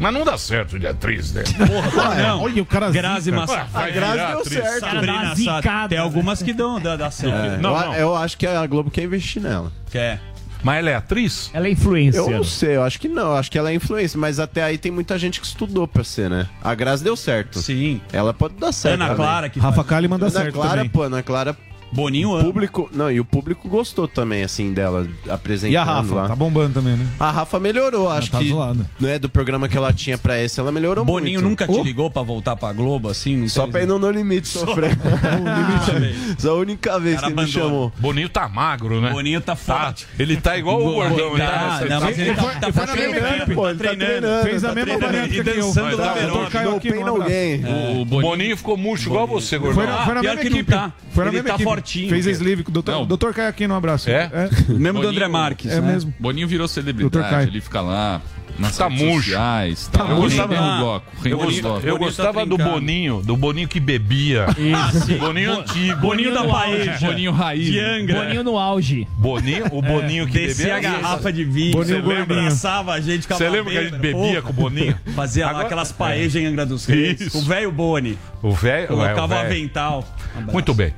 Mas 0.00 0.14
não 0.14 0.24
dá 0.24 0.38
certo 0.38 0.78
de 0.78 0.86
atriz, 0.86 1.32
né? 1.34 1.42
Porra, 1.94 2.14
não. 2.14 2.42
Olha 2.42 2.62
o 2.62 2.66
cara 2.66 2.90
Grazi. 2.90 3.30
Massa. 3.30 3.64
Vai 3.64 3.92
Grazi 3.92 4.26
deu 4.26 4.44
certo. 4.46 4.80
Sabrina 4.80 5.36
Sato. 5.36 5.88
Tem 5.90 5.98
algumas 5.98 6.42
que 6.42 6.54
dão, 6.54 6.80
dá, 6.80 6.96
dá 6.96 7.10
certo. 7.10 7.34
É, 7.36 7.58
Não, 7.58 7.76
eu, 7.78 7.84
não. 7.86 7.94
eu 7.94 8.16
acho 8.16 8.38
que 8.38 8.46
a 8.46 8.66
Globo 8.66 8.90
quer 8.90 9.02
investir 9.02 9.42
nela. 9.42 9.70
Quer. 9.90 10.18
Mas 10.62 10.78
ela 10.78 10.90
é 10.90 10.94
atriz? 10.94 11.50
Ela 11.52 11.66
é 11.68 11.70
influencer. 11.70 12.20
Eu 12.20 12.30
não 12.30 12.44
sei, 12.44 12.76
eu 12.76 12.82
acho 12.82 12.98
que 12.98 13.08
não. 13.08 13.28
Eu 13.32 13.36
acho 13.36 13.50
que 13.50 13.58
ela 13.58 13.70
é 13.70 13.74
influência, 13.74 14.18
mas 14.18 14.38
até 14.40 14.62
aí 14.62 14.76
tem 14.78 14.90
muita 14.90 15.18
gente 15.18 15.38
que 15.40 15.46
estudou 15.46 15.86
pra 15.86 16.02
ser, 16.02 16.28
né? 16.30 16.46
A 16.62 16.74
Grazi 16.74 17.04
deu 17.04 17.16
certo. 17.16 17.60
Sim. 17.60 18.00
Ela 18.12 18.32
pode 18.34 18.54
dar 18.54 18.72
certo. 18.72 18.94
Ana 18.94 19.04
também. 19.08 19.16
Clara 19.24 19.48
que 19.48 19.58
Rafa 19.60 19.84
Kalimann 19.84 20.18
dá 20.18 20.26
Ana 20.26 20.40
certo 20.40 20.54
Clara, 20.54 20.70
também. 20.76 20.88
pô, 20.88 21.02
Ana 21.02 21.22
Clara 21.22 21.56
Boninho 21.92 22.38
o 22.38 22.44
público, 22.44 22.88
não, 22.92 23.10
e 23.10 23.18
o 23.20 23.24
público 23.24 23.68
gostou 23.68 24.06
também 24.06 24.42
assim 24.42 24.72
dela 24.72 25.06
apresentando 25.28 25.72
E 25.72 25.76
a 25.76 25.84
Rafa? 25.84 26.14
lá. 26.14 26.28
Tá 26.28 26.36
bombando 26.36 26.74
também, 26.74 26.96
né? 26.96 27.06
A 27.18 27.30
Rafa 27.30 27.58
melhorou, 27.60 28.08
acho 28.10 28.30
tá 28.30 28.38
que 28.38 28.48
zoada. 28.48 28.88
né, 29.00 29.18
do 29.18 29.28
programa 29.28 29.68
que 29.68 29.76
ela 29.76 29.92
tinha 29.92 30.16
pra 30.16 30.40
esse, 30.40 30.58
ela 30.60 30.70
melhorou 30.72 31.04
Boninho 31.04 31.40
muito. 31.40 31.50
nunca 31.50 31.66
te 31.66 31.82
ligou 31.82 32.10
pra 32.10 32.22
voltar 32.22 32.56
pra 32.56 32.72
Globo, 32.72 33.08
assim? 33.08 33.36
Não 33.36 33.48
Só 33.48 33.66
pra 33.66 33.82
ir 33.82 33.86
no 33.86 33.98
No 33.98 34.10
Limite 34.10 34.48
sofrer. 34.48 34.96
Só 36.38 36.50
a 36.52 36.54
única 36.54 36.98
vez 36.98 37.20
que 37.20 37.26
ele 37.26 37.34
me 37.34 37.46
chamou. 37.46 37.92
Boninho 37.98 38.28
tá 38.28 38.48
magro, 38.48 39.00
né? 39.00 39.10
Boninho 39.10 39.40
tá 39.40 39.56
forte. 39.56 40.06
Ele 40.18 40.36
tá 40.36 40.56
igual 40.56 40.80
o 40.80 40.92
gordão. 40.94 41.30
ele 41.30 41.38
Tá, 41.38 41.78
tá- 41.80 41.84
não, 41.86 42.00
mas 42.00 42.18
ele 42.18 42.34
tá, 42.34 42.42
tá, 42.60 42.72
foi 42.72 42.86
na 42.86 42.94
mesma 42.96 43.28
equipe, 43.36 43.54
pô, 43.54 43.68
ele 43.68 43.78
tá 43.78 43.94
treinando, 43.96 44.42
Fez 44.44 44.64
a 44.64 44.68
tá 44.68 44.74
mesma 44.74 44.98
treinando. 44.98 45.06
variante 45.12 45.38
E 45.38 45.42
que 45.42 45.50
eu. 45.50 45.66
dançando 45.66 45.94
abraço. 46.02 47.28
gain. 47.28 47.62
O 48.00 48.04
Boninho, 48.04 48.56
ficou 48.56 48.76
murcho 48.76 49.08
igual 49.08 49.26
você, 49.26 49.58
gordão. 49.58 49.74
Foi 49.82 49.86
na, 49.86 50.20
pior 50.20 50.36
mesma 50.36 50.42
equipe. 50.42 50.70
tá. 50.70 50.92
Foi 51.12 51.24
na 51.24 51.30
Ele 51.30 51.36
mesma 51.38 51.48
tá 51.48 51.54
equipe. 51.54 51.64
Fortinho, 51.80 52.08
Fez 52.08 52.24
cara. 52.24 52.36
sleeve 52.36 52.62
com 52.62 52.70
o 52.70 52.74
doutor, 52.74 52.92
Não. 52.92 53.06
doutor 53.06 53.34
Caio 53.34 53.48
Aquino, 53.48 53.74
um 53.74 53.76
abraço. 53.76 54.08
É? 54.10 54.30
Mesmo 54.68 54.78
do 54.78 54.92
Boninho- 54.92 55.08
André 55.08 55.28
Marques. 55.28 55.70
É 55.72 55.80
né? 55.80 55.92
mesmo. 55.92 56.12
Boninho 56.18 56.46
virou 56.48 56.68
celebridade, 56.68 57.48
ele 57.48 57.60
fica 57.60 57.80
lá 57.80 58.20
nas 58.58 58.76
Tá 58.76 58.90
murcho. 58.90 59.30
sociais, 59.30 59.88
tá, 59.90 60.04
Eu 60.04 60.16
gostava- 60.16 60.52
o 60.54 60.78
bloco, 60.78 61.06
Eu, 61.16 61.22
rendendo 61.22 61.40
o 61.40 61.44
gost- 61.46 61.62
bloco. 61.62 61.86
eu 61.86 61.98
gostava 61.98 62.40
tá 62.40 62.44
do. 62.44 62.58
Boninho, 62.58 63.22
do 63.22 63.36
Boninho 63.36 63.66
que 63.68 63.80
bebia. 63.80 64.46
Isso. 64.58 65.16
Boninho 65.18 65.60
antigo. 65.60 65.96
Boninho 66.00 66.34
da 66.34 66.44
Paeja. 66.44 67.06
Boninho 67.06 67.32
raiz. 67.32 67.70
Boninho 68.06 68.44
no 68.44 68.58
auge. 68.58 69.08
Boninho, 69.16 69.66
o 69.72 69.80
Boninho 69.80 70.26
que 70.26 70.32
Descia 70.46 70.74
bebia. 70.74 70.90
a 70.90 71.00
garrafa 71.00 71.32
de 71.32 71.44
vinho, 71.44 71.72
Boninho 71.72 71.86
você 71.86 71.94
lembra? 71.94 72.16
gordinho. 72.16 72.40
abraçava 72.40 72.92
a 72.92 73.00
gente 73.00 73.26
com 73.26 73.34
a 73.34 73.36
Você 73.38 73.48
lembra 73.48 73.72
que 73.72 73.78
a 73.78 73.82
gente 73.84 73.98
bebia 73.98 74.42
com 74.42 74.50
o 74.50 74.52
Boninho? 74.52 74.96
Fazia 75.14 75.44
lá 75.46 75.50
Agora- 75.52 75.66
aquelas 75.66 75.92
paejas 75.92 76.36
em 76.42 76.46
Angra 76.46 76.66
dos 76.66 76.84
Reis. 76.84 77.20
Isso. 77.20 77.38
O 77.38 77.42
velho 77.42 77.70
Boni. 77.72 78.18
O 78.42 78.52
velho. 78.52 78.88
Colocava 78.88 79.36
é, 79.36 79.38
o 79.38 79.46
avental. 79.46 80.16
Muito 80.52 80.74
bem. 80.74 80.92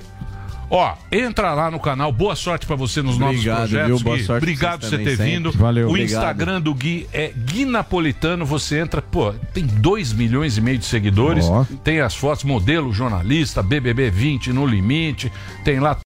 Ó, 0.74 0.94
entra 1.12 1.52
lá 1.52 1.70
no 1.70 1.78
canal. 1.78 2.10
Boa 2.10 2.34
sorte 2.34 2.64
pra 2.64 2.74
você 2.74 3.02
nos 3.02 3.18
nossos 3.18 3.36
Obrigado, 3.40 3.58
projetos. 3.58 3.86
viu? 3.88 4.00
Boa 4.00 4.16
Gui. 4.16 4.24
sorte 4.24 4.42
Obrigado 4.42 4.80
por 4.80 4.88
você 4.88 4.98
ter 4.98 5.16
vindo. 5.18 5.52
Valeu. 5.52 5.86
O 5.86 5.90
Obrigado. 5.90 6.10
Instagram 6.18 6.60
do 6.62 6.74
Gui 6.74 7.06
é 7.12 7.30
Gui 7.36 7.66
Napolitano. 7.66 8.46
Você 8.46 8.78
entra, 8.78 9.02
pô, 9.02 9.34
tem 9.52 9.66
2 9.66 10.14
milhões 10.14 10.56
e 10.56 10.62
meio 10.62 10.78
de 10.78 10.86
seguidores. 10.86 11.44
Ó. 11.44 11.66
Tem 11.84 12.00
as 12.00 12.14
fotos, 12.14 12.42
modelo, 12.42 12.90
jornalista, 12.90 13.62
BBB 13.62 14.10
20 14.10 14.50
no 14.50 14.64
limite. 14.64 15.30
Tem 15.62 15.78
lá 15.78 15.94